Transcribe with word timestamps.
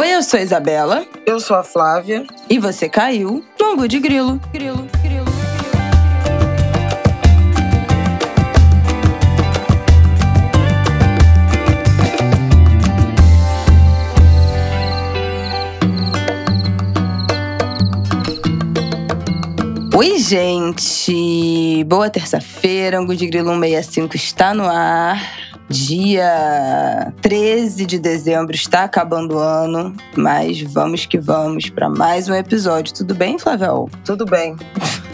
Oi, 0.00 0.14
eu 0.14 0.22
sou 0.22 0.40
a 0.40 0.42
Isabela. 0.42 1.04
Eu 1.26 1.38
sou 1.38 1.54
a 1.54 1.62
Flávia. 1.62 2.24
E 2.48 2.58
você 2.58 2.88
caiu 2.88 3.44
no 3.60 3.66
Angu 3.66 3.86
de 3.86 4.00
Grilo. 4.00 4.40
Grilo, 4.50 4.88
grilo. 5.02 5.26
Oi, 19.94 20.18
gente! 20.18 21.84
Boa 21.84 22.08
terça-feira, 22.08 22.98
Angu 22.98 23.14
de 23.14 23.26
Grilo 23.26 23.50
165 23.50 24.16
está 24.16 24.54
no 24.54 24.64
ar. 24.64 25.49
Dia 25.70 27.12
13 27.22 27.86
de 27.86 28.00
dezembro 28.00 28.56
está 28.56 28.82
acabando 28.82 29.36
o 29.36 29.38
ano, 29.38 29.94
mas 30.16 30.60
vamos 30.62 31.06
que 31.06 31.16
vamos 31.16 31.70
para 31.70 31.88
mais 31.88 32.28
um 32.28 32.34
episódio. 32.34 32.92
Tudo 32.92 33.14
bem, 33.14 33.38
Flavel? 33.38 33.88
Tudo 34.04 34.26
bem. 34.26 34.56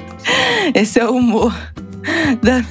Esse 0.74 0.98
é 0.98 1.06
o 1.06 1.14
humor 1.14 1.54
da. 2.40 2.64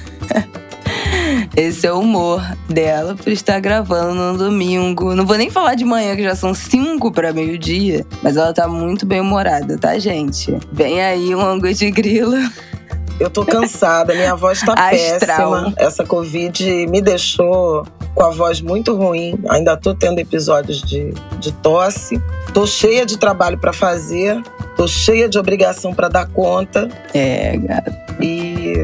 Esse 1.56 1.86
é 1.86 1.92
o 1.92 2.00
humor 2.00 2.42
dela 2.68 3.14
por 3.14 3.32
estar 3.32 3.60
gravando 3.60 4.32
no 4.32 4.36
domingo. 4.36 5.14
Não 5.14 5.24
vou 5.24 5.36
nem 5.36 5.48
falar 5.48 5.76
de 5.76 5.84
manhã, 5.84 6.16
que 6.16 6.24
já 6.24 6.34
são 6.34 6.52
cinco 6.52 7.12
para 7.12 7.32
meio-dia. 7.32 8.04
Mas 8.20 8.36
ela 8.36 8.52
tá 8.52 8.66
muito 8.66 9.06
bem 9.06 9.20
humorada, 9.20 9.78
tá, 9.78 9.96
gente? 9.96 10.58
Vem 10.72 11.00
aí 11.00 11.32
um 11.36 11.40
ângulo 11.40 11.72
de 11.72 11.88
grilo. 11.92 12.34
Eu 13.18 13.30
tô 13.30 13.44
cansada, 13.44 14.14
minha 14.14 14.34
voz 14.34 14.60
tá 14.60 14.72
Astral. 14.76 15.52
péssima. 15.52 15.74
Essa 15.76 16.04
Covid 16.04 16.86
me 16.88 17.00
deixou 17.00 17.86
com 18.14 18.22
a 18.22 18.30
voz 18.30 18.60
muito 18.60 18.94
ruim. 18.94 19.38
Ainda 19.48 19.76
tô 19.76 19.94
tendo 19.94 20.18
episódios 20.18 20.82
de, 20.82 21.12
de 21.38 21.52
tosse. 21.52 22.20
Tô 22.52 22.66
cheia 22.66 23.04
de 23.06 23.16
trabalho 23.18 23.58
para 23.58 23.72
fazer. 23.72 24.40
Tô 24.76 24.86
cheia 24.86 25.28
de 25.28 25.38
obrigação 25.38 25.94
para 25.94 26.08
dar 26.08 26.26
conta. 26.28 26.88
É, 27.14 27.56
gata. 27.56 28.06
E 28.20 28.74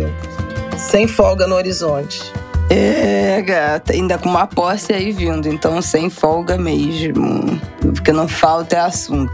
sem 0.77 1.07
folga 1.07 1.47
no 1.47 1.55
horizonte. 1.55 2.33
É, 2.75 3.43
gata. 3.43 3.93
Ainda 3.93 4.17
com 4.17 4.31
uma 4.31 4.47
posse 4.47 4.95
aí 4.95 5.13
vindo, 5.13 5.47
então 5.47 5.83
sem 5.83 6.09
folga 6.09 6.57
mesmo. 6.57 7.61
Porque 7.81 8.13
não 8.13 8.27
falta 8.27 8.77
é 8.77 8.81
assunto. 8.81 9.31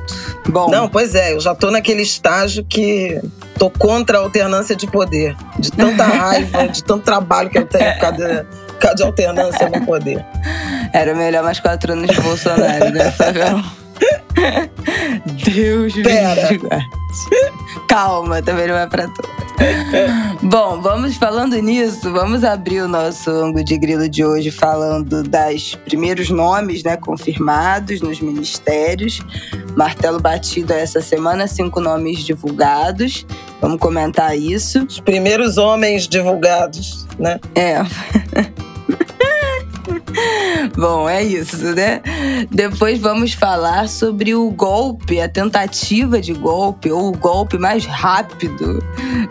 Bom. 0.48 0.68
Não, 0.68 0.88
pois 0.88 1.14
é, 1.14 1.34
eu 1.34 1.40
já 1.40 1.54
tô 1.54 1.70
naquele 1.70 2.02
estágio 2.02 2.64
que 2.64 3.20
tô 3.56 3.70
contra 3.70 4.18
a 4.18 4.22
alternância 4.22 4.74
de 4.74 4.88
poder. 4.88 5.36
De 5.56 5.70
tanta 5.70 6.02
raiva, 6.04 6.66
de 6.66 6.82
tanto 6.82 7.04
trabalho 7.04 7.48
que 7.48 7.58
eu 7.58 7.66
tenho 7.66 7.92
por 7.92 8.00
causa 8.00 8.16
de, 8.16 8.44
por 8.44 8.78
causa 8.78 8.96
de 8.96 9.02
alternância 9.04 9.68
no 9.68 9.86
poder. 9.86 10.26
Era 10.92 11.14
melhor 11.14 11.44
mais 11.44 11.60
quatro 11.60 11.92
anos 11.92 12.08
de 12.08 12.20
Bolsonaro, 12.20 12.90
né, 12.90 13.12
Flavel? 13.12 13.62
Deus 15.44 15.94
me 15.94 16.02
guarde. 16.02 16.60
Calma, 17.88 18.42
também 18.42 18.68
não 18.68 18.76
é 18.76 18.86
pra 18.86 19.08
todos. 19.08 19.48
Bom, 20.42 20.80
vamos 20.80 21.16
falando 21.16 21.56
nisso, 21.60 22.12
vamos 22.12 22.44
abrir 22.44 22.80
o 22.80 22.88
nosso 22.88 23.30
ângulo 23.30 23.64
de 23.64 23.76
grilo 23.76 24.08
de 24.08 24.24
hoje 24.24 24.50
falando 24.52 25.22
das 25.24 25.74
primeiros 25.74 26.30
nomes, 26.30 26.84
né, 26.84 26.96
confirmados 26.96 28.00
nos 28.00 28.20
ministérios. 28.20 29.20
Martelo 29.76 30.20
batido 30.20 30.72
essa 30.72 31.00
semana, 31.00 31.46
cinco 31.48 31.80
nomes 31.80 32.20
divulgados. 32.20 33.26
Vamos 33.60 33.80
comentar 33.80 34.36
isso. 34.36 34.84
Os 34.84 35.00
primeiros 35.00 35.58
homens 35.58 36.06
divulgados, 36.06 37.06
né? 37.18 37.40
É. 37.54 37.78
Bom, 40.76 41.08
é 41.08 41.22
isso, 41.22 41.74
né? 41.74 42.00
Depois 42.50 42.98
vamos 42.98 43.32
falar 43.32 43.88
sobre 43.88 44.34
o 44.34 44.50
golpe, 44.50 45.20
a 45.20 45.28
tentativa 45.28 46.20
de 46.20 46.32
golpe, 46.32 46.90
ou 46.90 47.08
o 47.08 47.12
golpe 47.12 47.58
mais 47.58 47.84
rápido 47.84 48.82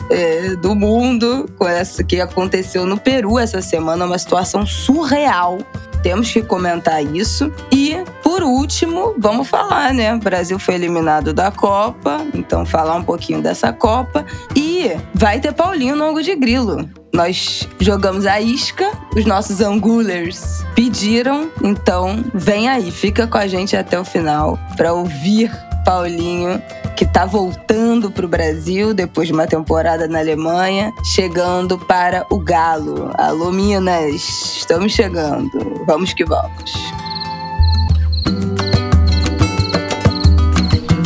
é, 0.09 0.55
do 0.55 0.75
mundo, 0.75 1.49
essa 1.61 2.03
que 2.03 2.19
aconteceu 2.19 2.85
no 2.85 2.97
Peru 2.97 3.37
essa 3.39 3.61
semana, 3.61 4.05
uma 4.05 4.17
situação 4.17 4.65
surreal. 4.65 5.57
Temos 6.03 6.31
que 6.31 6.41
comentar 6.41 7.03
isso. 7.03 7.51
E, 7.71 7.97
por 8.23 8.43
último, 8.43 9.15
vamos 9.17 9.47
falar, 9.47 9.93
né? 9.93 10.13
O 10.13 10.19
Brasil 10.19 10.59
foi 10.59 10.75
eliminado 10.75 11.33
da 11.33 11.51
Copa, 11.51 12.25
então 12.33 12.65
falar 12.65 12.95
um 12.95 13.03
pouquinho 13.03 13.41
dessa 13.41 13.73
Copa. 13.73 14.25
E 14.55 14.91
vai 15.13 15.39
ter 15.39 15.53
Paulinho 15.53 15.95
no 15.95 16.05
ângulo 16.05 16.23
de 16.23 16.35
grilo. 16.35 16.87
Nós 17.17 17.67
jogamos 17.79 18.27
a 18.27 18.39
isca, 18.39 18.91
os 19.15 19.25
nossos 19.25 19.59
angulers 19.59 20.63
pediram, 20.75 21.49
então 21.63 22.23
vem 22.31 22.69
aí, 22.69 22.91
fica 22.91 23.25
com 23.25 23.39
a 23.39 23.47
gente 23.47 23.75
até 23.75 23.99
o 23.99 24.05
final 24.05 24.59
para 24.77 24.93
ouvir 24.93 25.51
Paulinho, 25.83 26.61
que 26.95 27.07
tá 27.07 27.25
voltando 27.25 28.11
pro 28.11 28.27
Brasil 28.27 28.93
depois 28.93 29.27
de 29.27 29.33
uma 29.33 29.47
temporada 29.47 30.07
na 30.07 30.19
Alemanha, 30.19 30.93
chegando 31.03 31.79
para 31.79 32.23
o 32.29 32.37
Galo. 32.37 33.09
Alô, 33.17 33.51
Minas, 33.51 34.21
estamos 34.55 34.91
chegando. 34.91 35.83
Vamos 35.87 36.13
que 36.13 36.23
vamos. 36.23 36.71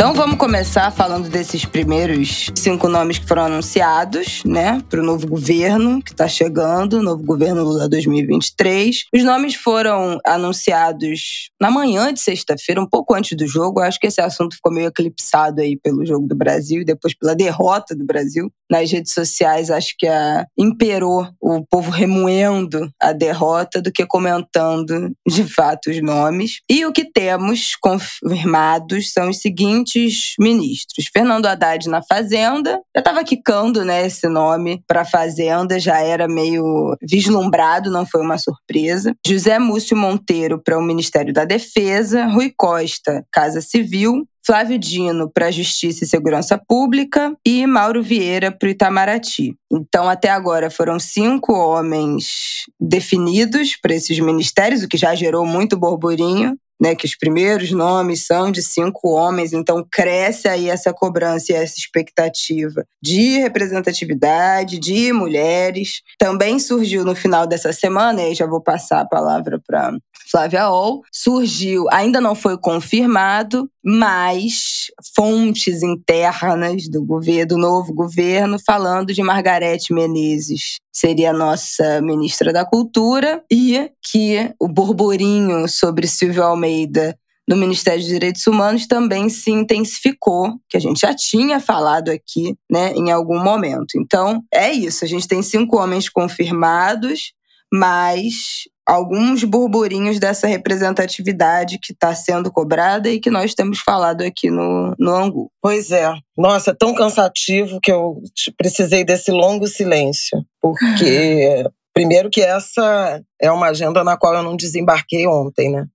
Então 0.02 0.16
vamos 0.16 0.38
começar 0.38 0.90
falando 0.90 1.30
desses 1.30 1.64
primeiros 1.64 2.50
cinco 2.56 2.90
nomes 2.90 3.20
que 3.20 3.28
foram 3.28 3.44
anunciados, 3.44 4.44
né, 4.44 4.82
para 4.90 5.00
o 5.00 5.06
novo 5.06 5.28
governo 5.28 6.02
que 6.02 6.10
está 6.10 6.28
chegando, 6.28 7.04
novo 7.04 7.24
governo 7.24 7.64
Lula 7.64 7.88
2023. 7.88 9.06
Os 9.14 9.24
nomes 9.24 9.54
foram 9.54 10.20
anunciados 10.26 11.52
na 11.62 11.70
manhã 11.70 12.12
de 12.12 12.20
sexta-feira, 12.20 12.82
um 12.82 12.90
pouco 12.90 13.14
antes 13.14 13.38
do 13.38 13.46
jogo. 13.46 13.80
Acho 13.80 14.00
que 14.00 14.08
esse 14.08 14.20
assunto 14.20 14.56
ficou 14.56 14.74
meio 14.74 14.88
eclipsado 14.88 15.62
aí 15.62 15.78
pelo 15.78 16.04
jogo 16.04 16.28
do 16.28 16.36
Brasil 16.36 16.82
e 16.82 16.86
depois 16.86 17.14
pela 17.14 17.36
derrota 17.36 17.96
do 17.96 18.04
Brasil. 18.04 18.52
Nas 18.72 18.90
redes 18.90 19.14
sociais, 19.14 19.70
acho 19.70 19.94
que 19.98 20.08
a, 20.08 20.46
imperou 20.58 21.28
o 21.42 21.66
povo 21.66 21.92
remoendo 21.92 22.90
a 23.02 23.12
derrota 23.12 23.82
do 23.82 23.92
que 23.92 24.06
comentando 24.06 25.12
de 25.28 25.44
fato 25.44 25.90
os 25.90 26.02
nomes. 26.02 26.62
E 26.70 26.86
o 26.86 26.94
que 26.94 27.04
temos 27.04 27.76
confirmados 27.76 29.12
são 29.12 29.30
os 29.30 29.42
seguintes 29.42 30.34
ministros: 30.40 31.10
Fernando 31.12 31.48
Haddad 31.48 31.90
na 31.90 32.02
Fazenda, 32.02 32.80
já 32.96 33.00
estava 33.00 33.24
quicando 33.24 33.84
né, 33.84 34.06
esse 34.06 34.28
nome 34.30 34.82
para 34.88 35.04
Fazenda, 35.04 35.78
já 35.78 36.00
era 36.00 36.28
meio 36.28 36.96
vislumbrado, 37.02 37.92
não 37.92 38.06
foi 38.06 38.22
uma 38.22 38.38
surpresa. 38.38 39.14
José 39.26 39.60
Múcio 39.60 39.98
Monteiro 39.98 40.62
para 40.64 40.78
o 40.78 40.82
Ministério 40.82 41.34
da 41.34 41.44
Defesa, 41.44 42.26
Rui 42.26 42.54
Costa, 42.56 43.26
Casa 43.32 43.60
Civil, 43.60 44.26
Flávio 44.46 44.78
Dino 44.78 45.30
para 45.30 45.52
Justiça 45.52 46.04
e 46.04 46.08
Segurança 46.08 46.60
Pública 46.68 47.36
e 47.46 47.66
Mauro 47.68 48.02
Vieira 48.02 48.52
para 48.52 48.68
o 48.68 48.72
Itamaraty. 48.72 49.56
Então, 49.72 50.10
até 50.10 50.30
agora 50.30 50.70
foram 50.70 51.00
cinco 51.00 51.54
homens 51.54 52.66
definidos 52.80 53.78
para 53.80 53.94
esses 53.94 54.20
ministérios, 54.20 54.84
o 54.84 54.88
que 54.88 54.98
já 54.98 55.14
gerou 55.14 55.46
muito 55.46 55.78
burburinho. 55.78 56.58
Né, 56.84 56.96
que 56.96 57.06
os 57.06 57.16
primeiros 57.16 57.70
nomes 57.70 58.26
são 58.26 58.52
de 58.52 58.64
cinco 58.64 59.10
homens, 59.10 59.54
então 59.54 59.86
cresce 59.92 60.48
aí 60.48 60.68
essa 60.68 60.92
cobrança 60.92 61.52
e 61.52 61.56
essa 61.56 61.78
expectativa 61.78 62.84
de 63.00 63.38
representatividade, 63.38 64.80
de 64.80 65.14
mulheres. 65.14 66.02
Também 66.18 66.58
surgiu 66.58 67.06
no 67.06 67.14
final 67.14 67.46
dessa 67.46 67.72
semana, 67.72 68.24
e 68.24 68.26
aí 68.26 68.34
já 68.34 68.48
vou 68.48 68.60
passar 68.60 69.02
a 69.02 69.08
palavra 69.08 69.62
para 69.64 69.94
Flávia 70.32 70.70
Ol, 70.70 71.02
surgiu, 71.12 71.88
ainda 71.92 72.22
não 72.22 72.34
foi 72.34 72.58
confirmado, 72.58 73.70
mas 73.84 74.86
fontes 75.14 75.84
internas 75.84 76.88
do 76.88 77.04
governo, 77.04 77.48
do 77.48 77.58
novo 77.58 77.94
governo, 77.94 78.58
falando 78.66 79.14
de 79.14 79.22
Margarete 79.22 79.94
Menezes 79.94 80.78
seria 80.94 81.34
nossa 81.34 82.02
ministra 82.02 82.54
da 82.54 82.66
Cultura 82.66 83.44
e 83.52 83.92
que 84.10 84.54
o 84.60 84.68
burburinho 84.68 85.68
sobre 85.68 86.08
Silvio 86.08 86.44
Almeida 86.44 87.18
no 87.48 87.58
Ministério 87.58 88.00
dos 88.00 88.08
Direitos 88.08 88.46
Humanos 88.48 88.88
também 88.88 89.28
se 89.28 89.52
intensificou, 89.52 90.54
que 90.70 90.78
a 90.78 90.80
gente 90.80 91.02
já 91.02 91.14
tinha 91.14 91.60
falado 91.60 92.10
aqui, 92.10 92.56
né, 92.70 92.94
em 92.94 93.12
algum 93.12 93.44
momento. 93.44 93.98
Então, 93.98 94.42
é 94.54 94.72
isso, 94.72 95.04
a 95.04 95.08
gente 95.08 95.28
tem 95.28 95.42
cinco 95.42 95.78
homens 95.78 96.08
confirmados, 96.08 97.34
mas 97.74 98.68
alguns 98.88 99.44
burburinhos 99.44 100.20
dessa 100.20 100.48
representatividade 100.48 101.80
que 101.80 101.94
está 101.94 102.14
sendo 102.16 102.52
cobrada 102.52 103.10
e 103.10 103.20
que 103.20 103.30
nós 103.30 103.54
temos 103.54 103.80
falado 103.80 104.22
aqui 104.22 104.50
no, 104.50 104.96
no 104.98 105.16
Angu. 105.16 105.52
Pois 105.62 105.92
é. 105.92 106.12
Nossa, 106.38 106.76
tão 106.76 106.94
cansativo 106.94 107.80
que 107.82 107.92
eu 107.92 108.22
precisei 108.58 109.04
desse 109.04 109.32
longo 109.32 109.68
silêncio. 109.68 110.44
Porque, 110.62 111.64
primeiro, 111.94 112.30
que 112.30 112.42
essa 112.42 113.22
é 113.42 113.52
uma 113.52 113.68
agenda 113.68 114.04
na 114.04 114.18
qual 114.18 114.34
eu 114.36 114.44
não 114.44 114.56
desembarquei 114.56 115.28
ontem, 115.28 115.72
né? 115.72 115.86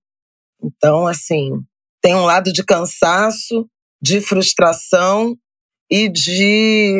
Então, 0.62 1.06
assim, 1.06 1.50
tem 2.00 2.14
um 2.14 2.24
lado 2.24 2.52
de 2.52 2.64
cansaço, 2.64 3.68
de 4.00 4.20
frustração 4.20 5.36
e 5.90 6.08
de 6.08 6.94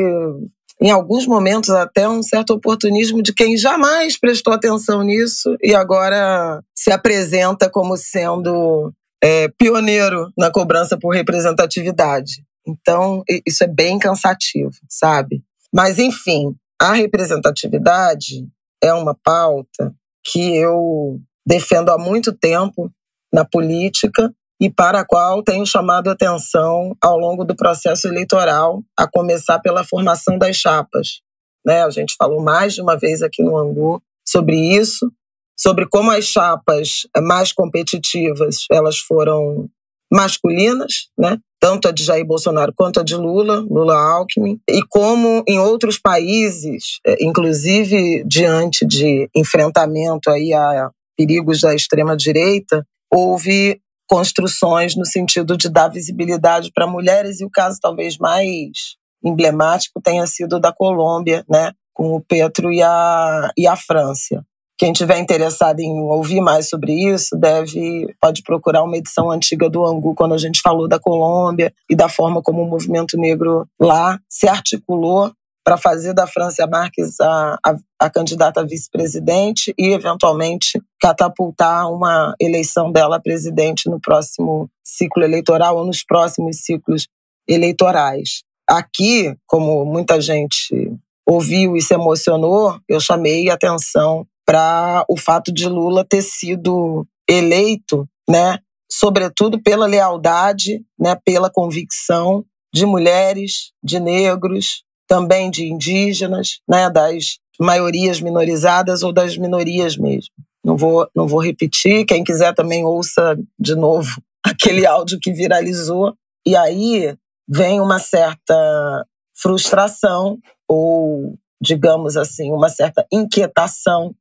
em 0.81 0.91
alguns 0.91 1.27
momentos 1.27 1.71
até 1.71 2.09
um 2.09 2.23
certo 2.23 2.51
oportunismo 2.51 3.23
de 3.23 3.33
quem 3.33 3.57
jamais 3.57 4.19
prestou 4.19 4.53
atenção 4.53 5.03
nisso 5.03 5.57
e 5.63 5.75
agora 5.75 6.63
se 6.75 6.91
apresenta 6.91 7.71
como 7.71 7.97
sendo 7.97 8.93
é, 9.23 9.49
pioneiro 9.59 10.31
na 10.37 10.51
cobrança 10.51 10.99
por 10.99 11.15
representatividade. 11.15 12.45
Então, 12.67 13.23
isso 13.47 13.65
é 13.65 13.67
bem 13.67 13.99
cansativo, 13.99 14.75
sabe? 14.89 15.43
Mas, 15.73 15.99
enfim, 15.99 16.55
a 16.81 16.93
representatividade 16.93 18.47
é 18.83 18.93
uma 18.93 19.15
pauta 19.15 19.95
que 20.25 20.57
eu 20.57 21.21
defendo 21.47 21.91
há 21.91 21.99
muito 21.99 22.33
tempo 22.33 22.91
na 23.33 23.45
política 23.45 24.35
e 24.61 24.71
para 24.71 25.01
a 25.01 25.05
qual 25.05 25.43
tenho 25.43 25.67
chamado 25.67 26.09
atenção 26.09 26.97
ao 27.03 27.19
longo 27.19 27.45
do 27.45 27.55
processo 27.55 28.09
eleitoral, 28.09 28.83
a 28.99 29.07
começar 29.07 29.59
pela 29.61 29.85
formação 29.85 30.39
das 30.39 30.57
chapas. 30.57 31.21
Né? 31.65 31.83
A 31.83 31.91
gente 31.91 32.15
falou 32.19 32.43
mais 32.43 32.75
de 32.75 32.83
uma 32.83 32.97
vez 32.97 33.23
aqui 33.23 33.43
no 33.43 33.57
Angu 33.57 34.03
sobre 34.27 34.57
isso, 34.57 35.11
sobre 35.59 35.87
como 35.87 36.11
as 36.11 36.25
chapas 36.25 37.07
mais 37.23 37.53
competitivas 37.53 38.65
elas 38.71 38.99
foram 38.99 39.69
masculinas, 40.11 41.09
né? 41.19 41.39
tanto 41.61 41.89
a 41.89 41.93
de 41.93 42.05
Jair 42.05 42.25
Bolsonaro 42.25 42.73
quanto 42.75 43.01
a 43.01 43.03
de 43.03 43.17
Lula, 43.17 43.61
Lula 43.69 43.97
Alckmin, 43.97 44.61
e 44.69 44.83
como 44.89 45.43
em 45.49 45.59
outros 45.59 45.99
países, 45.99 47.01
é, 47.05 47.17
inclusive 47.25 48.23
diante 48.25 48.87
de 48.87 49.29
enfrentamento 49.35 50.31
aí 50.31 50.53
a 50.53 50.91
perigos 51.17 51.61
da 51.61 51.75
extrema 51.75 52.17
direita, 52.17 52.87
houve 53.11 53.81
construções 54.09 54.97
no 54.97 55.05
sentido 55.05 55.57
de 55.57 55.69
dar 55.69 55.89
visibilidade 55.89 56.71
para 56.73 56.87
mulheres 56.87 57.41
e 57.41 57.45
o 57.45 57.51
caso 57.51 57.79
talvez 57.81 58.19
mais 58.19 58.97
emblemático 59.25 60.01
tenha 60.01 60.27
sido 60.27 60.61
da 60.61 60.73
Colômbia, 60.73 61.45
né, 61.49 61.73
com 61.93 62.15
o 62.15 62.21
Petro 62.21 62.73
e 62.73 62.83
a, 62.83 63.51
e 63.57 63.67
a 63.67 63.75
França. 63.77 64.45
Quem 64.79 64.93
tiver 64.93 65.19
interessado 65.19 65.81
em 65.81 66.01
ouvir 66.01 66.43
mais 66.43 66.69
sobre 66.69 66.93
isso, 66.93 67.35
deve 67.35 68.15
pode 68.21 68.43
procurar 68.43 68.83
uma 68.83 68.97
edição 68.97 69.31
antiga 69.31 69.71
do 69.71 69.85
Angu, 69.87 70.15
quando 70.15 70.35
a 70.35 70.39
gente 70.39 70.61
falou 70.61 70.87
da 70.87 71.01
Colômbia 71.01 71.73
e 71.91 71.97
da 71.97 72.11
forma 72.11 72.43
como 72.43 72.63
o 72.63 72.69
movimento 72.69 73.17
negro 73.17 73.67
lá 73.81 74.19
se 74.29 74.47
articulou 74.47 75.33
para 75.67 75.77
fazer 75.77 76.15
da 76.15 76.29
França 76.29 76.65
Marques 76.65 77.19
a, 77.21 77.59
a, 77.67 77.75
a 77.99 78.09
candidata 78.09 78.61
a 78.61 78.65
vice-presidente 78.65 79.75
e, 79.77 79.89
eventualmente, 79.89 80.81
catapultar 81.01 81.91
uma 81.93 82.37
eleição 82.41 82.93
dela 82.93 83.17
a 83.17 83.21
presidente 83.21 83.91
no 83.91 84.01
próximo 84.01 84.71
ciclo 84.85 85.25
eleitoral 85.25 85.77
ou 85.77 85.85
nos 85.85 86.05
próximos 86.05 86.59
ciclos 86.59 87.09
eleitorais. 87.49 88.45
Aqui, 88.65 89.37
como 89.45 89.85
muita 89.85 90.21
gente 90.21 90.97
ouviu 91.29 91.77
e 91.77 91.83
se 91.83 91.95
emocionou, 91.95 92.79
eu 92.89 93.01
chamei 93.01 93.51
atenção 93.51 94.25
para 94.47 95.05
o 95.09 95.17
fato 95.17 95.53
de 95.53 95.69
Lula 95.69 96.05
ter 96.09 96.23
sido 96.23 97.05
eleito, 97.29 98.09
né, 98.31 98.61
sobretudo 98.89 99.61
pela 99.61 99.87
lealdade, 99.87 100.81
né, 100.97 101.17
pela 101.25 101.51
convicção 101.51 102.45
de 102.73 102.87
mulheres, 102.87 103.73
de 103.83 103.99
negros, 103.99 104.86
também 105.07 105.51
de 105.51 105.67
indígenas, 105.67 106.61
né, 106.69 106.91
das 106.91 107.39
maiorias 107.61 108.21
minorizadas 108.21 109.03
ou 109.03 109.13
das 109.13 109.37
minorias 109.37 109.97
mesmo. 109.97 110.35
Não 110.65 110.77
vou, 110.77 111.09
não 111.15 111.27
vou 111.29 111.41
repetir, 111.41 112.05
quem 112.05 112.25
quiser 112.25 112.55
também 112.55 112.85
ouça 112.85 113.37
de 113.59 113.75
novo 113.75 114.21
aquele 114.45 114.87
áudio 114.87 115.19
que 115.21 115.33
viralizou. 115.33 116.15
E 116.47 116.57
aí 116.57 117.17
vem 117.49 117.81
uma 117.81 117.99
certa 117.99 119.07
frustração 119.35 120.39
ou, 120.69 121.39
digamos 121.61 122.17
assim, 122.17 122.53
uma 122.53 122.69
certa 122.69 123.07
inquietação 123.13 124.15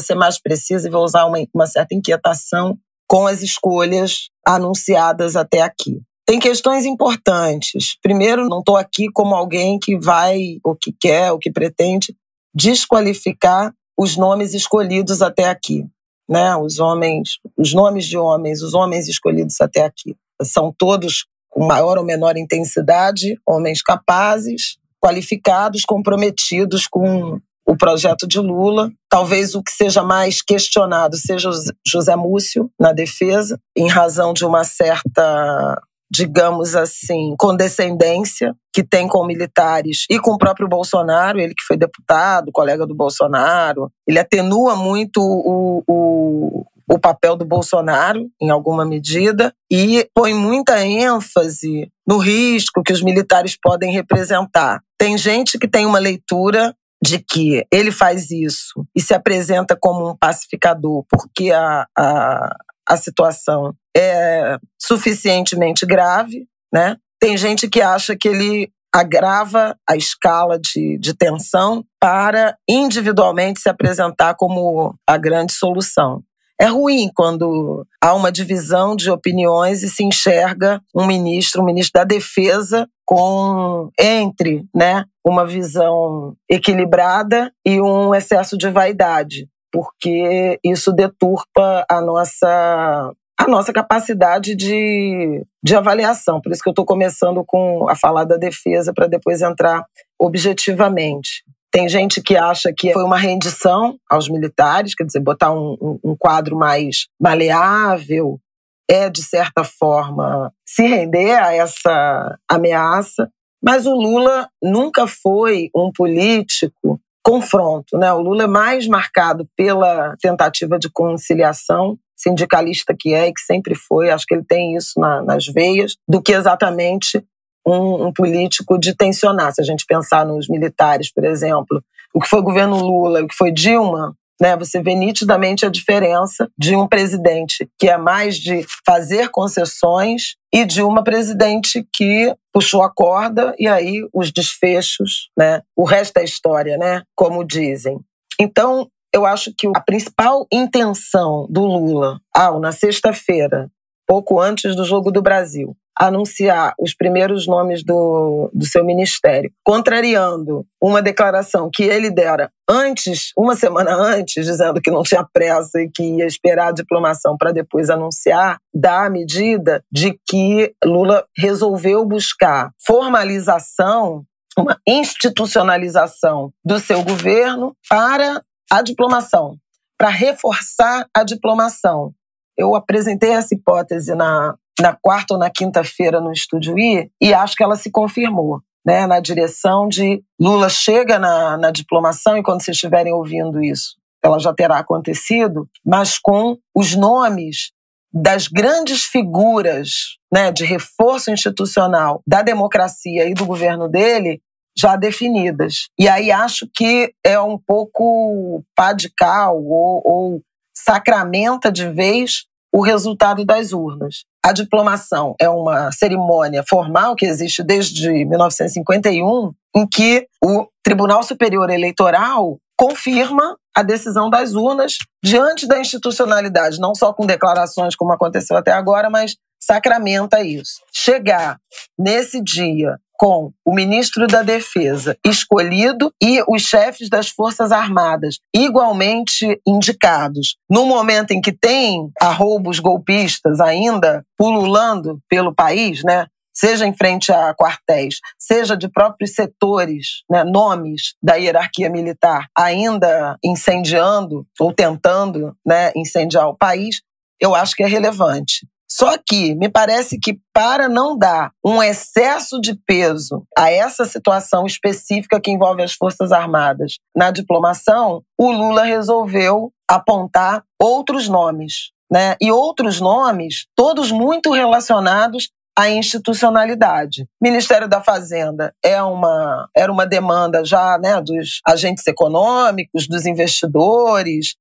ser 0.00 0.14
mais 0.14 0.40
precisa 0.40 0.86
e 0.86 0.90
vou 0.90 1.04
usar 1.04 1.24
uma, 1.24 1.38
uma 1.54 1.66
certa 1.66 1.94
inquietação 1.94 2.78
com 3.08 3.26
as 3.26 3.42
escolhas 3.42 4.28
anunciadas 4.46 5.36
até 5.36 5.62
aqui. 5.62 6.02
Tem 6.26 6.40
questões 6.40 6.84
importantes. 6.84 7.96
Primeiro, 8.02 8.48
não 8.48 8.58
estou 8.58 8.76
aqui 8.76 9.06
como 9.12 9.34
alguém 9.34 9.78
que 9.78 9.96
vai, 9.96 10.58
ou 10.64 10.74
que 10.74 10.92
quer, 10.92 11.30
ou 11.30 11.38
que 11.38 11.52
pretende 11.52 12.16
desqualificar 12.52 13.72
os 13.96 14.16
nomes 14.16 14.52
escolhidos 14.52 15.22
até 15.22 15.48
aqui. 15.48 15.86
Né? 16.28 16.56
Os 16.56 16.80
homens, 16.80 17.38
os 17.56 17.72
nomes 17.72 18.06
de 18.06 18.18
homens, 18.18 18.60
os 18.60 18.74
homens 18.74 19.06
escolhidos 19.06 19.60
até 19.60 19.84
aqui. 19.84 20.16
São 20.42 20.74
todos 20.76 21.26
com 21.48 21.64
maior 21.64 21.96
ou 21.96 22.04
menor 22.04 22.36
intensidade, 22.36 23.38
homens 23.46 23.80
capazes, 23.80 24.78
qualificados, 25.00 25.84
comprometidos 25.84 26.88
com 26.88 27.38
o 27.64 27.76
projeto 27.76 28.26
de 28.26 28.40
Lula. 28.40 28.90
Talvez 29.08 29.54
o 29.54 29.62
que 29.62 29.70
seja 29.70 30.02
mais 30.02 30.42
questionado 30.42 31.16
seja 31.16 31.50
José 31.86 32.16
Múcio 32.16 32.68
na 32.78 32.92
defesa, 32.92 33.60
em 33.76 33.88
razão 33.88 34.32
de 34.32 34.44
uma 34.44 34.64
certa 34.64 35.80
digamos 36.10 36.74
assim, 36.76 37.34
condescendência 37.38 38.54
que 38.72 38.82
tem 38.84 39.08
com 39.08 39.26
militares 39.26 40.04
e 40.10 40.18
com 40.18 40.32
o 40.32 40.38
próprio 40.38 40.68
Bolsonaro, 40.68 41.40
ele 41.40 41.54
que 41.54 41.64
foi 41.66 41.76
deputado, 41.76 42.52
colega 42.52 42.86
do 42.86 42.94
Bolsonaro, 42.94 43.90
ele 44.06 44.18
atenua 44.18 44.76
muito 44.76 45.20
o, 45.20 45.82
o, 45.86 46.66
o 46.88 46.98
papel 46.98 47.36
do 47.36 47.44
Bolsonaro, 47.44 48.28
em 48.40 48.50
alguma 48.50 48.84
medida, 48.84 49.52
e 49.70 50.08
põe 50.14 50.32
muita 50.32 50.84
ênfase 50.86 51.90
no 52.06 52.18
risco 52.18 52.82
que 52.82 52.92
os 52.92 53.02
militares 53.02 53.56
podem 53.60 53.92
representar. 53.92 54.80
Tem 54.98 55.18
gente 55.18 55.58
que 55.58 55.68
tem 55.68 55.84
uma 55.84 55.98
leitura 55.98 56.74
de 57.02 57.18
que 57.18 57.64
ele 57.70 57.90
faz 57.90 58.30
isso 58.30 58.86
e 58.94 59.00
se 59.00 59.12
apresenta 59.12 59.76
como 59.78 60.08
um 60.08 60.16
pacificador 60.16 61.04
porque 61.08 61.52
a, 61.52 61.86
a, 61.96 62.56
a 62.88 62.96
situação 62.96 63.74
é 63.96 64.58
suficientemente 64.80 65.84
grave, 65.84 66.46
né? 66.72 66.96
Tem 67.20 67.36
gente 67.36 67.68
que 67.68 67.80
acha 67.80 68.16
que 68.16 68.28
ele 68.28 68.70
agrava 68.94 69.76
a 69.88 69.96
escala 69.96 70.58
de, 70.58 70.98
de 70.98 71.14
tensão 71.14 71.84
para 72.00 72.56
individualmente 72.68 73.60
se 73.60 73.68
apresentar 73.68 74.34
como 74.34 74.94
a 75.06 75.16
grande 75.18 75.52
solução. 75.52 76.22
É 76.58 76.66
ruim 76.66 77.10
quando 77.14 77.86
há 78.02 78.14
uma 78.14 78.32
divisão 78.32 78.96
de 78.96 79.10
opiniões 79.10 79.82
e 79.82 79.90
se 79.90 80.02
enxerga 80.02 80.80
um 80.94 81.06
ministro, 81.06 81.60
um 81.60 81.66
ministro 81.66 82.00
da 82.00 82.04
Defesa, 82.04 82.88
com 83.04 83.90
entre, 84.00 84.64
né, 84.74 85.04
uma 85.24 85.46
visão 85.46 86.34
equilibrada 86.50 87.52
e 87.64 87.80
um 87.80 88.14
excesso 88.14 88.56
de 88.56 88.70
vaidade, 88.70 89.46
porque 89.72 90.58
isso 90.64 90.92
deturpa 90.92 91.84
a 91.88 92.00
nossa 92.00 93.12
a 93.38 93.46
nossa 93.48 93.70
capacidade 93.70 94.56
de, 94.56 95.44
de 95.62 95.76
avaliação. 95.76 96.40
Por 96.40 96.52
isso 96.52 96.62
que 96.62 96.68
eu 96.68 96.72
estou 96.72 96.86
começando 96.86 97.44
com 97.44 97.86
a 97.88 97.94
falar 97.94 98.24
da 98.24 98.38
defesa 98.38 98.94
para 98.94 99.06
depois 99.06 99.42
entrar 99.42 99.84
objetivamente. 100.18 101.44
Tem 101.70 101.86
gente 101.86 102.22
que 102.22 102.34
acha 102.34 102.72
que 102.74 102.94
foi 102.94 103.04
uma 103.04 103.18
rendição 103.18 103.98
aos 104.08 104.30
militares, 104.30 104.94
quer 104.94 105.04
dizer, 105.04 105.20
botar 105.20 105.52
um, 105.52 105.76
um, 105.80 105.98
um 106.12 106.16
quadro 106.18 106.56
mais 106.56 107.08
maleável 107.20 108.40
é, 108.88 109.10
de 109.10 109.22
certa 109.22 109.64
forma, 109.64 110.52
se 110.66 110.86
render 110.86 111.32
a 111.32 111.52
essa 111.52 112.38
ameaça. 112.48 113.28
Mas 113.62 113.84
o 113.84 113.94
Lula 113.94 114.48
nunca 114.62 115.06
foi 115.06 115.70
um 115.74 115.90
político 115.92 117.00
confronto. 117.26 117.98
Né? 117.98 118.12
O 118.12 118.20
Lula 118.20 118.44
é 118.44 118.46
mais 118.46 118.86
marcado 118.86 119.48
pela 119.56 120.16
tentativa 120.20 120.78
de 120.78 120.88
conciliação, 120.88 121.98
sindicalista 122.16 122.94
que 122.96 123.12
é 123.12 123.26
e 123.26 123.32
que 123.32 123.40
sempre 123.40 123.74
foi, 123.74 124.10
acho 124.10 124.24
que 124.24 124.34
ele 124.36 124.44
tem 124.44 124.76
isso 124.76 124.92
na, 124.96 125.22
nas 125.24 125.44
veias, 125.44 125.96
do 126.08 126.22
que 126.22 126.32
exatamente 126.32 127.20
um, 127.66 128.06
um, 128.06 128.12
político 128.12 128.78
de 128.78 128.94
tensionar. 128.94 129.52
Se 129.52 129.60
a 129.60 129.64
gente 129.64 129.84
pensar 129.84 130.24
nos 130.24 130.48
militares, 130.48 131.12
por 131.12 131.24
exemplo, 131.24 131.82
o 132.14 132.20
que 132.20 132.28
foi 132.28 132.38
o 132.38 132.44
governo 132.44 132.76
Lula, 132.76 133.24
o 133.24 133.26
que 133.26 133.34
foi 133.34 133.50
Dilma, 133.50 134.16
né, 134.40 134.56
você 134.56 134.80
vê 134.80 134.94
nitidamente 134.94 135.66
a 135.66 135.68
diferença 135.68 136.48
de 136.56 136.76
um 136.76 136.86
presidente 136.86 137.68
que 137.76 137.88
é 137.88 137.98
mais 137.98 138.36
de 138.36 138.64
fazer 138.86 139.30
concessões 139.30 140.36
e 140.56 140.64
de 140.64 140.82
uma 140.82 141.04
presidente 141.04 141.86
que 141.92 142.34
puxou 142.50 142.82
a 142.82 142.90
corda 142.90 143.54
e 143.58 143.68
aí 143.68 144.00
os 144.10 144.32
desfechos, 144.32 145.28
né, 145.36 145.60
o 145.76 145.84
resto 145.84 146.16
é 146.16 146.24
história, 146.24 146.78
né, 146.78 147.02
como 147.14 147.44
dizem. 147.44 148.00
Então, 148.40 148.88
eu 149.12 149.26
acho 149.26 149.52
que 149.54 149.66
a 149.66 149.80
principal 149.80 150.46
intenção 150.50 151.46
do 151.50 151.66
Lula, 151.66 152.18
ao 152.34 152.58
na 152.58 152.72
sexta-feira, 152.72 153.70
pouco 154.06 154.40
antes 154.40 154.74
do 154.74 154.82
Jogo 154.82 155.10
do 155.10 155.20
Brasil, 155.20 155.76
anunciar 155.98 156.74
os 156.78 156.94
primeiros 156.94 157.46
nomes 157.46 157.82
do, 157.82 158.50
do 158.52 158.66
seu 158.66 158.84
ministério, 158.84 159.50
contrariando 159.64 160.66
uma 160.80 161.00
declaração 161.00 161.70
que 161.72 161.84
ele 161.84 162.10
dera 162.10 162.50
antes, 162.68 163.32
uma 163.36 163.56
semana 163.56 163.94
antes, 163.94 164.44
dizendo 164.44 164.80
que 164.80 164.90
não 164.90 165.02
tinha 165.02 165.26
pressa 165.32 165.80
e 165.80 165.90
que 165.90 166.02
ia 166.02 166.26
esperar 166.26 166.68
a 166.68 166.72
diplomação 166.72 167.36
para 167.36 167.52
depois 167.52 167.88
anunciar, 167.88 168.58
dá 168.74 169.06
a 169.06 169.10
medida 169.10 169.82
de 169.90 170.18
que 170.28 170.74
Lula 170.84 171.24
resolveu 171.36 172.04
buscar 172.04 172.70
formalização, 172.84 174.24
uma 174.58 174.76
institucionalização 174.86 176.52
do 176.64 176.78
seu 176.78 177.02
governo 177.02 177.74
para 177.88 178.42
a 178.70 178.82
diplomação, 178.82 179.56
para 179.96 180.08
reforçar 180.08 181.06
a 181.14 181.24
diplomação. 181.24 182.12
Eu 182.56 182.74
apresentei 182.74 183.30
essa 183.30 183.54
hipótese 183.54 184.14
na, 184.14 184.56
na 184.80 184.94
quarta 184.94 185.34
ou 185.34 185.40
na 185.40 185.50
quinta-feira 185.50 186.20
no 186.20 186.32
Estúdio 186.32 186.78
I 186.78 187.10
e 187.20 187.34
acho 187.34 187.56
que 187.56 187.62
ela 187.62 187.76
se 187.76 187.90
confirmou. 187.90 188.60
Né, 188.84 189.04
na 189.04 189.18
direção 189.18 189.88
de 189.88 190.22
Lula 190.40 190.68
chega 190.68 191.18
na, 191.18 191.56
na 191.56 191.72
diplomação, 191.72 192.36
e 192.36 192.42
quando 192.44 192.62
vocês 192.62 192.76
estiverem 192.76 193.12
ouvindo 193.12 193.60
isso, 193.60 193.96
ela 194.22 194.38
já 194.38 194.54
terá 194.54 194.78
acontecido, 194.78 195.68
mas 195.84 196.20
com 196.20 196.56
os 196.72 196.94
nomes 196.94 197.72
das 198.12 198.46
grandes 198.46 199.02
figuras 199.02 200.16
né, 200.32 200.52
de 200.52 200.64
reforço 200.64 201.32
institucional 201.32 202.22
da 202.26 202.42
democracia 202.42 203.28
e 203.28 203.34
do 203.34 203.44
governo 203.44 203.88
dele 203.88 204.40
já 204.78 204.94
definidas. 204.94 205.88
E 205.98 206.08
aí 206.08 206.30
acho 206.30 206.68
que 206.74 207.12
é 207.24 207.40
um 207.40 207.58
pouco 207.58 208.62
pá 208.74 208.92
de 208.92 209.10
cal 209.10 209.56
ou, 209.62 210.02
ou 210.04 210.42
sacramenta 210.76 211.72
de 211.72 211.90
vez 211.90 212.44
o 212.76 212.82
resultado 212.82 213.42
das 213.42 213.72
urnas. 213.72 214.26
A 214.44 214.52
diplomação 214.52 215.34
é 215.40 215.48
uma 215.48 215.90
cerimônia 215.92 216.62
formal 216.68 217.16
que 217.16 217.24
existe 217.24 217.62
desde 217.62 218.26
1951, 218.26 219.50
em 219.74 219.86
que 219.86 220.26
o 220.44 220.66
Tribunal 220.84 221.22
Superior 221.22 221.70
Eleitoral 221.70 222.58
confirma 222.76 223.56
a 223.74 223.82
decisão 223.82 224.28
das 224.28 224.52
urnas 224.52 224.98
diante 225.24 225.66
da 225.66 225.80
institucionalidade, 225.80 226.78
não 226.78 226.94
só 226.94 227.14
com 227.14 227.24
declarações 227.24 227.96
como 227.96 228.12
aconteceu 228.12 228.54
até 228.58 228.72
agora, 228.72 229.08
mas 229.08 229.36
sacramenta 229.58 230.42
isso. 230.42 230.82
Chegar 230.92 231.58
nesse 231.98 232.42
dia 232.42 232.98
com 233.18 233.52
o 233.64 233.74
ministro 233.74 234.26
da 234.26 234.42
Defesa 234.42 235.16
escolhido 235.24 236.12
e 236.22 236.42
os 236.48 236.62
chefes 236.62 237.08
das 237.08 237.28
Forças 237.28 237.72
Armadas 237.72 238.38
igualmente 238.54 239.60
indicados, 239.66 240.56
no 240.70 240.86
momento 240.86 241.32
em 241.32 241.40
que 241.40 241.52
tem 241.52 242.10
arroubos 242.20 242.78
golpistas 242.78 243.60
ainda 243.60 244.24
pululando 244.36 245.18
pelo 245.28 245.54
país, 245.54 246.02
né? 246.04 246.26
Seja 246.54 246.86
em 246.86 246.96
frente 246.96 247.30
a 247.30 247.54
quartéis, 247.54 248.16
seja 248.38 248.76
de 248.78 248.88
próprios 248.88 249.34
setores, 249.34 250.22
né, 250.30 250.42
nomes 250.42 251.14
da 251.22 251.34
hierarquia 251.34 251.90
militar 251.90 252.46
ainda 252.56 253.36
incendiando 253.44 254.46
ou 254.58 254.72
tentando 254.72 255.54
né, 255.66 255.92
incendiar 255.94 256.48
o 256.48 256.56
país, 256.56 257.02
eu 257.38 257.54
acho 257.54 257.76
que 257.76 257.82
é 257.82 257.86
relevante. 257.86 258.66
Só 258.90 259.16
que 259.18 259.54
me 259.54 259.68
parece 259.68 260.18
que 260.18 260.38
para 260.54 260.88
não 260.88 261.18
dar 261.18 261.50
um 261.64 261.82
excesso 261.82 262.60
de 262.60 262.74
peso 262.86 263.44
a 263.56 263.70
essa 263.70 264.04
situação 264.04 264.64
específica 264.64 265.40
que 265.40 265.50
envolve 265.50 265.82
as 265.82 265.92
Forças 265.92 266.30
Armadas 266.30 266.96
na 267.14 267.30
diplomação, 267.30 268.22
o 268.38 268.50
Lula 268.50 268.84
resolveu 268.84 269.72
apontar 269.88 270.62
outros 270.80 271.28
nomes, 271.28 271.90
né? 272.10 272.36
E 272.40 272.52
outros 272.52 273.00
nomes, 273.00 273.66
todos 273.74 274.12
muito 274.12 274.52
relacionados 274.52 275.50
à 275.76 275.90
institucionalidade. 275.90 277.26
Ministério 277.42 277.88
da 277.88 278.00
Fazenda 278.00 278.72
é 278.82 279.02
uma, 279.02 279.68
era 279.76 279.92
uma 279.92 280.06
demanda 280.06 280.64
já 280.64 280.96
né, 280.98 281.20
dos 281.20 281.60
agentes 281.66 282.06
econômicos, 282.06 283.06
dos 283.06 283.26
investidores 283.26 284.54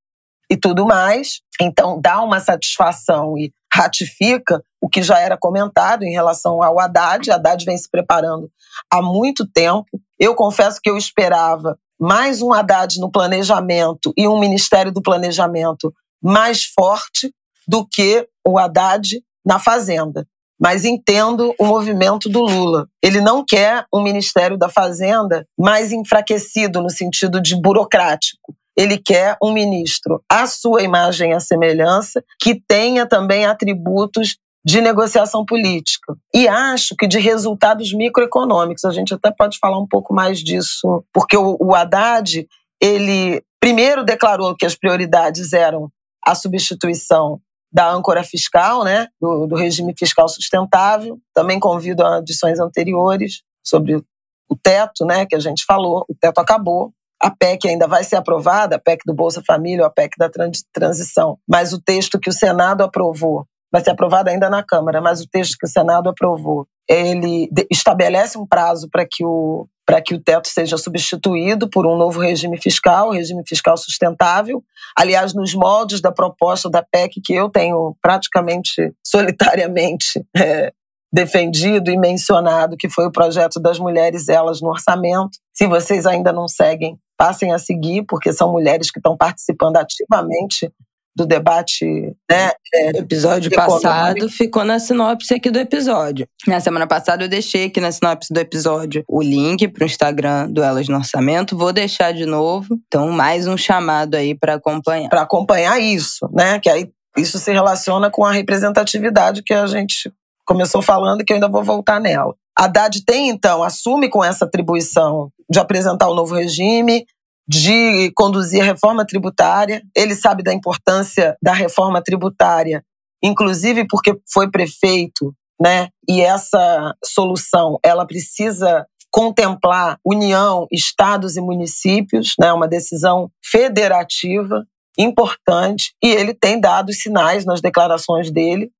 e 0.49 0.57
tudo 0.57 0.85
mais. 0.85 1.41
Então, 1.61 1.99
dá 2.01 2.21
uma 2.21 2.39
satisfação 2.39 3.37
e 3.37 3.51
ratifica 3.75 4.63
o 4.81 4.87
que 4.87 5.03
já 5.03 5.19
era 5.19 5.37
comentado 5.37 6.03
em 6.03 6.11
relação 6.11 6.63
ao 6.63 6.79
Haddad. 6.79 7.29
Haddad 7.29 7.65
vem 7.65 7.77
se 7.77 7.89
preparando 7.89 8.49
há 8.89 9.01
muito 9.01 9.45
tempo. 9.45 9.99
Eu 10.17 10.33
confesso 10.33 10.79
que 10.81 10.89
eu 10.89 10.97
esperava 10.97 11.77
mais 11.99 12.41
um 12.41 12.53
Haddad 12.53 12.99
no 12.99 13.11
planejamento 13.11 14.13
e 14.17 14.27
um 14.27 14.39
Ministério 14.39 14.91
do 14.91 15.01
Planejamento 15.01 15.93
mais 16.23 16.63
forte 16.63 17.33
do 17.67 17.85
que 17.85 18.27
o 18.47 18.57
Haddad 18.57 19.21
na 19.45 19.59
Fazenda. 19.59 20.25
Mas 20.57 20.85
entendo 20.85 21.53
o 21.59 21.65
movimento 21.65 22.29
do 22.29 22.41
Lula. 22.41 22.87
Ele 23.03 23.19
não 23.19 23.43
quer 23.45 23.85
um 23.93 24.01
Ministério 24.01 24.57
da 24.57 24.69
Fazenda 24.69 25.45
mais 25.59 25.91
enfraquecido 25.91 26.81
no 26.81 26.89
sentido 26.89 27.41
de 27.41 27.59
burocrático 27.59 28.55
ele 28.75 28.97
quer 28.97 29.37
um 29.41 29.53
ministro 29.53 30.21
à 30.29 30.45
sua 30.45 30.81
imagem 30.81 31.31
e 31.31 31.39
semelhança, 31.39 32.23
que 32.39 32.61
tenha 32.67 33.05
também 33.05 33.45
atributos 33.45 34.37
de 34.65 34.81
negociação 34.81 35.45
política. 35.45 36.15
E 36.33 36.47
acho 36.47 36.95
que 36.95 37.07
de 37.07 37.19
resultados 37.19 37.93
microeconômicos. 37.93 38.83
A 38.83 38.91
gente 38.91 39.13
até 39.13 39.31
pode 39.31 39.59
falar 39.59 39.77
um 39.77 39.87
pouco 39.87 40.13
mais 40.13 40.39
disso, 40.39 41.05
porque 41.13 41.37
o, 41.37 41.55
o 41.59 41.75
Haddad, 41.75 42.47
ele 42.81 43.43
primeiro 43.59 44.03
declarou 44.03 44.55
que 44.55 44.65
as 44.65 44.75
prioridades 44.75 45.53
eram 45.53 45.89
a 46.25 46.33
substituição 46.33 47.39
da 47.71 47.91
âncora 47.91 48.23
fiscal, 48.23 48.83
né, 48.83 49.07
do, 49.21 49.45
do 49.45 49.55
regime 49.55 49.93
fiscal 49.97 50.27
sustentável. 50.27 51.19
Também 51.33 51.59
convido 51.59 52.03
a 52.03 52.17
edições 52.17 52.59
anteriores 52.59 53.43
sobre 53.63 53.95
o 53.95 54.55
teto, 54.61 55.05
né, 55.05 55.25
que 55.27 55.35
a 55.35 55.39
gente 55.39 55.63
falou. 55.63 56.05
O 56.09 56.15
teto 56.15 56.39
acabou, 56.39 56.91
a 57.21 57.29
PEC 57.29 57.67
ainda 57.67 57.87
vai 57.87 58.03
ser 58.03 58.17
aprovada, 58.17 58.75
a 58.75 58.79
PEC 58.79 59.01
do 59.05 59.13
Bolsa 59.13 59.41
Família 59.45 59.81
ou 59.81 59.87
a 59.87 59.91
PEC 59.91 60.17
da 60.17 60.29
transição, 60.73 61.37
mas 61.47 61.73
o 61.73 61.81
texto 61.81 62.19
que 62.19 62.29
o 62.29 62.33
Senado 62.33 62.83
aprovou 62.83 63.45
vai 63.71 63.83
ser 63.83 63.89
aprovado 63.89 64.29
ainda 64.29 64.49
na 64.49 64.63
Câmara, 64.63 65.01
mas 65.01 65.21
o 65.21 65.27
texto 65.27 65.57
que 65.59 65.65
o 65.65 65.69
Senado 65.69 66.09
aprovou, 66.09 66.65
ele 66.87 67.49
estabelece 67.69 68.37
um 68.37 68.47
prazo 68.47 68.87
para 68.89 69.05
que 69.09 69.25
o 69.25 69.67
para 69.85 70.01
que 70.01 70.15
o 70.15 70.19
teto 70.19 70.47
seja 70.47 70.79
substituído 70.79 71.69
por 71.69 71.85
um 71.85 71.95
novo 71.95 72.19
regime 72.19 72.59
fiscal, 72.59 73.11
regime 73.11 73.43
fiscal 73.47 73.77
sustentável. 73.77 74.63
Aliás, 74.97 75.35
nos 75.35 75.53
moldes 75.53 76.01
da 76.01 76.11
proposta 76.11 76.67
da 76.67 76.81
PEC 76.81 77.21
que 77.23 77.35
eu 77.35 77.49
tenho 77.49 77.95
praticamente 78.01 78.91
solitariamente 79.05 80.25
é, 80.35 80.73
defendido 81.13 81.91
e 81.91 81.97
mencionado, 81.97 82.75
que 82.75 82.89
foi 82.89 83.05
o 83.05 83.11
projeto 83.11 83.59
das 83.59 83.77
mulheres 83.77 84.27
elas 84.27 84.59
no 84.59 84.69
orçamento. 84.69 85.37
Se 85.53 85.67
vocês 85.67 86.07
ainda 86.07 86.33
não 86.33 86.47
seguem 86.47 86.97
passem 87.17 87.53
a 87.53 87.59
seguir, 87.59 88.03
porque 88.03 88.31
são 88.33 88.51
mulheres 88.51 88.91
que 88.91 88.99
estão 88.99 89.15
participando 89.17 89.77
ativamente 89.77 90.71
do 91.15 91.25
debate. 91.25 91.85
Né, 92.29 92.51
é, 92.73 92.91
o 92.91 92.97
episódio 92.97 93.49
passado 93.51 94.27
ficou 94.27 94.65
na 94.65 94.79
sinopse 94.79 95.33
aqui 95.33 95.49
do 95.49 95.57
episódio. 95.57 96.27
Na 96.45 96.59
semana 96.59 96.85
passada 96.85 97.23
eu 97.23 97.29
deixei 97.29 97.65
aqui 97.65 97.79
na 97.79 97.91
sinopse 97.91 98.33
do 98.33 98.39
episódio 98.39 99.03
o 99.07 99.21
link 99.21 99.67
para 99.69 99.83
o 99.83 99.85
Instagram 99.85 100.51
do 100.51 100.61
Elas 100.61 100.89
no 100.89 100.97
Orçamento. 100.97 101.57
Vou 101.57 101.71
deixar 101.71 102.11
de 102.11 102.25
novo. 102.25 102.77
Então, 102.87 103.09
mais 103.11 103.47
um 103.47 103.55
chamado 103.55 104.15
aí 104.15 104.35
para 104.35 104.55
acompanhar. 104.55 105.09
Para 105.09 105.21
acompanhar 105.21 105.79
isso, 105.79 106.29
né? 106.33 106.59
Que 106.59 106.69
aí 106.69 106.91
isso 107.17 107.39
se 107.39 107.51
relaciona 107.51 108.11
com 108.11 108.25
a 108.25 108.33
representatividade 108.33 109.41
que 109.41 109.53
a 109.53 109.65
gente 109.67 110.11
começou 110.45 110.81
falando 110.81 111.21
e 111.21 111.23
que 111.23 111.31
eu 111.31 111.35
ainda 111.35 111.47
vou 111.47 111.63
voltar 111.63 111.99
nela. 111.99 112.35
Haddad 112.57 113.03
tem, 113.03 113.29
então, 113.29 113.63
assume 113.63 114.09
com 114.09 114.23
essa 114.23 114.45
atribuição 114.45 115.29
de 115.49 115.59
apresentar 115.59 116.07
o 116.07 116.15
novo 116.15 116.35
regime, 116.35 117.05
de 117.47 118.11
conduzir 118.15 118.61
a 118.61 118.65
reforma 118.65 119.05
tributária. 119.05 119.81
Ele 119.95 120.15
sabe 120.15 120.41
da 120.41 120.53
importância 120.53 121.37
da 121.43 121.53
reforma 121.53 122.01
tributária, 122.01 122.83
inclusive 123.23 123.85
porque 123.87 124.17
foi 124.31 124.49
prefeito, 124.49 125.33
né? 125.61 125.89
E 126.07 126.21
essa 126.21 126.95
solução, 127.03 127.77
ela 127.83 128.05
precisa 128.05 128.85
contemplar 129.11 129.97
União, 130.05 130.67
estados 130.71 131.37
e 131.37 131.41
municípios, 131.41 132.33
né? 132.39 132.51
Uma 132.51 132.67
decisão 132.67 133.29
federativa 133.43 134.65
importante 134.97 135.93
e 136.01 136.09
ele 136.09 136.33
tem 136.33 136.59
dado 136.59 136.93
sinais 136.93 137.45
nas 137.45 137.61
declarações 137.61 138.31
dele 138.31 138.71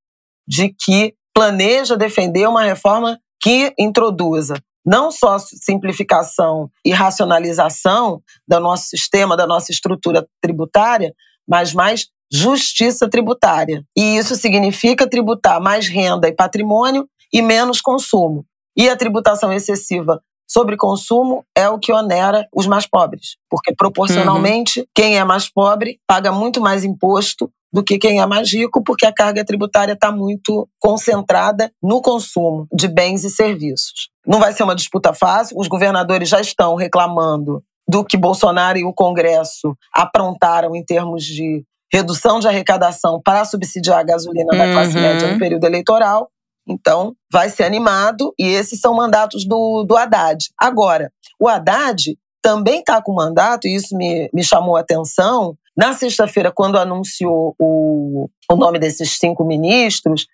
de 0.48 0.74
que 0.74 1.13
planeja 1.34 1.98
defender 1.98 2.48
uma 2.48 2.63
reforma 2.63 3.20
que 3.42 3.74
introduza 3.77 4.56
não 4.86 5.10
só 5.12 5.39
simplificação 5.39 6.70
e 6.86 6.92
racionalização 6.92 8.22
do 8.48 8.60
nosso 8.60 8.86
sistema, 8.86 9.36
da 9.36 9.48
nossa 9.48 9.72
estrutura 9.72 10.27
tributária, 10.39 11.13
mas 11.48 11.74
mais 11.74 12.08
justiça 12.32 13.10
tributária. 13.10 13.84
E 13.98 14.18
isso 14.18 14.36
significa 14.36 15.10
tributar 15.10 15.60
mais 15.60 15.88
renda 15.88 16.27
e 16.27 16.34
patrimônio 16.34 17.08
e 17.34 17.42
menos 17.42 17.82
consumo. 17.82 18.46
E 18.77 18.88
a 18.89 18.96
tributação 18.96 19.51
excessiva 19.51 20.22
sobre 20.48 20.77
consumo 20.77 21.44
é 21.58 21.68
o 21.68 21.80
que 21.80 21.92
onera 21.92 22.48
os 22.54 22.68
mais 22.68 22.86
pobres, 22.86 23.38
porque 23.50 23.74
proporcionalmente 23.74 24.82
uhum. 24.82 24.86
quem 24.94 25.18
é 25.18 25.24
mais 25.24 25.50
pobre 25.51 26.00
paga 26.08 26.32
muito 26.32 26.62
mais 26.62 26.84
imposto 26.84 27.50
do 27.75 27.84
que 27.84 27.98
quem 27.98 28.22
é 28.22 28.25
mais 28.25 28.53
rico, 28.53 28.82
porque 28.82 29.05
a 29.05 29.12
carga 29.12 29.44
tributária 29.44 29.91
está 29.91 30.10
muito 30.10 30.65
concentrada 30.79 31.70
no 31.84 32.01
consumo 32.01 32.65
de 32.74 32.88
bens 32.88 33.25
e 33.25 33.29
serviços. 33.29 34.08
Não 34.25 34.39
vai 34.39 34.53
ser 34.53 34.63
uma 34.63 34.74
disputa 34.74 35.13
fácil, 35.13 35.58
os 35.60 35.67
governadores 35.67 36.29
já 36.29 36.39
estão 36.39 36.75
reclamando 36.75 37.62
do 37.86 38.05
que 38.05 38.15
Bolsonaro 38.15 38.77
e 38.77 38.86
o 38.86 38.94
Congresso 38.94 39.75
aprontaram 39.94 40.74
em 40.74 40.86
termos 40.86 41.25
de 41.25 41.65
redução 41.91 42.39
de 42.39 42.48
arrecadação 42.48 43.22
para 43.22 43.44
subsidiar 43.44 44.00
a 44.00 44.03
gasolina 44.03 44.53
uhum. 44.53 44.58
da 44.58 44.72
classe 44.72 44.94
média 44.94 45.34
no 45.34 45.38
período 45.38 45.65
eleitoral. 45.65 46.29
Então, 46.65 47.13
vai 47.29 47.50
ser 47.50 47.65
animado 47.65 48.34
e 48.39 48.48
esses 48.48 48.79
são 48.79 48.96
mandatos 48.96 49.46
do, 49.46 49.84
do 49.84 49.98
Haddad. 49.98 50.46
Agora, 50.58 51.12
o 51.38 51.50
Haddad 51.50 52.17
também 52.41 52.79
está 52.79 53.01
com 53.01 53.12
mandato, 53.12 53.67
e 53.67 53.75
isso 53.75 53.98
me, 53.98 54.29
me 54.34 54.44
chamou 54.44 54.77
a 54.77 54.79
atenção, 54.79 55.58
Na 55.77 55.94
sexta-feira, 55.94 56.51
quando 56.51 56.77
anunciou 56.77 57.53
o, 57.60 58.29
o 58.50 58.55
nome 58.55 58.79
desses 58.79 59.17
cinco 59.17 59.44
ministros, 59.44 60.25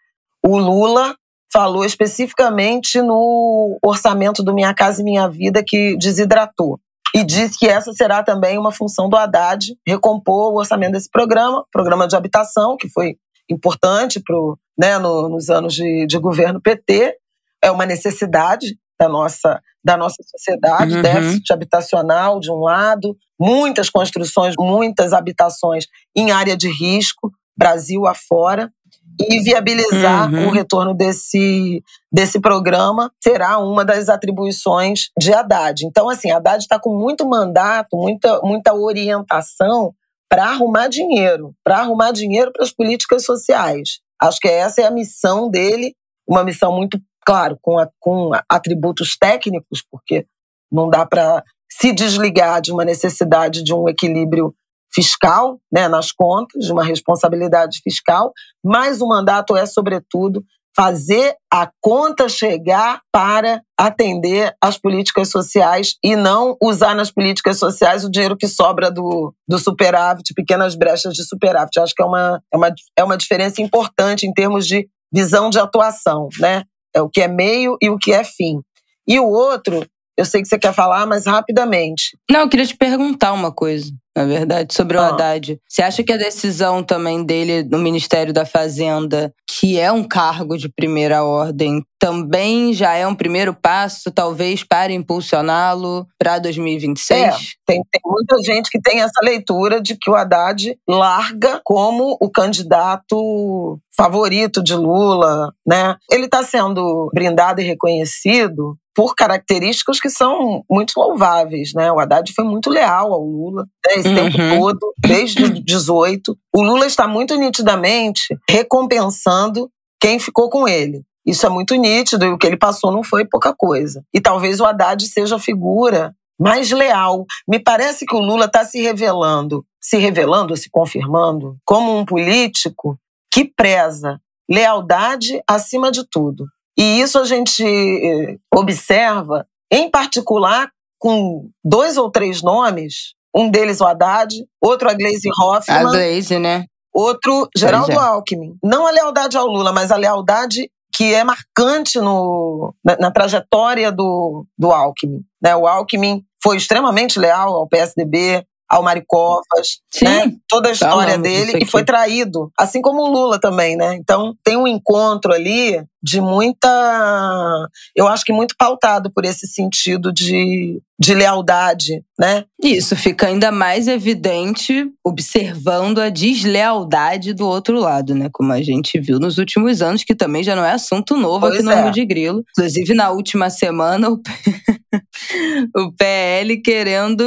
o 0.45 0.57
Lula 0.57 1.15
falou 1.51 1.83
especificamente 1.83 3.01
no 3.01 3.77
orçamento 3.83 4.43
do 4.43 4.53
Minha 4.53 4.73
Casa 4.73 5.01
e 5.01 5.03
Minha 5.03 5.27
Vida 5.27 5.63
que 5.65 5.97
desidratou. 5.97 6.79
E 7.13 7.23
disse 7.25 7.57
que 7.59 7.67
essa 7.67 7.91
será 7.91 8.23
também 8.23 8.57
uma 8.57 8.71
função 8.71 9.09
do 9.09 9.17
Haddad, 9.17 9.75
recompor 9.85 10.53
o 10.53 10.59
orçamento 10.59 10.93
desse 10.93 11.09
programa, 11.09 11.65
programa 11.71 12.07
de 12.07 12.15
habitação, 12.15 12.77
que 12.77 12.87
foi 12.87 13.17
importante 13.49 14.19
pro, 14.19 14.57
né, 14.77 14.97
no, 14.97 15.27
nos 15.27 15.49
anos 15.49 15.73
de, 15.73 16.05
de 16.05 16.17
governo 16.17 16.61
PT, 16.61 17.17
é 17.61 17.69
uma 17.69 17.85
necessidade 17.85 18.77
da 19.01 19.09
nossa, 19.09 19.59
da 19.83 19.97
nossa 19.97 20.21
sociedade, 20.23 20.95
uhum. 20.95 21.01
déficit 21.01 21.51
habitacional 21.51 22.39
de 22.39 22.51
um 22.51 22.59
lado, 22.59 23.17
muitas 23.39 23.89
construções, 23.89 24.53
muitas 24.59 25.11
habitações 25.11 25.87
em 26.15 26.29
área 26.29 26.55
de 26.55 26.69
risco, 26.69 27.31
Brasil 27.57 28.05
afora, 28.05 28.71
e 29.19 29.39
viabilizar 29.39 30.31
uhum. 30.31 30.47
o 30.47 30.51
retorno 30.51 30.93
desse, 30.93 31.83
desse 32.11 32.39
programa 32.39 33.11
será 33.21 33.57
uma 33.57 33.83
das 33.83 34.07
atribuições 34.07 35.09
de 35.19 35.33
Haddad. 35.33 35.83
Então, 35.83 36.07
assim, 36.07 36.29
Haddad 36.31 36.61
está 36.61 36.79
com 36.79 36.95
muito 36.95 37.27
mandato, 37.27 37.97
muita, 37.97 38.39
muita 38.43 38.73
orientação 38.75 39.93
para 40.29 40.45
arrumar 40.45 40.87
dinheiro, 40.87 41.53
para 41.63 41.79
arrumar 41.79 42.11
dinheiro 42.11 42.51
para 42.53 42.63
as 42.63 42.71
políticas 42.71 43.25
sociais. 43.25 43.99
Acho 44.21 44.39
que 44.39 44.47
essa 44.47 44.81
é 44.81 44.85
a 44.85 44.91
missão 44.91 45.49
dele, 45.49 45.95
uma 46.27 46.43
missão 46.43 46.73
muito, 46.73 46.99
claro, 47.25 47.57
com, 47.61 47.79
a, 47.79 47.87
com 47.99 48.31
atributos 48.49 49.17
técnicos, 49.17 49.83
porque 49.89 50.25
não 50.71 50.89
dá 50.89 51.05
para 51.05 51.43
se 51.71 51.93
desligar 51.93 52.61
de 52.61 52.71
uma 52.71 52.85
necessidade 52.85 53.63
de 53.63 53.73
um 53.73 53.87
equilíbrio 53.87 54.53
fiscal, 54.93 55.59
né, 55.71 55.87
nas 55.87 56.11
contas, 56.11 56.65
de 56.65 56.71
uma 56.71 56.83
responsabilidade 56.83 57.79
fiscal, 57.81 58.33
mas 58.63 59.01
o 59.01 59.07
mandato 59.07 59.55
é, 59.55 59.65
sobretudo, 59.65 60.43
fazer 60.75 61.35
a 61.51 61.69
conta 61.81 62.29
chegar 62.29 63.01
para 63.11 63.61
atender 63.77 64.55
as 64.61 64.77
políticas 64.77 65.29
sociais 65.29 65.95
e 66.03 66.15
não 66.15 66.55
usar 66.61 66.95
nas 66.95 67.11
políticas 67.11 67.57
sociais 67.57 68.05
o 68.05 68.11
dinheiro 68.11 68.37
que 68.37 68.47
sobra 68.47 68.89
do, 68.89 69.33
do 69.47 69.59
superávit, 69.59 70.33
pequenas 70.33 70.75
brechas 70.75 71.13
de 71.13 71.25
superávit. 71.25 71.77
Acho 71.79 71.93
que 71.93 72.01
é 72.01 72.05
uma, 72.05 72.41
é, 72.53 72.57
uma, 72.57 72.73
é 72.99 73.03
uma 73.03 73.17
diferença 73.17 73.61
importante 73.61 74.25
em 74.25 74.33
termos 74.33 74.65
de 74.65 74.87
visão 75.13 75.49
de 75.49 75.59
atuação, 75.59 76.29
né? 76.39 76.63
É 76.95 77.01
o 77.01 77.09
que 77.09 77.21
é 77.21 77.27
meio 77.27 77.77
e 77.81 77.89
o 77.89 77.97
que 77.97 78.11
é 78.11 78.23
fim. 78.23 78.61
E 79.07 79.19
o 79.19 79.27
outro, 79.27 79.85
eu 80.17 80.25
sei 80.25 80.41
que 80.41 80.47
você 80.47 80.59
quer 80.59 80.73
falar, 80.73 81.05
mas 81.05 81.25
rapidamente. 81.25 82.17
Não, 82.29 82.41
eu 82.41 82.49
queria 82.49 82.65
te 82.65 82.75
perguntar 82.75 83.33
uma 83.33 83.51
coisa 83.51 83.91
na 84.15 84.25
verdade, 84.25 84.73
sobre 84.73 84.97
o 84.97 84.99
ah. 84.99 85.07
Haddad. 85.07 85.59
Você 85.67 85.81
acha 85.81 86.03
que 86.03 86.11
a 86.11 86.17
decisão 86.17 86.83
também 86.83 87.23
dele 87.23 87.63
no 87.63 87.79
Ministério 87.79 88.33
da 88.33 88.45
Fazenda, 88.45 89.33
que 89.47 89.79
é 89.79 89.91
um 89.91 90.03
cargo 90.03 90.57
de 90.57 90.67
primeira 90.69 91.23
ordem, 91.23 91.81
também 91.99 92.73
já 92.73 92.93
é 92.93 93.05
um 93.07 93.15
primeiro 93.15 93.53
passo, 93.53 94.11
talvez, 94.11 94.63
para 94.63 94.91
impulsioná-lo 94.91 96.07
para 96.17 96.39
2026? 96.39 97.21
É, 97.21 97.31
tem, 97.65 97.81
tem 97.91 98.01
muita 98.03 98.37
gente 98.43 98.69
que 98.69 98.81
tem 98.81 99.01
essa 99.01 99.21
leitura 99.23 99.79
de 99.79 99.95
que 99.95 100.09
o 100.09 100.15
Haddad 100.15 100.75
larga 100.87 101.61
como 101.63 102.17
o 102.19 102.29
candidato 102.29 103.79
favorito 103.95 104.63
de 104.63 104.75
Lula, 104.75 105.53
né? 105.65 105.95
Ele 106.09 106.25
está 106.25 106.43
sendo 106.43 107.09
brindado 107.13 107.61
e 107.61 107.65
reconhecido 107.65 108.75
por 108.95 109.15
características 109.15 109.99
que 109.99 110.09
são 110.09 110.63
muito 110.69 110.93
louváveis, 110.97 111.71
né? 111.73 111.91
O 111.91 111.99
Haddad 111.99 112.33
foi 112.33 112.43
muito 112.43 112.69
leal 112.69 113.13
ao 113.13 113.23
Lula 113.23 113.65
né, 113.87 114.00
esse 114.01 114.09
uhum. 114.09 114.15
tempo 114.15 114.37
todo, 114.37 114.93
desde 114.99 115.43
o 115.43 115.63
18. 115.63 116.37
O 116.53 116.61
Lula 116.61 116.85
está 116.85 117.07
muito 117.07 117.35
nitidamente 117.35 118.37
recompensando 118.49 119.69
quem 119.99 120.19
ficou 120.19 120.49
com 120.49 120.67
ele. 120.67 121.03
Isso 121.25 121.45
é 121.45 121.49
muito 121.49 121.75
nítido 121.75 122.25
e 122.25 122.29
o 122.29 122.37
que 122.37 122.47
ele 122.47 122.57
passou 122.57 122.91
não 122.91 123.03
foi 123.03 123.25
pouca 123.25 123.53
coisa. 123.55 124.03
E 124.13 124.19
talvez 124.19 124.59
o 124.59 124.65
Haddad 124.65 125.05
seja 125.07 125.35
a 125.35 125.39
figura 125.39 126.13
mais 126.39 126.71
leal. 126.71 127.25
Me 127.47 127.59
parece 127.59 128.05
que 128.05 128.15
o 128.15 128.19
Lula 128.19 128.45
está 128.45 128.65
se 128.65 128.81
revelando, 128.81 129.63
se 129.79 129.97
revelando, 129.97 130.57
se 130.57 130.69
confirmando 130.69 131.57
como 131.63 131.95
um 131.95 132.03
político 132.03 132.97
que 133.31 133.45
preza 133.45 134.19
lealdade 134.49 135.41
acima 135.47 135.91
de 135.91 136.03
tudo. 136.09 136.45
E 136.77 136.99
isso 136.99 137.19
a 137.19 137.23
gente 137.23 137.63
eh, 137.63 138.37
observa, 138.53 139.45
em 139.71 139.89
particular, 139.89 140.69
com 140.99 141.49
dois 141.63 141.97
ou 141.97 142.09
três 142.11 142.41
nomes, 142.41 143.13
um 143.35 143.49
deles 143.49 143.81
o 143.81 143.85
Haddad, 143.85 144.35
outro 144.61 144.89
a 144.89 144.93
Glaze 144.93 145.29
Hoffmann. 145.39 145.77
A 145.77 145.83
Glaze, 145.83 146.39
né? 146.39 146.65
Outro, 146.93 147.47
Geraldo 147.55 147.93
é. 147.93 147.95
Alckmin. 147.95 148.55
Não 148.63 148.85
a 148.85 148.91
lealdade 148.91 149.37
ao 149.37 149.47
Lula, 149.47 149.71
mas 149.71 149.91
a 149.91 149.95
lealdade 149.95 150.69
que 150.93 151.13
é 151.13 151.23
marcante 151.23 151.99
no, 151.99 152.75
na, 152.83 152.97
na 152.97 153.11
trajetória 153.11 153.91
do, 153.91 154.45
do 154.57 154.71
Alckmin. 154.71 155.21
Né? 155.41 155.55
O 155.55 155.65
Alckmin 155.65 156.23
foi 156.43 156.57
extremamente 156.57 157.17
leal 157.17 157.55
ao 157.55 157.67
PSDB, 157.67 158.45
ao 158.69 158.83
Maricovas, 158.83 159.79
Sim, 159.89 160.05
né? 160.05 160.31
Toda 160.47 160.69
a 160.69 160.71
história 160.71 161.17
dele 161.17 161.59
e 161.61 161.65
foi 161.65 161.83
traído, 161.83 162.49
assim 162.57 162.81
como 162.81 163.01
o 163.01 163.11
Lula 163.11 163.37
também, 163.37 163.75
né? 163.75 163.95
Então 163.95 164.33
tem 164.43 164.55
um 164.55 164.65
encontro 164.65 165.33
ali 165.33 165.83
de 166.03 166.19
muita, 166.19 167.67
eu 167.95 168.07
acho 168.07 168.23
que 168.23 168.33
muito 168.33 168.55
pautado 168.57 169.11
por 169.11 169.25
esse 169.25 169.47
sentido 169.47 170.11
de, 170.11 170.81
de 170.99 171.13
lealdade, 171.13 172.03
né? 172.19 172.45
Isso 172.63 172.95
fica 172.95 173.27
ainda 173.27 173.51
mais 173.51 173.87
evidente 173.87 174.87
observando 175.03 175.99
a 175.99 176.09
deslealdade 176.09 177.33
do 177.33 177.47
outro 177.47 177.79
lado, 177.79 178.15
né? 178.15 178.29
Como 178.31 178.51
a 178.51 178.61
gente 178.61 178.99
viu 178.99 179.19
nos 179.19 179.37
últimos 179.37 179.81
anos, 179.81 180.03
que 180.03 180.15
também 180.15 180.43
já 180.43 180.55
não 180.55 180.65
é 180.65 180.71
assunto 180.71 181.15
novo 181.15 181.41
pois 181.41 181.55
aqui 181.55 181.63
no 181.63 181.71
é. 181.71 181.91
de 181.91 182.05
Grilo. 182.05 182.43
Inclusive 182.57 182.93
na 182.93 183.11
última 183.11 183.49
semana 183.49 184.09
o 184.09 184.21
o 185.75 185.91
PL 185.93 186.61
querendo 186.61 187.23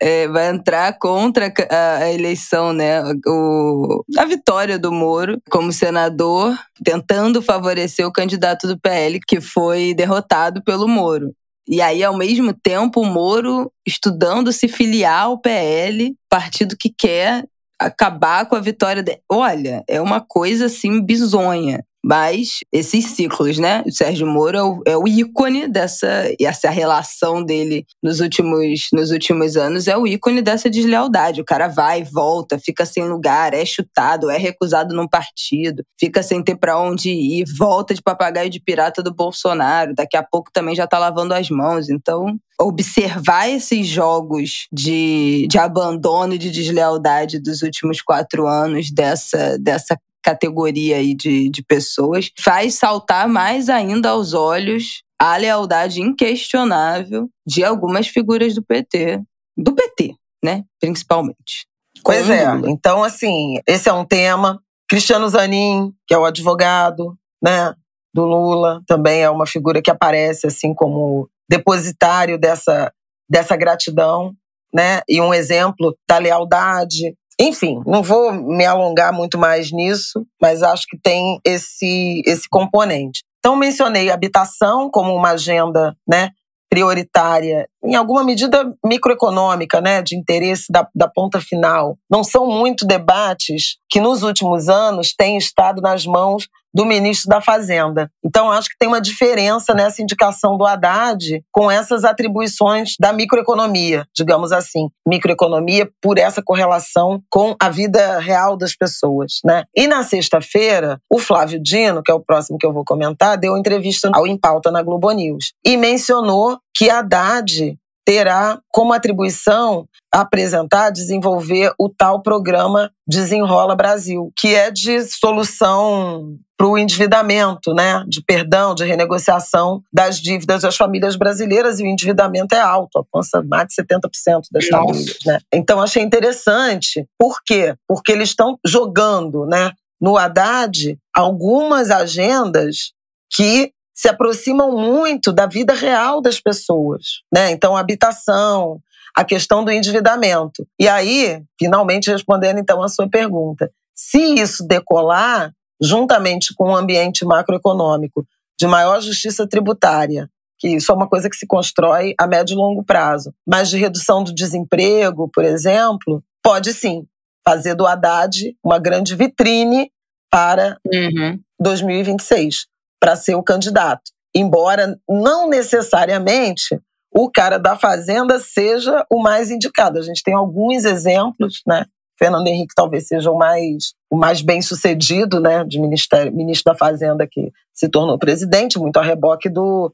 é, 0.00 0.28
vai 0.28 0.48
entrar 0.48 0.98
contra 0.98 1.52
a, 1.70 1.96
a, 1.96 2.12
eleição, 2.12 2.72
né? 2.72 3.02
O, 3.26 4.04
a 4.18 4.24
vitória 4.24 4.78
do 4.78 4.92
Moro 4.92 5.40
como 5.50 5.72
senador, 5.72 6.56
tentando 6.84 7.42
favorecer 7.42 8.06
o 8.06 8.12
candidato 8.12 8.66
do 8.66 8.78
PL 8.78 9.20
que 9.26 9.40
foi 9.40 9.94
derrotado 9.94 10.62
pelo 10.62 10.88
Moro. 10.88 11.34
E 11.68 11.80
aí, 11.80 12.02
ao 12.02 12.16
mesmo 12.16 12.52
tempo, 12.52 13.00
o 13.00 13.06
Moro 13.06 13.70
estudando 13.86 14.52
se 14.52 14.66
filiar 14.66 15.22
ao 15.22 15.38
PL, 15.38 16.16
partido 16.28 16.76
que 16.76 16.92
quer 16.96 17.44
acabar 17.78 18.46
com 18.46 18.56
a 18.56 18.60
vitória 18.60 19.02
dele. 19.02 19.20
Olha, 19.30 19.84
é 19.88 20.00
uma 20.00 20.20
coisa 20.20 20.66
assim 20.66 21.00
bizonha. 21.00 21.84
Mas 22.04 22.60
esses 22.72 23.06
ciclos, 23.06 23.58
né? 23.58 23.82
O 23.86 23.92
Sérgio 23.92 24.26
Moro 24.26 24.56
é 24.56 24.62
o, 24.62 24.82
é 24.86 24.96
o 24.96 25.06
ícone 25.06 25.68
dessa. 25.68 26.06
E 26.38 26.46
essa 26.46 26.70
relação 26.70 27.44
dele 27.44 27.84
nos 28.02 28.20
últimos, 28.20 28.88
nos 28.92 29.10
últimos 29.10 29.56
anos 29.56 29.86
é 29.86 29.96
o 29.96 30.06
ícone 30.06 30.40
dessa 30.40 30.70
deslealdade. 30.70 31.40
O 31.40 31.44
cara 31.44 31.68
vai, 31.68 32.02
volta, 32.02 32.58
fica 32.58 32.86
sem 32.86 33.04
lugar, 33.08 33.52
é 33.52 33.64
chutado, 33.64 34.30
é 34.30 34.38
recusado 34.38 34.94
num 34.94 35.06
partido, 35.06 35.84
fica 35.98 36.22
sem 36.22 36.42
ter 36.42 36.56
para 36.56 36.78
onde 36.78 37.10
ir, 37.10 37.44
volta 37.58 37.94
de 37.94 38.02
papagaio 38.02 38.48
de 38.48 38.60
pirata 38.60 39.02
do 39.02 39.14
Bolsonaro. 39.14 39.94
Daqui 39.94 40.16
a 40.16 40.22
pouco 40.22 40.50
também 40.52 40.74
já 40.74 40.86
tá 40.86 40.98
lavando 40.98 41.34
as 41.34 41.50
mãos. 41.50 41.90
Então, 41.90 42.38
observar 42.60 43.48
esses 43.48 43.86
jogos 43.86 44.66
de, 44.72 45.46
de 45.48 45.58
abandono 45.58 46.34
e 46.34 46.38
de 46.38 46.50
deslealdade 46.50 47.40
dos 47.40 47.62
últimos 47.62 48.02
quatro 48.02 48.46
anos 48.46 48.90
dessa, 48.90 49.58
dessa 49.58 49.96
categoria 50.22 50.96
aí 50.96 51.14
de, 51.14 51.48
de 51.48 51.62
pessoas, 51.62 52.30
faz 52.38 52.74
saltar 52.74 53.28
mais 53.28 53.68
ainda 53.68 54.10
aos 54.10 54.34
olhos 54.34 55.02
a 55.20 55.36
lealdade 55.36 56.00
inquestionável 56.00 57.28
de 57.46 57.62
algumas 57.62 58.08
figuras 58.08 58.54
do 58.54 58.62
PT. 58.62 59.20
Do 59.56 59.74
PT, 59.74 60.14
né? 60.42 60.64
Principalmente. 60.80 61.66
Pois 62.02 62.28
é. 62.30 62.44
Então, 62.66 63.04
assim, 63.04 63.60
esse 63.66 63.88
é 63.88 63.92
um 63.92 64.04
tema. 64.04 64.60
Cristiano 64.88 65.28
Zanin, 65.28 65.92
que 66.06 66.14
é 66.14 66.18
o 66.18 66.24
advogado, 66.24 67.16
né? 67.42 67.74
Do 68.12 68.24
Lula, 68.24 68.82
também 68.86 69.22
é 69.22 69.30
uma 69.30 69.46
figura 69.46 69.80
que 69.80 69.90
aparece 69.90 70.46
assim 70.46 70.74
como 70.74 71.28
depositário 71.48 72.38
dessa, 72.38 72.92
dessa 73.28 73.56
gratidão, 73.56 74.34
né? 74.74 75.00
E 75.08 75.20
um 75.20 75.34
exemplo 75.34 75.96
da 76.08 76.18
lealdade, 76.18 77.14
enfim, 77.40 77.80
não 77.86 78.02
vou 78.02 78.32
me 78.32 78.66
alongar 78.66 79.14
muito 79.14 79.38
mais 79.38 79.72
nisso, 79.72 80.26
mas 80.40 80.62
acho 80.62 80.84
que 80.86 80.98
tem 81.02 81.40
esse, 81.42 82.22
esse 82.26 82.46
componente. 82.46 83.22
Então, 83.38 83.56
mencionei 83.56 84.10
habitação 84.10 84.90
como 84.90 85.14
uma 85.14 85.30
agenda 85.30 85.96
né, 86.06 86.28
prioritária, 86.68 87.66
em 87.82 87.96
alguma 87.96 88.22
medida 88.22 88.70
microeconômica, 88.84 89.80
né, 89.80 90.02
de 90.02 90.14
interesse 90.14 90.66
da, 90.70 90.86
da 90.94 91.08
ponta 91.08 91.40
final. 91.40 91.96
Não 92.10 92.22
são 92.22 92.46
muito 92.46 92.86
debates 92.86 93.78
que 93.88 94.00
nos 94.00 94.22
últimos 94.22 94.68
anos 94.68 95.14
têm 95.16 95.38
estado 95.38 95.80
nas 95.80 96.04
mãos 96.04 96.46
do 96.72 96.84
ministro 96.84 97.28
da 97.28 97.40
Fazenda. 97.40 98.10
Então, 98.24 98.50
acho 98.50 98.68
que 98.68 98.76
tem 98.78 98.88
uma 98.88 99.00
diferença 99.00 99.74
nessa 99.74 100.02
indicação 100.02 100.56
do 100.56 100.66
Haddad 100.66 101.42
com 101.50 101.70
essas 101.70 102.04
atribuições 102.04 102.94
da 102.98 103.12
microeconomia, 103.12 104.06
digamos 104.14 104.52
assim. 104.52 104.88
Microeconomia 105.06 105.88
por 106.00 106.18
essa 106.18 106.42
correlação 106.42 107.22
com 107.30 107.54
a 107.60 107.68
vida 107.68 108.18
real 108.18 108.56
das 108.56 108.74
pessoas. 108.74 109.40
Né? 109.44 109.64
E 109.76 109.86
na 109.86 110.02
sexta-feira, 110.02 111.00
o 111.10 111.18
Flávio 111.18 111.60
Dino, 111.62 112.02
que 112.02 112.10
é 112.10 112.14
o 112.14 112.20
próximo 112.20 112.58
que 112.58 112.66
eu 112.66 112.72
vou 112.72 112.84
comentar, 112.84 113.36
deu 113.36 113.56
entrevista 113.56 114.10
ao 114.12 114.26
Em 114.26 114.38
Pauta 114.38 114.70
na 114.70 114.82
Globo 114.82 115.10
News 115.10 115.52
e 115.64 115.76
mencionou 115.76 116.58
que 116.74 116.88
Haddad 116.88 117.76
terá 118.04 118.58
como 118.70 118.92
atribuição 118.92 119.86
apresentar, 120.12 120.90
desenvolver 120.90 121.72
o 121.78 121.88
tal 121.88 122.20
programa 122.20 122.90
Desenrola 123.06 123.76
Brasil, 123.76 124.32
que 124.36 124.54
é 124.54 124.70
de 124.70 125.02
solução 125.02 126.36
para 126.58 126.66
o 126.66 126.76
endividamento, 126.76 127.72
né? 127.72 128.04
de 128.08 128.22
perdão, 128.22 128.74
de 128.74 128.84
renegociação 128.84 129.82
das 129.92 130.20
dívidas 130.20 130.62
das 130.62 130.76
famílias 130.76 131.16
brasileiras, 131.16 131.78
e 131.78 131.84
o 131.84 131.86
endividamento 131.86 132.54
é 132.54 132.60
alto, 132.60 132.98
alcança 132.98 133.42
mais 133.42 133.68
de 133.68 133.82
70% 133.82 134.42
das 134.52 134.66
famílias. 134.66 135.16
Né? 135.24 135.38
Então, 135.54 135.80
achei 135.80 136.02
interessante. 136.02 137.06
Por 137.18 137.38
quê? 137.44 137.74
Porque 137.88 138.12
eles 138.12 138.30
estão 138.30 138.58
jogando 138.66 139.46
né, 139.46 139.72
no 140.00 140.18
Haddad 140.18 140.98
algumas 141.14 141.90
agendas 141.90 142.92
que 143.32 143.72
se 144.00 144.08
aproximam 144.08 144.72
muito 144.72 145.30
da 145.30 145.44
vida 145.44 145.74
real 145.74 146.22
das 146.22 146.40
pessoas, 146.40 147.20
né? 147.30 147.50
Então, 147.50 147.76
habitação, 147.76 148.80
a 149.14 149.22
questão 149.22 149.62
do 149.62 149.70
endividamento. 149.70 150.66
E 150.78 150.88
aí, 150.88 151.42
finalmente 151.58 152.10
respondendo 152.10 152.58
então 152.58 152.82
a 152.82 152.88
sua 152.88 153.06
pergunta, 153.10 153.70
se 153.94 154.18
isso 154.40 154.66
decolar, 154.66 155.52
juntamente 155.78 156.54
com 156.54 156.70
um 156.70 156.74
ambiente 156.74 157.26
macroeconômico 157.26 158.26
de 158.58 158.66
maior 158.66 159.02
justiça 159.02 159.46
tributária, 159.46 160.30
que 160.58 160.68
isso 160.68 160.90
é 160.90 160.94
uma 160.94 161.06
coisa 161.06 161.28
que 161.28 161.36
se 161.36 161.46
constrói 161.46 162.14
a 162.18 162.26
médio 162.26 162.54
e 162.54 162.56
longo 162.56 162.82
prazo, 162.82 163.34
mas 163.46 163.68
de 163.68 163.76
redução 163.76 164.24
do 164.24 164.34
desemprego, 164.34 165.28
por 165.30 165.44
exemplo, 165.44 166.24
pode 166.42 166.72
sim 166.72 167.04
fazer 167.46 167.74
do 167.74 167.86
Haddad 167.86 168.56
uma 168.64 168.78
grande 168.78 169.14
vitrine 169.14 169.90
para 170.30 170.78
uhum. 170.86 171.38
2026 171.60 172.69
para 173.00 173.16
ser 173.16 173.34
o 173.34 173.42
candidato. 173.42 174.02
Embora 174.34 174.96
não 175.08 175.48
necessariamente 175.48 176.78
o 177.12 177.28
cara 177.30 177.58
da 177.58 177.76
Fazenda 177.76 178.38
seja 178.38 179.04
o 179.10 179.20
mais 179.20 179.50
indicado. 179.50 179.98
A 179.98 180.02
gente 180.02 180.22
tem 180.22 180.34
alguns 180.34 180.84
exemplos, 180.84 181.62
né? 181.66 181.84
Fernando 182.16 182.46
Henrique 182.46 182.74
talvez 182.74 183.08
seja 183.08 183.30
o 183.30 183.38
mais, 183.38 183.94
o 184.10 184.16
mais 184.16 184.42
bem 184.42 184.62
sucedido, 184.62 185.40
né? 185.40 185.64
De 185.64 185.80
ministério, 185.80 186.32
ministro 186.32 186.72
da 186.72 186.78
Fazenda 186.78 187.26
que 187.26 187.50
se 187.74 187.88
tornou 187.88 188.18
presidente, 188.18 188.78
muito 188.78 188.98
a 188.98 189.02
reboque 189.02 189.48
do, 189.48 189.92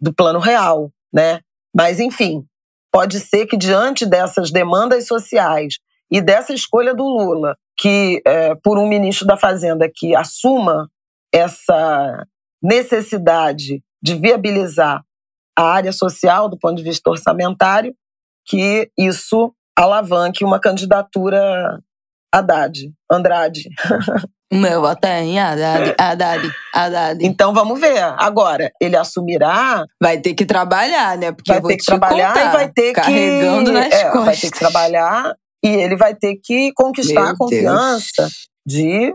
do 0.00 0.12
Plano 0.12 0.40
Real, 0.40 0.90
né? 1.12 1.40
Mas, 1.74 2.00
enfim, 2.00 2.44
pode 2.92 3.20
ser 3.20 3.46
que 3.46 3.56
diante 3.56 4.04
dessas 4.04 4.50
demandas 4.50 5.06
sociais 5.06 5.74
e 6.10 6.20
dessa 6.20 6.52
escolha 6.52 6.94
do 6.94 7.04
Lula, 7.04 7.56
que 7.78 8.20
é, 8.26 8.54
por 8.56 8.78
um 8.78 8.88
ministro 8.88 9.26
da 9.26 9.36
Fazenda 9.36 9.88
que 9.94 10.14
assuma 10.16 10.90
essa 11.32 12.26
necessidade 12.62 13.82
de 14.02 14.14
viabilizar 14.14 15.02
a 15.56 15.62
área 15.62 15.92
social 15.92 16.48
do 16.48 16.58
ponto 16.58 16.76
de 16.76 16.84
vista 16.84 17.10
orçamentário, 17.10 17.94
que 18.46 18.90
isso 18.96 19.52
alavanque 19.76 20.44
uma 20.44 20.60
candidatura 20.60 21.80
Haddad, 22.32 22.92
Andrade. 23.10 23.68
Meu 24.50 24.80
voto 24.80 25.04
é 25.04 25.22
em 25.22 25.38
Haddad, 25.38 25.94
Haddad, 25.98 26.50
Haddad. 26.74 27.26
Então 27.26 27.52
vamos 27.52 27.78
ver. 27.78 28.02
Agora, 28.18 28.72
ele 28.80 28.96
assumirá. 28.96 29.84
Vai 30.00 30.20
ter 30.20 30.32
que 30.32 30.46
trabalhar, 30.46 31.18
né? 31.18 31.32
Porque 31.32 31.52
vai 31.52 31.60
ter 31.60 31.76
que 31.76 31.84
trabalhar 31.84 32.32
contar, 32.32 32.48
e 32.48 32.52
vai 32.52 32.72
ter 32.72 32.92
carregando 32.94 33.70
que. 33.70 33.72
Nas 33.72 33.92
é, 33.92 34.04
costas. 34.04 34.24
Vai 34.24 34.36
ter 34.36 34.50
que 34.50 34.58
trabalhar 34.58 35.34
e 35.62 35.68
ele 35.68 35.96
vai 35.96 36.14
ter 36.14 36.36
que 36.42 36.72
conquistar 36.72 37.20
Meu 37.20 37.30
a 37.32 37.36
confiança 37.36 38.22
Deus. 38.22 38.48
de 38.66 39.14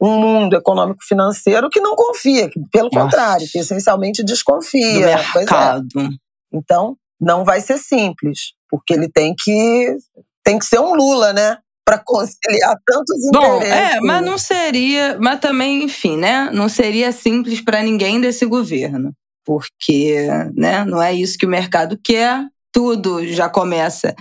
um 0.00 0.18
mundo 0.18 0.56
econômico-financeiro 0.56 1.68
que 1.68 1.80
não 1.80 1.94
confia, 1.94 2.48
que, 2.48 2.58
pelo 2.72 2.88
Nossa. 2.92 3.04
contrário, 3.04 3.46
que 3.50 3.58
essencialmente 3.58 4.24
desconfia. 4.24 4.94
Do 4.94 5.04
é. 5.04 5.16
mercado. 5.16 5.86
É. 5.98 6.08
Então, 6.52 6.96
não 7.20 7.44
vai 7.44 7.60
ser 7.60 7.76
simples, 7.76 8.52
porque 8.70 8.94
ele 8.94 9.08
tem 9.08 9.34
que 9.38 9.96
tem 10.42 10.58
que 10.58 10.64
ser 10.64 10.80
um 10.80 10.94
Lula, 10.94 11.32
né? 11.32 11.58
Para 11.84 11.98
conciliar 11.98 12.76
tantos 12.86 13.16
Bom, 13.32 13.56
interesses. 13.56 13.96
É, 13.96 14.00
mas 14.00 14.24
não 14.24 14.38
seria, 14.38 15.18
mas 15.20 15.38
também, 15.38 15.84
enfim, 15.84 16.16
né? 16.16 16.50
Não 16.52 16.68
seria 16.68 17.12
simples 17.12 17.60
para 17.60 17.82
ninguém 17.82 18.20
desse 18.20 18.46
governo, 18.46 19.12
porque, 19.44 20.26
né? 20.54 20.84
Não 20.84 21.02
é 21.02 21.12
isso 21.12 21.36
que 21.36 21.46
o 21.46 21.50
mercado 21.50 21.98
quer. 22.02 22.46
Tudo 22.72 23.26
já 23.26 23.48
começa 23.48 24.14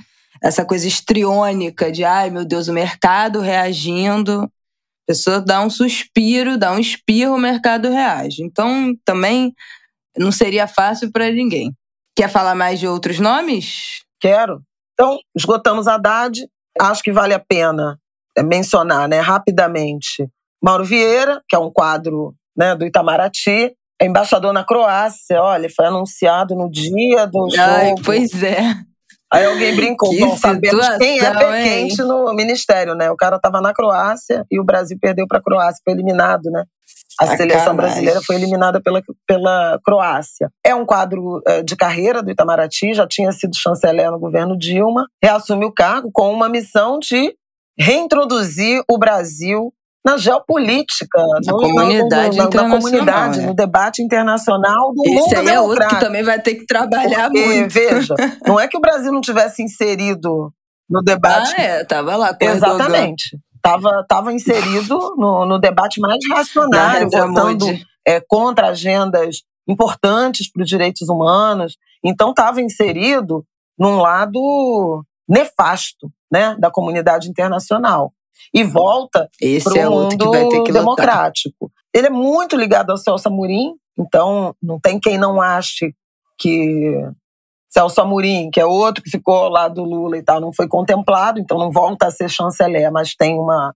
essa 0.43 0.65
coisa 0.65 0.87
estriônica 0.87 1.91
de, 1.91 2.03
ai 2.03 2.29
meu 2.29 2.45
Deus, 2.45 2.67
o 2.67 2.73
mercado 2.73 3.39
reagindo 3.39 4.49
pessoa 5.09 5.41
dá 5.41 5.59
um 5.61 5.71
suspiro, 5.71 6.55
dá 6.55 6.71
um 6.71 6.77
espirro, 6.77 7.33
o 7.33 7.39
mercado 7.39 7.89
reage. 7.89 8.43
Então, 8.43 8.93
também 9.03 9.51
não 10.15 10.31
seria 10.31 10.67
fácil 10.67 11.11
para 11.11 11.31
ninguém. 11.31 11.73
Quer 12.15 12.29
falar 12.29 12.53
mais 12.53 12.79
de 12.79 12.87
outros 12.87 13.19
nomes? 13.19 14.03
Quero. 14.19 14.61
Então, 14.93 15.17
esgotamos 15.35 15.87
Haddad. 15.87 16.47
Acho 16.79 17.01
que 17.01 17.11
vale 17.11 17.33
a 17.33 17.39
pena 17.39 17.97
é, 18.37 18.43
mencionar 18.43 19.09
né, 19.09 19.19
rapidamente 19.19 20.29
Mauro 20.63 20.85
Vieira, 20.85 21.41
que 21.49 21.55
é 21.55 21.59
um 21.59 21.71
quadro 21.71 22.35
né, 22.55 22.75
do 22.75 22.85
Itamaraty, 22.85 23.75
é 23.99 24.05
embaixador 24.05 24.53
na 24.53 24.63
Croácia. 24.63 25.41
Olha, 25.41 25.67
foi 25.75 25.87
anunciado 25.87 26.53
no 26.53 26.69
dia 26.69 27.25
do 27.25 27.49
jogo. 27.49 27.57
Ai, 27.57 27.95
pois 28.05 28.43
é. 28.43 28.75
Aí 29.31 29.45
alguém 29.45 29.75
brincou, 29.75 30.09
bom, 30.17 30.35
sabemos 30.35 30.89
quem 30.97 31.19
é 31.19 31.33
pé 31.33 31.63
quente 31.63 32.01
no 32.01 32.33
ministério, 32.33 32.95
né? 32.95 33.11
O 33.11 33.15
cara 33.15 33.35
estava 33.35 33.61
na 33.61 33.73
Croácia 33.73 34.43
e 34.49 34.59
o 34.59 34.63
Brasil 34.63 34.97
perdeu 34.99 35.27
para 35.27 35.37
a 35.37 35.41
Croácia, 35.41 35.81
foi 35.83 35.93
eliminado, 35.93 36.49
né? 36.49 36.63
A 37.19 37.25
Sacanagem. 37.25 37.49
seleção 37.49 37.75
brasileira 37.75 38.21
foi 38.21 38.35
eliminada 38.37 38.81
pela, 38.81 39.01
pela 39.27 39.79
Croácia. 39.83 40.49
É 40.65 40.73
um 40.73 40.85
quadro 40.85 41.41
é, 41.45 41.61
de 41.61 41.75
carreira 41.75 42.23
do 42.23 42.31
Itamaraty, 42.31 42.93
já 42.93 43.05
tinha 43.05 43.31
sido 43.31 43.55
chanceler 43.55 44.09
no 44.09 44.19
governo 44.19 44.57
Dilma, 44.57 45.05
reassume 45.21 45.65
o 45.65 45.71
cargo 45.71 46.09
com 46.11 46.31
uma 46.31 46.49
missão 46.49 46.97
de 46.97 47.35
reintroduzir 47.77 48.81
o 48.89 48.97
Brasil 48.97 49.71
na 50.05 50.17
geopolítica, 50.17 51.19
na 51.45 51.51
no, 51.51 51.59
comunidade 51.59 52.37
no, 52.37 52.43
no, 52.45 52.49
na, 52.49 52.69
comunidade, 52.69 53.39
é. 53.39 53.45
no 53.45 53.53
debate 53.53 54.01
internacional 54.01 54.93
do 54.93 55.03
Esse 55.05 55.35
mundo 55.35 55.37
aí 55.37 55.47
é 55.55 55.59
outro 55.59 55.87
que 55.87 55.99
também 55.99 56.23
vai 56.23 56.41
ter 56.41 56.55
que 56.55 56.65
trabalhar 56.65 57.29
Porque, 57.29 57.45
muito. 57.45 57.73
Veja, 57.73 58.15
não 58.47 58.59
é 58.59 58.67
que 58.67 58.77
o 58.77 58.81
Brasil 58.81 59.11
não 59.11 59.21
tivesse 59.21 59.61
inserido 59.61 60.53
no 60.89 61.01
debate. 61.01 61.53
Ah, 61.57 61.61
é, 61.61 61.83
tava 61.83 62.15
lá 62.15 62.33
com 62.33 62.45
Exatamente. 62.45 63.37
Estava 63.55 64.05
tava 64.07 64.31
inserido 64.31 65.15
no, 65.17 65.45
no 65.45 65.59
debate 65.59 65.99
mais 65.99 66.17
racionário, 66.31 67.09
votando 67.09 67.65
é, 68.07 68.21
contra 68.25 68.69
agendas 68.69 69.41
importantes 69.67 70.49
para 70.49 70.63
os 70.63 70.69
direitos 70.69 71.09
humanos. 71.09 71.77
Então, 72.03 72.29
estava 72.29 72.61
inserido 72.61 73.45
num 73.77 73.97
lado 73.97 75.03
nefasto 75.27 76.09
né, 76.31 76.55
da 76.57 76.71
comunidade 76.71 77.29
internacional 77.29 78.13
e 78.53 78.63
volta 78.63 79.29
para 79.63 79.73
o 79.73 79.77
é 79.77 79.89
mundo 79.89 80.71
democrático. 80.71 81.71
Ele 81.93 82.07
é 82.07 82.11
muito 82.11 82.55
ligado 82.55 82.91
ao 82.91 82.97
Celso 82.97 83.27
Amorim, 83.27 83.73
então 83.97 84.55
não 84.61 84.79
tem 84.79 84.99
quem 84.99 85.17
não 85.17 85.41
ache 85.41 85.93
que 86.37 86.93
Celso 87.69 88.01
Amorim, 88.01 88.49
que 88.49 88.59
é 88.59 88.65
outro 88.65 89.03
que 89.03 89.09
ficou 89.09 89.49
lá 89.49 89.67
do 89.67 89.83
Lula 89.83 90.17
e 90.17 90.23
tal, 90.23 90.41
não 90.41 90.53
foi 90.53 90.67
contemplado, 90.67 91.39
então 91.39 91.57
não 91.57 91.71
volta 91.71 92.07
a 92.07 92.11
ser 92.11 92.29
chanceler, 92.29 92.91
mas 92.91 93.15
tem 93.15 93.37
uma 93.39 93.73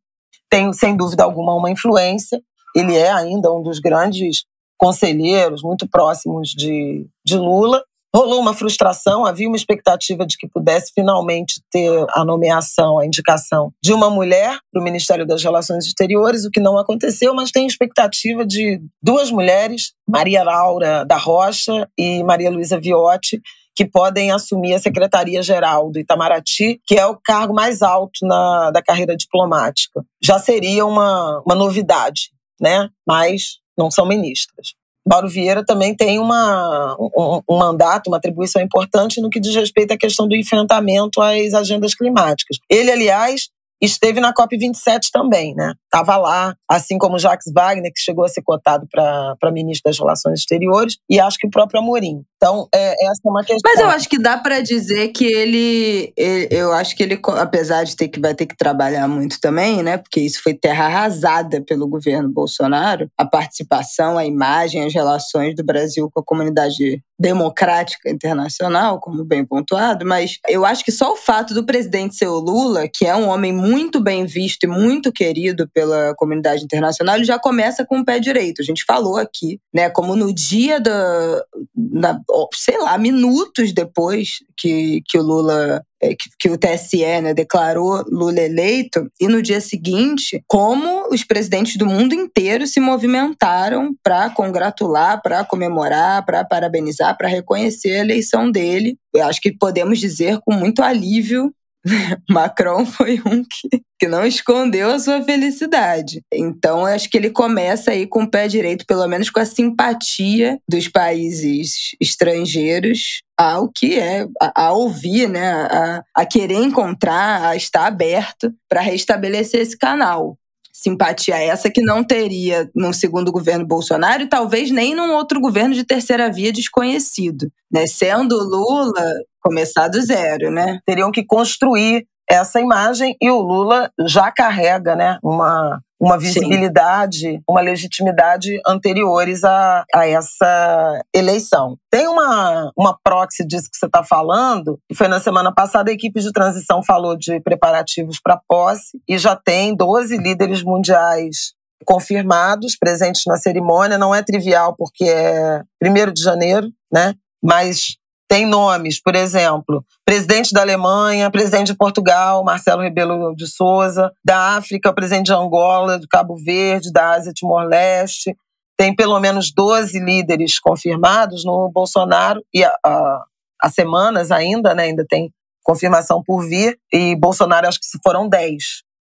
tem 0.50 0.72
sem 0.74 0.96
dúvida 0.96 1.24
alguma 1.24 1.54
uma 1.56 1.72
influência. 1.72 2.42
Ele 2.76 2.96
é 2.96 3.12
ainda 3.12 3.52
um 3.52 3.62
dos 3.62 3.80
grandes 3.80 4.46
conselheiros 4.78 5.62
muito 5.64 5.88
próximos 5.88 6.50
de, 6.50 7.08
de 7.26 7.38
Lula 7.38 7.84
rolou 8.16 8.40
uma 8.40 8.54
frustração, 8.54 9.26
havia 9.26 9.48
uma 9.48 9.58
expectativa 9.58 10.26
de 10.26 10.38
que 10.38 10.48
pudesse 10.48 10.92
finalmente 10.94 11.62
ter 11.72 12.06
a 12.12 12.24
nomeação, 12.24 13.00
a 13.00 13.06
indicação 13.06 13.74
de 13.82 13.92
uma 13.92 14.10
mulher 14.10 14.58
para 14.72 14.82
o 14.82 14.84
Ministério 14.84 15.26
das 15.26 15.44
Relações 15.44 15.86
Exteriores, 15.86 16.46
o 16.46 16.52
que 16.52 16.60
não 16.60 16.78
aconteceu, 16.78 17.34
mas 17.34 17.52
tem 17.52 17.66
expectativa 17.66 18.46
de 18.46 18.80
duas 19.02 19.32
mulheres, 19.32 19.94
Maria 20.08 20.44
Laura 20.44 21.04
da 21.04 21.18
Rocha 21.18 21.90
e 21.98 22.24
Maria 22.24 22.52
Luísa 22.52 22.80
Viotti, 22.80 23.42
que 23.76 23.86
podem 23.86 24.32
assumir 24.32 24.76
a 24.76 24.80
Secretaria-Geral 24.80 25.92
do 25.92 26.00
Itamaraty, 26.00 26.80
que 26.86 26.96
é 26.96 27.06
o 27.08 27.18
cargo 27.18 27.54
mais 27.54 27.82
alto 27.82 28.26
na, 28.26 28.70
da 28.70 28.84
carreira 28.84 29.18
diplomática. 29.18 30.04
Já 30.24 30.38
seria 30.38 30.86
uma, 30.86 31.42
uma 31.44 31.56
novidade, 31.56 32.30
né? 32.62 32.90
mas 33.08 33.58
não 33.76 33.90
são 33.90 34.06
ministras. 34.06 34.76
Mauro 35.08 35.28
Vieira 35.28 35.66
também 35.66 35.96
tem 35.96 36.18
uma, 36.20 36.96
um, 37.00 37.42
um, 37.50 37.58
mandato, 37.58 38.08
uma 38.08 38.18
atribuição 38.18 38.62
importante 38.62 39.22
no 39.22 39.30
que 39.30 39.40
diz 39.40 39.54
respeito 39.56 39.92
à 39.92 39.98
questão 39.98 40.28
do 40.28 40.36
enfrentamento 40.36 41.22
às 41.22 41.54
agendas 41.54 41.94
climáticas. 41.94 42.58
Ele, 42.70 42.92
aliás, 42.92 43.50
esteve 43.82 44.22
na 44.22 44.34
COP27 44.34 45.10
também, 45.12 45.54
né? 45.56 45.74
Estava 45.84 46.16
lá, 46.18 46.56
assim 46.70 46.98
como 46.98 47.20
Jacques 47.20 47.52
Wagner, 47.54 47.92
que 47.94 48.00
chegou 48.00 48.24
a 48.24 48.30
ser 48.30 48.42
cotado 48.42 48.88
para 48.90 49.52
ministro 49.52 49.90
das 49.90 50.00
Relações 50.00 50.40
Exteriores, 50.40 50.98
e 51.10 51.20
acho 51.20 51.38
que 51.38 51.48
o 51.48 51.52
próprio 51.52 51.82
Amorim. 51.82 52.24
Então, 52.44 52.68
é, 52.76 52.92
essa 53.06 53.22
é 53.26 53.30
uma 53.30 53.42
questão. 53.42 53.72
Mas 53.72 53.80
eu 53.80 53.88
acho 53.88 54.10
que 54.10 54.20
dá 54.20 54.38
para 54.38 54.60
dizer 54.60 55.08
que 55.14 55.26
ele, 55.26 56.12
ele, 56.18 56.50
eu 56.52 56.74
acho 56.74 56.94
que 56.94 57.02
ele, 57.02 57.18
apesar 57.38 57.86
de 57.86 57.96
ter 57.96 58.10
que 58.10 58.20
vai 58.20 58.36
ter 58.36 58.46
que 58.46 58.58
trabalhar 58.58 59.08
muito 59.08 59.40
também, 59.40 59.82
né? 59.82 59.98
Porque 59.98 60.20
isso 60.20 60.44
foi 60.44 60.54
terra 60.54 60.88
arrasada 60.88 61.62
pelo 61.62 61.88
governo 61.88 62.28
Bolsonaro, 62.28 63.10
a 63.18 63.24
participação, 63.24 64.18
a 64.18 64.26
imagem, 64.26 64.84
as 64.84 64.94
relações 64.94 65.56
do 65.56 65.64
Brasil 65.64 66.10
com 66.14 66.20
a 66.20 66.24
comunidade 66.24 67.02
democrática 67.24 68.10
internacional, 68.10 69.00
como 69.00 69.24
bem 69.24 69.46
pontuado, 69.46 70.06
mas 70.06 70.40
eu 70.50 70.66
acho 70.66 70.84
que 70.84 70.92
só 70.92 71.14
o 71.14 71.16
fato 71.16 71.54
do 71.54 71.66
presidente 71.66 72.16
ser 72.16 72.28
o 72.28 72.40
Lula, 72.40 72.90
que 72.94 73.06
é 73.06 73.16
um 73.16 73.30
homem 73.30 73.54
muito 73.54 74.02
bem 74.02 74.26
visto 74.26 74.66
e 74.66 74.68
muito 74.68 75.10
querido 75.10 75.70
pela 75.74 76.14
comunidade 76.16 76.66
internacional, 76.66 77.16
ele 77.16 77.24
já 77.24 77.40
começa 77.40 77.86
com 77.86 78.00
o 78.00 78.06
pé 78.06 78.20
direito. 78.20 78.62
A 78.62 78.66
gente 78.66 78.84
falou 78.84 79.16
aqui, 79.16 79.58
né, 79.74 79.90
como 79.90 80.18
no 80.18 80.34
dia 80.34 80.82
da, 80.82 81.46
na, 81.76 82.20
sei 82.54 82.78
lá, 82.78 82.98
minutos 82.98 83.74
depois 83.74 84.40
que, 84.58 85.02
que 85.08 85.18
o 85.18 85.22
Lula 85.22 85.84
é, 86.02 86.10
que, 86.10 86.30
que, 86.38 86.50
o 86.50 86.58
TSE 86.58 87.22
né, 87.22 87.34
declarou 87.34 88.04
Lula 88.10 88.42
eleito, 88.42 89.08
e 89.22 89.28
no 89.28 89.42
dia 89.42 89.62
seguinte, 89.62 90.44
como 90.48 91.08
os 91.10 91.24
presidentes 91.24 91.78
do 91.78 91.86
mundo 91.86 92.14
inteiro 92.14 92.68
se 92.68 92.80
movimentaram 92.80 93.96
para 94.04 94.30
congratular, 94.30 95.22
para 95.22 95.46
comemorar, 95.46 96.26
para 96.26 96.44
parabenizar, 96.44 97.18
para 97.18 97.30
reconhecer 97.30 97.92
a 97.92 98.00
eleição 98.00 98.52
dele. 98.52 98.98
Eu 99.14 99.26
acho 99.26 99.40
que 99.40 99.56
podemos 99.56 100.00
dizer 100.00 100.40
com 100.46 100.54
muito 100.54 100.82
alívio 100.82 101.54
Macron 102.30 102.86
foi 102.86 103.22
um 103.26 103.44
que, 103.44 103.82
que 104.00 104.08
não 104.08 104.26
escondeu 104.26 104.92
a 104.92 105.00
sua 105.00 105.22
felicidade. 105.24 106.22
Então, 106.34 106.86
acho 106.86 107.10
que 107.10 107.18
ele 107.18 107.30
começa 107.30 107.92
aí 107.92 108.08
com 108.08 108.24
o 108.24 108.30
pé 108.30 108.48
direito, 108.48 108.86
pelo 108.86 109.08
menos 109.08 109.30
com 109.30 109.40
a 109.40 109.46
simpatia 109.46 110.60
dos 110.68 110.88
países 110.88 111.96
estrangeiros 112.00 113.22
ao 113.38 113.70
que 113.70 114.00
é, 114.00 114.26
a, 114.42 114.68
a 114.68 114.74
ouvir, 114.74 115.28
né, 115.28 115.52
a, 115.52 116.04
a 116.16 116.26
querer 116.26 116.56
encontrar, 116.56 117.44
a 117.50 117.56
estar 117.56 117.86
aberto 117.86 118.54
para 118.70 118.82
restabelecer 118.82 119.62
esse 119.62 119.78
canal 119.78 120.38
simpatia 120.84 121.38
essa 121.38 121.70
que 121.70 121.82
não 121.82 122.04
teria 122.04 122.70
no 122.76 122.94
segundo 122.94 123.32
governo 123.32 123.66
Bolsonaro 123.66 124.24
e 124.24 124.30
talvez 124.30 124.70
nem 124.70 124.94
num 124.94 125.14
outro 125.14 125.40
governo 125.40 125.74
de 125.74 125.86
terceira 125.86 126.30
via 126.30 126.52
desconhecido. 126.52 127.50
Né? 127.72 127.88
Sendo 127.88 128.36
Lula, 128.38 129.14
começar 129.42 129.88
do 129.88 130.02
zero, 130.02 130.52
né? 130.52 130.80
Teriam 130.86 131.12
que 131.12 131.24
construir 131.26 132.06
essa 132.30 132.60
imagem 132.60 133.16
e 133.22 133.30
o 133.30 133.40
Lula 133.40 133.90
já 134.08 134.32
carrega 134.32 134.96
né, 134.96 135.18
uma, 135.24 135.82
uma 136.04 136.18
visibilidade, 136.18 137.20
Sim. 137.20 137.44
uma 137.48 137.62
legitimidade 137.62 138.60
anteriores 138.68 139.44
a, 139.44 139.86
a 139.96 140.06
essa 140.06 141.02
eleição. 141.16 141.78
Tem 141.90 142.08
uma, 142.08 142.72
uma 142.78 142.98
proxy 143.02 143.46
disso 143.46 143.70
que 143.72 143.78
você 143.78 143.86
está 143.86 144.04
falando, 144.04 144.78
que 144.90 144.96
foi 144.96 145.08
na 145.08 145.22
semana 145.22 145.54
passada, 145.54 145.90
a 145.90 145.94
equipe 145.94 146.20
de 146.20 146.34
transição 146.34 146.84
falou 146.84 147.16
de 147.16 147.40
preparativos 147.40 148.20
para 148.22 148.42
posse 148.48 149.00
e 149.08 149.18
já 149.18 149.36
tem 149.36 149.74
12 149.74 150.18
líderes 150.18 150.62
mundiais 150.62 151.54
confirmados, 151.86 152.76
presentes 152.78 153.24
na 153.26 153.38
cerimônia. 153.38 153.98
Não 153.98 154.14
é 154.14 154.22
trivial, 154.22 154.76
porque 154.76 155.06
é 155.06 155.62
1 155.82 156.14
de 156.14 156.22
janeiro, 156.22 156.68
né? 156.92 157.14
Mas 157.42 157.98
tem 158.34 158.48
nomes, 158.48 159.00
por 159.00 159.14
exemplo, 159.14 159.86
presidente 160.04 160.52
da 160.56 160.62
Alemanha, 160.62 161.30
presidente 161.30 161.68
de 161.68 161.78
Portugal, 161.78 162.44
Marcelo 162.44 162.82
Rebelo 162.82 163.36
de 163.36 163.46
Souza, 163.46 164.12
da 164.26 164.56
África, 164.58 164.92
presidente 164.92 165.28
de 165.28 165.34
Angola, 165.34 166.00
do 166.00 166.08
Cabo 166.08 166.36
Verde, 166.36 166.92
da 166.92 167.12
Ásia, 167.12 167.32
Timor-Leste. 167.32 168.36
Tem 168.76 168.96
pelo 168.96 169.20
menos 169.20 169.54
12 169.54 170.00
líderes 170.00 170.58
confirmados 170.58 171.46
no 171.46 171.70
Bolsonaro 171.72 172.44
e 172.52 172.64
há 172.64 173.70
semanas 173.70 174.32
ainda, 174.32 174.74
né, 174.74 174.86
ainda 174.86 175.06
tem 175.08 175.32
confirmação 175.62 176.24
por 176.26 176.42
vir, 176.42 176.80
e 176.92 177.16
Bolsonaro 177.16 177.68
acho 177.68 177.80
que 177.80 177.86
foram 178.04 178.28
10. 178.28 178.64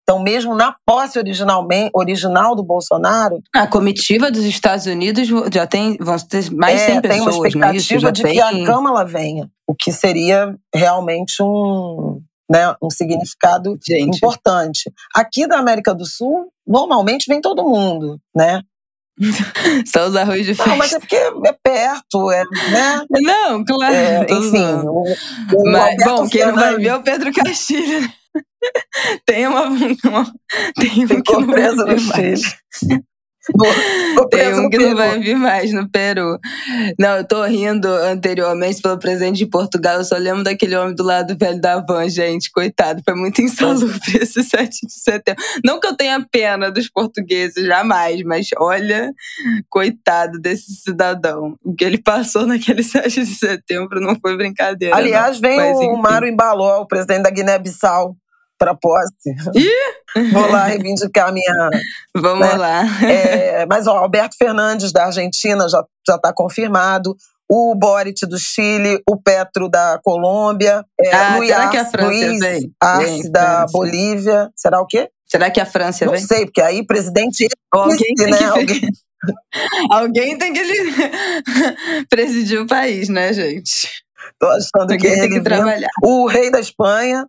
Então, 0.08 0.22
mesmo 0.22 0.54
na 0.54 0.72
posse 0.86 1.18
original 1.18 2.54
do 2.54 2.62
Bolsonaro. 2.62 3.42
A 3.52 3.66
comitiva 3.66 4.30
dos 4.30 4.44
Estados 4.44 4.86
Unidos 4.86 5.26
já 5.52 5.66
tem, 5.66 5.96
vão 5.96 6.16
ter 6.16 6.48
mais 6.52 6.80
é, 6.82 6.86
100 6.86 7.00
pessoas. 7.00 7.10
Tem 7.10 7.20
uma 7.20 7.30
expectativa 7.74 8.12
de 8.12 8.22
tem... 8.22 8.34
que 8.34 8.40
a 8.40 8.64
Câmara 8.64 9.04
venha, 9.04 9.50
o 9.66 9.74
que 9.74 9.90
seria 9.90 10.54
realmente 10.72 11.42
um, 11.42 12.20
né, 12.48 12.72
um 12.80 12.88
significado 12.88 13.76
Gente. 13.84 14.16
importante. 14.16 14.92
Aqui 15.12 15.44
da 15.48 15.58
América 15.58 15.92
do 15.92 16.06
Sul, 16.06 16.52
normalmente 16.64 17.26
vem 17.26 17.40
todo 17.40 17.68
mundo, 17.68 18.20
né? 18.32 18.62
Só 19.86 20.06
os 20.06 20.14
arroz 20.14 20.46
de 20.46 20.54
festa. 20.54 20.70
Não, 20.70 20.76
mas 20.76 20.92
é 20.92 21.00
porque 21.00 21.16
é 21.16 21.52
perto, 21.64 22.30
é, 22.30 22.44
né? 22.70 23.04
Não, 23.10 23.64
claro. 23.64 23.92
É, 23.92 24.26
enfim. 24.30 24.66
O, 24.86 25.02
o 25.52 25.72
mas, 25.72 25.96
bom, 26.04 26.28
quem 26.28 26.46
não 26.46 26.54
vai 26.54 26.76
ver 26.76 26.88
é 26.88 26.94
o 26.94 27.02
Pedro 27.02 27.32
Castilho. 27.32 28.08
Tem 29.24 29.46
uma, 29.46 29.64
uma 29.66 30.32
tem 30.74 31.04
um 31.04 31.22
que 31.22 31.32
não 31.32 31.46
preso 31.46 31.84
no 31.84 31.98
filho. 31.98 33.06
Tem 34.30 34.54
um 34.54 34.68
que 34.68 34.78
não 34.78 34.96
vai 34.96 35.18
vir 35.20 35.36
mais 35.36 35.72
no 35.72 35.88
Peru. 35.88 36.38
Não, 36.98 37.18
eu 37.18 37.26
tô 37.26 37.44
rindo 37.44 37.86
anteriormente 37.86 38.82
pelo 38.82 38.98
presidente 38.98 39.38
de 39.38 39.46
Portugal. 39.46 39.98
Eu 39.98 40.04
só 40.04 40.16
lembro 40.16 40.42
daquele 40.42 40.76
homem 40.76 40.94
do 40.94 41.04
lado 41.04 41.36
velho 41.38 41.60
da 41.60 41.80
van, 41.80 42.08
gente. 42.08 42.50
Coitado, 42.50 43.00
foi 43.04 43.14
muito 43.14 43.40
insalubre 43.40 43.98
esse 44.20 44.42
7 44.44 44.86
de 44.86 44.92
setembro. 44.92 45.42
Não 45.64 45.78
que 45.78 45.86
eu 45.86 45.96
tenha 45.96 46.24
pena 46.30 46.70
dos 46.70 46.90
portugueses, 46.90 47.64
jamais, 47.64 48.22
mas 48.22 48.48
olha, 48.58 49.12
coitado 49.68 50.40
desse 50.40 50.74
cidadão. 50.82 51.56
O 51.64 51.74
que 51.74 51.84
ele 51.84 51.98
passou 51.98 52.46
naquele 52.46 52.82
7 52.82 53.24
de 53.24 53.34
setembro 53.34 54.00
não 54.00 54.16
foi 54.20 54.36
brincadeira. 54.36 54.96
Aliás, 54.96 55.40
não. 55.40 55.48
vem 55.48 55.56
mas, 55.56 55.78
o 55.78 55.96
Mário 55.96 56.28
Embaló, 56.28 56.80
o 56.80 56.86
presidente 56.86 57.22
da 57.22 57.30
Guiné-Bissau 57.30 58.16
para 58.58 58.74
posse. 58.74 59.30
Ih! 59.54 60.30
Vou 60.32 60.50
lá 60.50 60.64
reivindicar 60.64 61.28
a 61.28 61.32
minha. 61.32 61.70
Vamos 62.16 62.46
né? 62.46 62.56
lá. 62.56 62.82
É, 63.04 63.66
mas 63.66 63.86
ó, 63.86 63.98
Alberto 63.98 64.36
Fernandes 64.36 64.92
da 64.92 65.06
Argentina 65.06 65.68
já 65.68 65.84
já 66.06 66.16
está 66.16 66.32
confirmado. 66.32 67.16
O 67.48 67.76
Boric 67.76 68.26
do 68.26 68.38
Chile, 68.38 69.00
o 69.08 69.16
Petro 69.16 69.68
da 69.68 70.00
Colômbia, 70.02 70.84
é, 71.00 71.14
ah, 71.14 71.36
Luiz, 71.36 71.48
será 71.48 71.68
que 71.68 71.76
a 71.76 71.84
França 71.84 72.08
Luiz 72.08 72.40
vem? 72.40 72.72
Arce 72.82 73.22
vem, 73.22 73.30
da 73.30 73.44
França. 73.44 73.72
Bolívia. 73.72 74.50
Será 74.56 74.80
o 74.80 74.86
quê? 74.86 75.08
Será 75.26 75.50
que 75.50 75.60
a 75.60 75.66
França 75.66 76.04
Não 76.04 76.12
vem? 76.12 76.20
Não 76.20 76.28
sei, 76.28 76.46
porque 76.46 76.60
aí 76.60 76.84
presidente 76.84 77.46
alguém 77.72 78.14
tem 78.16 78.30
né? 78.30 78.38
Que 78.38 78.44
alguém... 78.44 78.80
alguém 79.90 80.38
tem 80.38 80.52
que 80.52 80.62
presidir 82.10 82.60
o 82.60 82.66
país, 82.66 83.08
né, 83.08 83.32
gente? 83.32 83.90
Tô 84.40 84.46
achando 84.48 84.92
alguém 84.92 84.98
que 84.98 85.20
tem 85.20 85.30
que 85.30 85.40
trabalhar. 85.40 85.88
O 86.02 86.26
rei 86.26 86.50
da 86.50 86.58
Espanha, 86.58 87.26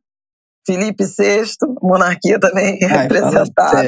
Felipe 0.68 1.06
VI, 1.06 1.46
monarquia 1.82 2.38
também 2.38 2.78
Ai, 2.84 3.04
representada. 3.04 3.88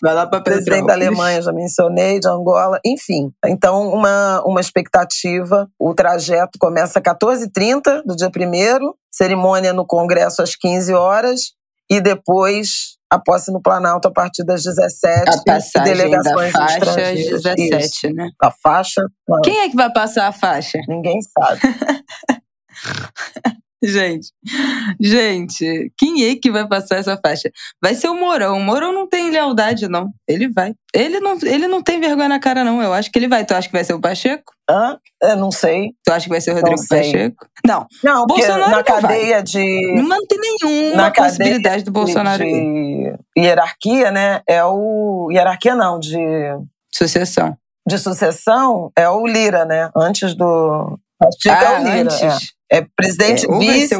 Vai 0.00 0.14
lá 0.14 0.26
para 0.26 0.40
presidente 0.40 0.86
da 0.86 0.94
Alemanha, 0.94 1.42
já 1.42 1.52
mencionei, 1.52 2.18
de 2.18 2.28
Angola, 2.28 2.80
enfim. 2.86 3.30
Então, 3.44 3.88
uma, 3.88 4.42
uma 4.46 4.60
expectativa. 4.60 5.68
O 5.78 5.92
trajeto 5.92 6.58
começa 6.58 6.98
às 6.98 7.04
14h30 7.04 8.02
do 8.06 8.16
dia 8.16 8.28
1 8.28 8.30
cerimônia 9.12 9.72
no 9.72 9.84
Congresso 9.84 10.40
às 10.40 10.54
15 10.54 10.94
horas 10.94 11.52
e 11.90 12.00
depois 12.00 12.96
a 13.10 13.18
posse 13.18 13.50
no 13.50 13.60
Planalto 13.60 14.06
a 14.06 14.12
partir 14.12 14.44
das 14.44 14.62
17 14.62 15.30
a 15.30 15.42
passagem 15.44 15.94
delegações 15.94 16.52
da 16.52 16.68
faixa 16.68 16.90
às 16.90 17.42
17, 17.42 17.80
Isso. 17.80 18.14
né? 18.14 18.30
A 18.40 18.50
faixa. 18.50 19.02
Quem 19.42 19.60
é 19.60 19.68
que 19.68 19.76
vai 19.76 19.92
passar 19.92 20.28
a 20.28 20.32
faixa? 20.32 20.78
Ninguém 20.86 21.18
sabe. 21.22 21.60
Gente, 23.82 24.32
gente, 25.00 25.92
quem 25.96 26.24
é 26.24 26.34
que 26.34 26.50
vai 26.50 26.66
passar 26.66 26.96
essa 26.96 27.16
faixa? 27.24 27.48
Vai 27.80 27.94
ser 27.94 28.08
o 28.08 28.14
Mourão. 28.14 28.56
O 28.56 28.60
Mourão 28.60 28.92
não 28.92 29.08
tem 29.08 29.30
lealdade, 29.30 29.86
não. 29.86 30.10
Ele 30.26 30.48
vai. 30.48 30.74
Ele 30.92 31.20
não, 31.20 31.38
ele 31.42 31.68
não 31.68 31.80
tem 31.80 32.00
vergonha 32.00 32.28
na 32.28 32.40
cara, 32.40 32.64
não. 32.64 32.82
Eu 32.82 32.92
acho 32.92 33.08
que 33.10 33.16
ele 33.18 33.28
vai. 33.28 33.44
Tu 33.44 33.54
acha 33.54 33.68
que 33.68 33.72
vai 33.72 33.84
ser 33.84 33.94
o 33.94 34.00
Pacheco? 34.00 34.52
Hã? 34.68 34.98
Eu 35.22 35.36
não 35.36 35.52
sei. 35.52 35.92
Tu 36.04 36.12
acha 36.12 36.24
que 36.24 36.30
vai 36.30 36.40
ser 36.40 36.50
o 36.50 36.54
Rodrigo 36.54 36.88
Pacheco? 36.88 37.46
Não. 37.64 37.86
Não, 38.02 38.26
Bolsonaro 38.26 38.70
na 38.70 38.82
cadeia 38.82 39.34
vai. 39.36 39.42
de. 39.44 40.02
Não 40.02 40.26
tem 40.26 40.38
nenhuma 40.40 40.96
na 40.96 41.10
possibilidade 41.12 41.84
do 41.84 41.92
Bolsonaro. 41.92 42.42
De, 42.42 42.50
de 42.50 43.16
hierarquia, 43.36 44.10
né? 44.10 44.42
É 44.48 44.64
o. 44.64 45.28
Hierarquia 45.30 45.76
não, 45.76 46.00
de. 46.00 46.18
Sucessão. 46.92 47.56
De 47.86 47.96
sucessão 47.96 48.90
é 48.96 49.08
o 49.08 49.24
Lira, 49.24 49.64
né? 49.64 49.88
Antes 49.96 50.34
do. 50.34 50.98
Pacheco 51.16 51.64
ah, 51.64 51.72
é 51.72 51.78
o 51.78 51.82
Lira. 51.84 52.12
Antes. 52.12 52.22
É. 52.22 52.57
É 52.70 52.84
presidente 52.96 53.46
é, 53.46 53.58
vice, 53.58 53.96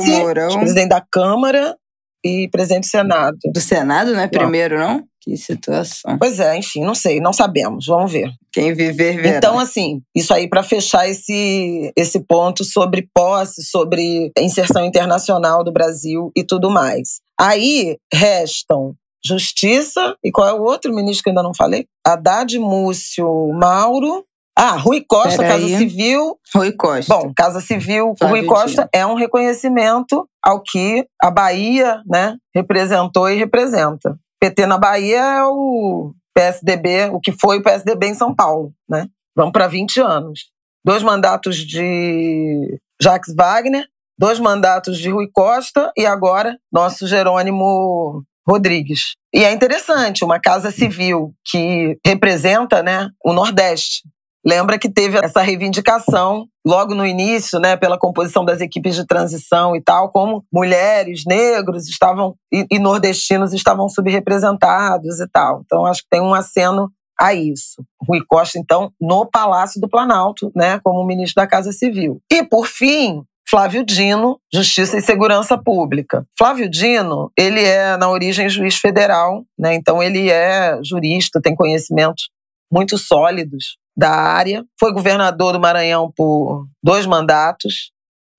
presidente 0.58 0.88
da 0.88 1.00
Câmara 1.00 1.76
e 2.24 2.48
presidente 2.50 2.84
do 2.84 2.90
Senado. 2.90 3.38
Do 3.52 3.60
Senado, 3.60 4.12
não 4.12 4.20
é 4.20 4.28
primeiro, 4.28 4.78
não? 4.78 5.04
Que 5.20 5.36
situação. 5.36 6.16
Pois 6.18 6.40
é, 6.40 6.56
enfim, 6.56 6.82
não 6.82 6.94
sei, 6.94 7.20
não 7.20 7.32
sabemos, 7.32 7.86
vamos 7.86 8.10
ver. 8.10 8.30
Quem 8.52 8.72
viver, 8.74 9.20
verá. 9.20 9.36
Então, 9.36 9.58
assim, 9.58 10.00
isso 10.14 10.32
aí 10.32 10.48
para 10.48 10.62
fechar 10.62 11.08
esse, 11.08 11.92
esse 11.96 12.20
ponto 12.20 12.64
sobre 12.64 13.08
posse, 13.14 13.62
sobre 13.62 14.30
inserção 14.38 14.84
internacional 14.84 15.62
do 15.62 15.72
Brasil 15.72 16.30
e 16.36 16.44
tudo 16.44 16.70
mais. 16.70 17.20
Aí 17.38 17.96
restam 18.12 18.94
Justiça, 19.24 20.16
e 20.24 20.30
qual 20.30 20.48
é 20.48 20.52
o 20.52 20.62
outro 20.62 20.94
ministro 20.94 21.24
que 21.24 21.30
ainda 21.30 21.42
não 21.42 21.52
falei? 21.52 21.86
Haddad 22.06 22.58
Múcio 22.58 23.52
Mauro. 23.52 24.24
Ah, 24.60 24.76
Rui 24.76 25.04
Costa, 25.06 25.36
Pera 25.36 25.50
Casa 25.50 25.66
aí. 25.66 25.78
Civil. 25.78 26.36
Rui 26.52 26.72
Costa. 26.72 27.14
Bom, 27.14 27.32
Casa 27.36 27.60
Civil, 27.60 28.12
Flávio 28.18 28.36
Rui 28.36 28.44
Costa 28.44 28.82
Dino. 28.82 28.88
é 28.92 29.06
um 29.06 29.14
reconhecimento 29.14 30.28
ao 30.42 30.60
que 30.60 31.06
a 31.22 31.30
Bahia 31.30 32.02
né, 32.04 32.36
representou 32.52 33.30
e 33.30 33.36
representa. 33.36 34.18
PT 34.40 34.66
na 34.66 34.76
Bahia 34.76 35.20
é 35.20 35.44
o 35.44 36.12
PSDB, 36.34 37.10
o 37.12 37.20
que 37.20 37.30
foi 37.30 37.58
o 37.58 37.62
PSDB 37.62 38.08
em 38.08 38.14
São 38.14 38.34
Paulo. 38.34 38.72
Né? 38.88 39.06
Vamos 39.36 39.52
para 39.52 39.68
20 39.68 40.00
anos. 40.00 40.46
Dois 40.84 41.04
mandatos 41.04 41.56
de 41.56 42.80
Jacques 43.00 43.32
Wagner, 43.36 43.86
dois 44.18 44.40
mandatos 44.40 44.98
de 44.98 45.08
Rui 45.08 45.28
Costa 45.32 45.92
e 45.96 46.04
agora 46.04 46.58
nosso 46.72 47.06
Jerônimo 47.06 48.24
Rodrigues. 48.48 49.14
E 49.32 49.44
é 49.44 49.52
interessante, 49.52 50.24
uma 50.24 50.40
casa 50.40 50.72
civil 50.72 51.32
que 51.44 51.96
representa 52.04 52.82
né, 52.82 53.08
o 53.24 53.32
Nordeste. 53.32 54.02
Lembra 54.46 54.78
que 54.78 54.88
teve 54.88 55.18
essa 55.18 55.42
reivindicação 55.42 56.46
logo 56.66 56.94
no 56.94 57.04
início, 57.04 57.58
né, 57.58 57.76
pela 57.76 57.98
composição 57.98 58.44
das 58.44 58.60
equipes 58.60 58.94
de 58.94 59.06
transição 59.06 59.74
e 59.74 59.82
tal, 59.82 60.10
como 60.10 60.44
mulheres, 60.52 61.24
negros 61.26 61.88
estavam 61.88 62.34
e, 62.52 62.66
e 62.70 62.78
nordestinos 62.78 63.52
estavam 63.52 63.88
subrepresentados 63.88 65.20
e 65.20 65.28
tal. 65.28 65.62
Então 65.64 65.86
acho 65.86 66.02
que 66.02 66.08
tem 66.10 66.20
um 66.20 66.34
aceno 66.34 66.90
a 67.20 67.34
isso. 67.34 67.82
Rui 68.08 68.20
Costa, 68.26 68.58
então, 68.58 68.92
no 69.00 69.26
Palácio 69.26 69.80
do 69.80 69.88
Planalto, 69.88 70.52
né, 70.54 70.78
como 70.84 71.04
ministro 71.04 71.42
da 71.42 71.48
Casa 71.48 71.72
Civil. 71.72 72.20
E, 72.30 72.44
por 72.44 72.66
fim, 72.66 73.24
Flávio 73.50 73.84
Dino, 73.84 74.38
Justiça 74.52 74.98
e 74.98 75.02
Segurança 75.02 75.58
Pública. 75.58 76.24
Flávio 76.38 76.70
Dino, 76.70 77.32
ele 77.36 77.64
é, 77.64 77.96
na 77.96 78.08
origem, 78.08 78.48
juiz 78.48 78.76
federal, 78.76 79.42
né, 79.58 79.74
então 79.74 80.02
ele 80.02 80.30
é 80.30 80.78
jurista, 80.84 81.40
tem 81.42 81.56
conhecimentos 81.56 82.28
muito 82.70 82.96
sólidos 82.98 83.76
da 83.96 84.10
área. 84.10 84.64
Foi 84.78 84.92
governador 84.92 85.52
do 85.52 85.60
Maranhão 85.60 86.12
por 86.16 86.66
dois 86.82 87.06
mandatos, 87.06 87.90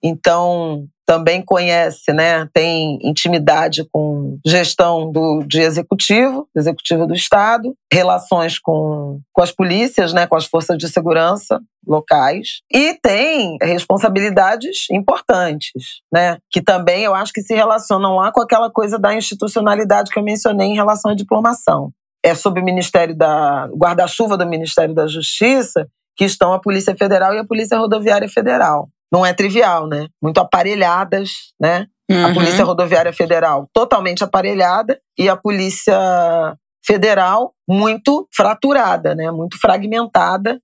então 0.03 0.87
também 1.09 1.41
conhece, 1.41 2.13
né, 2.13 2.47
tem 2.53 2.99
intimidade 3.01 3.83
com 3.91 4.37
gestão 4.45 5.11
do, 5.11 5.43
de 5.43 5.59
executivo, 5.59 6.47
executivo 6.55 7.07
do 7.07 7.15
Estado, 7.15 7.73
relações 7.91 8.59
com, 8.59 9.19
com 9.33 9.41
as 9.41 9.51
polícias, 9.51 10.13
né, 10.13 10.27
com 10.27 10.35
as 10.35 10.45
forças 10.45 10.77
de 10.77 10.87
segurança 10.87 11.59
locais, 11.87 12.61
e 12.71 12.93
tem 13.01 13.57
responsabilidades 13.59 14.85
importantes, 14.91 16.03
né, 16.13 16.37
que 16.51 16.61
também 16.61 17.05
eu 17.05 17.15
acho 17.15 17.33
que 17.33 17.41
se 17.41 17.55
relacionam 17.55 18.17
lá 18.17 18.31
com 18.31 18.41
aquela 18.41 18.69
coisa 18.69 18.99
da 18.99 19.15
institucionalidade 19.15 20.11
que 20.11 20.19
eu 20.19 20.23
mencionei 20.23 20.67
em 20.67 20.75
relação 20.75 21.09
à 21.09 21.15
diplomação. 21.15 21.91
É 22.23 22.35
sob 22.35 22.59
o 22.59 22.63
Ministério 22.63 23.15
da 23.15 23.67
guarda-chuva 23.75 24.37
do 24.37 24.45
Ministério 24.45 24.93
da 24.93 25.07
Justiça 25.07 25.87
que 26.17 26.25
estão 26.25 26.51
a 26.51 26.59
Polícia 26.59 26.95
Federal 26.95 27.33
e 27.33 27.37
a 27.37 27.45
Polícia 27.45 27.77
Rodoviária 27.77 28.27
Federal 28.27 28.89
não 29.11 29.25
é 29.25 29.33
trivial, 29.33 29.87
né? 29.87 30.07
Muito 30.21 30.39
aparelhadas, 30.39 31.31
né? 31.59 31.87
Uhum. 32.09 32.25
A 32.25 32.33
Polícia 32.33 32.63
Rodoviária 32.63 33.13
Federal 33.13 33.67
totalmente 33.73 34.23
aparelhada 34.23 34.99
e 35.17 35.27
a 35.27 35.35
Polícia 35.35 35.97
Federal 36.85 37.53
muito 37.67 38.27
fraturada, 38.33 39.15
né? 39.15 39.31
Muito 39.31 39.59
fragmentada 39.59 40.59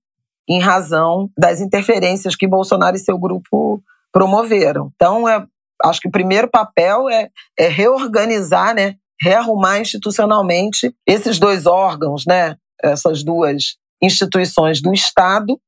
em 0.48 0.60
razão 0.60 1.28
das 1.36 1.60
interferências 1.60 2.36
que 2.36 2.46
Bolsonaro 2.46 2.96
e 2.96 3.00
seu 3.00 3.18
grupo 3.18 3.82
promoveram. 4.12 4.90
Então, 4.94 5.28
é, 5.28 5.44
acho 5.84 6.00
que 6.00 6.08
o 6.08 6.12
primeiro 6.12 6.48
papel 6.48 7.08
é, 7.08 7.28
é 7.58 7.68
reorganizar, 7.68 8.74
né? 8.74 8.94
Rearrumar 9.20 9.80
institucionalmente 9.80 10.94
esses 11.06 11.38
dois 11.38 11.66
órgãos, 11.66 12.24
né? 12.26 12.56
Essas 12.82 13.22
duas 13.22 13.76
instituições 14.02 14.80
do 14.82 14.92
Estado 14.92 15.58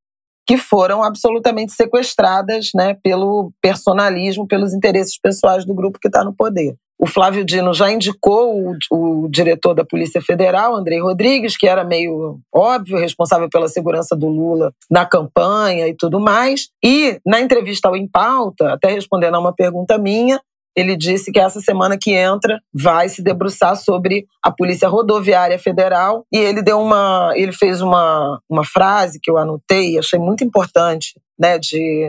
que 0.46 0.56
foram 0.56 1.02
absolutamente 1.02 1.72
sequestradas 1.72 2.70
né, 2.74 2.94
pelo 3.02 3.52
personalismo, 3.60 4.46
pelos 4.46 4.72
interesses 4.72 5.18
pessoais 5.20 5.66
do 5.66 5.74
grupo 5.74 5.98
que 6.00 6.08
está 6.08 6.24
no 6.24 6.34
poder. 6.34 6.74
O 6.98 7.06
Flávio 7.06 7.44
Dino 7.44 7.72
já 7.72 7.92
indicou 7.92 8.74
o, 8.90 9.24
o, 9.24 9.28
diretor 9.28 9.72
da 9.72 9.84
Polícia 9.84 10.20
Federal, 10.20 10.74
Andrei 10.74 11.00
Rodrigues, 11.00 11.56
que 11.56 11.68
era 11.68 11.84
meio 11.84 12.40
óbvio, 12.52 12.98
responsável 12.98 13.48
pela 13.48 13.68
segurança 13.68 14.16
do 14.16 14.26
Lula 14.26 14.72
na 14.90 15.06
campanha 15.06 15.86
e 15.86 15.94
tudo 15.94 16.18
mais. 16.18 16.68
E 16.82 17.20
na 17.24 17.40
entrevista 17.40 17.86
ao 17.86 17.94
Em 17.94 18.08
Pauta, 18.08 18.72
até 18.72 18.90
respondendo 18.90 19.36
a 19.36 19.38
uma 19.38 19.54
pergunta 19.54 19.96
minha, 19.96 20.40
ele 20.78 20.96
disse 20.96 21.32
que 21.32 21.40
essa 21.40 21.60
semana 21.60 21.98
que 22.00 22.12
entra 22.12 22.60
vai 22.72 23.08
se 23.08 23.20
debruçar 23.20 23.76
sobre 23.76 24.26
a 24.40 24.52
Polícia 24.52 24.88
Rodoviária 24.88 25.58
Federal 25.58 26.24
e 26.32 26.38
ele 26.38 26.62
deu 26.62 26.80
uma, 26.80 27.32
ele 27.34 27.52
fez 27.52 27.80
uma, 27.80 28.40
uma 28.48 28.64
frase 28.64 29.18
que 29.20 29.28
eu 29.28 29.36
anotei, 29.36 29.98
achei 29.98 30.20
muito 30.20 30.44
importante, 30.44 31.20
né, 31.36 31.58
de 31.58 32.08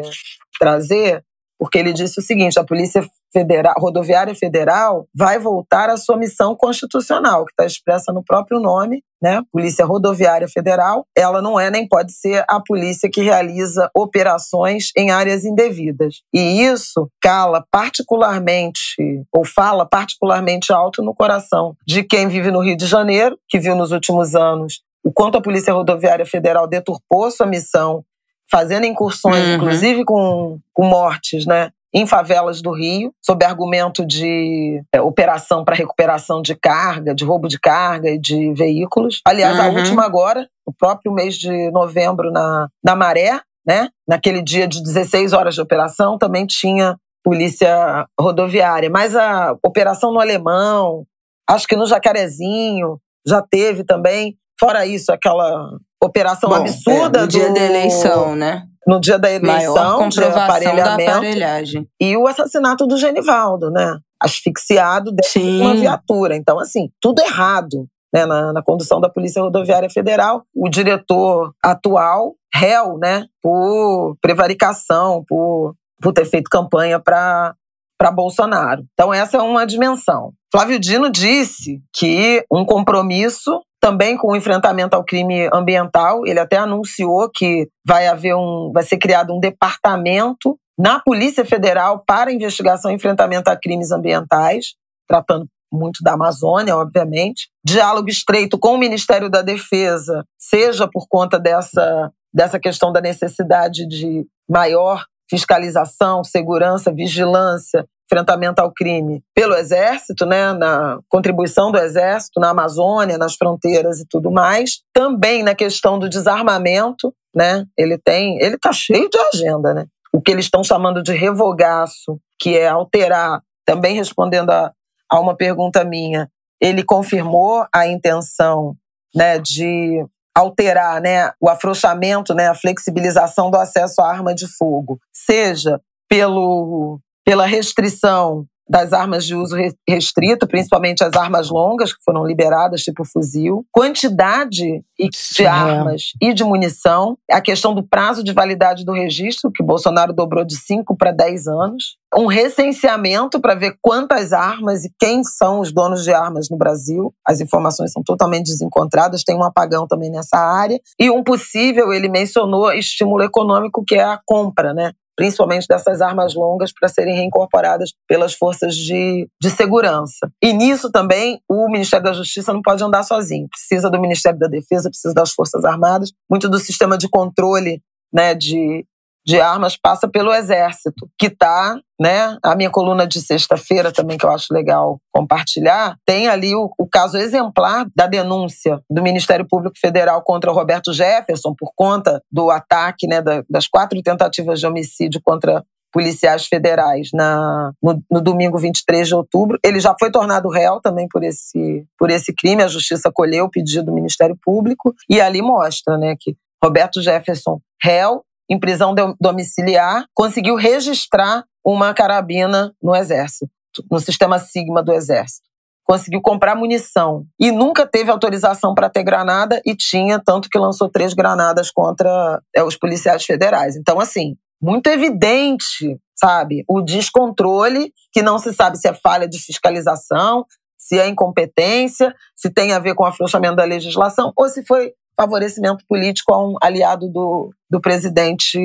trazer, 0.60 1.24
porque 1.58 1.80
ele 1.80 1.92
disse 1.92 2.20
o 2.20 2.24
seguinte: 2.24 2.60
a 2.60 2.64
Polícia 2.64 3.04
Federal, 3.32 3.74
Rodoviária 3.78 4.34
Federal 4.36 5.08
vai 5.16 5.38
voltar 5.38 5.90
à 5.90 5.98
sua 5.98 6.18
missão 6.18 6.56
constitucional, 6.56 7.46
que 7.46 7.52
está 7.52 7.66
expressa 7.66 8.12
no 8.12 8.24
próprio 8.24 8.60
nome, 8.60 9.04
né? 9.22 9.42
Polícia 9.52 9.86
Rodoviária 9.86 10.48
Federal. 10.48 11.06
Ela 11.16 11.42
não 11.42 11.60
é 11.60 11.70
nem 11.70 11.88
pode 11.88 12.12
ser 12.14 12.44
a 12.48 12.60
polícia 12.60 13.10
que 13.12 13.22
realiza 13.22 13.90
operações 13.96 14.92
em 14.98 15.12
áreas 15.12 15.46
indevidas. 15.46 16.22
E 16.34 16.62
isso 16.64 17.10
cala 17.22 17.64
particularmente, 17.72 19.24
ou 19.32 19.46
fala 19.46 19.86
particularmente 19.86 20.74
alto 20.74 21.04
no 21.04 21.14
coração 21.14 21.76
de 21.86 22.04
quem 22.04 22.28
vive 22.28 22.52
no 22.52 22.62
Rio 22.62 22.78
de 22.78 22.88
Janeiro, 22.88 23.38
que 23.48 23.60
viu 23.60 23.76
nos 23.76 23.92
últimos 23.92 24.36
anos 24.36 24.82
o 25.04 25.12
quanto 25.12 25.38
a 25.38 25.42
Polícia 25.42 25.74
Rodoviária 25.74 26.26
Federal 26.26 26.68
deturpou 26.68 27.32
sua 27.32 27.46
missão 27.46 28.04
fazendo 28.52 28.86
incursões, 28.86 29.48
uhum. 29.48 29.56
inclusive 29.56 30.04
com, 30.04 30.60
com 30.74 30.86
mortes, 30.86 31.46
né? 31.46 31.72
Em 31.94 32.06
favelas 32.06 32.62
do 32.62 32.72
Rio, 32.72 33.12
sob 33.24 33.44
argumento 33.44 34.06
de 34.06 34.82
é, 34.94 35.02
operação 35.02 35.66
para 35.66 35.76
recuperação 35.76 36.42
de 36.42 36.56
carga, 36.56 37.16
de 37.16 37.26
roubo 37.26 37.48
de 37.48 37.60
carga 37.60 38.12
e 38.12 38.20
de 38.20 38.54
veículos. 38.54 39.22
Aliás, 39.26 39.58
uhum. 39.58 39.66
a 39.66 39.70
última 39.70 40.06
agora, 40.06 40.48
no 40.68 40.74
próprio 40.74 41.12
mês 41.12 41.36
de 41.36 41.72
novembro, 41.72 42.32
na, 42.32 42.68
na 42.84 42.96
Maré, 42.96 43.42
né? 43.66 43.90
Naquele 44.08 44.42
dia 44.42 44.68
de 44.68 44.82
16 44.82 45.34
horas 45.34 45.56
de 45.56 45.62
operação, 45.62 46.18
também 46.18 46.46
tinha 46.46 46.96
polícia 47.24 48.06
rodoviária. 48.20 48.90
Mas 48.90 49.16
a 49.16 49.56
operação 49.64 50.12
no 50.12 50.20
Alemão, 50.20 51.06
acho 51.48 51.68
que 51.68 51.76
no 51.76 51.88
Jacarezinho, 51.88 53.00
já 53.26 53.42
teve 53.42 53.84
também. 53.84 54.36
Fora 54.60 54.86
isso, 54.86 55.12
aquela 55.12 55.70
operação 56.04 56.50
Bom, 56.50 56.56
absurda 56.56 57.20
é, 57.20 57.22
no 57.22 57.28
do... 57.28 57.32
dia 57.32 57.54
da 57.54 57.62
eleição, 57.62 58.36
né? 58.36 58.64
No 58.90 59.00
dia 59.00 59.20
da 59.20 59.32
eleição, 59.32 59.76
Maior 59.76 60.10
de 60.10 60.16
comprovação 60.16 60.44
aparelhamento. 60.44 61.06
da 61.06 61.18
aparelhagem. 61.18 61.88
E 62.00 62.18
o 62.18 62.26
assassinato 62.26 62.88
do 62.88 62.98
Genivaldo, 62.98 63.70
né? 63.70 64.00
Asfixiado 64.20 65.12
dentro 65.12 65.32
Sim. 65.32 65.58
de 65.58 65.62
uma 65.62 65.76
viatura. 65.76 66.36
Então, 66.36 66.60
assim, 66.60 66.90
tudo 67.00 67.22
errado 67.22 67.88
né? 68.12 68.26
na, 68.26 68.52
na 68.52 68.64
condução 68.64 69.00
da 69.00 69.08
Polícia 69.08 69.44
Rodoviária 69.44 69.90
Federal. 69.92 70.44
O 70.56 70.68
diretor 70.68 71.54
atual, 71.64 72.34
réu, 72.52 72.98
né? 72.98 73.28
Por 73.44 74.18
prevaricação, 74.20 75.24
por, 75.28 75.76
por 76.02 76.12
ter 76.12 76.26
feito 76.26 76.50
campanha 76.50 77.00
para 77.00 77.54
para 78.00 78.12
Bolsonaro. 78.12 78.86
Então, 78.94 79.14
essa 79.14 79.36
é 79.36 79.42
uma 79.42 79.66
dimensão. 79.66 80.32
Flávio 80.50 80.80
Dino 80.80 81.12
disse 81.12 81.82
que 81.94 82.46
um 82.50 82.64
compromisso 82.64 83.62
também 83.80 84.18
com 84.18 84.30
o 84.32 84.36
enfrentamento 84.36 84.96
ao 84.96 85.04
crime 85.04 85.50
ambiental. 85.54 86.26
Ele 86.26 86.40
até 86.40 86.58
anunciou 86.58 87.30
que 87.30 87.68
vai 87.86 88.08
haver 88.08 88.36
um, 88.36 88.72
vai 88.74 88.84
ser 88.84 88.98
criado 88.98 89.34
um 89.34 89.40
departamento 89.40 90.58
na 90.78 91.00
Polícia 91.00 91.44
Federal 91.46 92.04
para 92.06 92.32
investigação 92.32 92.92
e 92.92 92.96
enfrentamento 92.96 93.50
a 93.50 93.56
crimes 93.56 93.92
ambientais, 93.92 94.76
tratando 95.08 95.48
muito 95.72 96.02
da 96.02 96.14
Amazônia, 96.14 96.76
obviamente. 96.76 97.50
Diálogo 97.64 98.10
estreito 98.10 98.58
com 98.58 98.76
o 98.76 98.78
Ministério 98.78 99.30
da 99.30 99.42
Defesa, 99.42 100.24
seja 100.40 100.88
por 100.88 101.06
conta 101.08 101.40
dessa, 101.40 102.12
dessa 102.34 102.60
questão 102.60 102.92
da 102.92 103.02
necessidade 103.02 103.88
de 103.88 104.26
maior 104.50 105.06
fiscalização, 105.30 106.24
segurança, 106.24 106.92
vigilância, 106.92 107.86
enfrentamento 108.10 108.60
ao 108.60 108.74
crime 108.74 109.24
pelo 109.36 109.54
Exército, 109.56 110.26
né, 110.26 110.52
na 110.54 111.00
contribuição 111.08 111.72
do 111.72 111.78
Exército 111.78 112.40
na 112.40 112.50
Amazônia, 112.50 113.18
nas 113.18 113.36
fronteiras 113.36 114.00
e 114.00 114.06
tudo 114.10 114.32
mais. 114.32 114.80
Também 114.92 115.44
na 115.44 115.54
questão 115.54 116.00
do 116.00 116.10
desarmamento, 116.10 117.14
né, 117.34 117.64
ele 117.78 117.98
tem, 117.98 118.38
ele 118.42 118.56
está 118.56 118.74
cheio 118.74 119.08
de 119.10 119.20
agenda, 119.34 119.74
né? 119.74 119.86
O 120.12 120.20
que 120.20 120.32
eles 120.32 120.46
estão 120.46 120.64
chamando 120.64 121.04
de 121.04 121.14
revogaço, 121.14 122.20
que 122.40 122.58
é 122.58 122.68
alterar, 122.68 123.42
também 123.64 123.96
respondendo 123.96 124.50
a, 124.50 124.72
a 125.12 125.20
uma 125.20 125.38
pergunta 125.38 125.84
minha, 125.84 126.28
ele 126.60 126.84
confirmou 126.84 127.66
a 127.74 127.88
intenção, 127.88 128.76
né, 129.16 129.38
de 129.38 130.04
alterar, 130.36 131.00
né, 131.02 131.32
o 131.40 131.48
afrouxamento, 131.48 132.34
né, 132.34 132.48
a 132.48 132.56
flexibilização 132.56 133.52
do 133.52 133.58
acesso 133.58 134.02
à 134.02 134.10
arma 134.10 134.34
de 134.34 134.48
fogo, 134.48 135.00
seja 135.14 135.80
pelo 136.08 137.00
pela 137.30 137.46
restrição 137.46 138.48
das 138.68 138.92
armas 138.92 139.24
de 139.24 139.36
uso 139.36 139.56
restrito, 139.88 140.48
principalmente 140.48 141.04
as 141.04 141.14
armas 141.14 141.52
longas 141.52 141.94
que 141.94 142.04
foram 142.04 142.26
liberadas, 142.26 142.82
tipo 142.82 143.06
fuzil, 143.06 143.64
quantidade 143.72 144.84
de 145.00 145.46
armas 145.46 146.14
e 146.20 146.34
de 146.34 146.44
munição, 146.44 147.16
a 147.30 147.40
questão 147.40 147.76
do 147.76 147.88
prazo 147.88 148.24
de 148.24 148.34
validade 148.34 148.84
do 148.84 148.92
registro, 148.92 149.52
que 149.52 149.64
Bolsonaro 149.64 150.12
dobrou 150.12 150.44
de 150.44 150.56
5 150.56 150.98
para 150.98 151.12
10 151.12 151.48
anos, 151.48 151.98
um 152.18 152.26
recenseamento 152.26 153.40
para 153.40 153.54
ver 153.54 153.76
quantas 153.80 154.34
armas 154.34 154.84
e 154.84 154.92
quem 155.00 155.24
são 155.24 155.60
os 155.60 155.72
donos 155.72 156.04
de 156.04 156.12
armas 156.12 156.48
no 156.50 156.58
Brasil. 156.58 157.14
As 157.28 157.40
informações 157.42 157.92
são 157.92 158.02
totalmente 158.02 158.48
desencontradas, 158.48 159.24
tem 159.24 159.36
um 159.36 159.44
apagão 159.44 159.86
também 159.88 160.10
nessa 160.10 160.38
área. 160.38 160.80
E 161.00 161.12
um 161.12 161.24
possível, 161.24 161.94
ele 161.94 162.10
mencionou, 162.10 162.72
estímulo 162.72 163.22
econômico, 163.22 163.84
que 163.86 163.94
é 163.94 164.04
a 164.04 164.20
compra, 164.26 164.74
né? 164.74 164.94
Principalmente 165.20 165.68
dessas 165.68 166.00
armas 166.00 166.34
longas, 166.34 166.72
para 166.72 166.88
serem 166.88 167.14
reincorporadas 167.14 167.92
pelas 168.08 168.34
forças 168.34 168.74
de, 168.74 169.28
de 169.42 169.50
segurança. 169.50 170.32
E 170.42 170.54
nisso 170.54 170.90
também 170.90 171.42
o 171.46 171.70
Ministério 171.70 172.06
da 172.06 172.14
Justiça 172.14 172.54
não 172.54 172.62
pode 172.62 172.82
andar 172.82 173.04
sozinho. 173.04 173.50
Precisa 173.50 173.90
do 173.90 174.00
Ministério 174.00 174.40
da 174.40 174.48
Defesa, 174.48 174.90
precisa 174.90 175.14
das 175.14 175.34
Forças 175.34 175.66
Armadas, 175.66 176.14
muito 176.32 176.48
do 176.48 176.58
sistema 176.58 176.98
de 176.98 177.10
controle 177.10 177.82
né, 178.14 178.34
de, 178.34 178.86
de 179.26 179.40
armas 179.40 179.78
passa 179.78 180.08
pelo 180.08 180.34
Exército, 180.34 181.10
que 181.18 181.28
está, 181.28 181.80
né? 182.00 182.38
A 182.44 182.56
minha 182.56 182.70
coluna 182.70 183.06
de 183.06 183.22
sexta-feira 183.22 183.92
também, 183.92 184.18
que 184.18 184.26
eu 184.26 184.32
acho 184.32 184.54
legal 184.54 185.00
compartilhar, 185.12 185.98
tem 186.06 186.28
ali 186.28 186.56
o, 186.56 186.72
o, 186.78 186.88
caso 186.88 187.18
exemplar 187.18 187.86
da 187.96 188.08
denúncia 188.08 188.80
do 188.90 189.04
Ministério 189.04 189.48
Público 189.48 189.78
Federal 189.80 190.24
contra 190.24 190.52
Roberto 190.52 190.94
Jefferson 190.94 191.54
por 191.58 191.72
conta 191.76 192.22
do 192.32 192.50
ataque, 192.50 193.08
né, 193.08 193.22
da, 193.22 193.44
das 193.50 193.68
quatro 193.68 194.02
tentativas 194.02 194.60
de 194.60 194.68
homicídio 194.68 195.22
contra 195.24 195.64
policiais 195.92 196.46
federais 196.46 197.10
na, 197.14 197.72
no, 197.82 198.02
no, 198.12 198.22
domingo 198.22 198.58
23 198.58 199.08
de 199.08 199.16
outubro. 199.16 199.60
Ele 199.64 199.80
já 199.80 199.96
foi 200.00 200.12
tornado 200.12 200.48
réu 200.50 200.80
também 200.80 201.08
por 201.08 201.24
esse, 201.24 201.84
por 201.98 202.10
esse 202.10 202.34
crime. 202.34 202.64
A 202.64 202.68
justiça 202.68 203.10
acolheu 203.10 203.46
o 203.46 203.50
pedido 203.50 203.86
do 203.86 203.94
Ministério 203.94 204.38
Público 204.44 204.94
e 205.10 205.20
ali 205.20 205.42
mostra 205.42 205.98
né, 205.98 206.16
que 206.18 206.36
Roberto 206.64 207.02
Jefferson, 207.02 207.60
réu, 207.82 208.24
em 208.50 208.60
prisão 208.60 208.96
domiciliar, 209.20 210.06
conseguiu 210.14 210.56
registrar 210.56 211.46
uma 211.64 211.94
carabina 211.94 212.74
no 212.82 212.96
Exército, 212.96 213.52
no 213.92 214.00
sistema 214.00 214.40
Sigma 214.40 214.82
do 214.82 214.92
Exército. 214.92 215.48
Conseguiu 215.84 216.22
comprar 216.22 216.56
munição 216.56 217.26
e 217.40 217.52
nunca 217.52 217.86
teve 217.86 218.12
autorização 218.12 218.76
para 218.76 218.90
ter 218.90 219.04
granada 219.04 219.62
e 219.66 219.76
tinha, 219.76 220.22
tanto 220.24 220.50
que 220.50 220.58
lançou 220.58 220.90
três 220.90 221.14
granadas 221.14 221.72
contra 221.72 222.42
é, 222.56 222.64
os 222.64 222.78
policiais 222.78 223.26
federais. 223.26 223.76
Então, 223.76 224.00
assim, 224.00 224.36
muito 224.62 224.88
evidente, 224.88 226.00
sabe, 226.16 226.64
o 226.68 226.82
descontrole, 226.82 227.92
que 228.12 228.22
não 228.22 228.38
se 228.38 228.54
sabe 228.54 228.78
se 228.78 228.88
é 228.88 228.94
falha 228.94 229.28
de 229.28 229.40
fiscalização, 229.40 230.46
se 230.78 230.98
é 231.00 231.08
incompetência, 231.08 232.16
se 232.36 232.50
tem 232.50 232.72
a 232.72 232.80
ver 232.80 232.96
com 232.96 233.06
afrouxamento 233.06 233.56
da 233.56 233.64
legislação 233.64 234.32
ou 234.36 234.48
se 234.48 234.66
foi 234.66 234.94
favorecimento 235.20 235.84
político 235.88 236.34
a 236.34 236.48
um 236.48 236.56
aliado 236.62 237.10
do, 237.10 237.54
do 237.70 237.82
presidente 237.82 238.58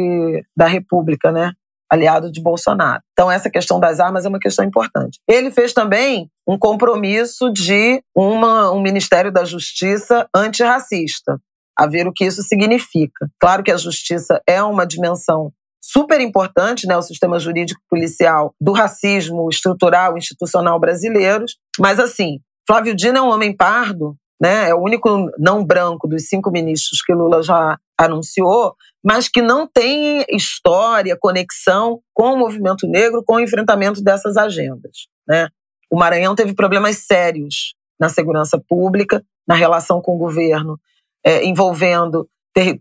da 0.56 0.66
República, 0.66 1.32
né? 1.32 1.50
aliado 1.90 2.30
de 2.30 2.40
Bolsonaro. 2.40 3.02
Então, 3.12 3.30
essa 3.30 3.50
questão 3.50 3.78
das 3.78 4.00
armas 4.00 4.24
é 4.24 4.28
uma 4.28 4.38
questão 4.38 4.64
importante. 4.64 5.20
Ele 5.28 5.50
fez 5.50 5.72
também 5.72 6.28
um 6.46 6.58
compromisso 6.58 7.52
de 7.52 8.02
uma, 8.14 8.70
um 8.72 8.80
Ministério 8.80 9.30
da 9.30 9.44
Justiça 9.44 10.28
antirracista, 10.34 11.38
a 11.78 11.86
ver 11.86 12.06
o 12.06 12.12
que 12.12 12.24
isso 12.24 12.42
significa. 12.42 13.28
Claro 13.40 13.62
que 13.62 13.70
a 13.70 13.76
justiça 13.76 14.40
é 14.46 14.62
uma 14.62 14.86
dimensão 14.86 15.52
super 15.80 16.20
importante, 16.20 16.86
né, 16.86 16.96
o 16.96 17.02
sistema 17.02 17.38
jurídico 17.38 17.80
policial 17.90 18.54
do 18.60 18.72
racismo 18.72 19.48
estrutural, 19.50 20.16
institucional 20.16 20.80
brasileiros, 20.80 21.56
mas 21.78 22.00
assim, 22.00 22.38
Flávio 22.66 22.96
Dino 22.96 23.18
é 23.18 23.22
um 23.22 23.28
homem 23.28 23.54
pardo 23.54 24.16
né? 24.44 24.68
É 24.68 24.74
o 24.74 24.82
único 24.82 25.30
não 25.38 25.64
branco 25.64 26.06
dos 26.06 26.28
cinco 26.28 26.50
ministros 26.50 27.00
que 27.00 27.14
Lula 27.14 27.42
já 27.42 27.78
anunciou, 27.98 28.74
mas 29.02 29.26
que 29.26 29.40
não 29.40 29.66
tem 29.66 30.22
história, 30.28 31.16
conexão 31.18 32.00
com 32.12 32.34
o 32.34 32.38
movimento 32.38 32.86
negro, 32.86 33.24
com 33.26 33.36
o 33.36 33.40
enfrentamento 33.40 34.04
dessas 34.04 34.36
agendas. 34.36 35.06
Né? 35.26 35.48
O 35.90 35.96
Maranhão 35.96 36.34
teve 36.34 36.54
problemas 36.54 36.98
sérios 37.06 37.74
na 37.98 38.10
segurança 38.10 38.62
pública, 38.68 39.24
na 39.48 39.54
relação 39.54 40.02
com 40.02 40.14
o 40.14 40.18
governo, 40.18 40.78
é, 41.24 41.42
envolvendo 41.42 42.28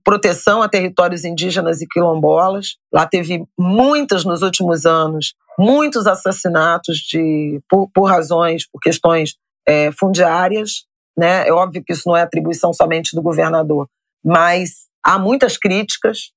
proteção 0.04 0.62
a 0.62 0.68
territórios 0.68 1.24
indígenas 1.24 1.82
e 1.82 1.88
quilombolas. 1.88 2.76
Lá 2.94 3.08
teve 3.08 3.46
muitas 3.58 4.26
nos 4.26 4.42
últimos 4.42 4.86
anos, 4.86 5.34
muitos 5.58 6.08
assassinatos 6.08 6.98
de, 6.98 7.62
por, 7.70 7.90
por 7.94 8.04
razões, 8.04 8.70
por 8.70 8.82
questões 8.82 9.36
é, 9.66 9.94
fundiárias, 9.94 10.86
né? 11.18 11.48
É 11.48 11.52
óbvio 11.52 11.84
que 11.86 11.94
isso 11.94 12.04
não 12.08 12.18
é 12.18 12.22
atribuição 12.22 12.74
somente 12.74 13.16
do 13.16 13.22
governador, 13.22 13.88
mas 14.24 14.88
há 15.06 15.18
muitas 15.18 15.58
críticas. 15.58 16.32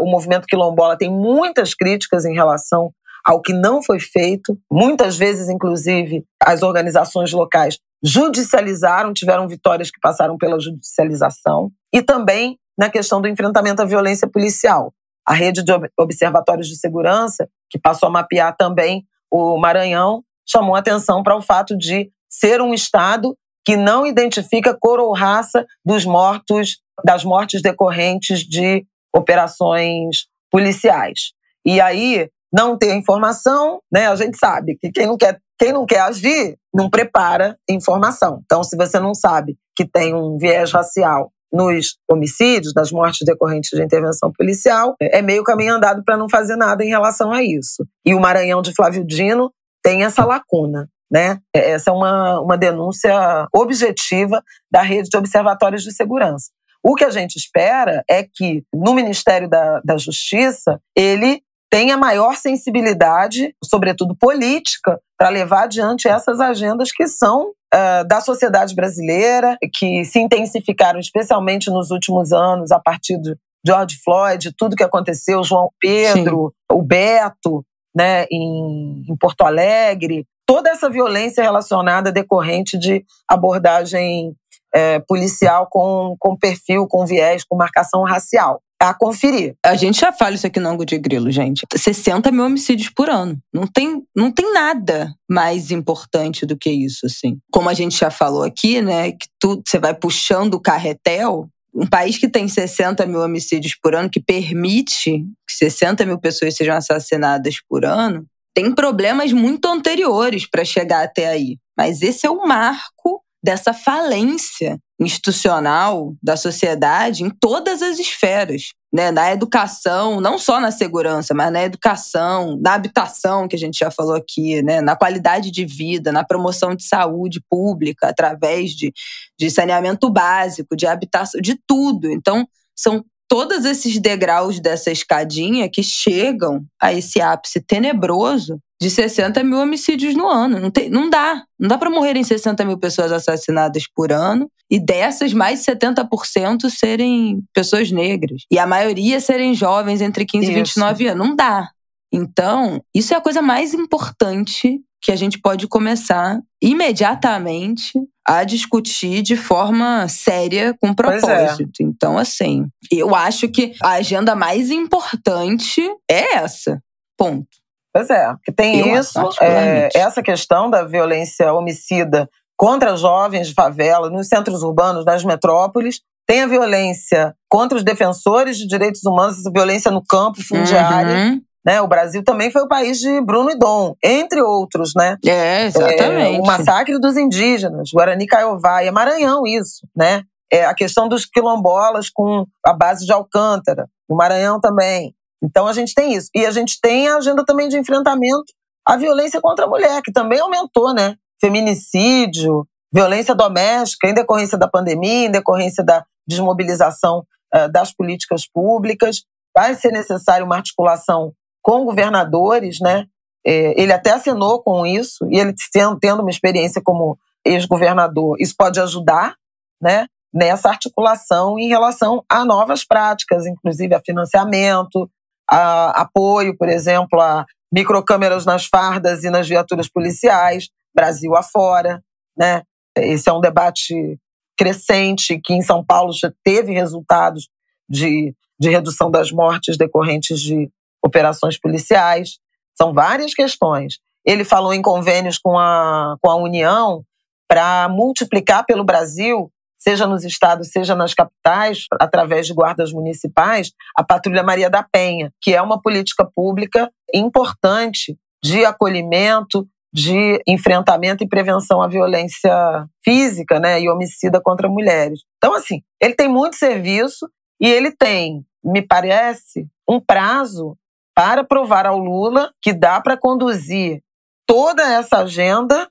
O 0.00 0.06
movimento 0.10 0.46
quilombola 0.46 0.96
tem 0.96 1.10
muitas 1.10 1.74
críticas 1.74 2.24
em 2.24 2.34
relação 2.34 2.92
ao 3.24 3.40
que 3.40 3.52
não 3.52 3.82
foi 3.82 3.98
feito. 3.98 4.56
Muitas 4.70 5.16
vezes, 5.16 5.48
inclusive, 5.48 6.24
as 6.40 6.62
organizações 6.62 7.32
locais 7.32 7.78
judicializaram, 8.02 9.12
tiveram 9.12 9.48
vitórias 9.48 9.90
que 9.90 10.00
passaram 10.00 10.36
pela 10.36 10.58
judicialização. 10.60 11.70
E 11.92 12.02
também 12.02 12.58
na 12.78 12.90
questão 12.90 13.20
do 13.20 13.28
enfrentamento 13.28 13.82
à 13.82 13.84
violência 13.84 14.28
policial. 14.28 14.92
A 15.26 15.34
rede 15.34 15.62
de 15.62 15.72
observatórios 15.98 16.66
de 16.66 16.76
segurança, 16.76 17.48
que 17.70 17.78
passou 17.78 18.08
a 18.08 18.12
mapear 18.12 18.56
também 18.56 19.04
o 19.30 19.56
Maranhão, 19.56 20.24
chamou 20.48 20.74
atenção 20.74 21.22
para 21.22 21.36
o 21.36 21.42
fato 21.42 21.76
de 21.76 22.10
ser 22.28 22.60
um 22.60 22.74
estado 22.74 23.36
que 23.64 23.76
não 23.76 24.06
identifica 24.06 24.76
cor 24.78 24.98
ou 24.98 25.12
raça 25.12 25.64
dos 25.84 26.04
mortos, 26.04 26.78
das 27.04 27.24
mortes 27.24 27.62
decorrentes 27.62 28.40
de 28.40 28.84
operações 29.14 30.26
policiais. 30.50 31.32
E 31.64 31.80
aí, 31.80 32.28
não 32.52 32.76
ter 32.76 32.94
informação, 32.94 33.80
né? 33.90 34.08
A 34.08 34.16
gente 34.16 34.36
sabe 34.36 34.76
que 34.80 34.90
quem 34.90 35.06
não 35.06 35.16
quer, 35.16 35.38
quem 35.58 35.72
não 35.72 35.86
quer 35.86 36.00
agir 36.00 36.58
não 36.74 36.90
prepara 36.90 37.56
informação. 37.68 38.40
Então, 38.44 38.62
se 38.62 38.76
você 38.76 39.00
não 39.00 39.14
sabe 39.14 39.56
que 39.74 39.88
tem 39.88 40.14
um 40.14 40.36
viés 40.36 40.72
racial 40.72 41.30
nos 41.52 41.98
homicídios, 42.10 42.72
nas 42.74 42.90
mortes 42.90 43.26
decorrentes 43.26 43.70
de 43.72 43.82
intervenção 43.82 44.32
policial, 44.32 44.94
é 45.00 45.20
meio 45.20 45.44
caminho 45.44 45.74
andado 45.74 46.02
para 46.02 46.16
não 46.16 46.28
fazer 46.28 46.56
nada 46.56 46.82
em 46.82 46.88
relação 46.88 47.30
a 47.30 47.42
isso. 47.42 47.86
E 48.04 48.14
o 48.14 48.20
Maranhão 48.20 48.62
de 48.62 48.74
Flávio 48.74 49.04
Dino 49.06 49.52
tem 49.82 50.04
essa 50.04 50.24
lacuna. 50.24 50.88
Né? 51.12 51.38
Essa 51.54 51.90
é 51.90 51.92
uma, 51.92 52.40
uma 52.40 52.56
denúncia 52.56 53.46
objetiva 53.54 54.42
da 54.70 54.80
rede 54.80 55.10
de 55.10 55.16
observatórios 55.16 55.82
de 55.82 55.92
segurança. 55.92 56.46
O 56.82 56.94
que 56.94 57.04
a 57.04 57.10
gente 57.10 57.36
espera 57.36 58.02
é 58.10 58.24
que 58.24 58.64
no 58.74 58.94
Ministério 58.94 59.48
da, 59.48 59.80
da 59.84 59.98
Justiça 59.98 60.80
ele 60.96 61.42
tenha 61.70 61.96
maior 61.96 62.36
sensibilidade, 62.36 63.54
sobretudo 63.64 64.16
política, 64.16 64.98
para 65.16 65.30
levar 65.30 65.64
adiante 65.64 66.08
essas 66.08 66.40
agendas 66.40 66.90
que 66.92 67.06
são 67.06 67.50
uh, 67.50 68.06
da 68.06 68.20
sociedade 68.20 68.74
brasileira, 68.74 69.56
que 69.72 70.04
se 70.04 70.18
intensificaram 70.18 70.98
especialmente 70.98 71.70
nos 71.70 71.90
últimos 71.90 72.32
anos, 72.32 72.72
a 72.72 72.78
partir 72.78 73.18
de 73.18 73.34
George 73.64 73.96
Floyd, 74.04 74.52
tudo 74.58 74.76
que 74.76 74.82
aconteceu, 74.82 75.42
João 75.44 75.70
Pedro, 75.80 76.52
Sim. 76.52 76.76
o 76.76 76.82
Beto, 76.82 77.64
né, 77.94 78.24
em, 78.30 79.04
em 79.08 79.16
Porto 79.16 79.42
Alegre, 79.42 80.26
toda 80.52 80.68
essa 80.68 80.90
violência 80.90 81.42
relacionada 81.42 82.12
decorrente 82.12 82.76
de 82.76 83.02
abordagem 83.26 84.34
é, 84.74 84.98
policial 84.98 85.66
com, 85.70 86.14
com 86.18 86.36
perfil, 86.36 86.86
com 86.86 87.06
viés, 87.06 87.42
com 87.42 87.56
marcação 87.56 88.02
racial. 88.02 88.60
A 88.78 88.92
conferir. 88.92 89.54
A 89.64 89.76
gente 89.76 89.98
já 89.98 90.12
fala 90.12 90.34
isso 90.34 90.46
aqui 90.46 90.60
no 90.60 90.68
ângulo 90.68 90.84
de 90.84 90.98
grilo, 90.98 91.30
gente. 91.30 91.64
60 91.74 92.30
mil 92.30 92.44
homicídios 92.44 92.90
por 92.90 93.08
ano. 93.08 93.38
Não 93.50 93.66
tem, 93.66 94.02
não 94.14 94.30
tem 94.30 94.52
nada 94.52 95.14
mais 95.30 95.70
importante 95.70 96.44
do 96.44 96.54
que 96.54 96.68
isso, 96.68 97.06
assim. 97.06 97.38
Como 97.50 97.70
a 97.70 97.74
gente 97.74 97.96
já 97.96 98.10
falou 98.10 98.42
aqui, 98.42 98.82
né? 98.82 99.12
Que 99.12 99.28
tu, 99.40 99.62
você 99.66 99.78
vai 99.78 99.94
puxando 99.94 100.54
o 100.54 100.60
carretel, 100.60 101.48
um 101.74 101.86
país 101.86 102.18
que 102.18 102.28
tem 102.28 102.46
60 102.46 103.06
mil 103.06 103.20
homicídios 103.20 103.74
por 103.80 103.94
ano, 103.94 104.10
que 104.10 104.20
permite 104.20 105.24
que 105.48 105.54
60 105.54 106.04
mil 106.04 106.18
pessoas 106.18 106.54
sejam 106.54 106.76
assassinadas 106.76 107.56
por 107.66 107.86
ano, 107.86 108.26
tem 108.54 108.74
problemas 108.74 109.32
muito 109.32 109.66
anteriores 109.66 110.48
para 110.48 110.64
chegar 110.64 111.04
até 111.04 111.28
aí. 111.28 111.58
Mas 111.76 112.02
esse 112.02 112.26
é 112.26 112.30
o 112.30 112.46
marco 112.46 113.22
dessa 113.42 113.72
falência 113.72 114.78
institucional 115.00 116.14
da 116.22 116.36
sociedade 116.36 117.24
em 117.24 117.30
todas 117.30 117.82
as 117.82 117.98
esferas. 117.98 118.70
Né, 118.94 119.10
na 119.10 119.32
educação, 119.32 120.20
não 120.20 120.38
só 120.38 120.60
na 120.60 120.70
segurança, 120.70 121.32
mas 121.32 121.50
na 121.50 121.62
educação, 121.62 122.58
na 122.60 122.74
habitação, 122.74 123.48
que 123.48 123.56
a 123.56 123.58
gente 123.58 123.78
já 123.78 123.90
falou 123.90 124.14
aqui, 124.14 124.60
né, 124.60 124.82
na 124.82 124.94
qualidade 124.94 125.50
de 125.50 125.64
vida, 125.64 126.12
na 126.12 126.22
promoção 126.22 126.74
de 126.74 126.84
saúde 126.84 127.42
pública, 127.48 128.08
através 128.10 128.72
de, 128.72 128.92
de 129.40 129.50
saneamento 129.50 130.10
básico, 130.10 130.76
de 130.76 130.86
habitação, 130.86 131.40
de 131.40 131.58
tudo. 131.66 132.12
Então, 132.12 132.46
são 132.76 133.02
todos 133.32 133.64
esses 133.64 133.98
degraus 133.98 134.60
dessa 134.60 134.90
escadinha 134.90 135.66
que 135.66 135.82
chegam 135.82 136.66
a 136.78 136.92
esse 136.92 137.18
ápice 137.18 137.62
tenebroso 137.62 138.58
de 138.78 138.90
60 138.90 139.42
mil 139.42 139.56
homicídios 139.56 140.14
no 140.14 140.28
ano. 140.28 140.60
Não, 140.60 140.70
tem, 140.70 140.90
não 140.90 141.08
dá. 141.08 141.42
Não 141.58 141.66
dá 141.66 141.78
para 141.78 141.88
morrerem 141.88 142.22
60 142.22 142.62
mil 142.66 142.76
pessoas 142.76 143.10
assassinadas 143.10 143.84
por 143.94 144.12
ano 144.12 144.50
e 144.70 144.78
dessas, 144.78 145.32
mais 145.32 145.60
de 145.60 145.72
70% 145.72 146.68
serem 146.68 147.42
pessoas 147.54 147.90
negras. 147.90 148.42
E 148.50 148.58
a 148.58 148.66
maioria 148.66 149.18
serem 149.18 149.54
jovens 149.54 150.02
entre 150.02 150.26
15 150.26 150.50
e 150.50 150.54
29 150.54 151.06
anos. 151.08 151.26
Não 151.26 151.34
dá. 151.34 151.70
Então, 152.12 152.82
isso 152.94 153.14
é 153.14 153.16
a 153.16 153.22
coisa 153.22 153.40
mais 153.40 153.72
importante 153.72 154.78
que 155.02 155.10
a 155.10 155.16
gente 155.16 155.40
pode 155.40 155.66
começar 155.66 156.40
imediatamente 156.62 157.92
a 158.26 158.44
discutir 158.44 159.20
de 159.20 159.36
forma 159.36 160.06
séria, 160.08 160.74
com 160.80 160.88
é. 160.88 160.94
propósito. 160.94 161.82
É. 161.82 161.84
Então, 161.84 162.16
assim, 162.16 162.66
eu 162.90 163.14
acho 163.14 163.48
que 163.48 163.74
a 163.82 163.94
agenda 163.94 164.36
mais 164.36 164.70
importante 164.70 165.82
é 166.08 166.36
essa. 166.36 166.80
Ponto. 167.18 167.48
Pois 167.92 168.08
é, 168.08 168.32
porque 168.32 168.52
tem 168.52 168.88
eu 168.88 168.98
isso, 168.98 169.18
é, 169.42 169.90
essa 169.94 170.22
questão 170.22 170.70
da 170.70 170.82
violência 170.82 171.52
homicida 171.52 172.26
contra 172.56 172.96
jovens 172.96 173.48
de 173.48 173.54
favela, 173.54 174.08
nos 174.08 174.28
centros 174.28 174.62
urbanos, 174.62 175.04
nas 175.04 175.24
metrópoles, 175.24 176.00
tem 176.26 176.42
a 176.42 176.46
violência 176.46 177.34
contra 177.50 177.76
os 177.76 177.84
defensores 177.84 178.56
de 178.56 178.66
direitos 178.66 179.04
humanos, 179.04 179.38
essa 179.38 179.50
violência 179.52 179.90
no 179.90 180.02
campo 180.02 180.42
fundiário. 180.42 181.12
Uhum. 181.12 181.40
Né? 181.64 181.80
O 181.80 181.86
Brasil 181.86 182.24
também 182.24 182.50
foi 182.50 182.62
o 182.62 182.68
país 182.68 182.98
de 182.98 183.20
Bruno 183.20 183.50
e 183.50 183.58
Dom, 183.58 183.94
entre 184.02 184.42
outros, 184.42 184.92
né? 184.96 185.16
É, 185.24 185.66
exatamente. 185.66 186.36
É, 186.36 186.40
o 186.40 186.44
massacre 186.44 186.98
dos 186.98 187.16
indígenas, 187.16 187.90
Guarani 187.92 188.26
Caiová, 188.26 188.82
é 188.82 188.90
Maranhão 188.90 189.46
isso, 189.46 189.86
né? 189.94 190.22
É 190.52 190.66
a 190.66 190.74
questão 190.74 191.08
dos 191.08 191.24
quilombolas 191.24 192.10
com 192.10 192.44
a 192.66 192.72
base 192.72 193.06
de 193.06 193.12
Alcântara, 193.12 193.88
no 194.08 194.16
Maranhão 194.16 194.60
também. 194.60 195.14
Então 195.42 195.66
a 195.66 195.72
gente 195.72 195.94
tem 195.94 196.14
isso. 196.14 196.28
E 196.34 196.44
a 196.44 196.50
gente 196.50 196.78
tem 196.80 197.08
a 197.08 197.16
agenda 197.16 197.44
também 197.44 197.68
de 197.68 197.78
enfrentamento 197.78 198.52
à 198.86 198.96
violência 198.96 199.40
contra 199.40 199.64
a 199.64 199.68
mulher, 199.68 200.02
que 200.02 200.12
também 200.12 200.40
aumentou, 200.40 200.92
né? 200.92 201.16
Feminicídio, 201.40 202.66
violência 202.92 203.34
doméstica 203.34 204.08
em 204.08 204.14
decorrência 204.14 204.58
da 204.58 204.68
pandemia, 204.68 205.26
em 205.26 205.30
decorrência 205.30 205.82
da 205.82 206.04
desmobilização 206.26 207.24
uh, 207.54 207.70
das 207.70 207.92
políticas 207.92 208.46
públicas. 208.46 209.22
Vai 209.54 209.74
ser 209.74 209.90
necessário 209.90 210.44
uma 210.44 210.56
articulação 210.56 211.32
com 211.62 211.84
governadores, 211.84 212.78
né? 212.80 213.06
É, 213.44 213.80
ele 213.80 213.92
até 213.92 214.12
assinou 214.12 214.62
com 214.62 214.86
isso, 214.86 215.26
e 215.30 215.38
ele 215.38 215.54
tendo 216.00 216.20
uma 216.20 216.30
experiência 216.30 216.80
como 216.82 217.18
ex-governador, 217.44 218.36
isso 218.40 218.54
pode 218.56 218.80
ajudar, 218.80 219.34
né? 219.80 220.06
Nessa 220.32 220.68
articulação 220.68 221.58
em 221.58 221.68
relação 221.68 222.24
a 222.28 222.44
novas 222.44 222.84
práticas, 222.84 223.46
inclusive 223.46 223.94
a 223.94 224.00
financiamento, 224.00 225.10
a 225.48 226.02
apoio, 226.02 226.56
por 226.56 226.68
exemplo, 226.68 227.20
a 227.20 227.44
microcâmeras 227.72 228.46
nas 228.46 228.66
fardas 228.66 229.24
e 229.24 229.30
nas 229.30 229.48
viaturas 229.48 229.88
policiais, 229.88 230.68
Brasil 230.94 231.34
afora, 231.34 232.02
né? 232.36 232.62
Esse 232.96 233.28
é 233.28 233.32
um 233.32 233.40
debate 233.40 234.18
crescente 234.56 235.40
que 235.42 235.54
em 235.54 235.62
São 235.62 235.84
Paulo 235.84 236.12
já 236.12 236.32
teve 236.44 236.72
resultados 236.72 237.48
de, 237.88 238.34
de 238.58 238.68
redução 238.68 239.10
das 239.10 239.32
mortes 239.32 239.76
decorrentes 239.76 240.40
de 240.40 240.70
operações 241.04 241.58
policiais. 241.58 242.38
São 242.76 242.92
várias 242.92 243.34
questões. 243.34 243.98
Ele 244.24 244.44
falou 244.44 244.72
em 244.72 244.82
convênios 244.82 245.38
com 245.38 245.58
a, 245.58 246.16
com 246.20 246.30
a 246.30 246.36
União 246.36 247.04
para 247.48 247.88
multiplicar 247.88 248.64
pelo 248.64 248.84
Brasil 248.84 249.50
seja 249.82 250.06
nos 250.06 250.24
estados, 250.24 250.68
seja 250.68 250.94
nas 250.94 251.12
capitais, 251.12 251.86
através 252.00 252.46
de 252.46 252.54
guardas 252.54 252.92
municipais, 252.92 253.72
a 253.96 254.04
Patrulha 254.04 254.42
Maria 254.42 254.70
da 254.70 254.82
Penha, 254.82 255.32
que 255.40 255.52
é 255.52 255.60
uma 255.60 255.80
política 255.80 256.24
pública 256.24 256.88
importante 257.12 258.16
de 258.42 258.64
acolhimento, 258.64 259.66
de 259.92 260.40
enfrentamento 260.46 261.24
e 261.24 261.28
prevenção 261.28 261.82
à 261.82 261.88
violência 261.88 262.86
física 263.04 263.58
né, 263.58 263.80
e 263.80 263.90
homicida 263.90 264.40
contra 264.40 264.68
mulheres. 264.68 265.20
Então, 265.36 265.54
assim, 265.54 265.82
ele 266.00 266.14
tem 266.14 266.28
muito 266.28 266.54
serviço 266.54 267.28
e 267.60 267.68
ele 267.68 267.90
tem, 267.90 268.44
me 268.64 268.82
parece, 268.82 269.66
um 269.88 270.00
prazo 270.00 270.76
para 271.14 271.44
provar 271.44 271.86
ao 271.86 271.98
Lula 271.98 272.52
que 272.60 272.72
dá 272.72 273.00
para 273.00 273.16
conduzir 273.16 274.02
toda 274.46 274.82
essa 274.82 275.18
agenda 275.18 275.88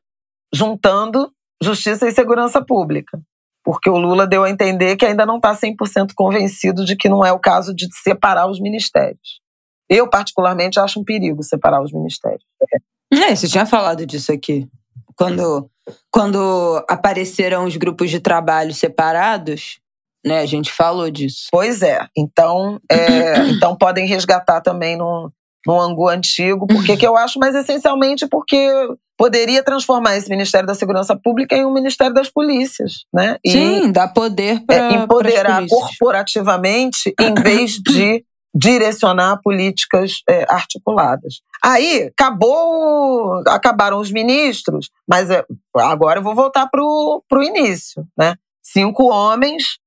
juntando 0.53 1.31
justiça 1.61 2.07
e 2.07 2.11
segurança 2.11 2.63
pública 2.63 3.21
porque 3.63 3.89
o 3.89 3.97
Lula 3.97 4.25
deu 4.25 4.43
a 4.43 4.49
entender 4.49 4.95
que 4.95 5.05
ainda 5.05 5.25
não 5.25 5.37
está 5.37 5.53
100% 5.53 6.13
convencido 6.15 6.83
de 6.83 6.95
que 6.95 7.09
não 7.09 7.25
é 7.25 7.31
o 7.31 7.39
caso 7.39 7.73
de 7.73 7.87
separar 8.01 8.49
os 8.49 8.59
ministérios. 8.59 9.39
Eu, 9.89 10.09
particularmente, 10.09 10.79
acho 10.79 10.99
um 10.99 11.03
perigo 11.03 11.43
separar 11.43 11.81
os 11.81 11.91
ministérios. 11.91 12.43
É, 13.13 13.35
você 13.35 13.47
tinha 13.47 13.65
falado 13.65 14.05
disso 14.05 14.31
aqui. 14.31 14.67
Quando, 15.15 15.69
quando 16.09 16.83
apareceram 16.87 17.65
os 17.65 17.75
grupos 17.75 18.09
de 18.09 18.19
trabalho 18.19 18.73
separados, 18.73 19.79
né, 20.25 20.39
a 20.39 20.45
gente 20.45 20.71
falou 20.71 21.09
disso. 21.09 21.47
Pois 21.51 21.81
é. 21.81 22.05
Então, 22.15 22.79
é, 22.89 23.37
então 23.49 23.75
podem 23.75 24.05
resgatar 24.07 24.61
também 24.61 24.95
no, 24.95 25.31
no 25.65 25.79
Angu 25.79 26.07
antigo. 26.07 26.67
Por 26.67 26.83
que 26.83 27.05
eu 27.05 27.17
acho? 27.17 27.39
Mas 27.39 27.55
essencialmente 27.55 28.27
porque 28.27 28.69
poderia 29.17 29.63
transformar 29.63 30.17
esse 30.17 30.29
Ministério 30.29 30.65
da 30.65 30.73
Segurança 30.73 31.15
Pública 31.15 31.55
em 31.55 31.65
um 31.65 31.73
Ministério 31.73 32.13
das 32.13 32.29
Polícias, 32.29 33.05
né? 33.13 33.37
E 33.45 33.51
Sim, 33.51 33.91
dá 33.91 34.07
poder 34.07 34.65
para 34.65 34.75
é, 34.75 34.93
empoderar 34.95 35.63
corporativamente 35.67 37.13
em 37.21 37.33
vez 37.35 37.73
de 37.73 38.25
direcionar 38.53 39.39
políticas 39.41 40.23
é, 40.27 40.45
articuladas. 40.49 41.41
Aí 41.63 42.11
acabou, 42.17 43.43
acabaram 43.47 43.99
os 43.99 44.11
ministros, 44.11 44.89
mas 45.07 45.29
é, 45.29 45.45
agora 45.77 46.19
eu 46.19 46.23
vou 46.23 46.35
voltar 46.35 46.67
para 46.67 46.83
o 46.83 47.43
início, 47.43 48.05
né? 48.17 48.35
Cinco 48.63 49.05
homens, 49.11 49.77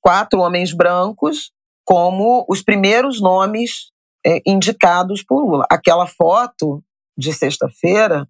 quatro 0.00 0.40
homens 0.40 0.72
brancos, 0.72 1.52
como 1.84 2.44
os 2.48 2.62
primeiros 2.62 3.20
nomes 3.20 3.90
é, 4.24 4.40
indicados 4.46 5.22
por 5.22 5.44
Lula. 5.44 5.66
Aquela 5.70 6.06
foto 6.06 6.82
de 7.16 7.32
sexta-feira 7.32 8.28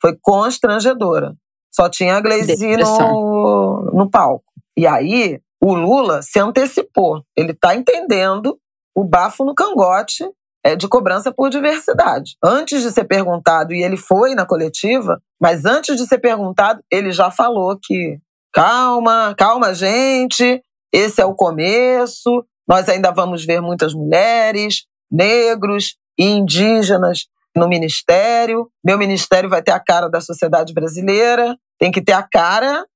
foi 0.00 0.16
constrangedora. 0.20 1.34
Só 1.74 1.88
tinha 1.88 2.16
a 2.16 2.20
Gleisi 2.20 2.76
no, 2.76 3.90
no 3.92 4.10
palco. 4.10 4.44
E 4.76 4.86
aí, 4.86 5.40
o 5.60 5.74
Lula 5.74 6.22
se 6.22 6.38
antecipou. 6.38 7.24
Ele 7.36 7.52
está 7.52 7.74
entendendo 7.74 8.58
o 8.94 9.04
bafo 9.04 9.44
no 9.44 9.54
cangote 9.54 10.28
é, 10.64 10.76
de 10.76 10.88
cobrança 10.88 11.32
por 11.32 11.50
diversidade. 11.50 12.36
Antes 12.42 12.82
de 12.82 12.92
ser 12.92 13.04
perguntado, 13.04 13.72
e 13.72 13.82
ele 13.82 13.96
foi 13.96 14.34
na 14.34 14.46
coletiva, 14.46 15.20
mas 15.40 15.64
antes 15.64 15.96
de 15.96 16.06
ser 16.06 16.18
perguntado, 16.18 16.82
ele 16.90 17.10
já 17.10 17.30
falou 17.30 17.78
que 17.80 18.18
calma, 18.52 19.34
calma, 19.36 19.74
gente, 19.74 20.62
esse 20.92 21.20
é 21.20 21.24
o 21.24 21.34
começo, 21.34 22.44
nós 22.68 22.88
ainda 22.88 23.10
vamos 23.10 23.44
ver 23.44 23.60
muitas 23.60 23.94
mulheres, 23.94 24.84
negros 25.10 25.96
e 26.18 26.24
indígenas 26.24 27.26
no 27.56 27.68
ministério. 27.68 28.70
Meu 28.84 28.98
ministério 28.98 29.48
vai 29.48 29.62
ter 29.62 29.72
a 29.72 29.80
cara 29.80 30.08
da 30.08 30.20
sociedade 30.20 30.72
brasileira, 30.72 31.56
tem 31.78 31.90
que 31.90 32.02
ter 32.02 32.12
a 32.12 32.22
cara 32.22 32.86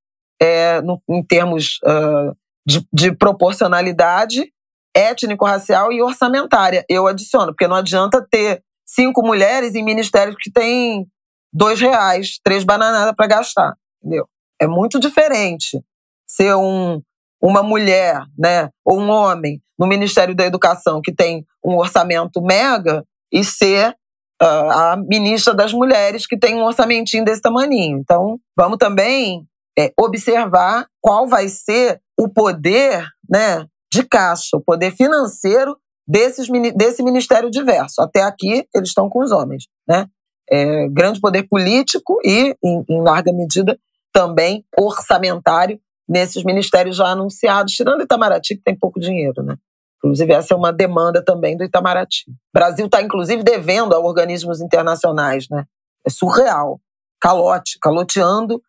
é, 0.41 0.81
no, 0.81 1.01
em 1.09 1.23
termos 1.23 1.79
uh, 1.83 2.35
de, 2.65 2.87
de 2.93 3.11
proporcionalidade 3.15 4.51
étnico-racial 4.95 5.91
e 5.91 6.01
orçamentária. 6.01 6.85
Eu 6.89 7.07
adiciono, 7.07 7.47
porque 7.47 7.67
não 7.67 7.75
adianta 7.75 8.25
ter 8.29 8.63
cinco 8.85 9.21
mulheres 9.21 9.75
em 9.75 9.83
ministérios 9.83 10.35
que 10.39 10.51
têm 10.51 11.07
dois 11.53 11.79
reais, 11.79 12.39
três 12.43 12.63
bananadas 12.63 13.13
para 13.15 13.27
gastar, 13.27 13.75
entendeu? 14.01 14.27
É 14.59 14.67
muito 14.67 14.99
diferente 14.99 15.79
ser 16.27 16.55
um, 16.55 17.01
uma 17.41 17.61
mulher, 17.61 18.21
né, 18.37 18.69
ou 18.83 18.99
um 18.99 19.09
homem 19.09 19.61
no 19.77 19.87
Ministério 19.87 20.35
da 20.35 20.45
Educação 20.45 21.01
que 21.01 21.13
tem 21.13 21.45
um 21.63 21.75
orçamento 21.77 22.41
mega 22.41 23.03
e 23.31 23.43
ser 23.43 23.95
uh, 24.41 24.45
a 24.71 24.97
ministra 24.97 25.53
das 25.53 25.73
Mulheres 25.73 26.25
que 26.25 26.37
tem 26.37 26.55
um 26.55 26.63
orçamentinho 26.63 27.23
desse 27.23 27.41
tamaninho. 27.41 27.99
Então, 27.99 28.39
vamos 28.55 28.77
também 28.77 29.45
é, 29.77 29.91
observar 29.99 30.87
qual 30.99 31.27
vai 31.27 31.47
ser 31.47 32.01
o 32.19 32.27
poder, 32.27 33.05
né, 33.29 33.65
de 33.91 34.03
caixa, 34.03 34.57
o 34.57 34.61
poder 34.61 34.91
financeiro 34.91 35.77
desses, 36.07 36.47
desse 36.75 37.03
ministério 37.03 37.51
diverso. 37.51 38.01
Até 38.01 38.23
aqui, 38.23 38.67
eles 38.73 38.89
estão 38.89 39.09
com 39.09 39.23
os 39.23 39.31
homens, 39.31 39.65
né? 39.87 40.07
É, 40.49 40.87
grande 40.87 41.19
poder 41.19 41.43
político 41.43 42.19
e, 42.23 42.55
em, 42.63 42.85
em 42.89 43.01
larga 43.01 43.33
medida, 43.33 43.77
também 44.13 44.63
orçamentário 44.79 45.77
nesses 46.07 46.43
ministérios 46.43 46.95
já 46.95 47.07
anunciados, 47.07 47.73
tirando 47.73 48.01
Itamaraty, 48.03 48.55
que 48.55 48.63
tem 48.63 48.77
pouco 48.77 48.99
dinheiro, 48.99 49.43
né? 49.43 49.55
Inclusive, 49.97 50.31
essa 50.31 50.53
é 50.53 50.57
uma 50.57 50.71
demanda 50.71 51.23
também 51.23 51.57
do 51.57 51.63
Itamaraty. 51.63 52.25
O 52.29 52.33
Brasil 52.53 52.85
está, 52.85 53.01
inclusive, 53.01 53.43
devendo 53.43 53.93
a 53.93 53.99
organismos 53.99 54.61
internacionais, 54.61 55.47
né? 55.49 55.65
É 56.05 56.09
surreal. 56.09 56.79
Calote, 57.19 57.77
caloteando 57.81 58.61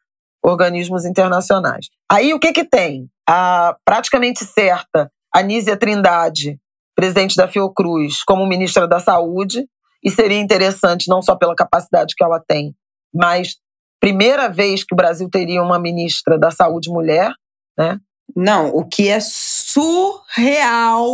organismos 0.42 1.04
internacionais. 1.04 1.88
Aí, 2.10 2.32
o 2.32 2.40
que 2.40 2.52
que 2.52 2.64
tem? 2.64 3.10
A 3.28 3.76
praticamente 3.84 4.44
certa 4.44 5.10
Anísia 5.32 5.76
Trindade, 5.76 6.58
presidente 6.94 7.36
da 7.36 7.46
Fiocruz, 7.46 8.24
como 8.24 8.46
ministra 8.46 8.88
da 8.88 8.98
Saúde, 8.98 9.68
e 10.02 10.10
seria 10.10 10.40
interessante 10.40 11.08
não 11.08 11.20
só 11.20 11.36
pela 11.36 11.54
capacidade 11.54 12.14
que 12.16 12.24
ela 12.24 12.40
tem, 12.40 12.74
mas 13.12 13.56
primeira 14.00 14.48
vez 14.48 14.84
que 14.84 14.94
o 14.94 14.96
Brasil 14.96 15.28
teria 15.30 15.62
uma 15.62 15.78
ministra 15.78 16.38
da 16.38 16.50
saúde 16.50 16.88
mulher, 16.90 17.32
né? 17.76 17.98
Não, 18.36 18.68
o 18.68 18.84
que 18.84 19.08
é 19.08 19.18
surreal. 19.20 21.06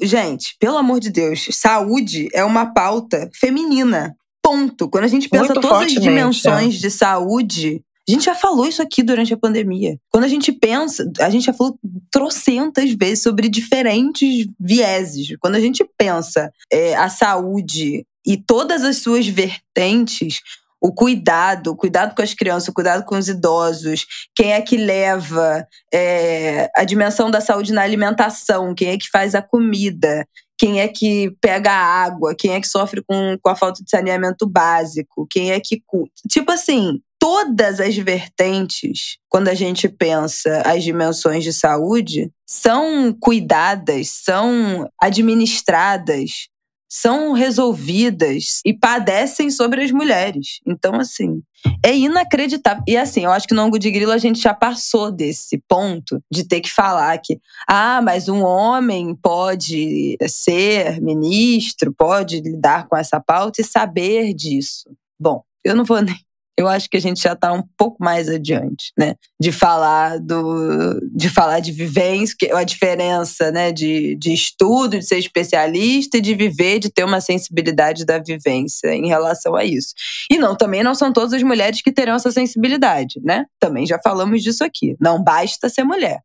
Gente, 0.00 0.56
pelo 0.58 0.76
amor 0.76 1.00
de 1.00 1.10
Deus, 1.10 1.46
saúde 1.52 2.28
é 2.34 2.44
uma 2.44 2.66
pauta 2.72 3.30
feminina. 3.34 4.14
Ponto. 4.42 4.88
Quando 4.88 5.04
a 5.04 5.08
gente 5.08 5.28
pensa 5.28 5.54
Muito 5.54 5.60
todas 5.60 5.78
as 5.78 5.92
fortemente, 5.92 6.08
dimensões 6.08 6.74
de 6.74 6.90
saúde, 6.90 7.82
a 8.08 8.12
gente 8.12 8.24
já 8.24 8.34
falou 8.34 8.66
isso 8.66 8.80
aqui 8.80 9.02
durante 9.02 9.34
a 9.34 9.36
pandemia. 9.36 9.98
Quando 10.10 10.24
a 10.24 10.28
gente 10.28 10.52
pensa, 10.52 11.10
a 11.18 11.28
gente 11.28 11.46
já 11.46 11.52
falou 11.52 11.76
trocentas 12.10 12.92
vezes 12.92 13.22
sobre 13.22 13.48
diferentes 13.48 14.46
vieses. 14.60 15.34
Quando 15.40 15.56
a 15.56 15.60
gente 15.60 15.84
pensa 15.98 16.52
é, 16.72 16.94
a 16.94 17.08
saúde 17.08 18.06
e 18.24 18.36
todas 18.36 18.84
as 18.84 18.98
suas 18.98 19.26
vertentes, 19.26 20.40
o 20.86 20.92
cuidado, 20.92 21.72
o 21.72 21.76
cuidado 21.76 22.14
com 22.14 22.22
as 22.22 22.32
crianças, 22.32 22.68
o 22.68 22.72
cuidado 22.72 23.04
com 23.04 23.18
os 23.18 23.28
idosos, 23.28 24.06
quem 24.36 24.52
é 24.52 24.60
que 24.60 24.76
leva 24.76 25.66
é, 25.92 26.70
a 26.76 26.84
dimensão 26.84 27.28
da 27.28 27.40
saúde 27.40 27.72
na 27.72 27.82
alimentação, 27.82 28.72
quem 28.72 28.90
é 28.90 28.96
que 28.96 29.10
faz 29.10 29.34
a 29.34 29.42
comida, 29.42 30.24
quem 30.56 30.80
é 30.80 30.86
que 30.86 31.36
pega 31.40 31.72
a 31.72 32.04
água, 32.04 32.36
quem 32.38 32.52
é 32.52 32.60
que 32.60 32.68
sofre 32.68 33.02
com, 33.02 33.36
com 33.42 33.50
a 33.50 33.56
falta 33.56 33.82
de 33.82 33.90
saneamento 33.90 34.46
básico, 34.46 35.26
quem 35.28 35.50
é 35.50 35.58
que. 35.58 35.82
Tipo 36.30 36.52
assim, 36.52 37.00
todas 37.18 37.80
as 37.80 37.96
vertentes, 37.96 39.18
quando 39.28 39.48
a 39.48 39.54
gente 39.54 39.88
pensa 39.88 40.62
as 40.64 40.84
dimensões 40.84 41.42
de 41.42 41.52
saúde, 41.52 42.30
são 42.46 43.12
cuidadas, 43.12 44.08
são 44.24 44.88
administradas 45.02 46.46
são 46.88 47.32
resolvidas 47.32 48.60
e 48.64 48.72
padecem 48.72 49.50
sobre 49.50 49.82
as 49.82 49.90
mulheres. 49.90 50.60
Então, 50.66 50.94
assim, 50.94 51.42
é 51.84 51.96
inacreditável. 51.96 52.82
E 52.86 52.96
assim, 52.96 53.24
eu 53.24 53.32
acho 53.32 53.46
que 53.46 53.54
no 53.54 53.62
ângulo 53.62 53.78
de 53.78 53.90
grilo 53.90 54.12
a 54.12 54.18
gente 54.18 54.40
já 54.40 54.54
passou 54.54 55.10
desse 55.10 55.58
ponto 55.68 56.22
de 56.30 56.44
ter 56.44 56.60
que 56.60 56.70
falar 56.70 57.18
que, 57.18 57.40
ah, 57.68 58.00
mas 58.02 58.28
um 58.28 58.42
homem 58.42 59.14
pode 59.14 60.16
ser 60.28 61.00
ministro, 61.00 61.92
pode 61.92 62.40
lidar 62.40 62.86
com 62.88 62.96
essa 62.96 63.20
pauta 63.20 63.60
e 63.60 63.64
saber 63.64 64.32
disso. 64.32 64.90
Bom, 65.18 65.42
eu 65.64 65.74
não 65.74 65.84
vou 65.84 66.00
nem 66.00 66.16
eu 66.58 66.66
acho 66.68 66.88
que 66.88 66.96
a 66.96 67.00
gente 67.00 67.22
já 67.22 67.34
está 67.34 67.52
um 67.52 67.62
pouco 67.76 68.02
mais 68.02 68.28
adiante, 68.28 68.92
né? 68.98 69.14
De 69.38 69.52
falar 69.52 70.18
do, 70.18 70.98
de 71.14 71.28
falar 71.28 71.60
de 71.60 71.70
vivência, 71.70 72.34
a 72.54 72.64
diferença, 72.64 73.50
né? 73.50 73.70
De, 73.70 74.16
de 74.16 74.32
estudo, 74.32 74.98
de 74.98 75.06
ser 75.06 75.18
especialista 75.18 76.16
e 76.16 76.20
de 76.20 76.34
viver, 76.34 76.78
de 76.78 76.90
ter 76.90 77.04
uma 77.04 77.20
sensibilidade 77.20 78.06
da 78.06 78.18
vivência 78.18 78.94
em 78.94 79.06
relação 79.06 79.54
a 79.54 79.64
isso. 79.64 79.88
E 80.30 80.38
não, 80.38 80.56
também 80.56 80.82
não 80.82 80.94
são 80.94 81.12
todas 81.12 81.34
as 81.34 81.42
mulheres 81.42 81.82
que 81.82 81.92
terão 81.92 82.14
essa 82.14 82.32
sensibilidade, 82.32 83.20
né? 83.22 83.44
Também 83.60 83.86
já 83.86 83.98
falamos 84.02 84.42
disso 84.42 84.64
aqui. 84.64 84.96
Não 85.00 85.22
basta 85.22 85.68
ser 85.68 85.84
mulher 85.84 86.20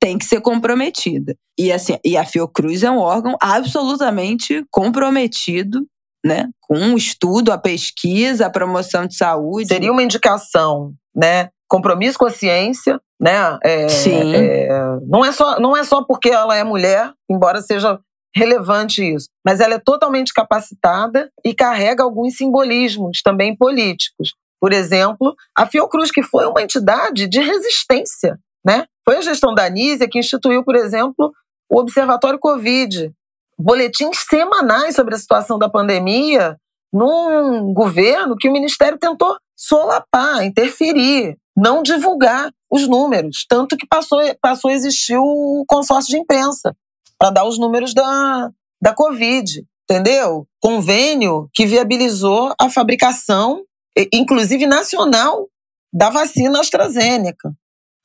tem 0.00 0.16
que 0.16 0.24
ser 0.24 0.40
comprometida. 0.40 1.34
E 1.58 1.72
assim, 1.72 1.98
e 2.04 2.16
a 2.16 2.24
Fiocruz 2.24 2.84
é 2.84 2.90
um 2.90 2.98
órgão 2.98 3.36
absolutamente 3.40 4.64
comprometido 4.70 5.84
né? 6.24 6.48
Com 6.60 6.94
o 6.94 6.96
estudo, 6.96 7.52
a 7.52 7.58
pesquisa, 7.58 8.46
a 8.46 8.50
promoção 8.50 9.06
de 9.06 9.16
saúde. 9.16 9.68
Seria 9.68 9.92
uma 9.92 10.02
indicação, 10.02 10.92
né? 11.14 11.50
Compromisso 11.68 12.18
com 12.18 12.26
a 12.26 12.30
ciência, 12.30 13.00
né? 13.20 13.58
É, 13.62 13.88
Sim. 13.88 14.34
É, 14.34 14.68
não, 15.06 15.24
é 15.24 15.32
só, 15.32 15.58
não 15.60 15.76
é 15.76 15.84
só 15.84 16.02
porque 16.04 16.30
ela 16.30 16.56
é 16.56 16.64
mulher, 16.64 17.12
embora 17.30 17.60
seja 17.60 17.98
relevante 18.34 19.02
isso, 19.02 19.28
mas 19.44 19.60
ela 19.60 19.74
é 19.74 19.78
totalmente 19.78 20.32
capacitada 20.32 21.30
e 21.44 21.54
carrega 21.54 22.04
alguns 22.04 22.36
simbolismos 22.36 23.20
também 23.22 23.56
políticos. 23.56 24.34
Por 24.60 24.72
exemplo, 24.72 25.34
a 25.56 25.66
Fiocruz, 25.66 26.10
que 26.10 26.22
foi 26.22 26.46
uma 26.46 26.62
entidade 26.62 27.26
de 27.28 27.40
resistência, 27.40 28.38
né? 28.64 28.84
Foi 29.04 29.16
a 29.16 29.22
gestão 29.22 29.54
da 29.54 29.66
Anísia 29.66 30.08
que 30.08 30.18
instituiu, 30.18 30.64
por 30.64 30.76
exemplo, 30.76 31.32
o 31.70 31.78
Observatório 31.78 32.38
Covid, 32.38 33.12
boletins 33.58 34.18
semanais 34.28 34.94
sobre 34.94 35.14
a 35.14 35.18
situação 35.18 35.58
da 35.58 35.68
pandemia 35.68 36.56
num 36.92 37.72
governo 37.72 38.36
que 38.36 38.48
o 38.48 38.52
Ministério 38.52 38.98
tentou 38.98 39.36
solapar, 39.56 40.44
interferir, 40.44 41.36
não 41.56 41.82
divulgar 41.82 42.50
os 42.70 42.86
números. 42.86 43.44
Tanto 43.48 43.76
que 43.76 43.86
passou, 43.86 44.20
passou 44.40 44.70
a 44.70 44.74
existir 44.74 45.16
o 45.18 45.64
consórcio 45.66 46.10
de 46.10 46.18
imprensa 46.18 46.74
para 47.18 47.30
dar 47.30 47.44
os 47.44 47.58
números 47.58 47.92
da, 47.92 48.50
da 48.80 48.94
Covid, 48.94 49.66
entendeu? 49.90 50.46
Convênio 50.60 51.50
que 51.52 51.66
viabilizou 51.66 52.54
a 52.60 52.70
fabricação, 52.70 53.64
inclusive 54.12 54.66
nacional, 54.66 55.48
da 55.92 56.10
vacina 56.10 56.60
AstraZeneca. 56.60 57.52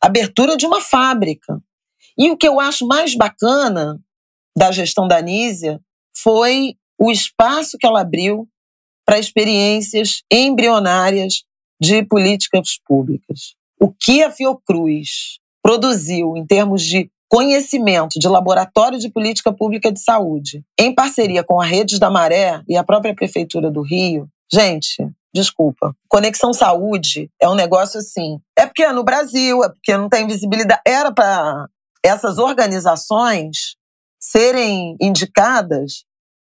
Abertura 0.02 0.58
de 0.58 0.66
uma 0.66 0.82
fábrica. 0.82 1.62
E 2.18 2.30
o 2.32 2.38
que 2.38 2.48
eu 2.48 2.60
acho 2.60 2.88
mais 2.88 3.16
bacana 3.16 4.00
da 4.56 4.72
gestão 4.72 5.08
da 5.08 5.18
Anísia 5.18 5.80
foi 6.16 6.76
o 7.00 7.12
espaço 7.12 7.78
que 7.78 7.88
ela 7.88 8.02
abriu 8.02 8.48
para 9.06 9.20
experiências 9.20 10.22
embrionárias 10.32 11.44
de 11.82 12.04
políticas 12.04 12.80
públicas. 12.86 13.56
O 13.80 13.92
que 13.92 14.24
a 14.24 14.32
Fiocruz 14.32 15.40
produziu 15.62 16.38
em 16.38 16.46
termos 16.46 16.84
de 16.84 17.10
conhecimento 17.28 18.20
de 18.20 18.28
laboratório 18.28 19.00
de 19.00 19.10
política 19.10 19.52
pública 19.52 19.92
de 19.92 20.00
saúde, 20.00 20.64
em 20.80 20.94
parceria 20.94 21.44
com 21.44 21.60
a 21.60 21.66
Redes 21.66 21.98
da 21.98 22.10
Maré 22.10 22.62
e 22.70 22.78
a 22.78 22.84
própria 22.84 23.16
Prefeitura 23.16 23.72
do 23.72 23.82
Rio, 23.82 24.30
gente, 24.52 24.96
desculpa. 25.34 25.96
Conexão 26.08 26.54
Saúde 26.54 27.32
é 27.42 27.50
um 27.50 27.56
negócio 27.56 28.00
assim. 28.00 28.40
É 28.58 28.68
porque 28.68 28.84
é 28.84 28.94
no 28.94 29.04
Brasil, 29.04 29.64
é 29.64 29.70
porque 29.70 29.98
não 29.98 30.10
tem 30.10 30.28
visibilidade. 30.28 30.82
Era 30.86 31.12
para 31.12 31.68
essas 32.06 32.38
organizações 32.38 33.76
serem 34.24 34.96
indicadas 35.02 36.06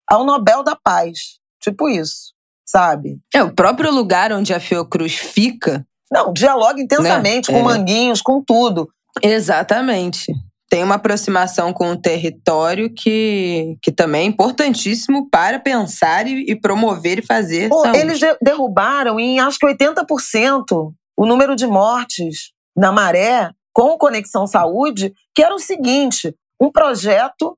ao 0.09 0.25
Nobel 0.25 0.63
da 0.63 0.77
Paz. 0.77 1.39
Tipo 1.63 1.89
isso, 1.89 2.35
sabe? 2.67 3.19
É, 3.35 3.43
o 3.43 3.55
próprio 3.55 3.91
lugar 3.91 4.33
onde 4.33 4.53
a 4.53 4.61
Fiocruz 4.61 5.15
fica. 5.15 5.87
Não, 6.13 6.33
dialoga 6.33 6.81
intensamente 6.81 7.51
né? 7.51 7.59
com 7.59 7.71
é. 7.71 7.75
manguinhos, 7.75 8.21
com 8.21 8.43
tudo. 8.45 8.89
Exatamente. 9.23 10.31
Tem 10.69 10.83
uma 10.83 10.97
aproximação 10.97 11.73
com 11.73 11.91
o 11.93 11.97
território 11.97 12.93
que, 12.93 13.79
que 13.81 13.91
também 13.91 14.23
é 14.23 14.29
importantíssimo 14.29 15.29
para 15.31 15.59
pensar 15.59 16.27
e, 16.27 16.45
e 16.51 16.55
promover 16.55 17.21
e 17.21 17.27
fazer. 17.27 17.71
Pô, 17.71 17.87
eles 17.87 18.19
de 18.19 18.27
derrubaram 18.43 19.19
em 19.19 19.41
acho 19.41 19.59
que 19.59 19.67
80% 19.67 20.93
o 21.17 21.27
número 21.27 21.57
de 21.57 21.67
mortes 21.67 22.53
na 22.77 22.93
maré 22.93 23.51
com 23.73 23.97
Conexão 23.97 24.47
Saúde, 24.47 25.13
que 25.35 25.43
era 25.43 25.55
o 25.55 25.61
seguinte: 25.61 26.35
um 26.65 26.71
projeto 26.71 27.57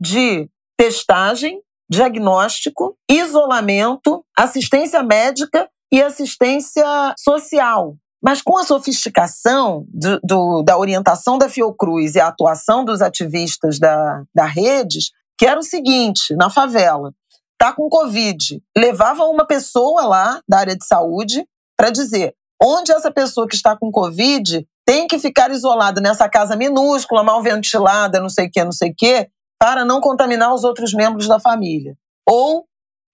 de 0.00 0.48
testagem, 0.76 1.60
diagnóstico, 1.90 2.96
isolamento, 3.08 4.24
assistência 4.36 5.02
médica 5.02 5.68
e 5.90 6.02
assistência 6.02 6.84
social. 7.18 7.96
Mas 8.22 8.40
com 8.40 8.56
a 8.58 8.64
sofisticação 8.64 9.84
do, 9.88 10.20
do, 10.22 10.62
da 10.62 10.78
orientação 10.78 11.38
da 11.38 11.48
Fiocruz 11.48 12.14
e 12.14 12.20
a 12.20 12.28
atuação 12.28 12.84
dos 12.84 13.02
ativistas 13.02 13.78
da, 13.78 14.22
da 14.34 14.44
redes, 14.44 15.10
que 15.38 15.46
era 15.46 15.58
o 15.58 15.64
seguinte, 15.64 16.34
na 16.36 16.48
favela, 16.48 17.12
tá 17.58 17.72
com 17.72 17.88
Covid, 17.88 18.62
levava 18.76 19.24
uma 19.24 19.46
pessoa 19.46 20.04
lá 20.04 20.40
da 20.48 20.58
área 20.58 20.76
de 20.76 20.86
saúde 20.86 21.46
para 21.76 21.90
dizer 21.90 22.34
onde 22.62 22.92
essa 22.92 23.10
pessoa 23.10 23.48
que 23.48 23.56
está 23.56 23.76
com 23.76 23.90
Covid 23.90 24.66
tem 24.92 25.06
que 25.06 25.18
ficar 25.18 25.50
isolada 25.50 26.02
nessa 26.02 26.28
casa 26.28 26.54
minúscula, 26.54 27.24
mal 27.24 27.42
ventilada, 27.42 28.20
não 28.20 28.28
sei 28.28 28.46
o 28.46 28.50
que, 28.50 28.62
não 28.62 28.72
sei 28.72 28.90
o 28.90 28.94
que, 28.94 29.26
para 29.58 29.86
não 29.86 30.02
contaminar 30.02 30.52
os 30.52 30.64
outros 30.64 30.92
membros 30.92 31.26
da 31.26 31.40
família. 31.40 31.96
Ou 32.28 32.66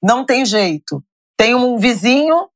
não 0.02 0.24
tem 0.24 0.44
jeito. 0.44 1.00
Tem 1.36 1.54
um 1.54 1.78
vizinho 1.78 2.48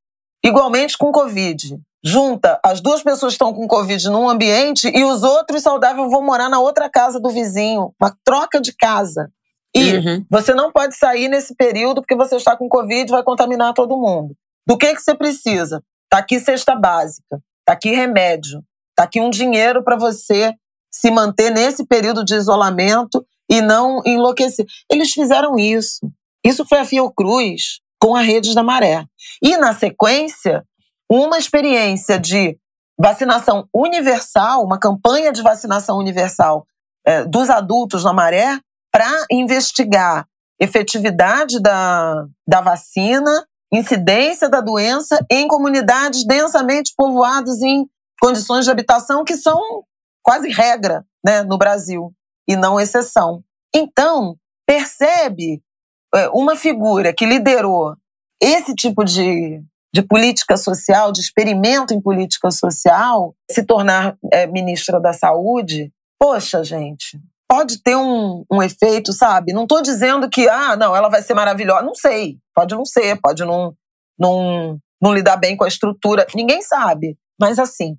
igualmente 0.45 0.99
com 0.99 1.13
Covid. 1.13 1.79
Junta, 2.05 2.59
as 2.65 2.81
duas 2.81 3.01
pessoas 3.01 3.35
estão 3.35 3.55
com 3.55 3.69
Covid 3.69 4.11
num 4.11 4.29
ambiente 4.29 4.91
e 4.93 5.05
os 5.05 5.23
outros 5.23 5.63
saudáveis 5.63 6.11
vão 6.11 6.21
morar 6.21 6.49
na 6.49 6.59
outra 6.59 6.91
casa 6.91 7.21
do 7.21 7.31
vizinho. 7.31 7.95
Uma 8.03 8.13
troca 8.25 8.61
de 8.61 8.75
casa. 8.75 9.31
E 9.73 9.99
uhum. 9.99 10.27
você 10.29 10.53
não 10.53 10.73
pode 10.73 10.97
sair 10.97 11.29
nesse 11.29 11.55
período 11.55 12.03
porque 12.03 12.17
você 12.17 12.35
está 12.35 12.57
com 12.57 12.69
Covid 12.69 13.09
e 13.09 13.15
vai 13.15 13.23
contaminar 13.23 13.73
todo 13.73 13.97
mundo. 13.97 14.35
Do 14.67 14.77
que, 14.77 14.93
que 14.93 15.01
você 15.01 15.15
precisa? 15.15 15.81
Tá 16.11 16.19
aqui 16.19 16.41
cesta 16.41 16.75
básica, 16.75 17.41
tá 17.65 17.73
aqui 17.73 17.91
remédio, 17.91 18.65
Tá 18.95 19.05
aqui 19.05 19.21
um 19.21 19.31
dinheiro 19.31 19.83
para 19.83 19.97
você 19.97 20.53
se 20.91 21.11
manter 21.11 21.51
nesse 21.51 21.87
período 21.87 22.25
de 22.25 22.35
isolamento 22.35 23.25
e 23.51 23.61
não 23.61 24.03
enlouquecer. 24.05 24.67
Eles 24.91 25.13
fizeram 25.13 25.57
isso. 25.59 26.01
Isso 26.45 26.65
foi 26.67 26.79
a 26.79 26.85
Fiocruz 26.85 27.81
com 28.01 28.15
a 28.15 28.21
Redes 28.21 28.55
da 28.55 28.63
Maré. 28.63 29.05
E, 29.43 29.57
na 29.57 29.73
sequência, 29.75 30.65
uma 31.11 31.39
experiência 31.39 32.19
de 32.19 32.59
vacinação 32.99 33.67
universal, 33.75 34.65
uma 34.65 34.79
campanha 34.79 35.33
de 35.33 35.43
vacinação 35.43 35.99
universal 35.99 36.67
é, 37.07 37.25
dos 37.25 37.49
adultos 37.49 38.05
na 38.05 38.13
Maré, 38.13 38.59
para 38.93 39.25
investigar 39.31 40.27
efetividade 40.61 41.61
da, 41.61 42.25
da 42.47 42.61
vacina, 42.61 43.45
incidência 43.73 44.49
da 44.49 44.61
doença 44.61 45.19
em 45.31 45.49
comunidades 45.49 46.25
densamente 46.27 46.93
povoadas 46.97 47.61
em 47.63 47.87
condições 48.23 48.65
de 48.65 48.71
habitação 48.71 49.25
que 49.25 49.37
são 49.37 49.85
quase 50.23 50.49
regra 50.49 51.05
né, 51.25 51.43
no 51.43 51.59
Brasil 51.59 52.13
e 52.49 52.55
não 52.55 52.79
exceção. 52.79 53.43
Então, 53.75 54.37
percebe 54.65 55.61
é, 56.15 56.29
uma 56.29 56.55
figura 56.55 57.13
que 57.13 57.27
liderou 57.27 57.97
esse 58.41 58.75
tipo 58.77 59.05
de, 59.05 59.61
de 59.93 60.03
política 60.03 60.57
social, 60.57 61.11
de 61.11 61.21
experimento 61.21 61.93
em 61.93 62.01
política 62.01 62.53
social, 62.53 63.35
se 63.51 63.65
tornar 63.65 64.17
é, 64.33 64.47
ministra 64.47 65.01
da 65.01 65.13
Saúde, 65.13 65.93
poxa, 66.17 66.63
gente, 66.63 67.21
pode 67.49 67.83
ter 67.83 67.97
um, 67.97 68.45
um 68.51 68.63
efeito, 68.63 69.13
sabe? 69.13 69.53
Não 69.53 69.65
estou 69.65 69.83
dizendo 69.83 70.31
que, 70.31 70.49
ah, 70.49 70.77
não, 70.77 70.95
ela 70.95 71.09
vai 71.09 71.23
ser 71.23 71.35
maravilhosa. 71.35 71.83
Não 71.83 71.95
sei. 71.95 72.39
Pode 72.55 72.75
não 72.75 72.85
ser, 72.85 73.21
pode 73.21 73.45
não, 73.45 73.75
não, 74.17 74.79
não 75.01 75.13
lidar 75.13 75.37
bem 75.37 75.57
com 75.57 75.65
a 75.65 75.69
estrutura. 75.69 76.27
Ninguém 76.35 76.63
sabe. 76.63 77.17
Mas, 77.41 77.59
assim, 77.59 77.97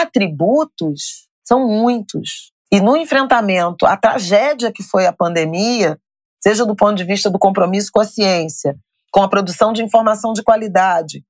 atributos 0.00 1.28
são 1.44 1.66
muitos. 1.68 2.50
E 2.72 2.80
no 2.80 2.96
enfrentamento 2.96 3.84
à 3.84 3.96
tragédia 3.96 4.72
que 4.72 4.82
foi 4.82 5.06
a 5.06 5.12
pandemia, 5.12 5.98
seja 6.42 6.64
do 6.64 6.74
ponto 6.74 6.94
de 6.94 7.04
vista 7.04 7.28
do 7.28 7.38
compromisso 7.38 7.90
com 7.92 8.00
a 8.00 8.04
ciência, 8.04 8.74
com 9.12 9.22
a 9.22 9.28
produção 9.28 9.72
de 9.72 9.82
informação 9.82 10.32
de 10.32 10.42
qualidade, 10.42 11.22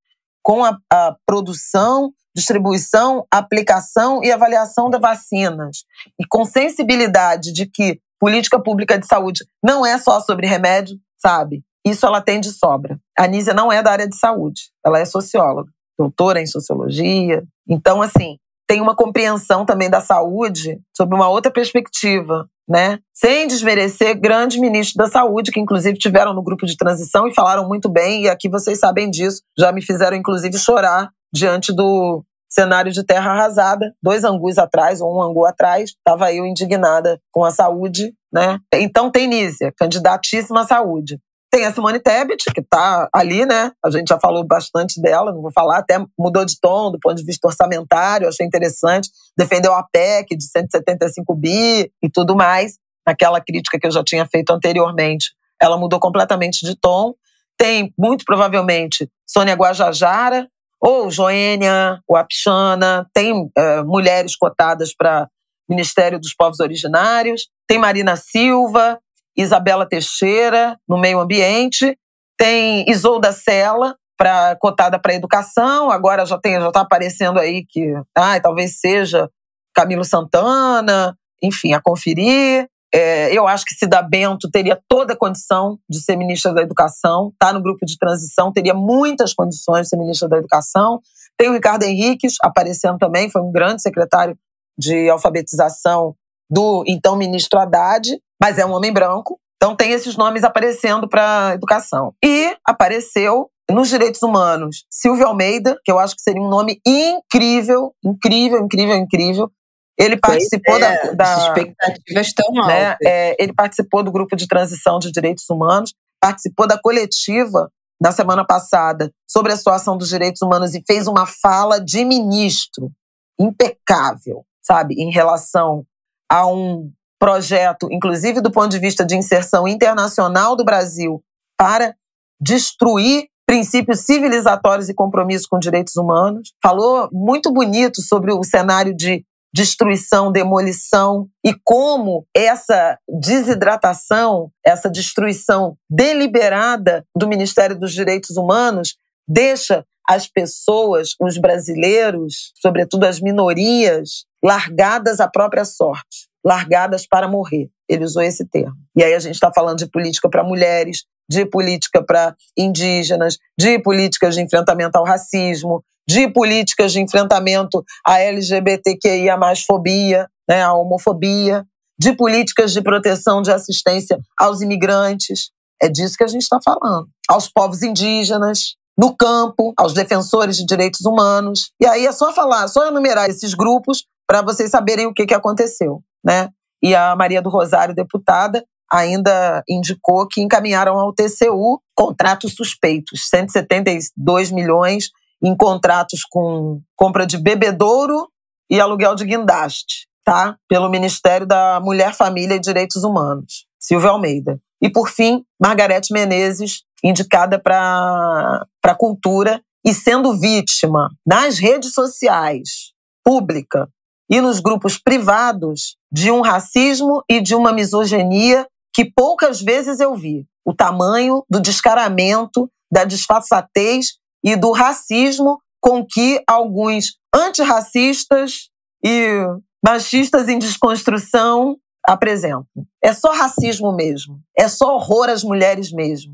com 0.42 0.64
a, 0.64 0.78
a 0.92 1.16
produção 1.26 2.12
distribuição, 2.34 3.26
aplicação 3.30 4.22
e 4.22 4.32
avaliação 4.32 4.88
das 4.88 5.00
vacinas. 5.00 5.84
E 6.18 6.24
com 6.26 6.44
sensibilidade 6.44 7.52
de 7.52 7.66
que 7.66 8.00
política 8.18 8.58
pública 8.58 8.98
de 8.98 9.06
saúde 9.06 9.44
não 9.62 9.84
é 9.84 9.98
só 9.98 10.20
sobre 10.20 10.46
remédio, 10.46 10.96
sabe? 11.18 11.62
Isso 11.84 12.06
ela 12.06 12.22
tem 12.22 12.40
de 12.40 12.50
sobra. 12.50 12.98
A 13.18 13.26
Nízia 13.26 13.52
não 13.52 13.70
é 13.70 13.82
da 13.82 13.90
área 13.90 14.08
de 14.08 14.16
saúde, 14.16 14.70
ela 14.86 14.98
é 14.98 15.04
socióloga, 15.04 15.70
doutora 15.98 16.40
em 16.40 16.46
sociologia. 16.46 17.42
Então, 17.68 18.00
assim, 18.00 18.38
tem 18.66 18.80
uma 18.80 18.94
compreensão 18.94 19.64
também 19.64 19.90
da 19.90 20.00
saúde 20.00 20.78
sob 20.96 21.14
uma 21.14 21.28
outra 21.28 21.50
perspectiva, 21.50 22.46
né? 22.68 22.98
Sem 23.14 23.46
desmerecer 23.46 24.18
grandes 24.18 24.58
ministros 24.58 24.96
da 24.96 25.08
saúde, 25.08 25.50
que 25.50 25.60
inclusive 25.60 25.98
tiveram 25.98 26.32
no 26.32 26.42
grupo 26.42 26.66
de 26.66 26.76
transição 26.76 27.26
e 27.26 27.34
falaram 27.34 27.66
muito 27.68 27.88
bem, 27.88 28.24
e 28.24 28.28
aqui 28.28 28.48
vocês 28.48 28.78
sabem 28.78 29.10
disso, 29.10 29.42
já 29.58 29.72
me 29.72 29.82
fizeram 29.82 30.16
inclusive 30.16 30.56
chorar 30.58 31.10
diante 31.32 31.72
do 31.72 32.24
cenário 32.50 32.92
de 32.92 33.04
terra 33.04 33.32
arrasada, 33.32 33.94
dois 34.02 34.24
angus 34.24 34.58
atrás, 34.58 35.00
ou 35.00 35.16
um 35.16 35.22
angu 35.22 35.46
atrás, 35.46 35.90
estava 35.90 36.32
eu 36.32 36.44
indignada 36.44 37.18
com 37.32 37.44
a 37.44 37.50
saúde, 37.50 38.12
né? 38.32 38.58
Então 38.74 39.10
tem 39.10 39.26
Nízia, 39.26 39.72
candidatíssima 39.76 40.60
à 40.60 40.66
saúde. 40.66 41.18
Tem 41.54 41.66
a 41.66 41.72
Simone 41.72 42.00
Tebet, 42.00 42.44
que 42.54 42.60
está 42.60 43.10
ali, 43.14 43.44
né? 43.44 43.72
A 43.84 43.90
gente 43.90 44.08
já 44.08 44.18
falou 44.18 44.42
bastante 44.42 44.98
dela, 45.02 45.32
não 45.32 45.42
vou 45.42 45.52
falar, 45.52 45.80
até 45.80 46.02
mudou 46.18 46.46
de 46.46 46.58
tom 46.58 46.90
do 46.90 46.98
ponto 46.98 47.16
de 47.16 47.24
vista 47.24 47.46
orçamentário, 47.46 48.26
achei 48.26 48.46
interessante. 48.46 49.10
Defendeu 49.36 49.74
a 49.74 49.82
PEC 49.82 50.34
de 50.34 50.44
175 50.48 51.34
bi 51.34 51.92
e 52.02 52.10
tudo 52.10 52.34
mais. 52.34 52.78
Naquela 53.06 53.38
crítica 53.38 53.78
que 53.78 53.86
eu 53.86 53.90
já 53.90 54.02
tinha 54.02 54.26
feito 54.26 54.50
anteriormente, 54.50 55.34
ela 55.60 55.76
mudou 55.76 56.00
completamente 56.00 56.64
de 56.64 56.74
tom. 56.74 57.12
Tem, 57.58 57.92
muito 57.98 58.24
provavelmente, 58.24 59.06
Sônia 59.26 59.54
Guajajara, 59.54 60.48
ou 60.80 61.10
Joênia, 61.10 62.00
ou 62.08 62.16
Apixana, 62.16 63.06
tem 63.12 63.50
é, 63.54 63.82
mulheres 63.82 64.34
cotadas 64.36 64.94
para 64.96 65.28
Ministério 65.68 66.18
dos 66.18 66.34
Povos 66.34 66.60
Originários, 66.60 67.48
tem 67.68 67.78
Marina 67.78 68.16
Silva, 68.16 68.98
Isabela 69.36 69.88
Teixeira 69.88 70.78
no 70.88 70.98
meio 70.98 71.20
ambiente, 71.20 71.96
tem 72.36 72.88
Isolda 72.90 73.32
Sela 73.32 73.96
para 74.16 74.56
cotada 74.56 74.98
para 74.98 75.14
educação, 75.14 75.90
agora 75.90 76.24
já 76.24 76.38
já 76.44 76.68
está 76.68 76.80
aparecendo 76.80 77.38
aí 77.38 77.64
que 77.68 77.92
ah, 78.16 78.38
talvez 78.40 78.78
seja 78.78 79.28
Camilo 79.74 80.04
Santana, 80.04 81.16
enfim, 81.42 81.72
a 81.72 81.80
conferir. 81.80 82.68
É, 82.94 83.32
eu 83.36 83.48
acho 83.48 83.64
que 83.64 83.74
Cida 83.74 84.02
Bento 84.02 84.50
teria 84.50 84.78
toda 84.86 85.14
a 85.14 85.16
condição 85.16 85.78
de 85.88 85.98
ser 85.98 86.14
ministra 86.14 86.52
da 86.52 86.60
Educação, 86.60 87.30
está 87.32 87.50
no 87.52 87.62
grupo 87.62 87.86
de 87.86 87.96
transição, 87.96 88.52
teria 88.52 88.74
muitas 88.74 89.32
condições 89.32 89.84
de 89.84 89.88
ser 89.88 89.96
ministra 89.96 90.28
da 90.28 90.36
Educação. 90.36 91.00
Tem 91.38 91.48
o 91.48 91.54
Ricardo 91.54 91.84
Henriques 91.84 92.34
aparecendo 92.42 92.98
também, 92.98 93.30
foi 93.30 93.40
um 93.40 93.50
grande 93.50 93.80
secretário 93.80 94.36
de 94.78 95.08
alfabetização 95.08 96.14
do 96.52 96.84
então 96.86 97.16
ministro 97.16 97.58
Haddad, 97.58 98.18
mas 98.40 98.58
é 98.58 98.66
um 98.66 98.72
homem 98.72 98.92
branco. 98.92 99.38
Então 99.56 99.74
tem 99.74 99.92
esses 99.92 100.16
nomes 100.16 100.44
aparecendo 100.44 101.08
para 101.08 101.48
a 101.48 101.54
educação. 101.54 102.12
E 102.22 102.54
apareceu 102.66 103.48
nos 103.70 103.88
direitos 103.88 104.22
humanos 104.22 104.84
Silvio 104.90 105.26
Almeida, 105.26 105.78
que 105.82 105.90
eu 105.90 105.98
acho 105.98 106.14
que 106.14 106.20
seria 106.20 106.42
um 106.42 106.48
nome 106.48 106.78
incrível, 106.86 107.94
incrível, 108.04 108.58
incrível, 108.58 108.96
incrível, 108.96 109.50
ele 109.98 110.16
participou 110.16 110.76
é, 110.76 110.80
da, 110.80 111.12
da. 111.12 111.34
As 111.34 111.42
expectativas 111.44 112.26
estão 112.26 112.52
né, 112.66 112.90
altas. 112.90 113.06
É, 113.06 113.36
ele 113.38 113.52
participou 113.54 114.02
do 114.02 114.12
grupo 114.12 114.36
de 114.36 114.46
transição 114.46 114.98
de 114.98 115.12
direitos 115.12 115.48
humanos, 115.48 115.94
participou 116.20 116.66
da 116.66 116.78
coletiva 116.78 117.70
na 118.00 118.10
semana 118.10 118.44
passada 118.44 119.10
sobre 119.30 119.52
a 119.52 119.56
situação 119.56 119.96
dos 119.96 120.08
direitos 120.08 120.42
humanos 120.42 120.74
e 120.74 120.82
fez 120.86 121.06
uma 121.06 121.24
fala 121.24 121.78
de 121.78 122.04
ministro 122.04 122.90
impecável, 123.38 124.44
sabe, 124.60 124.94
em 124.98 125.10
relação 125.10 125.84
a 126.32 126.46
um 126.46 126.90
projeto, 127.20 127.88
inclusive 127.90 128.40
do 128.40 128.50
ponto 128.50 128.70
de 128.70 128.78
vista 128.78 129.04
de 129.04 129.14
inserção 129.14 129.68
internacional 129.68 130.56
do 130.56 130.64
Brasil, 130.64 131.22
para 131.58 131.94
destruir 132.40 133.26
princípios 133.46 134.06
civilizatórios 134.06 134.88
e 134.88 134.94
compromissos 134.94 135.46
com 135.46 135.58
direitos 135.58 135.94
humanos. 135.94 136.54
Falou 136.62 137.10
muito 137.12 137.52
bonito 137.52 138.00
sobre 138.00 138.32
o 138.32 138.42
cenário 138.42 138.96
de 138.96 139.26
destruição, 139.54 140.32
demolição 140.32 141.28
e 141.44 141.54
como 141.62 142.26
essa 142.34 142.98
desidratação, 143.20 144.50
essa 144.64 144.88
destruição 144.88 145.76
deliberada 145.90 147.04
do 147.14 147.28
Ministério 147.28 147.78
dos 147.78 147.92
Direitos 147.92 148.38
Humanos 148.38 148.96
deixa 149.28 149.84
as 150.08 150.26
pessoas, 150.26 151.10
os 151.20 151.36
brasileiros, 151.36 152.52
sobretudo 152.56 153.04
as 153.04 153.20
minorias, 153.20 154.24
largadas 154.42 155.20
à 155.20 155.28
própria 155.28 155.64
sorte, 155.64 156.28
largadas 156.44 157.06
para 157.06 157.28
morrer. 157.28 157.70
Ele 157.88 158.04
usou 158.04 158.22
esse 158.22 158.44
termo. 158.46 158.76
E 158.96 159.02
aí 159.02 159.14
a 159.14 159.18
gente 159.18 159.34
está 159.34 159.52
falando 159.52 159.78
de 159.78 159.86
política 159.86 160.28
para 160.28 160.42
mulheres, 160.42 161.04
de 161.28 161.46
política 161.46 162.02
para 162.04 162.34
indígenas, 162.56 163.38
de 163.58 163.78
políticas 163.78 164.34
de 164.34 164.42
enfrentamento 164.42 164.96
ao 164.98 165.04
racismo, 165.04 165.84
de 166.08 166.28
políticas 166.28 166.92
de 166.92 167.00
enfrentamento 167.00 167.84
à 168.04 168.20
LGBTQIA 168.20 169.38
fobia, 169.66 170.28
né, 170.48 170.62
à 170.62 170.72
homofobia, 170.72 171.64
de 171.98 172.12
políticas 172.14 172.72
de 172.72 172.82
proteção 172.82 173.42
de 173.42 173.52
assistência 173.52 174.18
aos 174.38 174.60
imigrantes. 174.60 175.50
É 175.80 175.88
disso 175.88 176.16
que 176.16 176.24
a 176.24 176.28
gente 176.28 176.42
está 176.42 176.58
falando. 176.64 177.08
Aos 177.28 177.48
povos 177.48 177.82
indígenas, 177.82 178.74
no 178.98 179.16
campo, 179.16 179.72
aos 179.76 179.92
defensores 179.92 180.56
de 180.56 180.66
direitos 180.66 181.06
humanos. 181.06 181.70
E 181.80 181.86
aí 181.86 182.06
é 182.06 182.12
só 182.12 182.32
falar, 182.32 182.68
só 182.68 182.86
enumerar 182.86 183.28
esses 183.28 183.54
grupos 183.54 184.04
para 184.26 184.42
vocês 184.42 184.70
saberem 184.70 185.06
o 185.06 185.12
que, 185.12 185.26
que 185.26 185.34
aconteceu. 185.34 186.02
Né? 186.24 186.48
E 186.82 186.94
a 186.94 187.14
Maria 187.14 187.42
do 187.42 187.50
Rosário, 187.50 187.94
deputada, 187.94 188.64
ainda 188.90 189.62
indicou 189.68 190.26
que 190.28 190.42
encaminharam 190.42 190.98
ao 190.98 191.14
TCU 191.14 191.80
contratos 191.94 192.54
suspeitos, 192.54 193.28
172 193.28 194.50
milhões 194.50 195.10
em 195.42 195.56
contratos 195.56 196.20
com 196.30 196.80
compra 196.94 197.26
de 197.26 197.38
bebedouro 197.38 198.28
e 198.70 198.80
aluguel 198.80 199.14
de 199.14 199.24
guindaste, 199.24 200.06
tá? 200.24 200.56
Pelo 200.68 200.90
Ministério 200.90 201.46
da 201.46 201.80
Mulher, 201.80 202.14
Família 202.14 202.54
e 202.54 202.60
Direitos 202.60 203.02
Humanos, 203.02 203.66
Silvia 203.78 204.10
Almeida. 204.10 204.60
E, 204.80 204.90
por 204.90 205.08
fim, 205.08 205.44
Margarete 205.60 206.12
Menezes, 206.12 206.82
indicada 207.02 207.58
para 207.58 208.66
a 208.84 208.94
cultura 208.94 209.60
e 209.84 209.92
sendo 209.92 210.38
vítima 210.38 211.08
nas 211.26 211.58
redes 211.58 211.92
sociais, 211.92 212.92
pública 213.24 213.88
e 214.32 214.40
nos 214.40 214.60
grupos 214.60 214.98
privados 214.98 215.94
de 216.10 216.30
um 216.30 216.40
racismo 216.40 217.22
e 217.28 217.38
de 217.38 217.54
uma 217.54 217.70
misoginia 217.70 218.66
que 218.90 219.04
poucas 219.04 219.60
vezes 219.60 220.00
eu 220.00 220.14
vi. 220.14 220.46
O 220.64 220.72
tamanho 220.72 221.44
do 221.50 221.60
descaramento, 221.60 222.66
da 222.90 223.04
disfarçatez 223.04 224.14
e 224.42 224.56
do 224.56 224.72
racismo 224.72 225.60
com 225.82 226.02
que 226.06 226.42
alguns 226.48 227.18
antirracistas 227.34 228.70
e 229.04 229.44
machistas 229.84 230.48
em 230.48 230.58
desconstrução 230.58 231.76
apresentam. 232.02 232.66
É 233.04 233.12
só 233.12 233.32
racismo 233.32 233.94
mesmo. 233.94 234.40
É 234.56 234.66
só 234.66 234.94
horror 234.94 235.28
às 235.28 235.44
mulheres 235.44 235.92
mesmo. 235.92 236.32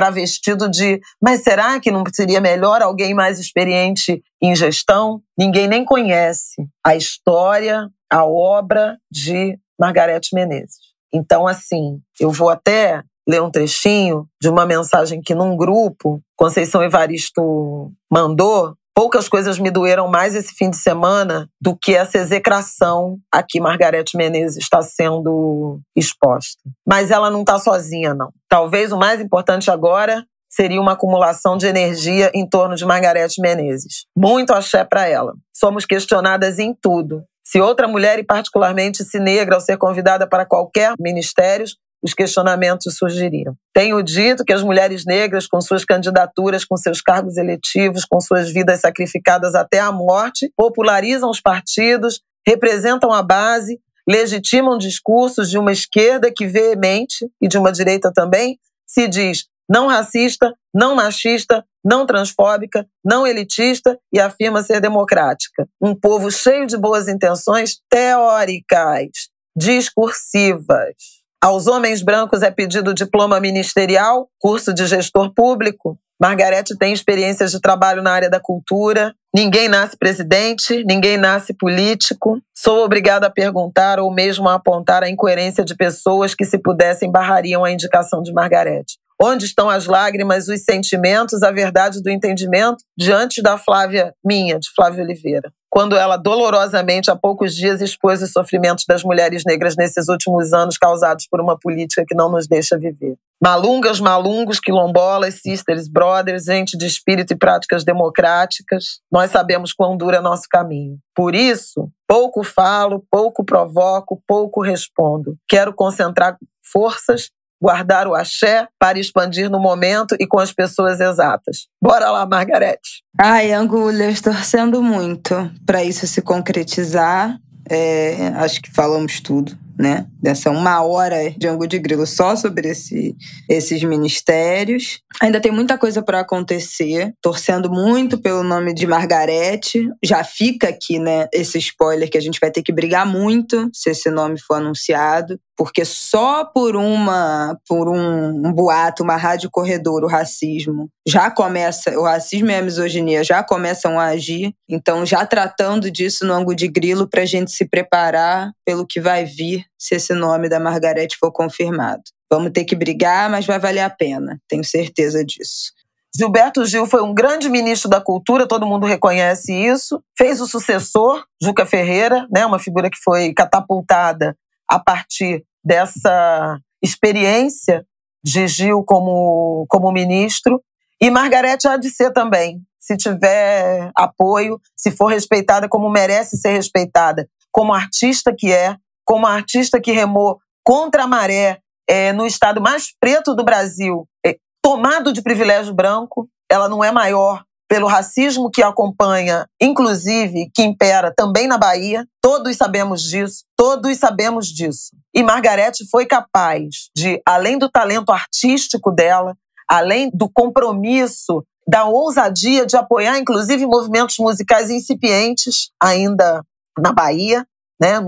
Travestido 0.00 0.66
de, 0.70 0.98
mas 1.20 1.42
será 1.42 1.78
que 1.78 1.90
não 1.90 2.02
seria 2.10 2.40
melhor 2.40 2.80
alguém 2.80 3.12
mais 3.12 3.38
experiente 3.38 4.22
em 4.40 4.56
gestão? 4.56 5.20
Ninguém 5.38 5.68
nem 5.68 5.84
conhece 5.84 6.54
a 6.82 6.96
história, 6.96 7.86
a 8.10 8.24
obra 8.24 8.96
de 9.12 9.58
Margarete 9.78 10.34
Menezes. 10.34 10.78
Então, 11.12 11.46
assim, 11.46 11.98
eu 12.18 12.30
vou 12.30 12.48
até 12.48 13.02
ler 13.28 13.42
um 13.42 13.50
trechinho 13.50 14.26
de 14.40 14.48
uma 14.48 14.64
mensagem 14.64 15.20
que 15.20 15.34
num 15.34 15.54
grupo 15.54 16.22
Conceição 16.34 16.82
Evaristo 16.82 17.92
mandou. 18.10 18.74
Poucas 18.94 19.28
coisas 19.28 19.58
me 19.58 19.70
doeram 19.70 20.08
mais 20.08 20.34
esse 20.34 20.54
fim 20.54 20.70
de 20.70 20.76
semana 20.76 21.48
do 21.60 21.76
que 21.76 21.94
essa 21.94 22.18
execração 22.18 23.18
a 23.32 23.42
que 23.42 23.60
Margarete 23.60 24.16
Menezes 24.16 24.58
está 24.58 24.82
sendo 24.82 25.80
exposta. 25.96 26.60
Mas 26.86 27.10
ela 27.10 27.30
não 27.30 27.40
está 27.40 27.58
sozinha, 27.58 28.14
não. 28.14 28.30
Talvez 28.48 28.92
o 28.92 28.98
mais 28.98 29.20
importante 29.20 29.70
agora 29.70 30.24
seria 30.52 30.80
uma 30.80 30.92
acumulação 30.92 31.56
de 31.56 31.66
energia 31.66 32.30
em 32.34 32.46
torno 32.46 32.74
de 32.74 32.84
Margarete 32.84 33.40
Menezes. 33.40 34.06
Muito 34.16 34.52
axé 34.52 34.84
para 34.84 35.06
ela. 35.06 35.32
Somos 35.54 35.86
questionadas 35.86 36.58
em 36.58 36.74
tudo. 36.74 37.22
Se 37.44 37.60
outra 37.60 37.88
mulher, 37.88 38.18
e 38.18 38.24
particularmente 38.24 39.04
se 39.04 39.18
negra, 39.18 39.54
ao 39.54 39.60
ser 39.60 39.76
convidada 39.76 40.28
para 40.28 40.46
qualquer 40.46 40.94
ministério, 40.98 41.66
os 42.02 42.14
questionamentos 42.14 42.96
surgiriam. 42.96 43.54
Tenho 43.74 44.02
dito 44.02 44.44
que 44.44 44.52
as 44.52 44.62
mulheres 44.62 45.04
negras, 45.04 45.46
com 45.46 45.60
suas 45.60 45.84
candidaturas, 45.84 46.64
com 46.64 46.76
seus 46.76 47.00
cargos 47.00 47.36
eletivos, 47.36 48.04
com 48.04 48.20
suas 48.20 48.50
vidas 48.50 48.80
sacrificadas 48.80 49.54
até 49.54 49.78
a 49.78 49.92
morte, 49.92 50.52
popularizam 50.56 51.30
os 51.30 51.40
partidos, 51.40 52.20
representam 52.46 53.12
a 53.12 53.22
base, 53.22 53.78
legitimam 54.08 54.78
discursos 54.78 55.50
de 55.50 55.58
uma 55.58 55.72
esquerda 55.72 56.32
que 56.34 56.46
veemente 56.46 57.28
e 57.40 57.46
de 57.46 57.58
uma 57.58 57.70
direita 57.70 58.10
também 58.12 58.58
se 58.86 59.06
diz 59.06 59.50
não 59.70 59.86
racista, 59.86 60.52
não 60.74 60.96
machista, 60.96 61.64
não 61.84 62.04
transfóbica, 62.04 62.84
não 63.04 63.24
elitista 63.24 63.96
e 64.12 64.18
afirma 64.18 64.64
ser 64.64 64.80
democrática. 64.80 65.68
Um 65.80 65.94
povo 65.94 66.28
cheio 66.28 66.66
de 66.66 66.76
boas 66.76 67.06
intenções 67.06 67.78
teóricas, 67.88 69.28
discursivas. 69.56 71.19
Aos 71.42 71.66
homens 71.66 72.02
brancos 72.02 72.42
é 72.42 72.50
pedido 72.50 72.92
diploma 72.92 73.40
ministerial, 73.40 74.28
curso 74.38 74.74
de 74.74 74.86
gestor 74.86 75.32
público. 75.32 75.98
Margarete 76.20 76.76
tem 76.76 76.92
experiências 76.92 77.50
de 77.50 77.58
trabalho 77.58 78.02
na 78.02 78.12
área 78.12 78.28
da 78.28 78.38
cultura. 78.38 79.14
Ninguém 79.34 79.66
nasce 79.66 79.96
presidente, 79.96 80.84
ninguém 80.84 81.16
nasce 81.16 81.54
político. 81.54 82.38
Sou 82.54 82.84
obrigada 82.84 83.26
a 83.26 83.30
perguntar 83.30 83.98
ou 83.98 84.12
mesmo 84.12 84.50
a 84.50 84.56
apontar 84.56 85.02
a 85.02 85.08
incoerência 85.08 85.64
de 85.64 85.74
pessoas 85.74 86.34
que, 86.34 86.44
se 86.44 86.58
pudessem, 86.58 87.10
barrariam 87.10 87.64
a 87.64 87.72
indicação 87.72 88.22
de 88.22 88.34
Margarete. 88.34 88.98
Onde 89.18 89.46
estão 89.46 89.70
as 89.70 89.86
lágrimas, 89.86 90.46
os 90.46 90.62
sentimentos, 90.62 91.42
a 91.42 91.50
verdade 91.50 92.02
do 92.02 92.10
entendimento 92.10 92.84
diante 92.98 93.40
da 93.40 93.56
Flávia 93.56 94.12
minha, 94.22 94.58
de 94.58 94.68
Flávia 94.76 95.02
Oliveira? 95.02 95.50
Quando 95.70 95.96
ela 95.96 96.16
dolorosamente, 96.16 97.12
há 97.12 97.16
poucos 97.16 97.54
dias, 97.54 97.80
expôs 97.80 98.20
os 98.20 98.32
sofrimentos 98.32 98.84
das 98.88 99.04
mulheres 99.04 99.44
negras 99.46 99.76
nesses 99.76 100.08
últimos 100.08 100.52
anos 100.52 100.76
causados 100.76 101.28
por 101.30 101.40
uma 101.40 101.56
política 101.56 102.04
que 102.04 102.14
não 102.14 102.28
nos 102.28 102.48
deixa 102.48 102.76
viver. 102.76 103.14
Malungas, 103.40 104.00
malungos, 104.00 104.58
quilombolas, 104.58 105.36
sisters, 105.36 105.86
brothers, 105.86 106.44
gente 106.44 106.76
de 106.76 106.86
espírito 106.86 107.32
e 107.32 107.36
práticas 107.36 107.84
democráticas, 107.84 109.00
nós 109.10 109.30
sabemos 109.30 109.72
quão 109.72 109.96
duro 109.96 110.16
é 110.16 110.20
nosso 110.20 110.46
caminho. 110.50 110.98
Por 111.14 111.36
isso, 111.36 111.88
pouco 112.06 112.42
falo, 112.42 113.04
pouco 113.08 113.44
provoco, 113.44 114.20
pouco 114.26 114.60
respondo. 114.60 115.36
Quero 115.48 115.72
concentrar 115.72 116.36
forças 116.60 117.30
guardar 117.60 118.06
o 118.06 118.14
axé 118.14 118.66
para 118.78 118.98
expandir 118.98 119.50
no 119.50 119.60
momento 119.60 120.16
e 120.18 120.26
com 120.26 120.38
as 120.38 120.52
pessoas 120.52 121.00
exatas. 121.00 121.66
Bora 121.82 122.10
lá, 122.10 122.26
Margarete. 122.26 123.02
Ai, 123.18 123.52
Angulhas, 123.52 124.20
torcendo 124.20 124.82
muito 124.82 125.50
para 125.66 125.84
isso 125.84 126.06
se 126.06 126.22
concretizar. 126.22 127.38
É, 127.68 128.28
acho 128.36 128.60
que 128.62 128.70
falamos 128.72 129.20
tudo 129.20 129.56
né? 129.80 130.06
Dessa 130.22 130.50
uma 130.50 130.82
hora 130.82 131.30
de 131.30 131.48
ângulo 131.48 131.66
de 131.66 131.78
grilo 131.78 132.06
só 132.06 132.36
sobre 132.36 132.68
esse, 132.68 133.16
esses 133.48 133.82
ministérios. 133.82 135.00
Ainda 135.20 135.40
tem 135.40 135.50
muita 135.50 135.78
coisa 135.78 136.02
para 136.02 136.20
acontecer, 136.20 137.14
torcendo 137.22 137.70
muito 137.70 138.18
pelo 138.18 138.42
nome 138.42 138.74
de 138.74 138.86
Margarete. 138.86 139.88
Já 140.04 140.22
fica 140.22 140.68
aqui, 140.68 140.98
né, 140.98 141.28
esse 141.32 141.56
spoiler 141.58 142.10
que 142.10 142.18
a 142.18 142.20
gente 142.20 142.38
vai 142.38 142.50
ter 142.50 142.62
que 142.62 142.72
brigar 142.72 143.06
muito 143.06 143.70
se 143.72 143.88
esse 143.90 144.10
nome 144.10 144.38
for 144.38 144.56
anunciado, 144.56 145.40
porque 145.60 145.84
só 145.84 146.42
por 146.42 146.74
uma 146.74 147.54
por 147.68 147.86
um, 147.86 148.28
um 148.46 148.50
boato, 148.50 149.02
uma 149.02 149.16
rádio 149.16 149.50
corredor, 149.50 150.02
o 150.02 150.08
racismo 150.08 150.88
já 151.06 151.30
começa, 151.30 151.90
o 151.98 152.04
racismo 152.04 152.50
e 152.50 152.54
a 152.54 152.62
misoginia 152.62 153.22
já 153.22 153.44
começam 153.44 154.00
a 154.00 154.06
agir. 154.06 154.54
Então, 154.66 155.04
já 155.04 155.26
tratando 155.26 155.90
disso 155.90 156.24
no 156.24 156.32
ângulo 156.32 156.56
de 156.56 156.66
grilo 156.66 157.06
para 157.06 157.20
a 157.20 157.26
gente 157.26 157.50
se 157.50 157.68
preparar 157.68 158.52
pelo 158.64 158.86
que 158.86 159.02
vai 159.02 159.26
vir 159.26 159.66
se 159.78 159.96
esse 159.96 160.14
nome 160.14 160.48
da 160.48 160.58
Margarete 160.58 161.18
for 161.18 161.30
confirmado. 161.30 162.04
Vamos 162.32 162.52
ter 162.52 162.64
que 162.64 162.74
brigar, 162.74 163.28
mas 163.28 163.44
vai 163.44 163.58
valer 163.58 163.80
a 163.80 163.90
pena, 163.90 164.40
tenho 164.48 164.64
certeza 164.64 165.22
disso. 165.22 165.72
Gilberto 166.16 166.64
Gil 166.64 166.86
foi 166.86 167.02
um 167.02 167.12
grande 167.12 167.50
ministro 167.50 167.90
da 167.90 168.00
cultura, 168.00 168.48
todo 168.48 168.66
mundo 168.66 168.86
reconhece 168.86 169.52
isso. 169.52 170.02
Fez 170.16 170.40
o 170.40 170.46
sucessor, 170.46 171.22
Juca 171.40 171.66
Ferreira, 171.66 172.26
né, 172.32 172.46
uma 172.46 172.58
figura 172.58 172.88
que 172.88 172.98
foi 172.98 173.34
catapultada 173.34 174.34
a 174.70 174.78
partir 174.78 175.44
dessa 175.64 176.58
experiência 176.82 177.84
de 178.22 178.46
Gil 178.48 178.84
como, 178.84 179.66
como 179.68 179.92
ministro. 179.92 180.62
E 181.00 181.10
Margarete 181.10 181.66
há 181.66 181.76
de 181.76 181.90
ser 181.90 182.12
também, 182.12 182.60
se 182.78 182.96
tiver 182.96 183.90
apoio, 183.94 184.60
se 184.76 184.90
for 184.90 185.06
respeitada 185.06 185.68
como 185.68 185.88
merece 185.88 186.36
ser 186.36 186.50
respeitada, 186.50 187.28
como 187.50 187.72
artista 187.72 188.34
que 188.36 188.52
é, 188.52 188.76
como 189.04 189.26
artista 189.26 189.80
que 189.80 189.92
remou 189.92 190.38
contra 190.62 191.04
a 191.04 191.06
maré 191.06 191.60
é, 191.88 192.12
no 192.12 192.26
estado 192.26 192.60
mais 192.60 192.94
preto 193.00 193.34
do 193.34 193.44
Brasil, 193.44 194.06
é, 194.24 194.36
tomado 194.62 195.12
de 195.12 195.22
privilégio 195.22 195.74
branco, 195.74 196.28
ela 196.50 196.68
não 196.68 196.84
é 196.84 196.92
maior 196.92 197.42
pelo 197.70 197.86
racismo 197.86 198.50
que 198.50 198.64
acompanha, 198.64 199.46
inclusive, 199.60 200.50
que 200.52 200.60
impera 200.60 201.14
também 201.16 201.46
na 201.46 201.56
Bahia. 201.56 202.04
Todos 202.20 202.56
sabemos 202.56 203.00
disso, 203.00 203.44
todos 203.56 203.96
sabemos 203.96 204.48
disso. 204.48 204.90
E 205.14 205.22
Margarete 205.22 205.88
foi 205.88 206.04
capaz 206.04 206.90
de, 206.96 207.22
além 207.24 207.56
do 207.56 207.70
talento 207.70 208.10
artístico 208.10 208.90
dela, 208.90 209.36
além 209.68 210.10
do 210.12 210.28
compromisso, 210.28 211.44
da 211.64 211.84
ousadia 211.84 212.66
de 212.66 212.76
apoiar, 212.76 213.16
inclusive, 213.20 213.64
movimentos 213.64 214.16
musicais 214.18 214.68
incipientes 214.68 215.70
ainda 215.80 216.42
na 216.76 216.92
Bahia, 216.92 217.46
né, 217.80 218.00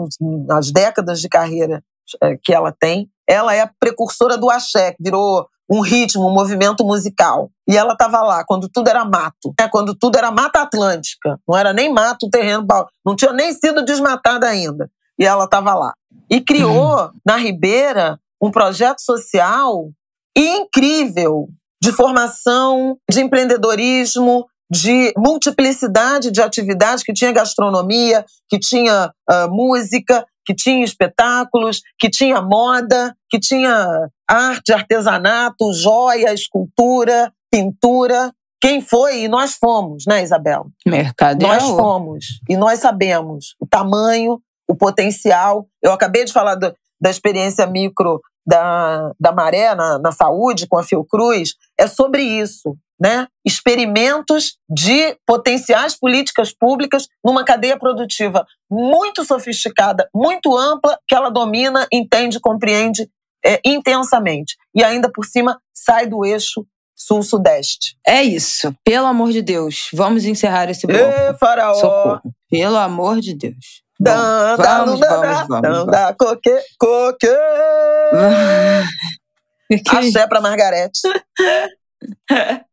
nas 0.45 0.73
décadas 0.73 1.21
de 1.21 1.29
carreira 1.29 1.85
é, 2.21 2.37
que 2.37 2.53
ela 2.53 2.75
tem. 2.81 3.09
Ela 3.29 3.55
é 3.55 3.61
a 3.61 3.71
precursora 3.79 4.37
do 4.37 4.51
axé, 4.51 4.91
que 4.91 5.05
virou 5.05 5.47
um 5.73 5.81
ritmo, 5.81 6.29
um 6.29 6.35
movimento 6.35 6.85
musical. 6.85 7.51
E 7.67 7.77
ela 7.77 7.95
estava 7.95 8.21
lá 8.21 8.45
quando 8.45 8.69
tudo 8.69 8.89
era 8.89 9.05
mato, 9.07 9.55
né? 9.59 9.69
quando 9.71 9.95
tudo 9.95 10.19
era 10.19 10.31
mata 10.31 10.61
atlântica. 10.61 11.39
Não 11.49 11.57
era 11.57 11.73
nem 11.73 11.91
mato, 11.91 12.29
terreno, 12.31 12.67
não 13.05 13.17
tinha 13.17 13.33
nem 13.33 13.53
sido 13.55 13.83
desmatada 13.83 14.47
ainda. 14.47 14.91
E 15.19 15.25
ela 15.25 15.45
estava 15.45 15.75
lá. 15.75 15.95
E 16.29 16.41
criou 16.41 16.99
uhum. 16.99 17.11
na 17.25 17.37
Ribeira 17.37 18.19
um 18.41 18.51
projeto 18.51 19.01
social 19.01 19.89
incrível 20.37 21.49
de 21.81 21.91
formação, 21.91 22.97
de 23.11 23.21
empreendedorismo, 23.21 24.47
de 24.71 25.13
multiplicidade 25.17 26.31
de 26.31 26.41
atividades, 26.41 27.05
que 27.05 27.13
tinha 27.13 27.33
gastronomia, 27.33 28.25
que 28.49 28.59
tinha 28.59 29.13
uh, 29.31 29.51
música, 29.51 30.25
que 30.45 30.55
tinha 30.55 30.85
espetáculos, 30.85 31.81
que 31.99 32.11
tinha 32.11 32.41
moda, 32.41 33.15
que 33.31 33.39
tinha 33.39 34.09
arte, 34.29 34.73
artesanato, 34.73 35.73
joia, 35.73 36.33
escultura, 36.33 37.33
pintura. 37.51 38.33
Quem 38.61 38.81
foi? 38.81 39.23
E 39.23 39.29
nós 39.29 39.55
fomos, 39.55 40.05
né, 40.07 40.23
Isabel? 40.23 40.67
Mercado. 40.87 41.43
Nós 41.43 41.63
fomos. 41.65 42.25
E 42.49 42.57
nós 42.57 42.79
sabemos 42.79 43.55
o 43.61 43.67
tamanho, 43.67 44.41
o 44.69 44.75
potencial. 44.77 45.67
Eu 45.83 45.93
acabei 45.93 46.25
de 46.25 46.33
falar 46.33 46.55
do, 46.55 46.73
da 47.01 47.11
experiência 47.11 47.67
micro 47.67 48.21
da, 48.47 49.13
da 49.19 49.33
Maré 49.33 49.75
na, 49.75 49.99
na 49.99 50.13
saúde 50.13 50.67
com 50.67 50.79
a 50.79 50.83
Fiocruz. 50.83 51.55
É 51.79 51.87
sobre 51.87 52.23
isso 52.23 52.77
né, 53.03 53.27
experimentos 53.45 54.57
de 54.71 55.17
potenciais 55.27 55.99
políticas 55.99 56.55
públicas 56.55 57.09
numa 57.25 57.45
cadeia 57.45 57.77
produtiva 57.77 58.47
muito 58.71 59.25
sofisticada, 59.25 60.09
muito 60.15 60.57
ampla, 60.57 60.97
que 61.09 61.15
ela 61.17 61.29
domina, 61.29 61.85
entende, 61.93 62.39
compreende 62.39 63.11
é, 63.45 63.61
intensamente. 63.65 64.55
E 64.73 64.85
ainda 64.85 65.11
por 65.11 65.25
cima 65.25 65.59
sai 65.75 66.07
do 66.07 66.25
eixo 66.25 66.65
sul-sudeste. 66.95 67.97
É 68.07 68.23
isso. 68.23 68.73
Pelo 68.85 69.07
amor 69.07 69.33
de 69.33 69.43
Deus, 69.43 69.89
vamos 69.93 70.25
encerrar 70.25 70.71
esse 70.71 70.87
bloco. 70.87 71.03
Ê, 71.03 71.35
faraó. 71.35 71.75
Socorro. 71.75 72.23
Pelo 72.49 72.77
amor 72.77 73.19
de 73.19 73.35
Deus. 73.35 73.83
Dá, 73.99 74.55
vamos, 74.57 75.01
dá, 75.01 75.45
vamos, 75.49 76.17
coque, 76.17 76.57
coque. 76.79 77.27
Axé 79.91 80.25
pra 80.29 80.41
Margarete. 80.41 81.01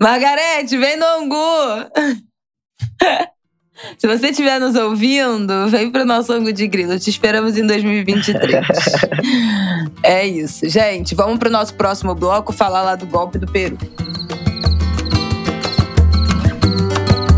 Margarete, 0.00 0.76
vem 0.76 0.96
no 0.96 1.04
angu! 1.04 1.90
Se 3.96 4.06
você 4.06 4.28
estiver 4.30 4.58
nos 4.58 4.74
ouvindo, 4.74 5.68
vem 5.68 5.90
para 5.90 6.02
o 6.02 6.06
nosso 6.06 6.32
ângulo 6.32 6.52
de 6.52 6.66
grilo. 6.66 6.98
Te 6.98 7.10
esperamos 7.10 7.56
em 7.56 7.66
2023. 7.66 8.66
é 10.02 10.26
isso. 10.26 10.68
Gente, 10.68 11.14
vamos 11.14 11.38
para 11.38 11.48
o 11.48 11.52
nosso 11.52 11.74
próximo 11.74 12.14
bloco 12.14 12.52
falar 12.52 12.82
lá 12.82 12.96
do 12.96 13.06
golpe 13.06 13.38
do 13.38 13.46
Peru. 13.46 13.78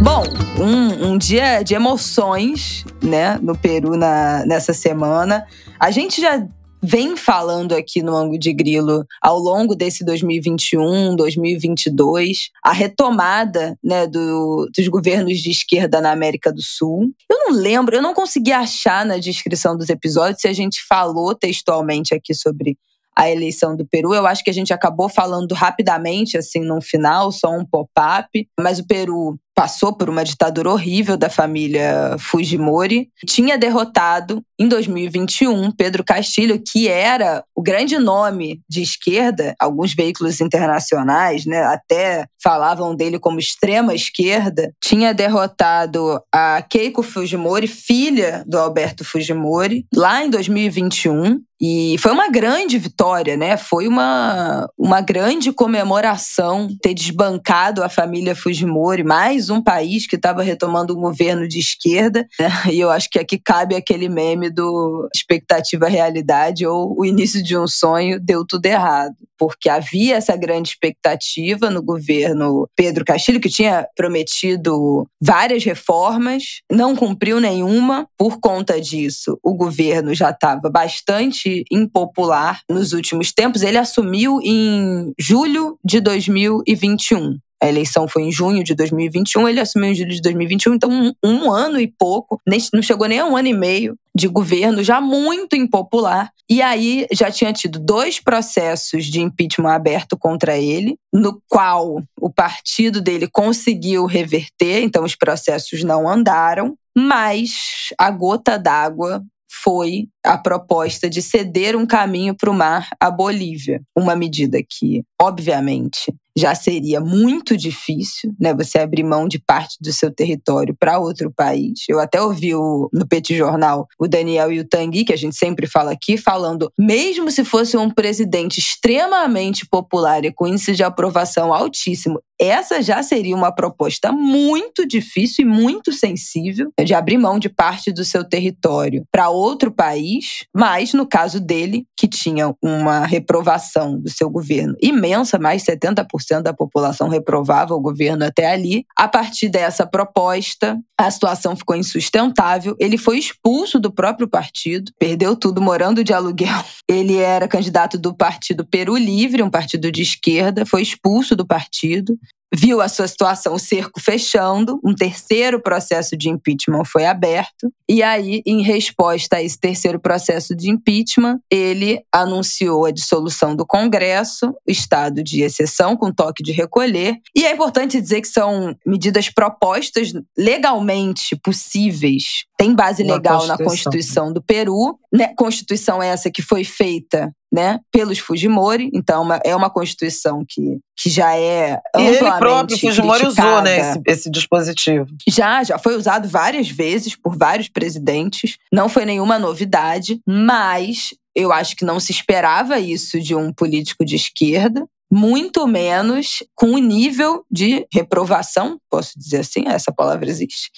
Bom, 0.03 0.24
um, 0.59 1.11
um 1.12 1.18
dia 1.18 1.62
de 1.62 1.74
emoções, 1.74 2.84
né, 3.03 3.38
no 3.43 3.57
Peru 3.57 3.97
na, 3.97 4.45
nessa 4.47 4.72
semana. 4.72 5.47
A 5.78 5.91
gente 5.91 6.20
já 6.20 6.43
vem 6.83 7.16
falando 7.16 7.74
aqui 7.74 8.03
no 8.03 8.16
Ângulo 8.16 8.39
de 8.39 8.53
Grilo 8.53 9.05
ao 9.20 9.39
longo 9.39 9.74
desse 9.74 10.05
2021, 10.05 11.14
2022, 11.16 12.51
a 12.62 12.72
retomada 12.72 13.76
né, 13.83 14.07
do, 14.07 14.68
dos 14.74 14.89
governos 14.89 15.39
de 15.39 15.51
esquerda 15.51 16.01
na 16.01 16.12
América 16.12 16.53
do 16.53 16.62
Sul. 16.62 17.11
Eu 17.31 17.39
não 17.39 17.53
lembro, 17.53 17.97
eu 17.97 18.03
não 18.03 18.14
consegui 18.14 18.53
achar 18.53 19.05
na 19.05 19.18
descrição 19.18 19.76
dos 19.76 19.89
episódios 19.89 20.41
se 20.41 20.49
a 20.49 20.53
gente 20.53 20.81
falou 20.89 21.35
textualmente 21.35 22.14
aqui 22.14 22.35
sobre 22.35 22.76
a 23.16 23.31
eleição 23.31 23.76
do 23.76 23.87
Peru. 23.87 24.14
Eu 24.14 24.26
acho 24.26 24.43
que 24.43 24.51
a 24.51 24.55
gente 24.55 24.72
acabou 24.72 25.09
falando 25.09 25.53
rapidamente, 25.53 26.39
assim, 26.39 26.61
no 26.61 26.81
final, 26.81 27.31
só 27.31 27.51
um 27.51 27.66
pop-up. 27.66 28.49
Mas 28.59 28.78
o 28.78 28.87
Peru 28.87 29.39
passou 29.61 29.93
por 29.93 30.09
uma 30.09 30.25
ditadura 30.25 30.71
horrível 30.71 31.19
da 31.19 31.29
família 31.29 32.17
Fujimori, 32.19 33.11
tinha 33.27 33.59
derrotado 33.59 34.43
em 34.59 34.67
2021 34.67 35.71
Pedro 35.73 36.03
Castilho, 36.03 36.59
que 36.67 36.89
era 36.89 37.45
o 37.55 37.61
grande 37.61 37.99
nome 37.99 38.63
de 38.67 38.81
esquerda, 38.81 39.55
alguns 39.61 39.95
veículos 39.95 40.41
internacionais, 40.41 41.45
né, 41.45 41.63
até 41.63 42.25
falavam 42.43 42.97
dele 42.97 43.19
como 43.19 43.39
extrema 43.39 43.95
esquerda, 43.95 44.73
tinha 44.83 45.13
derrotado 45.13 46.19
a 46.33 46.63
Keiko 46.63 47.03
Fujimori, 47.03 47.67
filha 47.67 48.43
do 48.47 48.59
Alberto 48.59 49.05
Fujimori, 49.05 49.85
lá 49.95 50.25
em 50.25 50.31
2021. 50.31 51.39
E 51.63 51.97
foi 51.99 52.11
uma 52.13 52.31
grande 52.31 52.79
vitória, 52.79 53.37
né? 53.37 53.59
Foi 53.59 53.87
uma, 53.87 54.67
uma 54.79 55.03
grande 55.03 55.53
comemoração 55.53 56.69
ter 56.81 56.95
desbancado 56.95 57.83
a 57.83 57.89
família 57.91 58.35
Fujimori, 58.35 59.05
mais 59.05 59.49
um 59.51 59.62
país 59.62 60.07
que 60.07 60.16
estava 60.16 60.42
retomando 60.42 60.96
um 60.96 61.01
governo 61.01 61.46
de 61.46 61.59
esquerda. 61.59 62.26
Né? 62.38 62.51
E 62.72 62.80
eu 62.80 62.90
acho 62.90 63.09
que 63.11 63.18
aqui 63.18 63.38
cabe 63.38 63.74
aquele 63.74 64.09
meme 64.09 64.51
do 64.51 65.09
expectativa 65.14 65.88
realidade 65.88 66.66
ou 66.66 66.98
o 66.98 67.05
início 67.05 67.42
de 67.42 67.57
um 67.57 67.66
sonho 67.66 68.20
deu 68.20 68.46
tudo 68.46 68.66
errado. 68.66 69.14
Porque 69.38 69.70
havia 69.70 70.16
essa 70.16 70.36
grande 70.36 70.68
expectativa 70.68 71.70
no 71.70 71.82
governo 71.82 72.68
Pedro 72.76 73.05
Castilho, 73.05 73.40
que 73.40 73.48
tinha 73.48 73.86
prometido 73.96 75.07
várias 75.20 75.64
reformas, 75.64 76.61
não 76.70 76.94
cumpriu 76.94 77.40
nenhuma. 77.40 78.07
Por 78.18 78.38
conta 78.38 78.78
disso, 78.78 79.38
o 79.42 79.55
governo 79.55 80.14
já 80.14 80.30
estava 80.30 80.68
bastante 80.68 81.64
impopular 81.70 82.61
nos 82.68 82.92
últimos 82.92 83.32
tempos. 83.32 83.62
Ele 83.62 83.78
assumiu 83.78 84.40
em 84.42 85.12
julho 85.18 85.78
de 85.82 86.01
2021. 86.01 87.38
A 87.63 87.69
eleição 87.69 88.09
foi 88.09 88.23
em 88.23 88.33
junho 88.33 88.65
de 88.65 88.75
2021, 88.75 89.49
ele 89.49 89.61
assumiu 89.61 89.91
em 89.91 89.95
julho 89.95 90.11
de 90.11 90.23
2021, 90.23 90.75
então 90.75 90.91
um, 90.91 91.13
um 91.23 91.53
ano 91.53 91.79
e 91.79 91.87
pouco, 91.87 92.41
nem, 92.47 92.59
não 92.73 92.83
chegou 92.83 93.07
nem 93.07 93.19
a 93.21 93.27
um 93.27 93.37
ano 93.37 93.49
e 93.49 93.55
meio 93.55 93.97
de 94.15 94.29
governo, 94.29 94.83
já 94.83 95.01
muito 95.01 95.55
impopular. 95.55 96.31
E 96.49 96.61
aí 96.61 97.07
já 97.13 97.31
tinha 97.31 97.53
tido 97.53 97.79
dois 97.79 98.19
processos 98.19 99.07
de 99.07 99.21
impeachment 99.21 99.73
aberto 99.73 100.17
contra 100.19 100.59
ele, 100.59 100.97
no 101.13 101.41
qual 101.49 102.03
o 102.21 102.31
partido 102.31 103.01
dele 103.01 103.29
conseguiu 103.31 104.05
reverter, 104.07 104.83
então 104.83 105.05
os 105.05 105.15
processos 105.15 105.85
não 105.85 106.09
andaram. 106.09 106.75
Mas 106.97 107.91
a 107.97 108.11
gota 108.11 108.59
d'água 108.59 109.23
foi 109.63 110.09
a 110.25 110.37
proposta 110.37 111.09
de 111.09 111.23
ceder 111.23 111.77
um 111.77 111.87
caminho 111.87 112.35
para 112.35 112.51
o 112.51 112.55
mar 112.55 112.89
à 113.01 113.11
Bolívia. 113.11 113.81
Uma 113.97 114.14
medida 114.14 114.59
que, 114.62 115.03
obviamente, 115.21 116.12
já 116.37 116.55
seria 116.55 117.01
muito 117.01 117.57
difícil, 117.57 118.35
né? 118.39 118.55
Você 118.55 118.79
abrir 118.79 119.03
mão 119.03 119.27
de 119.27 119.39
parte 119.39 119.77
do 119.81 119.93
seu 119.93 120.12
território 120.12 120.75
para 120.79 120.99
outro 120.99 121.33
país. 121.35 121.81
Eu 121.89 122.01
até 122.01 122.21
ouvi 122.21 122.55
o, 122.55 122.89
no 122.93 123.07
Petit 123.07 123.37
Jornal 123.37 123.87
o 123.99 124.07
Daniel 124.07 124.53
e 124.53 124.61
o 124.61 124.68
que 125.05 125.12
a 125.12 125.16
gente 125.16 125.37
sempre 125.37 125.66
fala 125.66 125.93
aqui, 125.93 126.16
falando, 126.16 126.73
mesmo 126.79 127.31
se 127.31 127.45
fosse 127.45 127.77
um 127.77 127.91
presidente 127.91 128.59
extremamente 128.59 129.66
popular 129.66 130.25
e 130.25 130.33
com 130.33 130.47
índice 130.47 130.73
de 130.73 130.83
aprovação 130.83 131.53
altíssimo, 131.53 132.21
essa 132.41 132.81
já 132.81 133.03
seria 133.03 133.37
uma 133.37 133.53
proposta 133.53 134.11
muito 134.11 134.87
difícil 134.87 135.45
e 135.45 135.49
muito 135.49 135.93
sensível 135.93 136.73
de 136.83 136.95
abrir 136.95 137.18
mão 137.18 137.39
de 137.39 137.51
parte 137.51 137.93
do 137.93 138.03
seu 138.03 138.25
território 138.25 139.05
para 139.12 139.29
outro 139.29 139.71
país, 139.71 140.10
mas 140.55 140.93
no 140.93 141.07
caso 141.07 141.41
dele, 141.41 141.85
que 141.97 142.09
tinha 142.09 142.55
uma 142.63 143.07
reprovação 143.07 144.01
do 144.01 144.11
seu 144.11 144.31
governo 144.31 144.75
imensa, 144.81 145.39
mais 145.39 145.65
70% 145.65 146.43
da 146.43 146.55
população 146.55 147.09
reprovava 147.09 147.75
o 147.75 147.81
governo 147.81 148.25
até 148.25 148.51
ali. 148.51 148.85
A 148.97 149.07
partir 149.07 149.49
dessa 149.49 149.87
proposta, 149.87 150.79
a 150.99 151.11
situação 151.11 151.57
ficou 151.57 151.77
insustentável. 151.77 152.77
Ele 152.79 152.99
foi 152.99 153.19
expulso 153.19 153.79
do 153.79 153.91
próprio 153.91 154.29
partido, 154.29 154.93
perdeu 154.99 155.35
tudo 155.35 155.61
morando 155.61 156.05
de 156.05 156.13
aluguel. 156.13 156.65
Ele 156.89 157.17
era 157.17 157.49
candidato 157.49 157.99
do 157.99 158.15
partido 158.15 158.67
Peru 158.67 158.97
Livre, 158.97 159.43
um 159.43 159.51
partido 159.51 159.91
de 159.91 160.03
esquerda, 160.03 160.67
foi 160.67 160.83
expulso 160.83 161.35
do 161.35 161.47
partido 161.47 162.19
viu 162.53 162.80
a 162.80 162.88
sua 162.88 163.07
situação, 163.07 163.55
o 163.55 163.59
cerco 163.59 164.01
fechando, 164.01 164.80
um 164.84 164.94
terceiro 164.94 165.61
processo 165.62 166.16
de 166.16 166.28
impeachment 166.28 166.84
foi 166.84 167.07
aberto, 167.07 167.72
e 167.88 168.03
aí, 168.03 168.42
em 168.46 168.62
resposta 168.62 169.36
a 169.36 169.42
esse 169.42 169.59
terceiro 169.59 169.98
processo 170.01 170.55
de 170.55 170.70
impeachment, 170.70 171.38
ele 171.51 172.01
anunciou 172.12 172.86
a 172.86 172.90
dissolução 172.90 173.57
do 173.57 173.66
Congresso, 173.66 174.55
estado 174.66 175.22
de 175.22 175.42
exceção, 175.42 175.96
com 175.96 176.12
toque 176.12 176.42
de 176.42 176.53
recolher. 176.53 177.16
E 177.34 177.44
é 177.44 177.53
importante 177.53 178.01
dizer 178.01 178.20
que 178.20 178.28
são 178.28 178.76
medidas 178.86 179.28
propostas 179.28 180.12
legalmente 180.38 181.36
possíveis, 181.42 182.44
tem 182.57 182.74
base 182.74 183.03
legal 183.03 183.46
na 183.46 183.57
Constituição 183.57 184.32
do 184.32 184.42
Peru, 184.42 184.98
né? 185.12 185.32
Constituição 185.36 186.03
essa 186.03 186.30
que 186.30 186.42
foi 186.42 186.62
feita 186.62 187.34
né, 187.53 187.80
pelos 187.90 188.18
Fujimori. 188.18 188.90
Então, 188.94 189.26
é 189.44 189.55
uma 189.55 189.70
Constituição 189.70 190.44
que, 190.48 190.78
que 190.96 191.11
já 191.11 191.36
é 191.36 191.80
amplamente 191.94 192.22
E 192.22 192.26
ele 192.26 192.38
próprio, 192.38 192.78
Fujimori, 192.78 193.26
usou 193.26 193.62
né, 193.62 193.80
esse, 193.80 194.01
esse 194.07 194.30
dispositivo. 194.30 195.07
Já, 195.28 195.62
já 195.64 195.78
foi 195.78 195.96
usado 195.96 196.28
várias 196.28 196.68
vezes 196.68 197.16
por 197.16 197.36
vários 197.36 197.68
presidentes. 197.68 198.57
Não 198.72 198.88
foi 198.88 199.05
nenhuma 199.05 199.38
novidade, 199.38 200.20
mas 200.26 201.14
eu 201.34 201.53
acho 201.53 201.76
que 201.76 201.84
não 201.84 201.98
se 202.01 202.12
esperava 202.12 202.78
isso 202.78 203.20
de 203.20 203.34
um 203.34 203.53
político 203.53 204.05
de 204.05 204.16
esquerda 204.16 204.86
muito 205.12 205.66
menos 205.66 206.42
com 206.55 206.70
o 206.70 206.78
nível 206.78 207.44
de 207.51 207.84
reprovação, 207.92 208.78
posso 208.88 209.18
dizer 209.18 209.38
assim, 209.38 209.64
essa 209.66 209.92
palavra 209.92 210.28
existe, 210.28 210.70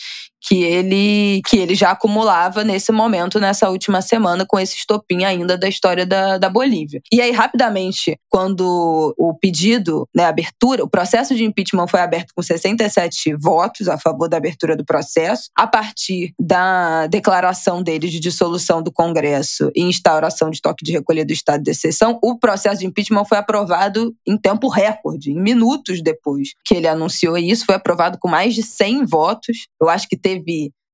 que 0.43 0.63
ele 0.63 1.41
que 1.47 1.57
ele 1.57 1.75
já 1.75 1.93
acumulava 1.93 2.65
nesse 2.65 2.91
momento, 2.91 3.39
nessa 3.39 3.71
última 3.71 4.03
semana, 4.03 4.45
com 4.47 4.59
esse 4.59 4.77
estopim 4.77 5.25
ainda 5.25 5.57
da 5.57 5.69
história 5.69 6.05
da, 6.05 6.39
da 6.39 6.51
Bolívia. 6.51 7.01
E 7.13 7.21
aí, 7.21 7.31
rapidamente, 7.31 8.19
quando 8.29 9.15
o 9.17 9.35
pedido, 9.35 10.09
né, 10.15 10.25
abertura, 10.25 10.85
o 10.85 10.89
processo 10.89 11.35
de 11.35 11.45
impeachment 11.45 11.87
foi 11.87 12.01
aberto 12.01 12.33
com 12.35 12.43
67 12.43 13.35
votos 13.37 13.89
a 13.89 13.99
favor 13.99 14.29
da 14.29 14.37
abertura 14.37 14.77
do 14.77 14.85
processo, 14.85 15.49
a 15.57 15.67
partir 15.67 16.35
da 16.39 17.07
declaração 17.07 17.83
dele 17.83 18.09
de 18.09 18.19
dissolução 18.19 18.83
do 18.83 18.93
Congresso 18.93 19.71
e 19.75 19.83
instauração 19.83 20.51
de 20.51 20.61
toque 20.61 20.85
de 20.85 20.93
recolher 20.93 21.25
do 21.25 21.33
estado 21.33 21.63
de 21.63 21.71
exceção, 21.71 22.19
o 22.23 22.39
processo 22.39 22.81
de 22.81 22.87
impeachment 22.87 23.25
foi 23.25 23.39
aprovado 23.39 24.15
em 24.27 24.37
tempo 24.37 24.69
recorde, 24.69 25.31
em 25.31 25.41
minutos 25.41 26.03
depois 26.03 26.55
que 26.65 26.75
ele 26.75 26.89
anunciou 26.89 27.39
isso, 27.39 27.65
foi 27.65 27.75
aprovado 27.75 28.19
com 28.19 28.29
mais 28.29 28.55
de 28.55 28.63
100 28.63 29.05
votos. 29.07 29.67
Eu 29.81 29.89
acho 29.89 30.09
que 30.09 30.17
teve 30.17 30.32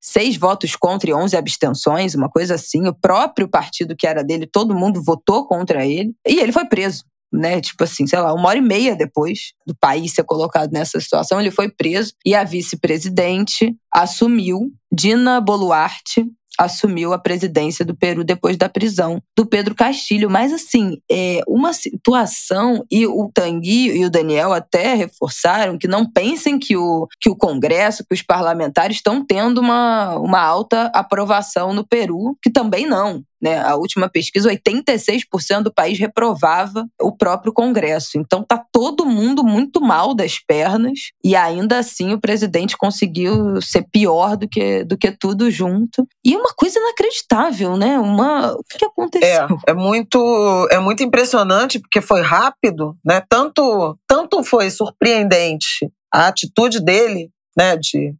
seis 0.01 0.37
votos 0.37 0.75
contra 0.75 1.09
e 1.09 1.13
11 1.13 1.35
abstenções, 1.35 2.15
uma 2.15 2.29
coisa 2.29 2.55
assim. 2.55 2.87
O 2.87 2.93
próprio 2.93 3.47
partido 3.47 3.95
que 3.95 4.07
era 4.07 4.23
dele, 4.23 4.47
todo 4.47 4.75
mundo 4.75 5.03
votou 5.03 5.45
contra 5.45 5.85
ele. 5.85 6.13
E 6.27 6.39
ele 6.39 6.51
foi 6.51 6.65
preso. 6.65 7.03
Né, 7.31 7.61
tipo 7.61 7.83
assim, 7.83 8.07
sei 8.07 8.17
lá, 8.17 8.33
uma 8.33 8.49
hora 8.49 8.57
e 8.57 8.61
meia 8.61 8.95
depois 8.95 9.53
do 9.63 9.75
país 9.79 10.13
ser 10.13 10.23
colocado 10.23 10.71
nessa 10.71 10.99
situação, 10.99 11.39
ele 11.39 11.51
foi 11.51 11.69
preso 11.69 12.11
e 12.25 12.33
a 12.33 12.43
vice-presidente 12.43 13.75
assumiu, 13.93 14.71
Dina 14.91 15.39
Boluarte, 15.39 16.25
assumiu 16.59 17.13
a 17.13 17.17
presidência 17.17 17.85
do 17.85 17.95
Peru 17.95 18.23
depois 18.23 18.57
da 18.57 18.67
prisão 18.67 19.21
do 19.35 19.45
Pedro 19.45 19.73
Castilho. 19.73 20.29
Mas, 20.29 20.51
assim, 20.51 20.97
é 21.09 21.41
uma 21.47 21.71
situação, 21.71 22.85
e 22.91 23.07
o 23.07 23.31
Tanguy 23.33 23.97
e 23.97 24.05
o 24.05 24.09
Daniel 24.09 24.51
até 24.51 24.93
reforçaram 24.93 25.77
que 25.77 25.87
não 25.87 26.05
pensem 26.05 26.59
que 26.59 26.75
o, 26.75 27.07
que 27.19 27.29
o 27.29 27.35
Congresso, 27.35 28.03
que 28.05 28.13
os 28.13 28.21
parlamentares 28.21 28.97
estão 28.97 29.25
tendo 29.25 29.59
uma, 29.59 30.17
uma 30.17 30.41
alta 30.41 30.91
aprovação 30.93 31.73
no 31.73 31.87
Peru, 31.87 32.37
que 32.41 32.49
também 32.49 32.85
não. 32.85 33.23
Né? 33.41 33.59
A 33.59 33.75
última 33.75 34.09
pesquisa, 34.09 34.49
86% 34.49 35.63
do 35.63 35.73
país 35.73 35.97
reprovava 35.97 36.85
o 37.01 37.15
próprio 37.15 37.53
Congresso. 37.53 38.17
Então 38.17 38.43
tá 38.43 38.63
todo 38.71 39.05
mundo 39.05 39.43
muito 39.43 39.81
mal 39.81 40.13
das 40.13 40.39
pernas 40.39 41.11
e 41.23 41.35
ainda 41.35 41.79
assim 41.79 42.13
o 42.13 42.19
presidente 42.19 42.77
conseguiu 42.77 43.61
ser 43.61 43.85
pior 43.91 44.35
do 44.35 44.47
que, 44.47 44.83
do 44.83 44.97
que 44.97 45.11
tudo 45.11 45.49
junto. 45.49 46.07
E 46.23 46.35
uma 46.35 46.53
coisa 46.55 46.79
inacreditável, 46.79 47.77
né? 47.77 47.97
Uma 47.99 48.53
o 48.53 48.63
que 48.63 48.85
aconteceu? 48.85 49.47
É, 49.67 49.71
é 49.71 49.73
muito 49.73 50.67
é 50.71 50.79
muito 50.79 51.03
impressionante 51.03 51.79
porque 51.79 52.01
foi 52.01 52.21
rápido, 52.21 52.95
né? 53.05 53.21
Tanto 53.29 53.97
tanto 54.07 54.43
foi 54.43 54.69
surpreendente 54.69 55.89
a 56.11 56.27
atitude 56.27 56.83
dele, 56.83 57.31
né, 57.57 57.77
de 57.77 58.15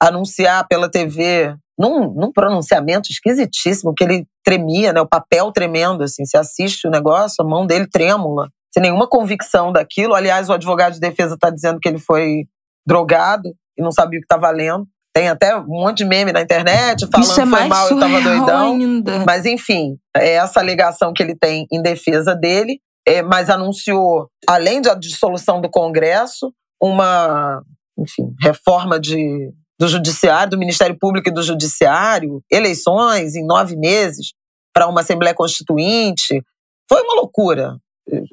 anunciar 0.00 0.66
pela 0.68 0.90
TV 0.90 1.54
num, 1.78 2.12
num, 2.14 2.32
pronunciamento 2.32 3.10
esquisitíssimo, 3.10 3.94
que 3.94 4.04
ele 4.04 4.26
tremia, 4.46 4.92
né? 4.92 5.00
O 5.00 5.08
papel 5.08 5.50
tremendo, 5.50 6.04
assim. 6.04 6.24
Você 6.24 6.38
assiste 6.38 6.86
o 6.86 6.90
negócio, 6.90 7.44
a 7.44 7.48
mão 7.48 7.66
dele 7.66 7.88
trêmula, 7.90 8.48
sem 8.72 8.80
nenhuma 8.80 9.08
convicção 9.08 9.72
daquilo. 9.72 10.14
Aliás, 10.14 10.48
o 10.48 10.52
advogado 10.52 10.94
de 10.94 11.00
defesa 11.00 11.34
está 11.34 11.50
dizendo 11.50 11.80
que 11.80 11.88
ele 11.88 11.98
foi 11.98 12.44
drogado 12.86 13.52
e 13.76 13.82
não 13.82 13.90
sabia 13.90 14.18
o 14.18 14.22
que 14.22 14.26
estava 14.32 14.48
lendo. 14.50 14.86
Tem 15.12 15.28
até 15.28 15.56
um 15.56 15.66
monte 15.66 15.98
de 15.98 16.04
meme 16.04 16.30
na 16.30 16.42
internet 16.42 17.08
falando 17.10 17.26
Isso 17.26 17.40
é 17.40 17.44
que 17.44 17.50
foi 17.50 17.66
mal 17.66 17.90
e 17.90 17.94
estava 17.94 18.20
doidão. 18.20 18.72
Ainda. 18.74 19.24
Mas, 19.26 19.44
enfim, 19.46 19.96
é 20.16 20.34
essa 20.34 20.60
alegação 20.60 21.12
que 21.12 21.22
ele 21.22 21.34
tem 21.34 21.66
em 21.72 21.82
defesa 21.82 22.34
dele, 22.34 22.78
é, 23.06 23.22
mas 23.22 23.50
anunciou, 23.50 24.28
além 24.48 24.80
da 24.80 24.94
dissolução 24.94 25.60
do 25.60 25.70
Congresso, 25.70 26.52
uma 26.80 27.62
enfim, 27.98 28.34
reforma 28.42 29.00
de 29.00 29.50
do 29.78 29.88
Judiciário, 29.88 30.50
do 30.50 30.58
Ministério 30.58 30.96
Público 30.98 31.28
e 31.28 31.32
do 31.32 31.42
Judiciário, 31.42 32.42
eleições 32.50 33.34
em 33.34 33.44
nove 33.44 33.76
meses 33.76 34.32
para 34.72 34.88
uma 34.88 35.00
Assembleia 35.00 35.34
Constituinte. 35.34 36.42
Foi 36.88 37.02
uma 37.02 37.14
loucura. 37.14 37.76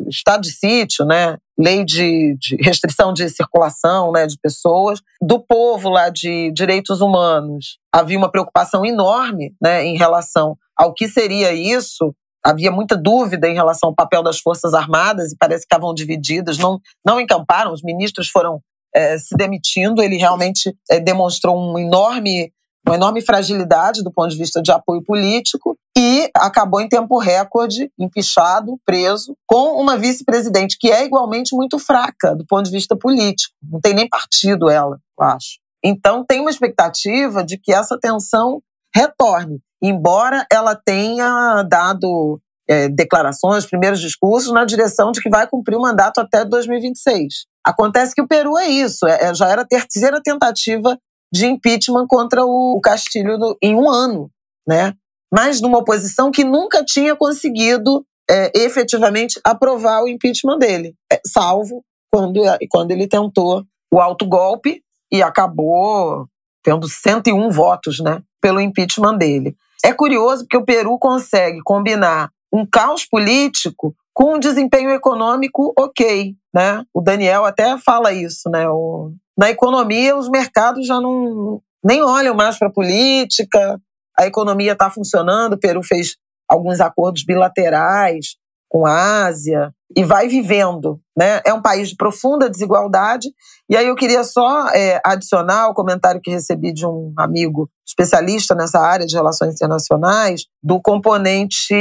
Estado 0.07 0.41
de 0.41 0.51
sítio, 0.51 1.05
né? 1.05 1.37
lei 1.57 1.85
de, 1.85 2.35
de, 2.39 2.55
restrição 2.57 3.13
de 3.13 3.29
circulação 3.29 4.11
né, 4.11 4.25
de 4.25 4.37
pessoas, 4.39 5.01
do 5.21 5.39
povo 5.39 5.89
lá 5.89 6.09
de 6.09 6.51
direitos 6.51 7.01
humanos. 7.01 7.77
Havia 7.93 8.17
uma 8.17 8.31
preocupação 8.31 8.85
enorme 8.85 9.55
né, 9.61 9.85
em 9.85 9.97
relação 9.97 10.57
ao 10.75 10.93
que 10.93 11.07
seria 11.07 11.53
isso. 11.53 12.13
Havia 12.43 12.71
muita 12.71 12.97
dúvida 12.97 13.47
em 13.47 13.53
relação 13.53 13.89
ao 13.89 13.95
papel 13.95 14.21
das 14.21 14.39
Forças 14.39 14.73
Armadas 14.73 15.31
e 15.31 15.37
parece 15.37 15.61
que 15.61 15.73
estavam 15.73 15.93
divididas, 15.93 16.57
não, 16.57 16.79
não 17.05 17.19
encamparam, 17.19 17.71
os 17.71 17.81
ministros 17.81 18.29
foram 18.29 18.59
é, 18.95 19.17
se 19.17 19.35
demitindo, 19.35 20.01
ele 20.01 20.17
realmente 20.17 20.75
é, 20.89 20.99
demonstrou 20.99 21.57
um 21.57 21.77
enorme, 21.77 22.51
uma 22.85 22.95
enorme 22.95 23.21
fragilidade 23.21 24.03
do 24.03 24.11
ponto 24.11 24.29
de 24.29 24.37
vista 24.37 24.61
de 24.61 24.71
apoio 24.71 25.03
político 25.03 25.77
e 25.97 26.29
acabou 26.35 26.81
em 26.81 26.89
tempo 26.89 27.17
recorde, 27.17 27.91
empichado, 27.99 28.79
preso, 28.85 29.35
com 29.47 29.79
uma 29.79 29.97
vice-presidente 29.97 30.77
que 30.79 30.91
é 30.91 31.05
igualmente 31.05 31.55
muito 31.55 31.79
fraca 31.79 32.35
do 32.35 32.45
ponto 32.45 32.65
de 32.65 32.71
vista 32.71 32.95
político. 32.95 33.53
Não 33.63 33.79
tem 33.79 33.93
nem 33.93 34.07
partido 34.07 34.69
ela, 34.69 34.99
eu 35.19 35.25
acho. 35.25 35.59
Então 35.83 36.23
tem 36.25 36.39
uma 36.39 36.49
expectativa 36.49 37.43
de 37.43 37.57
que 37.57 37.73
essa 37.73 37.97
tensão 37.99 38.61
retorne, 38.95 39.59
embora 39.81 40.45
ela 40.51 40.75
tenha 40.75 41.63
dado 41.63 42.39
é, 42.67 42.87
declarações, 42.89 43.65
primeiros 43.65 43.99
discursos 43.99 44.51
na 44.51 44.65
direção 44.65 45.11
de 45.11 45.21
que 45.21 45.29
vai 45.29 45.47
cumprir 45.47 45.75
o 45.75 45.81
mandato 45.81 46.19
até 46.19 46.45
2026. 46.45 47.45
Acontece 47.65 48.13
que 48.13 48.21
o 48.21 48.27
Peru 48.27 48.57
é 48.57 48.67
isso, 48.67 49.07
é, 49.07 49.29
é, 49.29 49.33
já 49.33 49.49
era 49.49 49.61
a 49.61 49.67
terceira 49.67 50.21
tentativa 50.21 50.97
de 51.31 51.45
impeachment 51.47 52.05
contra 52.07 52.45
o 52.45 52.79
Castilho 52.81 53.37
no, 53.37 53.57
em 53.61 53.75
um 53.75 53.89
ano, 53.89 54.29
né? 54.67 54.93
Mas 55.33 55.61
numa 55.61 55.79
oposição 55.79 56.29
que 56.29 56.43
nunca 56.43 56.83
tinha 56.85 57.15
conseguido 57.15 58.05
é, 58.29 58.51
efetivamente 58.55 59.39
aprovar 59.43 60.03
o 60.03 60.07
impeachment 60.07 60.59
dele, 60.59 60.93
é, 61.11 61.19
salvo 61.25 61.83
quando, 62.11 62.39
quando 62.69 62.91
ele 62.91 63.07
tentou 63.07 63.63
o 63.91 63.99
autogolpe 63.99 64.81
e 65.11 65.23
acabou 65.23 66.27
tendo 66.63 66.87
101 66.87 67.49
votos, 67.49 67.99
né, 67.99 68.21
pelo 68.41 68.61
impeachment 68.61 69.17
dele. 69.17 69.55
É 69.83 69.91
curioso 69.91 70.43
porque 70.43 70.57
o 70.57 70.65
Peru 70.65 70.97
consegue 70.97 71.59
combinar 71.63 72.29
um 72.53 72.65
caos 72.65 73.03
político 73.03 73.95
com 74.13 74.35
um 74.35 74.39
desempenho 74.39 74.91
econômico 74.91 75.73
ok, 75.77 76.35
né? 76.53 76.83
O 76.93 77.01
Daniel 77.01 77.45
até 77.45 77.75
fala 77.79 78.13
isso, 78.13 78.47
né? 78.49 78.69
O, 78.69 79.11
na 79.35 79.49
economia, 79.49 80.15
os 80.15 80.29
mercados 80.29 80.85
já 80.85 81.01
não 81.01 81.59
nem 81.83 82.03
olham 82.03 82.35
mais 82.35 82.57
para 82.57 82.67
a 82.67 82.71
política, 82.71 83.81
a 84.17 84.27
economia 84.27 84.73
está 84.73 84.89
funcionando, 84.89 85.53
o 85.53 85.59
Peru 85.59 85.81
fez 85.81 86.15
alguns 86.47 86.79
acordos 86.79 87.25
bilaterais 87.25 88.35
com 88.73 88.87
a 88.87 89.25
Ásia 89.25 89.71
e 89.95 90.03
vai 90.03 90.27
vivendo, 90.27 90.99
né? 91.15 91.39
É 91.45 91.53
um 91.53 91.61
país 91.61 91.89
de 91.89 91.95
profunda 91.95 92.49
desigualdade. 92.49 93.29
E 93.69 93.77
aí 93.77 93.85
eu 93.85 93.95
queria 93.95 94.23
só 94.23 94.67
é, 94.69 94.99
adicionar 95.05 95.69
o 95.69 95.75
comentário 95.75 96.19
que 96.19 96.31
recebi 96.31 96.73
de 96.73 96.83
um 96.83 97.13
amigo 97.15 97.69
especialista 97.87 98.55
nessa 98.55 98.79
área 98.79 99.05
de 99.05 99.15
relações 99.15 99.53
internacionais 99.53 100.45
do 100.63 100.81
componente 100.81 101.75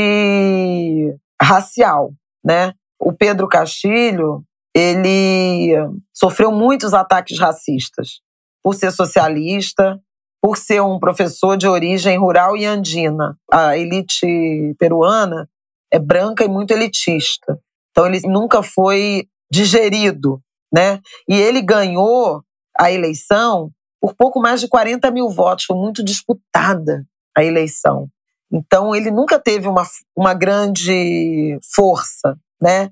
racial, 1.41 2.13
né? 2.45 2.75
O 3.01 3.11
Pedro 3.11 3.49
Castilho, 3.49 4.45
ele 4.75 5.73
sofreu 6.13 6.53
muitos 6.53 6.93
ataques 6.93 7.39
racistas 7.41 8.21
por 8.63 8.75
ser 8.75 8.93
socialista, 8.93 9.99
por 10.43 10.59
ser 10.59 10.83
um 10.83 10.99
professor 10.99 11.57
de 11.57 11.67
origem 11.67 12.19
rural 12.19 12.55
e 12.55 12.67
andina. 12.67 13.35
A 13.51 13.79
elite 13.79 14.75
peruana 14.79 15.49
é 15.93 15.99
branca 15.99 16.45
e 16.45 16.49
muito 16.49 16.73
elitista. 16.73 17.59
Então 17.91 18.07
ele 18.07 18.21
nunca 18.27 18.63
foi 18.63 19.27
digerido, 19.51 20.41
né? 20.73 20.99
E 21.29 21.35
ele 21.35 21.61
ganhou 21.61 22.43
a 22.79 22.91
eleição 22.91 23.71
por 24.01 24.15
pouco 24.15 24.41
mais 24.41 24.61
de 24.61 24.69
40 24.69 25.11
mil 25.11 25.29
votos. 25.29 25.67
Foi 25.67 25.77
muito 25.77 26.03
disputada 26.03 27.05
a 27.37 27.45
eleição. 27.45 28.09
Então 28.51 28.95
ele 28.95 29.11
nunca 29.11 29.39
teve 29.39 29.69
uma, 29.69 29.87
uma 30.17 30.35
grande 30.35 31.59
força, 31.75 32.37
né? 32.61 32.91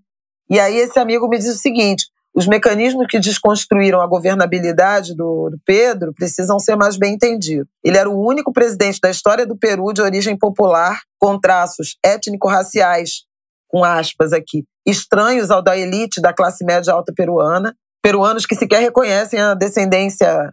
E 0.49 0.61
aí 0.61 0.77
esse 0.77 0.99
amigo 0.99 1.29
me 1.29 1.39
diz 1.39 1.55
o 1.55 1.59
seguinte: 1.59 2.07
os 2.35 2.47
mecanismos 2.47 3.07
que 3.09 3.19
desconstruíram 3.19 4.01
a 4.01 4.07
governabilidade 4.07 5.15
do, 5.15 5.51
do, 5.51 5.59
Pedro 5.65 6.15
precisam 6.15 6.59
ser 6.59 6.77
mais 6.77 6.97
bem 6.97 7.15
entendidos. 7.15 7.67
Ele 7.85 7.99
era 7.99 8.09
o 8.09 8.25
único 8.25 8.53
presidente 8.53 9.01
da 9.01 9.11
história 9.11 9.47
do 9.47 9.57
Peru 9.57 9.93
de 9.93 10.01
origem 10.01 10.37
popular, 10.37 11.01
com 11.19 11.39
traços 11.39 11.97
étnico-raciais, 12.05 13.25
com 13.69 13.85
aspas 13.85 14.33
aqui, 14.33 14.65
estranhos 14.87 15.51
ao 15.51 15.63
da 15.63 15.77
elite 15.77 16.21
da 16.21 16.33
classe 16.33 16.65
média 16.65 16.93
alta 16.93 17.13
peruana, 17.15 17.75
peruanos 18.03 18.47
que 18.47 18.57
sequer 18.57 18.81
reconhecem 18.81 19.39
a 19.41 19.55
descendência, 19.55 20.53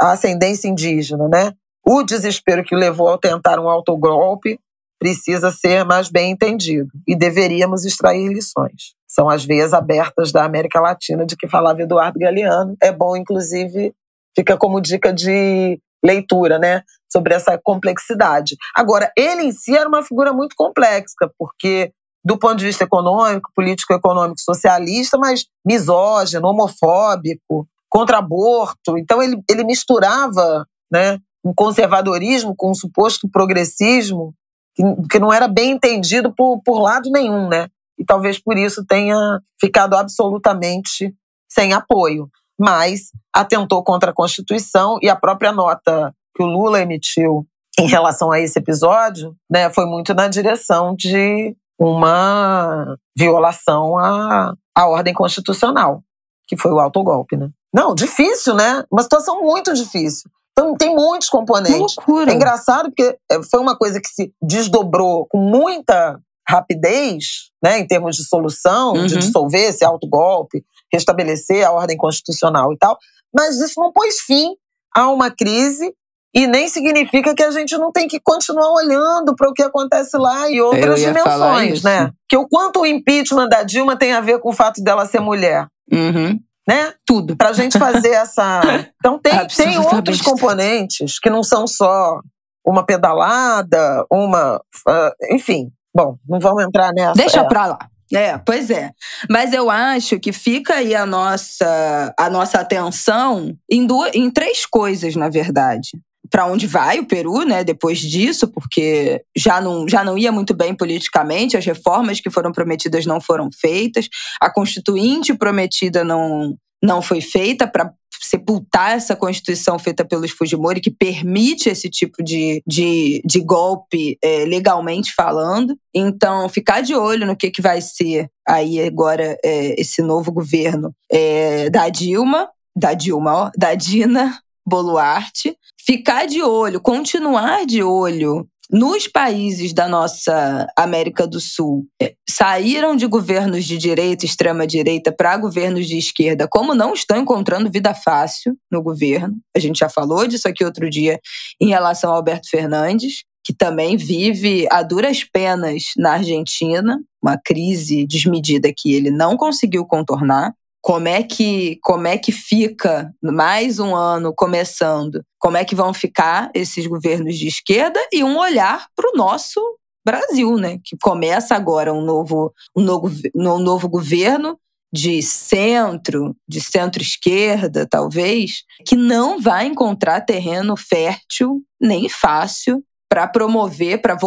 a 0.00 0.12
ascendência 0.12 0.68
indígena, 0.68 1.28
né? 1.28 1.52
O 1.84 2.02
desespero 2.02 2.64
que 2.64 2.74
levou 2.74 3.08
ao 3.08 3.18
tentar 3.18 3.60
um 3.60 3.68
autogolpe 3.68 4.58
precisa 4.98 5.52
ser 5.52 5.84
mais 5.84 6.08
bem 6.08 6.32
entendido 6.32 6.90
e 7.06 7.14
deveríamos 7.14 7.84
extrair 7.84 8.28
lições. 8.28 8.94
São 9.16 9.30
as 9.30 9.46
veias 9.46 9.72
abertas 9.72 10.30
da 10.30 10.44
América 10.44 10.78
Latina 10.78 11.24
de 11.24 11.36
que 11.36 11.48
falava 11.48 11.80
Eduardo 11.80 12.18
Galeano. 12.18 12.76
É 12.82 12.92
bom, 12.92 13.16
inclusive, 13.16 13.94
fica 14.36 14.58
como 14.58 14.78
dica 14.78 15.10
de 15.10 15.80
leitura, 16.04 16.58
né, 16.58 16.82
sobre 17.10 17.34
essa 17.34 17.58
complexidade. 17.62 18.56
Agora, 18.74 19.10
ele 19.16 19.44
em 19.44 19.52
si 19.52 19.74
era 19.74 19.88
uma 19.88 20.02
figura 20.02 20.32
muito 20.34 20.54
complexa, 20.54 21.30
porque 21.38 21.90
do 22.22 22.36
ponto 22.36 22.56
de 22.56 22.66
vista 22.66 22.84
econômico, 22.84 23.50
político-econômico, 23.54 24.40
socialista, 24.40 25.16
mas 25.16 25.46
misógino, 25.64 26.48
homofóbico, 26.48 27.66
contra 27.88 28.18
aborto. 28.18 28.98
Então 28.98 29.22
ele, 29.22 29.40
ele 29.48 29.64
misturava, 29.64 30.66
né, 30.92 31.18
um 31.44 31.54
conservadorismo 31.54 32.54
com 32.54 32.72
um 32.72 32.74
suposto 32.74 33.28
progressismo 33.30 34.34
que, 34.74 34.82
que 35.08 35.18
não 35.18 35.32
era 35.32 35.48
bem 35.48 35.70
entendido 35.70 36.34
por, 36.34 36.60
por 36.62 36.80
lado 36.80 37.08
nenhum, 37.10 37.48
né? 37.48 37.68
E 37.98 38.04
talvez 38.04 38.38
por 38.38 38.56
isso 38.56 38.84
tenha 38.84 39.40
ficado 39.60 39.94
absolutamente 39.94 41.14
sem 41.50 41.72
apoio. 41.72 42.28
Mas 42.58 43.10
atentou 43.34 43.82
contra 43.84 44.10
a 44.10 44.14
Constituição 44.14 44.98
e 45.02 45.08
a 45.08 45.16
própria 45.16 45.52
nota 45.52 46.14
que 46.34 46.42
o 46.42 46.46
Lula 46.46 46.80
emitiu 46.80 47.46
em 47.78 47.86
relação 47.86 48.32
a 48.32 48.40
esse 48.40 48.58
episódio 48.58 49.36
né, 49.50 49.70
foi 49.70 49.84
muito 49.86 50.14
na 50.14 50.28
direção 50.28 50.94
de 50.94 51.54
uma 51.78 52.96
violação 53.16 53.98
à, 53.98 54.54
à 54.74 54.88
ordem 54.88 55.12
constitucional, 55.12 56.02
que 56.48 56.56
foi 56.56 56.72
o 56.72 56.80
autogolpe, 56.80 57.36
né? 57.36 57.50
Não, 57.72 57.94
difícil, 57.94 58.54
né? 58.54 58.82
Uma 58.90 59.02
situação 59.02 59.42
muito 59.42 59.74
difícil. 59.74 60.30
Então, 60.52 60.74
tem 60.74 60.94
muitos 60.94 61.28
componentes. 61.28 61.96
loucura. 61.96 62.32
É 62.32 62.34
engraçado 62.34 62.86
porque 62.86 63.18
é, 63.30 63.42
foi 63.42 63.60
uma 63.60 63.76
coisa 63.76 64.00
que 64.00 64.08
se 64.08 64.32
desdobrou 64.42 65.26
com 65.26 65.36
muita 65.36 66.18
rapidez, 66.48 67.50
né, 67.62 67.78
em 67.78 67.86
termos 67.86 68.16
de 68.16 68.26
solução, 68.26 68.92
uhum. 68.92 69.06
de 69.06 69.18
dissolver 69.18 69.68
esse 69.68 69.84
autogolpe, 69.84 70.64
restabelecer 70.92 71.66
a 71.66 71.72
ordem 71.72 71.96
constitucional 71.96 72.72
e 72.72 72.78
tal, 72.78 72.98
mas 73.34 73.60
isso 73.60 73.80
não 73.80 73.92
pôs 73.92 74.20
fim 74.20 74.54
a 74.94 75.10
uma 75.10 75.30
crise 75.30 75.92
E 76.34 76.46
nem 76.46 76.68
significa 76.68 77.34
que 77.34 77.42
a 77.42 77.50
gente 77.50 77.78
não 77.78 77.90
tem 77.90 78.06
que 78.06 78.20
continuar 78.20 78.70
olhando 78.70 79.34
para 79.34 79.48
o 79.48 79.54
que 79.54 79.62
acontece 79.62 80.18
lá 80.18 80.50
e 80.50 80.60
outras 80.60 81.00
dimensões, 81.00 81.82
né? 81.82 82.10
Que 82.28 82.36
o 82.36 82.46
quanto 82.46 82.80
o 82.80 82.86
impeachment 82.86 83.48
da 83.48 83.62
Dilma 83.62 83.96
tem 83.96 84.12
a 84.12 84.20
ver 84.20 84.38
com 84.40 84.50
o 84.50 84.52
fato 84.52 84.82
dela 84.82 85.06
ser 85.06 85.20
mulher. 85.20 85.66
Uhum. 85.90 86.38
Né? 86.68 86.92
Tudo. 87.06 87.36
Pra 87.38 87.54
gente 87.54 87.78
fazer 87.78 88.10
essa. 88.10 88.60
Então, 88.98 89.18
tem, 89.18 89.46
tem 89.46 89.78
outros 89.78 90.20
componentes 90.20 91.18
que 91.20 91.30
não 91.30 91.42
são 91.42 91.66
só 91.66 92.20
uma 92.66 92.84
pedalada, 92.84 94.04
uma. 94.10 94.60
Uh, 94.86 95.34
enfim. 95.34 95.70
Bom, 95.96 96.18
não 96.28 96.38
vamos 96.38 96.62
entrar 96.62 96.92
nessa. 96.92 97.14
Deixa 97.14 97.40
é. 97.40 97.44
pra 97.44 97.64
lá. 97.64 97.78
É, 98.12 98.36
pois 98.36 98.68
é. 98.68 98.90
Mas 99.30 99.54
eu 99.54 99.70
acho 99.70 100.20
que 100.20 100.30
fica 100.30 100.74
aí 100.74 100.94
a 100.94 101.06
nossa, 101.06 102.14
a 102.18 102.28
nossa 102.28 102.60
atenção 102.60 103.56
em, 103.70 103.86
duas, 103.86 104.14
em 104.14 104.30
três 104.30 104.66
coisas, 104.66 105.16
na 105.16 105.30
verdade. 105.30 105.88
Para 106.30 106.44
onde 106.44 106.66
vai 106.66 106.98
o 106.98 107.06
Peru, 107.06 107.44
né? 107.44 107.64
Depois 107.64 107.98
disso, 107.98 108.46
porque 108.46 109.22
já 109.34 109.58
não, 109.58 109.88
já 109.88 110.04
não 110.04 110.18
ia 110.18 110.30
muito 110.30 110.52
bem 110.52 110.74
politicamente, 110.74 111.56
as 111.56 111.64
reformas 111.64 112.20
que 112.20 112.30
foram 112.30 112.52
prometidas 112.52 113.06
não 113.06 113.18
foram 113.18 113.48
feitas, 113.50 114.06
a 114.38 114.52
constituinte 114.52 115.32
prometida 115.32 116.04
não, 116.04 116.54
não 116.82 117.00
foi 117.00 117.22
feita 117.22 117.66
para 117.66 117.90
sepultar 118.20 118.92
essa 118.92 119.16
Constituição 119.16 119.78
feita 119.78 120.04
pelos 120.04 120.30
Fujimori, 120.30 120.80
que 120.80 120.90
permite 120.90 121.68
esse 121.68 121.88
tipo 121.88 122.22
de, 122.22 122.62
de, 122.66 123.22
de 123.24 123.40
golpe 123.40 124.18
é, 124.22 124.44
legalmente 124.44 125.12
falando. 125.14 125.76
Então, 125.94 126.48
ficar 126.48 126.80
de 126.80 126.94
olho 126.94 127.26
no 127.26 127.36
que, 127.36 127.50
que 127.50 127.62
vai 127.62 127.80
ser 127.80 128.30
aí 128.46 128.80
agora 128.80 129.38
é, 129.44 129.80
esse 129.80 130.02
novo 130.02 130.32
governo 130.32 130.94
é, 131.10 131.70
da 131.70 131.88
Dilma, 131.88 132.48
da 132.76 132.94
Dilma, 132.94 133.34
ó, 133.34 133.50
da 133.56 133.74
Dina 133.74 134.38
Boluarte. 134.66 135.56
Ficar 135.86 136.26
de 136.26 136.42
olho, 136.42 136.80
continuar 136.80 137.64
de 137.64 137.82
olho 137.82 138.48
nos 138.70 139.06
países 139.06 139.72
da 139.72 139.88
nossa 139.88 140.66
América 140.76 141.26
do 141.26 141.40
Sul 141.40 141.86
é, 142.00 142.14
saíram 142.28 142.96
de 142.96 143.06
governos 143.06 143.64
de 143.64 143.78
direita, 143.78 144.24
extrema-direita, 144.24 145.12
para 145.12 145.36
governos 145.36 145.86
de 145.86 145.96
esquerda, 145.96 146.48
como 146.50 146.74
não 146.74 146.92
estão 146.92 147.16
encontrando 147.18 147.70
vida 147.70 147.94
fácil 147.94 148.56
no 148.70 148.82
governo. 148.82 149.36
A 149.56 149.60
gente 149.60 149.78
já 149.78 149.88
falou 149.88 150.26
disso 150.26 150.48
aqui 150.48 150.64
outro 150.64 150.90
dia 150.90 151.20
em 151.60 151.68
relação 151.68 152.10
ao 152.10 152.16
Alberto 152.16 152.48
Fernandes, 152.50 153.24
que 153.44 153.54
também 153.54 153.96
vive 153.96 154.66
a 154.70 154.82
duras 154.82 155.22
penas 155.22 155.92
na 155.96 156.14
Argentina, 156.14 156.98
uma 157.22 157.38
crise 157.38 158.04
desmedida 158.04 158.72
que 158.76 158.92
ele 158.92 159.10
não 159.10 159.36
conseguiu 159.36 159.86
contornar 159.86 160.52
como 160.86 161.08
é 161.08 161.20
que 161.20 161.80
como 161.82 162.06
é 162.06 162.16
que 162.16 162.30
fica 162.30 163.12
mais 163.20 163.80
um 163.80 163.92
ano 163.96 164.32
começando, 164.32 165.20
como 165.36 165.56
é 165.56 165.64
que 165.64 165.74
vão 165.74 165.92
ficar 165.92 166.48
esses 166.54 166.86
governos 166.86 167.36
de 167.36 167.48
esquerda 167.48 167.98
e 168.12 168.22
um 168.22 168.38
olhar 168.38 168.86
para 168.94 169.10
o 169.10 169.16
nosso 169.16 169.60
Brasil, 170.06 170.56
né? 170.56 170.78
Que 170.84 170.96
começa 171.02 171.56
agora 171.56 171.92
um 171.92 172.02
novo 172.02 172.54
um 172.76 172.82
novo, 172.82 173.10
um 173.34 173.58
novo 173.58 173.88
governo 173.88 174.56
de 174.94 175.20
centro, 175.22 176.36
de 176.48 176.60
centro-esquerda, 176.60 177.84
talvez, 177.90 178.62
que 178.86 178.94
não 178.94 179.40
vai 179.40 179.66
encontrar 179.66 180.20
terreno 180.20 180.76
fértil 180.76 181.64
nem 181.80 182.08
fácil 182.08 182.80
para 183.16 183.26
promover, 183.26 184.02
para 184.02 184.18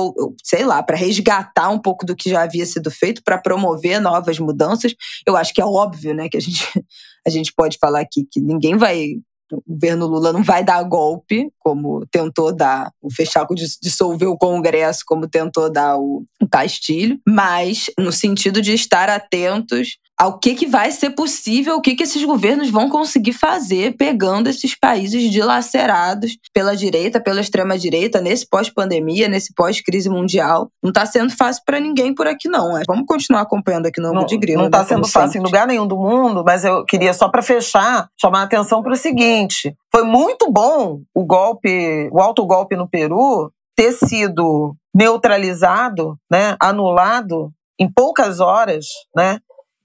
sei 0.43 0.65
lá, 0.65 0.81
para 0.81 0.97
resgatar 0.97 1.69
um 1.69 1.77
pouco 1.77 2.03
do 2.03 2.15
que 2.15 2.27
já 2.27 2.41
havia 2.41 2.65
sido 2.65 2.89
feito, 2.89 3.21
para 3.23 3.37
promover 3.37 4.01
novas 4.01 4.39
mudanças. 4.39 4.95
Eu 5.27 5.37
acho 5.37 5.53
que 5.53 5.61
é 5.61 5.65
óbvio, 5.65 6.11
né, 6.15 6.27
que 6.27 6.37
a 6.37 6.41
gente 6.41 6.65
a 7.25 7.29
gente 7.29 7.53
pode 7.53 7.77
falar 7.79 7.99
aqui 7.99 8.25
que 8.31 8.39
ninguém 8.41 8.75
vai 8.75 9.13
o 9.51 9.63
governo 9.67 10.05
Lula 10.05 10.31
não 10.31 10.43
vai 10.43 10.63
dar 10.63 10.81
golpe, 10.83 11.51
como 11.57 12.05
tentou 12.11 12.55
dar 12.55 12.91
o 13.01 13.11
fechar, 13.11 13.47
dissolver 13.81 14.29
o 14.29 14.37
Congresso, 14.37 15.01
como 15.07 15.27
tentou 15.27 15.71
dar 15.71 15.97
o 15.97 16.23
Castilho, 16.51 17.19
mas 17.27 17.89
no 17.97 18.11
sentido 18.11 18.61
de 18.61 18.73
estar 18.73 19.09
atentos 19.09 19.97
ao 20.19 20.37
que, 20.37 20.53
que 20.53 20.67
vai 20.67 20.91
ser 20.91 21.11
possível, 21.11 21.77
o 21.77 21.81
que, 21.81 21.95
que 21.95 22.03
esses 22.03 22.21
governos 22.25 22.69
vão 22.69 22.89
conseguir 22.89 23.31
fazer 23.31 23.95
pegando 23.95 24.49
esses 24.49 24.77
países 24.77 25.31
dilacerados 25.31 26.37
pela 26.53 26.75
direita, 26.75 27.21
pela 27.21 27.39
extrema-direita, 27.39 28.19
nesse 28.19 28.45
pós-pandemia, 28.45 29.29
nesse 29.29 29.53
pós-crise 29.53 30.09
mundial. 30.09 30.69
Não 30.83 30.89
está 30.89 31.05
sendo 31.05 31.31
fácil 31.31 31.63
para 31.65 31.79
ninguém 31.79 32.13
por 32.13 32.27
aqui, 32.27 32.49
não. 32.49 32.77
É, 32.77 32.83
vamos 32.85 33.05
continuar 33.07 33.41
acompanhando 33.41 33.85
aqui 33.85 34.01
no 34.01 34.11
Não, 34.11 34.25
de 34.25 34.37
Grilo. 34.37 34.59
Não 34.59 34.65
está 34.65 34.79
né, 34.79 34.85
sendo 34.85 35.07
fácil 35.07 35.31
sempre. 35.31 35.39
em 35.39 35.43
lugar 35.43 35.65
nenhum 35.65 35.87
do 35.87 35.95
mundo, 35.95 36.43
mas 36.45 36.65
eu 36.65 36.83
queria, 36.83 37.13
só 37.13 37.29
para 37.29 37.41
fechar, 37.41 38.09
chamar 38.19 38.41
a 38.41 38.43
atenção 38.43 38.83
para 38.83 38.91
o 38.91 38.97
seguinte: 38.97 39.73
foi 39.89 40.03
muito 40.03 40.51
bom 40.51 40.99
o 41.15 41.23
golpe, 41.25 42.09
o 42.11 42.19
autogolpe 42.19 42.75
no 42.75 42.89
Peru 42.89 43.49
ter 43.73 43.93
sido 43.93 44.75
neutralizado, 44.93 46.17
né, 46.29 46.57
anulado 46.61 47.49
em 47.79 47.89
poucas 47.89 48.41
horas, 48.41 48.85
né, 49.15 49.39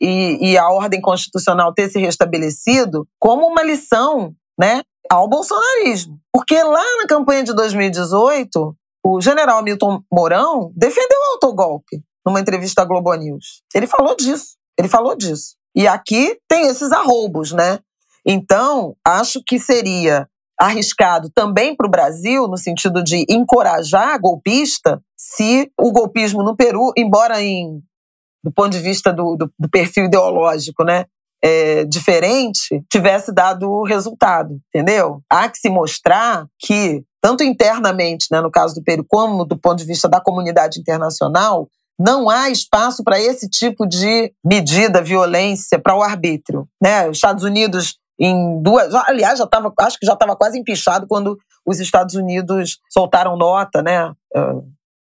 e, 0.05 0.51
e 0.51 0.59
a 0.59 0.68
ordem 0.68 1.01
constitucional 1.01 1.72
ter 1.72 1.89
se 1.89 1.98
restabelecido 1.98 3.06
como 3.18 3.47
uma 3.47 3.62
lição 3.62 4.35
né, 4.59 4.82
ao 5.10 5.26
bolsonarismo. 5.26 6.18
Porque 6.32 6.62
lá 6.62 6.85
na 6.98 7.06
campanha 7.06 7.43
de 7.43 7.55
2018, 7.55 8.76
o 9.02 9.20
general 9.20 9.62
Milton 9.62 10.02
Mourão 10.12 10.70
defendeu 10.76 11.18
o 11.18 11.32
autogolpe 11.35 12.02
numa 12.24 12.40
entrevista 12.40 12.82
à 12.82 12.85
Globo 12.85 13.14
News. 13.14 13.62
Ele 13.74 13.86
falou 13.86 14.14
disso. 14.14 14.56
Ele 14.78 14.89
falou 14.89 15.16
disso. 15.16 15.56
E 15.74 15.86
aqui 15.86 16.39
tem 16.48 16.66
esses 16.66 16.93
arroubos, 16.93 17.52
né? 17.52 17.78
Então, 18.26 18.94
acho 19.06 19.43
que 19.44 19.59
seria 19.59 20.28
arriscado 20.59 21.31
também 21.35 21.74
para 21.74 21.86
o 21.86 21.90
Brasil, 21.90 22.47
no 22.47 22.56
sentido 22.56 23.02
de 23.02 23.24
encorajar 23.28 24.20
golpista, 24.20 25.01
se 25.16 25.70
o 25.78 25.90
golpismo 25.90 26.43
no 26.43 26.56
Peru, 26.56 26.93
embora 26.97 27.43
em 27.43 27.82
do 28.45 28.53
ponto 28.53 28.71
de 28.71 28.79
vista 28.79 29.11
do, 29.11 29.37
do, 29.37 29.51
do 29.59 29.69
perfil 29.71 30.05
ideológico, 30.05 30.85
né? 30.85 31.07
É, 31.43 31.85
diferente, 31.85 32.83
tivesse 32.91 33.31
dado 33.31 33.83
resultado, 33.83 34.59
entendeu? 34.69 35.21
Há 35.29 35.47
que 35.49 35.59
se 35.59 35.69
mostrar 35.69 36.47
que, 36.59 37.03
tanto 37.21 37.43
internamente, 37.43 38.29
né, 38.31 38.41
no 38.41 38.51
caso 38.51 38.75
do 38.75 38.83
Peru, 38.83 39.05
como 39.07 39.45
do 39.45 39.59
ponto 39.59 39.77
de 39.77 39.85
vista 39.85 40.09
da 40.09 40.23
comunidade 40.23 40.81
internacional, 40.81 41.69
não 41.99 42.31
há 42.31 42.49
espaço 42.49 43.05
para 43.05 43.21
esse 43.21 43.47
tipo 43.49 43.87
de 43.87 44.33
medida, 44.43 45.03
violência, 45.03 45.79
para 45.79 45.95
o 45.95 46.03
arbítrio. 46.03 46.66
Né? 46.83 47.11
Os 47.11 47.19
Estados 47.19 47.45
Unidos, 47.45 47.99
em 48.19 48.62
duas. 48.62 48.95
Aliás, 48.95 49.39
já 49.39 49.47
tava, 49.47 49.73
acho 49.81 49.99
que 49.99 50.07
já 50.07 50.15
estava 50.15 50.35
quase 50.35 50.59
empichado 50.59 51.07
quando 51.07 51.39
os 51.66 51.79
Estados 51.79 52.15
Unidos 52.15 52.79
soltaram 52.91 53.37
nota 53.37 53.83
né, 53.83 54.12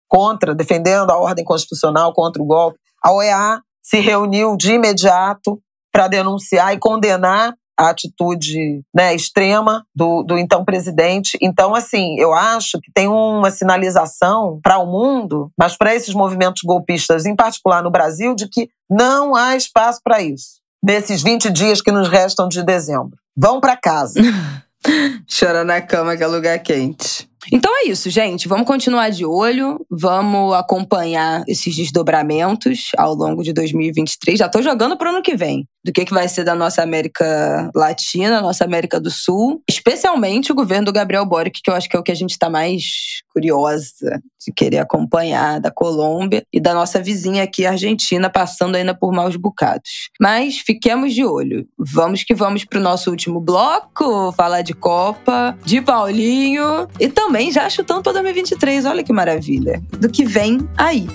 contra, 0.08 0.54
defendendo 0.54 1.10
a 1.10 1.18
ordem 1.18 1.44
constitucional 1.44 2.14
contra 2.14 2.42
o 2.42 2.46
golpe. 2.46 2.78
A 3.04 3.12
OEA 3.12 3.62
se 3.84 4.00
reuniu 4.00 4.56
de 4.56 4.74
imediato 4.74 5.60
para 5.92 6.08
denunciar 6.08 6.74
e 6.74 6.80
condenar 6.80 7.54
a 7.78 7.90
atitude 7.90 8.82
né, 8.94 9.14
extrema 9.16 9.86
do, 9.96 10.24
do 10.24 10.38
então 10.38 10.64
presidente. 10.64 11.38
Então, 11.42 11.76
assim, 11.76 12.18
eu 12.20 12.34
acho 12.34 12.80
que 12.80 12.92
tem 12.94 13.08
uma 13.08 13.52
sinalização 13.52 14.60
para 14.64 14.78
o 14.78 14.86
mundo, 14.86 15.52
mas 15.58 15.76
para 15.76 15.94
esses 15.94 16.14
movimentos 16.14 16.62
golpistas, 16.64 17.26
em 17.26 17.36
particular 17.36 17.84
no 17.84 17.92
Brasil, 17.92 18.36
de 18.36 18.48
que 18.48 18.70
não 18.90 19.36
há 19.36 19.56
espaço 19.56 20.00
para 20.04 20.22
isso 20.22 20.62
nesses 20.84 21.24
20 21.24 21.50
dias 21.50 21.82
que 21.82 21.92
nos 21.92 22.10
restam 22.10 22.48
de 22.48 22.62
dezembro. 22.62 23.18
Vão 23.36 23.62
para 23.62 23.78
casa. 23.78 24.20
Chora 25.28 25.64
na 25.64 25.82
cama 25.82 26.18
que 26.18 26.24
é 26.24 26.28
lugar 26.28 26.60
quente. 26.60 27.30
Então 27.52 27.72
é 27.78 27.88
isso, 27.88 28.10
gente. 28.10 28.48
Vamos 28.48 28.68
continuar 28.68 29.10
de 29.10 29.26
olho, 29.26 29.86
vamos 29.90 30.54
acompanhar 30.54 31.44
esses 31.48 31.76
desdobramentos 31.76 32.92
ao 32.98 33.14
longo 33.14 33.44
de 33.44 33.54
2023. 33.54 34.40
Já 34.40 34.46
estou 34.46 34.62
jogando 34.62 34.98
para 34.98 35.10
o 35.10 35.14
ano 35.14 35.24
que 35.24 35.36
vem, 35.36 35.68
do 35.84 35.92
que, 35.92 36.06
que 36.06 36.14
vai 36.14 36.28
ser 36.28 36.44
da 36.44 36.56
nossa 36.56 36.82
América 36.82 37.70
Latina, 37.76 38.42
nossa 38.42 38.64
América 38.64 39.00
do 39.00 39.12
Sul, 39.12 39.62
especialmente 39.70 40.52
o 40.52 40.56
governo 40.56 40.86
do 40.86 40.94
Gabriel 40.94 41.26
Boric, 41.26 41.62
que 41.62 41.70
eu 41.70 41.76
acho 41.76 41.90
que 41.90 41.96
é 41.96 42.00
o 42.00 42.04
que 42.04 42.12
a 42.12 42.16
gente 42.16 42.32
está 42.32 42.50
mais 42.50 43.22
curiosa 43.34 44.22
de 44.46 44.54
querer 44.54 44.80
acompanhar, 44.80 45.60
da 45.60 45.72
Colômbia 45.72 46.44
e 46.52 46.60
da 46.60 46.74
nossa 46.74 47.02
vizinha 47.02 47.44
aqui, 47.44 47.66
Argentina, 47.66 48.30
passando 48.30 48.76
ainda 48.76 48.94
por 48.94 49.12
maus 49.12 49.36
bocados. 49.36 50.10
Mas 50.20 50.58
fiquemos 50.58 51.14
de 51.14 51.26
olho. 51.26 51.68
Vamos 51.78 52.24
que 52.24 52.34
vamos 52.34 52.64
para 52.64 52.80
o 52.80 52.84
nosso 52.84 53.10
último 53.10 53.40
bloco, 53.40 54.32
falar 54.34 54.62
de 54.62 54.74
Copa, 54.74 55.58
de 55.66 55.82
Paulinho 55.82 56.88
e 57.00 57.08
também 57.08 57.34
também 57.34 57.52
já 57.52 57.70
chutando 57.70 58.04
para 58.04 58.14
2023. 58.14 58.86
Olha 58.86 59.04
que 59.04 59.12
maravilha. 59.12 59.82
Do 60.00 60.08
que 60.08 60.24
vem 60.24 60.60
aí. 60.78 61.08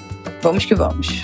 Vamos 0.42 0.64
que 0.64 0.74
vamos. 0.74 1.22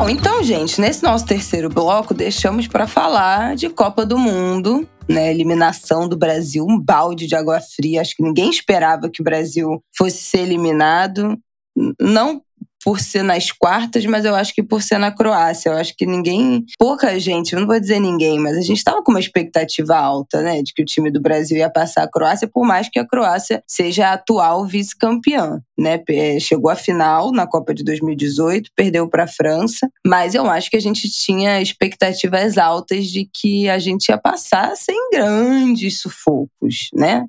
Bom, 0.00 0.08
então, 0.08 0.42
gente, 0.42 0.80
nesse 0.80 1.02
nosso 1.02 1.26
terceiro 1.26 1.68
bloco, 1.68 2.14
deixamos 2.14 2.66
para 2.66 2.86
falar 2.86 3.54
de 3.54 3.68
Copa 3.68 4.06
do 4.06 4.16
Mundo, 4.16 4.88
né? 5.06 5.30
Eliminação 5.30 6.08
do 6.08 6.16
Brasil, 6.16 6.64
um 6.66 6.80
balde 6.80 7.26
de 7.26 7.36
água 7.36 7.60
fria. 7.60 8.00
Acho 8.00 8.16
que 8.16 8.22
ninguém 8.22 8.48
esperava 8.48 9.10
que 9.10 9.20
o 9.20 9.24
Brasil 9.24 9.84
fosse 9.94 10.16
ser 10.16 10.38
eliminado. 10.38 11.38
Não 12.00 12.40
por 12.82 13.00
ser 13.00 13.22
nas 13.22 13.52
quartas, 13.52 14.04
mas 14.06 14.24
eu 14.24 14.34
acho 14.34 14.54
que 14.54 14.62
por 14.62 14.82
ser 14.82 14.98
na 14.98 15.10
Croácia. 15.10 15.70
Eu 15.70 15.76
acho 15.76 15.94
que 15.96 16.06
ninguém, 16.06 16.64
pouca 16.78 17.18
gente, 17.18 17.52
eu 17.52 17.60
não 17.60 17.66
vou 17.66 17.78
dizer 17.78 18.00
ninguém, 18.00 18.38
mas 18.38 18.56
a 18.56 18.62
gente 18.62 18.78
estava 18.78 19.02
com 19.02 19.10
uma 19.10 19.20
expectativa 19.20 19.96
alta, 19.96 20.40
né, 20.42 20.62
de 20.62 20.72
que 20.72 20.82
o 20.82 20.84
time 20.84 21.10
do 21.10 21.20
Brasil 21.20 21.58
ia 21.58 21.70
passar 21.70 22.04
a 22.04 22.10
Croácia, 22.10 22.48
por 22.48 22.64
mais 22.64 22.88
que 22.88 22.98
a 22.98 23.06
Croácia 23.06 23.62
seja 23.66 24.08
a 24.08 24.12
atual 24.14 24.66
vice-campeã, 24.66 25.60
né? 25.78 26.02
É, 26.08 26.38
chegou 26.40 26.70
à 26.70 26.76
final 26.76 27.32
na 27.32 27.46
Copa 27.46 27.74
de 27.74 27.84
2018, 27.84 28.70
perdeu 28.74 29.08
para 29.08 29.24
a 29.24 29.28
França, 29.28 29.88
mas 30.06 30.34
eu 30.34 30.48
acho 30.48 30.70
que 30.70 30.76
a 30.76 30.80
gente 30.80 31.08
tinha 31.10 31.60
expectativas 31.60 32.58
altas 32.58 33.06
de 33.06 33.28
que 33.32 33.68
a 33.68 33.78
gente 33.78 34.08
ia 34.08 34.18
passar 34.18 34.76
sem 34.76 35.10
grandes 35.10 36.00
sufocos, 36.00 36.88
né? 36.94 37.24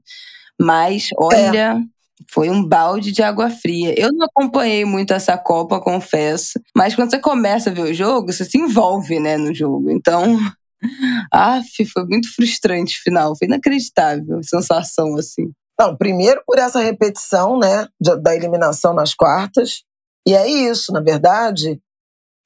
Mas 0.60 1.10
olha, 1.18 1.80
é. 1.80 2.01
Foi 2.30 2.50
um 2.50 2.64
balde 2.64 3.12
de 3.12 3.22
água 3.22 3.50
fria. 3.50 3.94
Eu 3.98 4.12
não 4.12 4.26
acompanhei 4.26 4.86
muito 4.86 5.14
essa 5.14 5.38
Copa, 5.38 5.80
confesso. 5.80 6.60
Mas 6.76 6.96
quando 6.96 7.12
você 7.12 7.20
começa 7.20 7.70
a 7.70 7.74
ver 7.74 7.84
o 7.84 7.94
jogo, 7.94 8.32
você 8.32 8.46
se 8.46 8.58
envolve, 8.58 9.20
né, 9.20 9.38
no 9.38 9.54
jogo. 9.54 9.90
Então, 9.90 10.38
af, 11.32 11.86
foi 11.86 12.06
muito 12.06 12.34
frustrante 12.34 12.98
o 13.00 13.04
final. 13.04 13.36
Foi 13.38 13.48
inacreditável 13.48 14.40
a 14.40 14.44
sensação, 14.44 15.16
assim. 15.16 15.52
Não, 15.80 15.96
primeiro 15.96 16.44
por 16.46 16.60
essa 16.60 16.80
repetição, 16.80 17.58
né, 17.58 17.88
da 18.22 18.36
eliminação 18.36 18.94
nas 18.94 19.14
quartas. 19.14 19.84
E 20.28 20.36
é 20.36 20.48
isso, 20.48 20.92
na 20.92 21.02
verdade, 21.02 21.82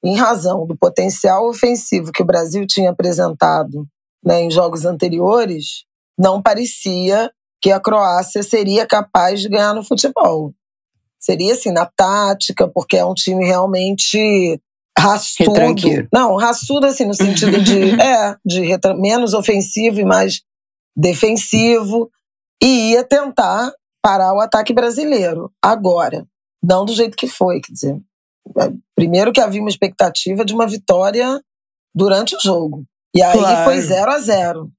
em 0.02 0.16
razão 0.16 0.66
do 0.66 0.76
potencial 0.76 1.48
ofensivo 1.48 2.12
que 2.12 2.22
o 2.22 2.26
Brasil 2.26 2.66
tinha 2.66 2.90
apresentado 2.90 3.86
né, 4.24 4.40
em 4.40 4.50
jogos 4.50 4.84
anteriores, 4.84 5.84
não 6.18 6.40
parecia 6.40 7.30
que 7.60 7.70
a 7.72 7.80
Croácia 7.80 8.42
seria 8.42 8.86
capaz 8.86 9.40
de 9.40 9.48
ganhar 9.48 9.74
no 9.74 9.84
futebol. 9.84 10.54
Seria 11.18 11.54
assim, 11.54 11.72
na 11.72 11.86
tática, 11.86 12.68
porque 12.68 12.96
é 12.96 13.04
um 13.04 13.14
time 13.14 13.44
realmente 13.44 14.60
raçudo. 14.98 15.52
Não, 16.12 16.36
raçudo 16.36 16.86
assim, 16.86 17.04
no 17.04 17.14
sentido 17.14 17.60
de, 17.62 17.90
é, 18.00 18.36
de 18.44 18.62
menos 18.98 19.34
ofensivo 19.34 20.00
e 20.00 20.04
mais 20.04 20.42
defensivo. 20.96 22.10
E 22.62 22.92
ia 22.92 23.04
tentar 23.04 23.72
parar 24.02 24.32
o 24.34 24.40
ataque 24.40 24.72
brasileiro. 24.72 25.52
Agora, 25.62 26.26
não 26.62 26.84
do 26.84 26.94
jeito 26.94 27.16
que 27.16 27.26
foi, 27.26 27.60
quer 27.60 27.72
dizer. 27.72 28.00
É, 28.58 28.70
primeiro 28.94 29.32
que 29.32 29.40
havia 29.40 29.60
uma 29.60 29.70
expectativa 29.70 30.44
de 30.44 30.54
uma 30.54 30.66
vitória 30.66 31.40
durante 31.94 32.36
o 32.36 32.40
jogo. 32.40 32.84
E 33.14 33.22
aí 33.22 33.38
claro. 33.38 33.64
foi 33.64 33.80
0 33.80 34.10
a 34.12 34.18
0 34.18 34.70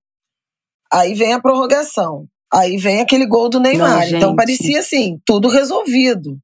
Aí 0.94 1.14
vem 1.14 1.34
a 1.34 1.42
prorrogação. 1.42 2.28
Aí 2.54 2.78
vem 2.78 3.02
aquele 3.02 3.26
gol 3.26 3.50
do 3.50 3.60
Neymar. 3.60 4.10
Não, 4.10 4.18
então 4.18 4.36
parecia 4.36 4.80
assim, 4.80 5.20
tudo 5.26 5.50
resolvido. 5.50 6.38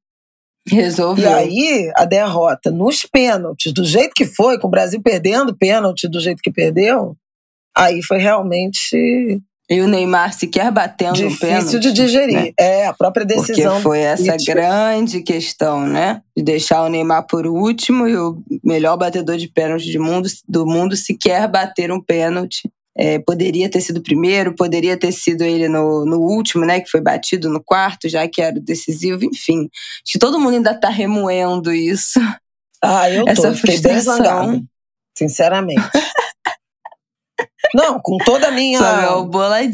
Resolveu. 0.68 1.30
E 1.30 1.34
aí, 1.34 1.92
a 1.96 2.06
derrota 2.06 2.72
nos 2.72 3.06
pênaltis, 3.06 3.74
do 3.74 3.84
jeito 3.84 4.14
que 4.14 4.26
foi, 4.26 4.58
com 4.58 4.68
o 4.68 4.72
Brasil 4.72 5.02
perdendo 5.02 5.56
pênalti 5.56 6.08
do 6.08 6.22
jeito 6.22 6.42
que 6.42 6.52
perdeu, 6.52 7.18
aí 7.76 8.02
foi 8.02 8.18
realmente. 8.18 9.42
E 9.70 9.82
o 9.82 9.88
Neymar 9.88 10.34
sequer 10.34 10.72
batendo 10.72 11.16
Difícil 11.16 11.40
pênalti. 11.40 11.80
de 11.80 11.94
digerir. 11.94 12.36
Né? 12.36 12.52
É, 12.60 12.86
a 12.86 12.94
própria 12.94 13.26
decisão. 13.26 13.72
Porque 13.72 13.82
foi 13.82 14.00
essa 14.00 14.36
grande 14.46 15.22
questão, 15.22 15.88
né? 15.88 16.22
De 16.36 16.44
deixar 16.44 16.84
o 16.84 16.90
Neymar 16.90 17.26
por 17.28 17.48
último 17.48 18.08
e 18.08 18.16
o 18.16 18.42
melhor 18.64 18.98
batedor 18.98 19.38
de 19.38 19.48
pênalti 19.48 19.92
do 19.92 20.04
mundo, 20.04 20.30
do 20.48 20.66
mundo 20.66 20.96
sequer 20.98 21.48
bater 21.48 21.92
um 21.92 22.02
pênalti 22.02 22.70
é, 22.98 23.20
poderia 23.20 23.70
ter 23.70 23.82
sido 23.82 23.98
o 23.98 24.04
primeiro, 24.04 24.56
poderia 24.56 24.98
ter 24.98 25.12
sido 25.12 25.44
ele 25.44 25.68
no, 25.68 26.06
no 26.06 26.20
último, 26.20 26.66
né? 26.66 26.80
Que 26.80 26.90
foi 26.90 27.02
batido 27.02 27.50
no 27.50 27.64
quarto, 27.64 28.08
já 28.08 28.28
que 28.28 28.42
era 28.42 28.58
o 28.58 28.64
decisivo, 28.64 29.24
enfim. 29.26 29.70
Acho 30.06 30.14
que 30.14 30.20
todo 30.20 30.40
mundo 30.40 30.56
ainda 30.56 30.72
está 30.72 30.90
remoendo 30.90 31.74
isso. 31.74 32.20
Ah, 32.84 33.10
eu 33.10 33.26
tô, 33.26 33.32
Essa 33.32 33.54
frustração. 33.54 34.52
Bem 34.52 34.68
sinceramente. 35.18 35.82
Não, 37.74 38.00
com 38.00 38.18
toda 38.18 38.50
a 38.50 38.52
minha 38.52 38.80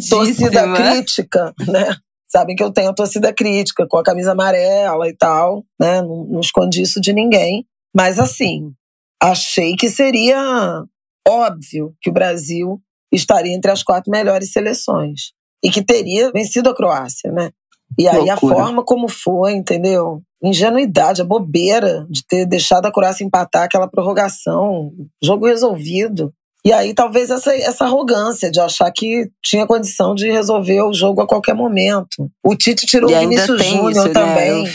torcida 0.09 0.73
crítica, 0.73 1.53
né? 1.67 1.95
Sabem 2.27 2.55
que 2.55 2.63
eu 2.63 2.71
tenho 2.71 2.93
torcida 2.93 3.33
crítica, 3.33 3.87
com 3.89 3.97
a 3.97 4.03
camisa 4.03 4.31
amarela 4.31 5.09
e 5.09 5.15
tal, 5.17 5.65
né? 5.79 6.01
Não, 6.01 6.25
não 6.25 6.39
escondi 6.39 6.83
isso 6.83 7.01
de 7.01 7.11
ninguém. 7.11 7.65
Mas 7.93 8.19
assim, 8.19 8.71
achei 9.21 9.75
que 9.75 9.89
seria 9.89 10.85
óbvio 11.27 11.93
que 11.99 12.09
o 12.09 12.13
Brasil 12.13 12.79
estaria 13.11 13.53
entre 13.53 13.71
as 13.71 13.83
quatro 13.83 14.11
melhores 14.11 14.51
seleções 14.51 15.31
e 15.63 15.69
que 15.69 15.83
teria 15.83 16.31
vencido 16.31 16.69
a 16.69 16.75
Croácia, 16.75 17.31
né? 17.31 17.51
E 17.97 18.07
aí 18.07 18.17
Loucura. 18.17 18.33
a 18.33 18.37
forma 18.37 18.83
como 18.83 19.07
foi, 19.07 19.53
entendeu? 19.53 20.21
Ingenuidade, 20.41 21.21
a 21.21 21.25
bobeira 21.25 22.05
de 22.09 22.25
ter 22.25 22.45
deixado 22.45 22.85
a 22.85 22.91
Croácia 22.91 23.25
empatar 23.25 23.63
aquela 23.63 23.87
prorrogação, 23.87 24.91
jogo 25.21 25.47
resolvido. 25.47 26.31
E 26.65 26.71
aí 26.71 26.93
talvez 26.93 27.29
essa, 27.29 27.55
essa 27.55 27.85
arrogância 27.85 28.51
de 28.51 28.59
achar 28.59 28.91
que 28.91 29.29
tinha 29.43 29.65
condição 29.65 30.13
de 30.13 30.29
resolver 30.29 30.81
o 30.81 30.93
jogo 30.93 31.21
a 31.21 31.27
qualquer 31.27 31.55
momento. 31.55 32.29
O 32.43 32.55
Tite 32.55 32.85
tirou 32.85 33.09
o 33.09 33.19
Vinícius 33.19 33.65
Júnior 33.65 34.07
né? 34.07 34.13
também. 34.13 34.63
Né? 34.63 34.73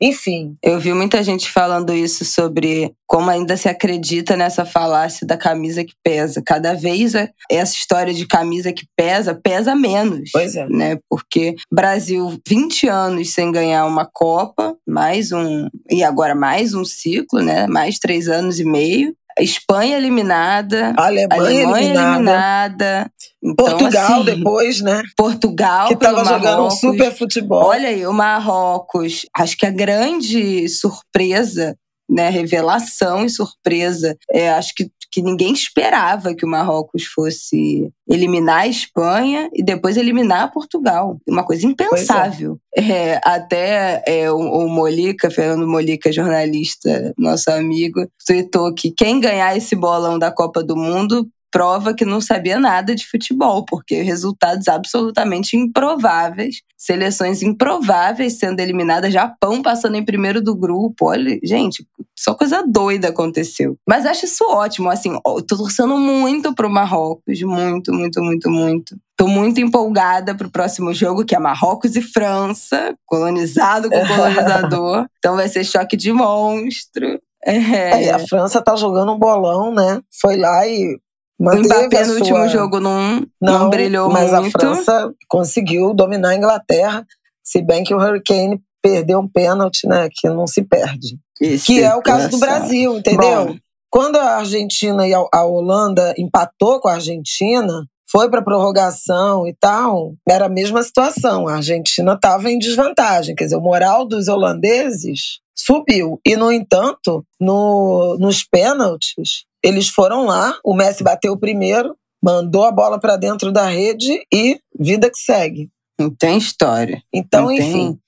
Enfim. 0.00 0.56
Eu 0.62 0.80
vi 0.80 0.92
muita 0.94 1.22
gente 1.22 1.50
falando 1.50 1.92
isso 1.92 2.24
sobre 2.24 2.92
como 3.06 3.28
ainda 3.28 3.56
se 3.56 3.68
acredita 3.68 4.36
nessa 4.36 4.64
falácia 4.64 5.26
da 5.26 5.36
camisa 5.36 5.84
que 5.84 5.94
pesa. 6.02 6.40
Cada 6.44 6.74
vez 6.74 7.12
essa 7.50 7.74
história 7.74 8.14
de 8.14 8.26
camisa 8.26 8.72
que 8.72 8.86
pesa, 8.96 9.34
pesa 9.34 9.74
menos. 9.74 10.30
Pois 10.32 10.54
é. 10.54 10.66
Né? 10.68 10.98
Porque 11.08 11.56
Brasil, 11.70 12.40
20 12.46 12.88
anos 12.88 13.34
sem 13.34 13.50
ganhar 13.50 13.84
uma 13.84 14.06
Copa, 14.06 14.76
mais 14.86 15.32
um. 15.32 15.68
E 15.90 16.02
agora 16.02 16.34
mais 16.34 16.72
um 16.72 16.84
ciclo, 16.84 17.42
né? 17.42 17.66
Mais 17.66 17.98
três 17.98 18.28
anos 18.28 18.58
e 18.60 18.64
meio. 18.64 19.14
Espanha 19.42 19.96
eliminada, 19.96 20.92
Alemanha, 20.96 21.28
Alemanha 21.30 21.84
eliminada. 21.84 22.14
eliminada. 22.14 23.12
Então, 23.42 23.66
Portugal 23.66 24.12
assim, 24.12 24.24
depois, 24.24 24.80
né? 24.80 25.02
Portugal 25.16 25.88
que 25.88 25.94
estava 25.94 26.24
jogando 26.24 26.66
um 26.66 26.70
super 26.70 27.12
futebol. 27.12 27.64
Olha 27.64 27.88
aí, 27.88 28.06
o 28.06 28.12
Marrocos. 28.12 29.26
Acho 29.36 29.56
que 29.56 29.66
a 29.66 29.70
grande 29.70 30.68
surpresa 30.68 31.76
né, 32.10 32.28
revelação 32.28 33.24
e 33.24 33.30
surpresa. 33.30 34.16
É, 34.30 34.50
acho 34.50 34.74
que, 34.74 34.90
que 35.10 35.22
ninguém 35.22 35.52
esperava 35.52 36.34
que 36.34 36.44
o 36.44 36.48
Marrocos 36.48 37.04
fosse 37.04 37.88
eliminar 38.08 38.62
a 38.62 38.66
Espanha 38.66 39.48
e 39.54 39.62
depois 39.62 39.96
eliminar 39.96 40.52
Portugal. 40.52 41.18
Uma 41.26 41.44
coisa 41.44 41.64
impensável. 41.66 42.58
É. 42.76 42.82
É, 42.82 43.20
até 43.24 44.02
é, 44.06 44.30
o, 44.30 44.38
o 44.38 44.68
Molica, 44.68 45.30
Fernando 45.30 45.66
Molica, 45.66 46.12
jornalista, 46.12 47.14
nosso 47.16 47.50
amigo, 47.50 48.06
tweetou 48.26 48.74
que 48.74 48.90
quem 48.90 49.20
ganhar 49.20 49.56
esse 49.56 49.76
bolão 49.76 50.18
da 50.18 50.30
Copa 50.30 50.62
do 50.62 50.76
Mundo 50.76 51.28
prova 51.50 51.94
que 51.94 52.04
não 52.04 52.20
sabia 52.20 52.58
nada 52.58 52.94
de 52.94 53.06
futebol, 53.06 53.64
porque 53.64 54.02
resultados 54.02 54.68
absolutamente 54.68 55.56
improváveis, 55.56 56.62
seleções 56.76 57.42
improváveis 57.42 58.38
sendo 58.38 58.60
eliminadas, 58.60 59.12
Japão 59.12 59.60
passando 59.62 59.96
em 59.96 60.04
primeiro 60.04 60.40
do 60.40 60.54
grupo. 60.54 61.06
Olha, 61.06 61.38
gente, 61.42 61.86
só 62.18 62.34
coisa 62.34 62.62
doida 62.66 63.08
aconteceu. 63.08 63.76
Mas 63.88 64.06
acho 64.06 64.24
isso 64.24 64.44
ótimo, 64.48 64.90
assim, 64.90 65.18
tô 65.46 65.56
torcendo 65.56 65.96
muito 65.96 66.54
pro 66.54 66.70
Marrocos, 66.70 67.42
muito, 67.42 67.92
muito, 67.92 68.22
muito, 68.22 68.50
muito. 68.50 68.96
Tô 69.16 69.26
muito 69.26 69.60
empolgada 69.60 70.34
pro 70.34 70.50
próximo 70.50 70.94
jogo, 70.94 71.26
que 71.26 71.34
é 71.34 71.38
Marrocos 71.38 71.94
e 71.94 72.00
França, 72.00 72.94
colonizado 73.04 73.90
com 73.90 73.98
colonizador. 74.08 75.06
então 75.18 75.36
vai 75.36 75.48
ser 75.48 75.62
choque 75.64 75.96
de 75.96 76.12
monstro. 76.12 77.20
É. 77.44 78.04
É, 78.06 78.10
a 78.10 78.18
França 78.18 78.62
tá 78.62 78.76
jogando 78.76 79.12
um 79.12 79.18
bolão, 79.18 79.74
né? 79.74 80.00
Foi 80.20 80.36
lá 80.36 80.66
e 80.66 80.98
o 81.40 81.58
Mbappé 81.58 82.00
no 82.00 82.06
sua... 82.06 82.14
último 82.16 82.48
jogo 82.48 82.78
não, 82.78 83.26
não, 83.40 83.60
não 83.60 83.70
brilhou 83.70 84.10
mas 84.10 84.30
muito. 84.30 84.42
Mas 84.42 84.54
a 84.54 84.58
França 84.58 85.14
conseguiu 85.26 85.94
dominar 85.94 86.30
a 86.30 86.36
Inglaterra, 86.36 87.06
se 87.42 87.62
bem 87.62 87.82
que 87.82 87.94
o 87.94 87.98
Hurricane 87.98 88.60
perdeu 88.82 89.20
um 89.20 89.28
pênalti, 89.28 89.86
né, 89.86 90.08
que 90.12 90.28
não 90.28 90.46
se 90.46 90.62
perde. 90.62 91.18
Isso 91.40 91.66
que 91.66 91.82
é 91.82 91.94
o 91.94 92.02
caso 92.02 92.28
do 92.28 92.38
Brasil, 92.38 92.98
entendeu? 92.98 93.46
Bom. 93.46 93.56
Quando 93.90 94.16
a 94.16 94.36
Argentina 94.36 95.08
e 95.08 95.12
a 95.14 95.44
Holanda 95.44 96.14
empatou 96.16 96.78
com 96.78 96.88
a 96.88 96.94
Argentina, 96.94 97.86
foi 98.10 98.28
para 98.28 98.42
prorrogação 98.42 99.46
e 99.46 99.54
tal, 99.58 100.14
era 100.28 100.46
a 100.46 100.48
mesma 100.48 100.82
situação. 100.82 101.48
A 101.48 101.56
Argentina 101.56 102.12
estava 102.14 102.50
em 102.50 102.58
desvantagem, 102.58 103.34
quer 103.34 103.44
dizer, 103.44 103.56
o 103.56 103.60
moral 103.60 104.06
dos 104.06 104.28
holandeses 104.28 105.40
subiu. 105.56 106.20
E, 106.26 106.36
no 106.36 106.52
entanto, 106.52 107.24
no, 107.40 108.16
nos 108.18 108.44
pênaltis, 108.44 109.44
eles 109.62 109.88
foram 109.88 110.26
lá, 110.26 110.58
o 110.64 110.74
Messi 110.74 111.02
bateu 111.02 111.36
primeiro, 111.36 111.96
mandou 112.22 112.64
a 112.64 112.72
bola 112.72 112.98
para 112.98 113.16
dentro 113.16 113.52
da 113.52 113.66
rede 113.66 114.20
e 114.32 114.60
vida 114.78 115.10
que 115.10 115.18
segue. 115.18 115.70
Não 115.98 116.10
tem 116.10 116.38
história. 116.38 117.02
Então, 117.12 117.44
não 117.44 117.52
enfim. 117.52 117.98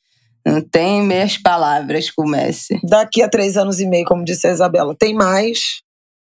Tem, 0.45 0.55
não 0.55 0.61
tem 0.61 1.03
meias 1.03 1.37
palavras 1.37 2.11
com 2.11 2.23
o 2.23 2.29
Messi. 2.29 2.81
Daqui 2.83 3.23
a 3.23 3.29
três 3.29 3.57
anos 3.57 3.81
e 3.81 3.87
meio, 3.87 4.05
como 4.05 4.25
disse 4.25 4.47
a 4.47 4.53
Isabela, 4.53 4.95
tem 4.99 5.15
mais, 5.15 5.83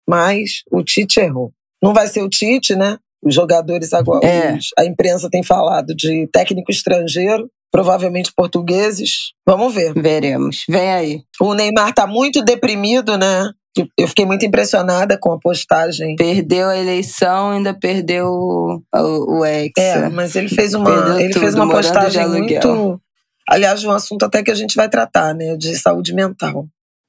mas 0.08 0.62
o 0.70 0.82
Tite 0.82 1.20
errou. 1.20 1.52
Não 1.82 1.92
vai 1.92 2.06
ser 2.06 2.22
o 2.22 2.28
Tite, 2.28 2.74
né? 2.74 2.98
Os 3.22 3.34
jogadores 3.34 3.92
agora, 3.92 4.24
é. 4.24 4.56
a 4.78 4.84
imprensa 4.84 5.28
tem 5.28 5.42
falado 5.42 5.94
de 5.94 6.28
técnico 6.32 6.70
estrangeiro 6.70 7.50
provavelmente 7.76 8.32
portugueses. 8.34 9.32
Vamos 9.46 9.74
ver. 9.74 9.92
Veremos. 9.92 10.64
Vem 10.66 10.92
aí. 10.92 11.20
O 11.40 11.52
Neymar 11.52 11.92
tá 11.92 12.06
muito 12.06 12.42
deprimido, 12.42 13.18
né? 13.18 13.50
Eu 13.96 14.08
fiquei 14.08 14.24
muito 14.24 14.44
impressionada 14.44 15.18
com 15.18 15.32
a 15.32 15.38
postagem. 15.38 16.16
Perdeu 16.16 16.68
a 16.68 16.78
eleição, 16.78 17.50
ainda 17.50 17.74
perdeu 17.74 18.26
o, 18.26 18.82
o, 18.94 19.38
o 19.38 19.44
ex. 19.44 19.72
É, 19.78 20.08
mas 20.08 20.36
ele 20.36 20.48
fez 20.48 20.74
uma, 20.74 21.20
ele 21.20 21.32
tudo, 21.32 21.40
fez 21.40 21.54
uma 21.54 21.68
postagem 21.68 22.28
muito. 22.28 23.00
Aliás, 23.48 23.84
um 23.84 23.90
assunto 23.92 24.24
até 24.24 24.42
que 24.42 24.50
a 24.50 24.54
gente 24.54 24.74
vai 24.74 24.88
tratar, 24.88 25.34
né? 25.34 25.56
De 25.56 25.76
saúde 25.76 26.14
mental. 26.14 26.66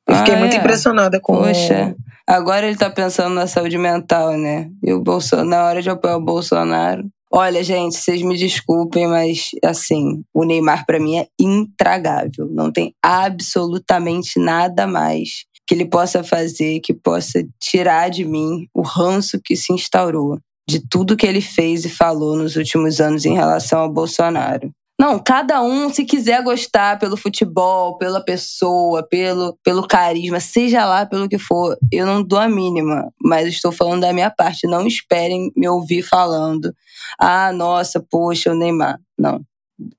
Eu 0.07 0.15
fiquei 0.17 0.35
ah, 0.35 0.39
muito 0.39 0.55
é? 0.55 0.59
impressionada 0.59 1.19
com. 1.19 1.37
Poxa, 1.37 1.95
agora 2.25 2.67
ele 2.67 2.77
tá 2.77 2.89
pensando 2.89 3.33
na 3.33 3.47
saúde 3.47 3.77
mental, 3.77 4.37
né? 4.37 4.69
E 4.83 4.93
o 4.93 5.01
Bolsonaro, 5.01 5.49
na 5.49 5.63
hora 5.63 5.81
de 5.81 5.89
apoiar 5.89 6.17
o 6.17 6.23
Bolsonaro. 6.23 7.03
Olha, 7.29 7.61
gente, 7.61 7.97
vocês 7.97 8.21
me 8.21 8.37
desculpem, 8.37 9.05
mas 9.05 9.49
assim, 9.65 10.23
o 10.33 10.45
Neymar 10.45 10.85
para 10.85 10.97
mim 10.97 11.17
é 11.17 11.27
intragável. 11.37 12.47
Não 12.49 12.71
tem 12.71 12.93
absolutamente 13.03 14.39
nada 14.39 14.87
mais 14.87 15.43
que 15.67 15.75
ele 15.75 15.85
possa 15.85 16.23
fazer 16.23 16.79
que 16.79 16.93
possa 16.93 17.43
tirar 17.61 18.09
de 18.09 18.23
mim 18.23 18.67
o 18.73 18.81
ranço 18.81 19.39
que 19.43 19.55
se 19.55 19.73
instaurou 19.73 20.39
de 20.67 20.79
tudo 20.79 21.15
que 21.15 21.25
ele 21.25 21.41
fez 21.41 21.85
e 21.85 21.89
falou 21.89 22.35
nos 22.35 22.55
últimos 22.55 22.99
anos 22.99 23.25
em 23.25 23.33
relação 23.33 23.79
ao 23.79 23.91
Bolsonaro. 23.91 24.71
Não, 24.99 25.19
cada 25.19 25.61
um, 25.61 25.93
se 25.93 26.03
quiser 26.03 26.41
gostar 26.43 26.97
pelo 26.97 27.15
futebol, 27.15 27.99
pela 27.99 28.19
pessoa, 28.19 29.07
pelo, 29.07 29.55
pelo 29.63 29.87
carisma, 29.87 30.39
seja 30.39 30.85
lá 30.85 31.05
pelo 31.05 31.29
que 31.29 31.37
for, 31.37 31.77
eu 31.91 32.03
não 32.03 32.23
dou 32.23 32.39
a 32.39 32.49
mínima, 32.49 33.07
mas 33.21 33.47
estou 33.47 33.71
falando 33.71 34.01
da 34.01 34.11
minha 34.11 34.31
parte. 34.31 34.65
Não 34.65 34.87
esperem 34.87 35.51
me 35.55 35.69
ouvir 35.69 36.01
falando, 36.01 36.73
ah, 37.19 37.51
nossa, 37.53 38.03
poxa, 38.09 38.51
o 38.51 38.55
Neymar. 38.55 38.99
Não, 39.17 39.39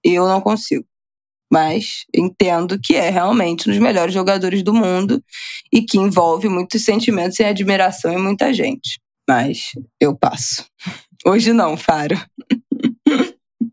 eu 0.02 0.26
não 0.26 0.40
consigo. 0.40 0.84
Mas 1.50 2.04
entendo 2.14 2.78
que 2.82 2.94
é 2.94 3.08
realmente 3.08 3.68
um 3.68 3.72
dos 3.72 3.80
melhores 3.80 4.12
jogadores 4.12 4.62
do 4.62 4.74
mundo 4.74 5.22
e 5.72 5.82
que 5.82 5.98
envolve 5.98 6.48
muitos 6.48 6.84
sentimentos 6.84 7.38
e 7.40 7.44
admiração 7.44 8.12
em 8.12 8.22
muita 8.22 8.52
gente. 8.52 9.00
Mas 9.28 9.72
eu 10.00 10.16
passo. 10.16 10.64
Hoje 11.26 11.52
não, 11.52 11.76
Faro. 11.76 12.18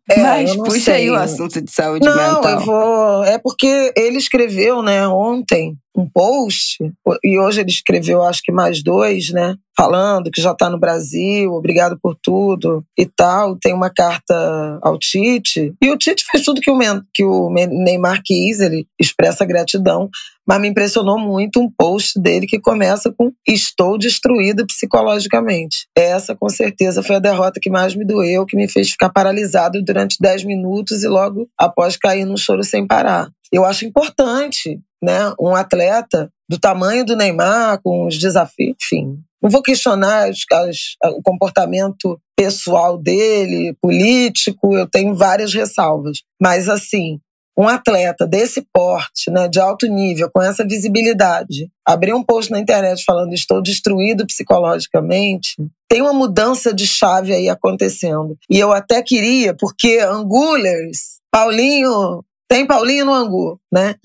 É, 0.09 0.21
Mas 0.21 0.55
puxa 0.55 0.79
sei. 0.79 0.93
aí 0.93 1.09
o 1.09 1.15
assunto 1.15 1.61
de 1.61 1.71
saúde 1.71 2.05
não, 2.05 2.15
mental. 2.15 2.41
Não, 2.41 2.49
eu 2.51 2.59
vou. 2.61 3.23
É 3.23 3.39
porque 3.39 3.91
ele 3.97 4.17
escreveu, 4.17 4.83
né, 4.83 5.07
ontem, 5.07 5.75
um 5.95 6.09
post, 6.09 6.77
e 7.23 7.39
hoje 7.39 7.61
ele 7.61 7.69
escreveu, 7.69 8.21
acho 8.23 8.41
que 8.43 8.51
mais 8.51 8.83
dois, 8.83 9.31
né? 9.31 9.55
Falando 9.77 10.31
que 10.31 10.41
já 10.41 10.51
está 10.51 10.69
no 10.69 10.79
Brasil, 10.79 11.51
obrigado 11.51 11.99
por 12.01 12.15
tudo 12.23 12.83
e 12.97 13.05
tal. 13.05 13.57
Tem 13.57 13.73
uma 13.73 13.89
carta 13.89 14.79
ao 14.81 14.97
Tite. 14.97 15.73
E 15.81 15.91
o 15.91 15.97
Tite 15.97 16.23
fez 16.31 16.45
tudo 16.45 16.61
que 16.61 16.71
o, 16.71 16.77
que 17.13 17.25
o 17.25 17.49
Neymar 17.49 18.21
quis, 18.23 18.61
ele 18.61 18.87
expressa 18.97 19.43
gratidão. 19.43 20.09
Mas 20.47 20.61
me 20.61 20.69
impressionou 20.69 21.19
muito 21.19 21.59
um 21.59 21.69
post 21.69 22.17
dele 22.21 22.45
que 22.45 22.59
começa 22.59 23.11
com 23.11 23.33
Estou 23.45 23.97
destruído 23.97 24.65
psicologicamente. 24.65 25.87
Essa, 25.97 26.35
com 26.35 26.47
certeza, 26.47 27.03
foi 27.03 27.17
a 27.17 27.19
derrota 27.19 27.59
que 27.61 27.69
mais 27.69 27.95
me 27.95 28.05
doeu, 28.05 28.45
que 28.45 28.55
me 28.55 28.69
fez 28.69 28.91
ficar 28.91 29.09
paralisado 29.09 29.83
durante 29.83 30.17
10 30.21 30.45
minutos 30.45 31.03
e 31.03 31.07
logo 31.07 31.49
após 31.59 31.97
cair 31.97 32.23
num 32.23 32.37
choro 32.37 32.63
sem 32.63 32.87
parar. 32.87 33.27
Eu 33.55 33.63
acho 33.63 33.85
importante 33.85 34.81
né, 35.01 35.33
um 35.39 35.55
atleta 35.55 36.29
do 36.49 36.59
tamanho 36.59 37.05
do 37.05 37.15
Neymar, 37.15 37.79
com 37.81 38.05
os 38.05 38.17
desafios, 38.17 38.75
enfim. 38.83 39.17
Não 39.41 39.49
vou 39.49 39.61
questionar 39.61 40.27
as, 40.29 40.39
as, 40.51 40.77
o 41.15 41.21
comportamento 41.21 42.19
pessoal 42.35 42.97
dele, 42.97 43.73
político, 43.81 44.75
eu 44.75 44.85
tenho 44.85 45.15
várias 45.15 45.53
ressalvas. 45.53 46.17
Mas, 46.41 46.67
assim, 46.67 47.21
um 47.57 47.65
atleta 47.69 48.27
desse 48.27 48.61
porte, 48.73 49.31
né, 49.31 49.47
de 49.47 49.57
alto 49.57 49.87
nível, 49.87 50.29
com 50.29 50.41
essa 50.41 50.67
visibilidade, 50.67 51.69
abrir 51.87 52.13
um 52.13 52.23
post 52.23 52.51
na 52.51 52.59
internet 52.59 53.05
falando 53.05 53.33
estou 53.33 53.61
destruído 53.61 54.27
psicologicamente, 54.27 55.55
tem 55.87 56.01
uma 56.01 56.11
mudança 56.11 56.73
de 56.73 56.85
chave 56.85 57.33
aí 57.33 57.47
acontecendo. 57.47 58.37
E 58.49 58.59
eu 58.59 58.73
até 58.73 59.01
queria, 59.01 59.55
porque 59.55 59.99
Angulers, 59.99 61.21
Paulinho, 61.31 62.21
tem 62.47 62.65
Paulinho 62.65 63.05
no 63.05 63.13
Angu, 63.13 63.59
né? 63.71 63.95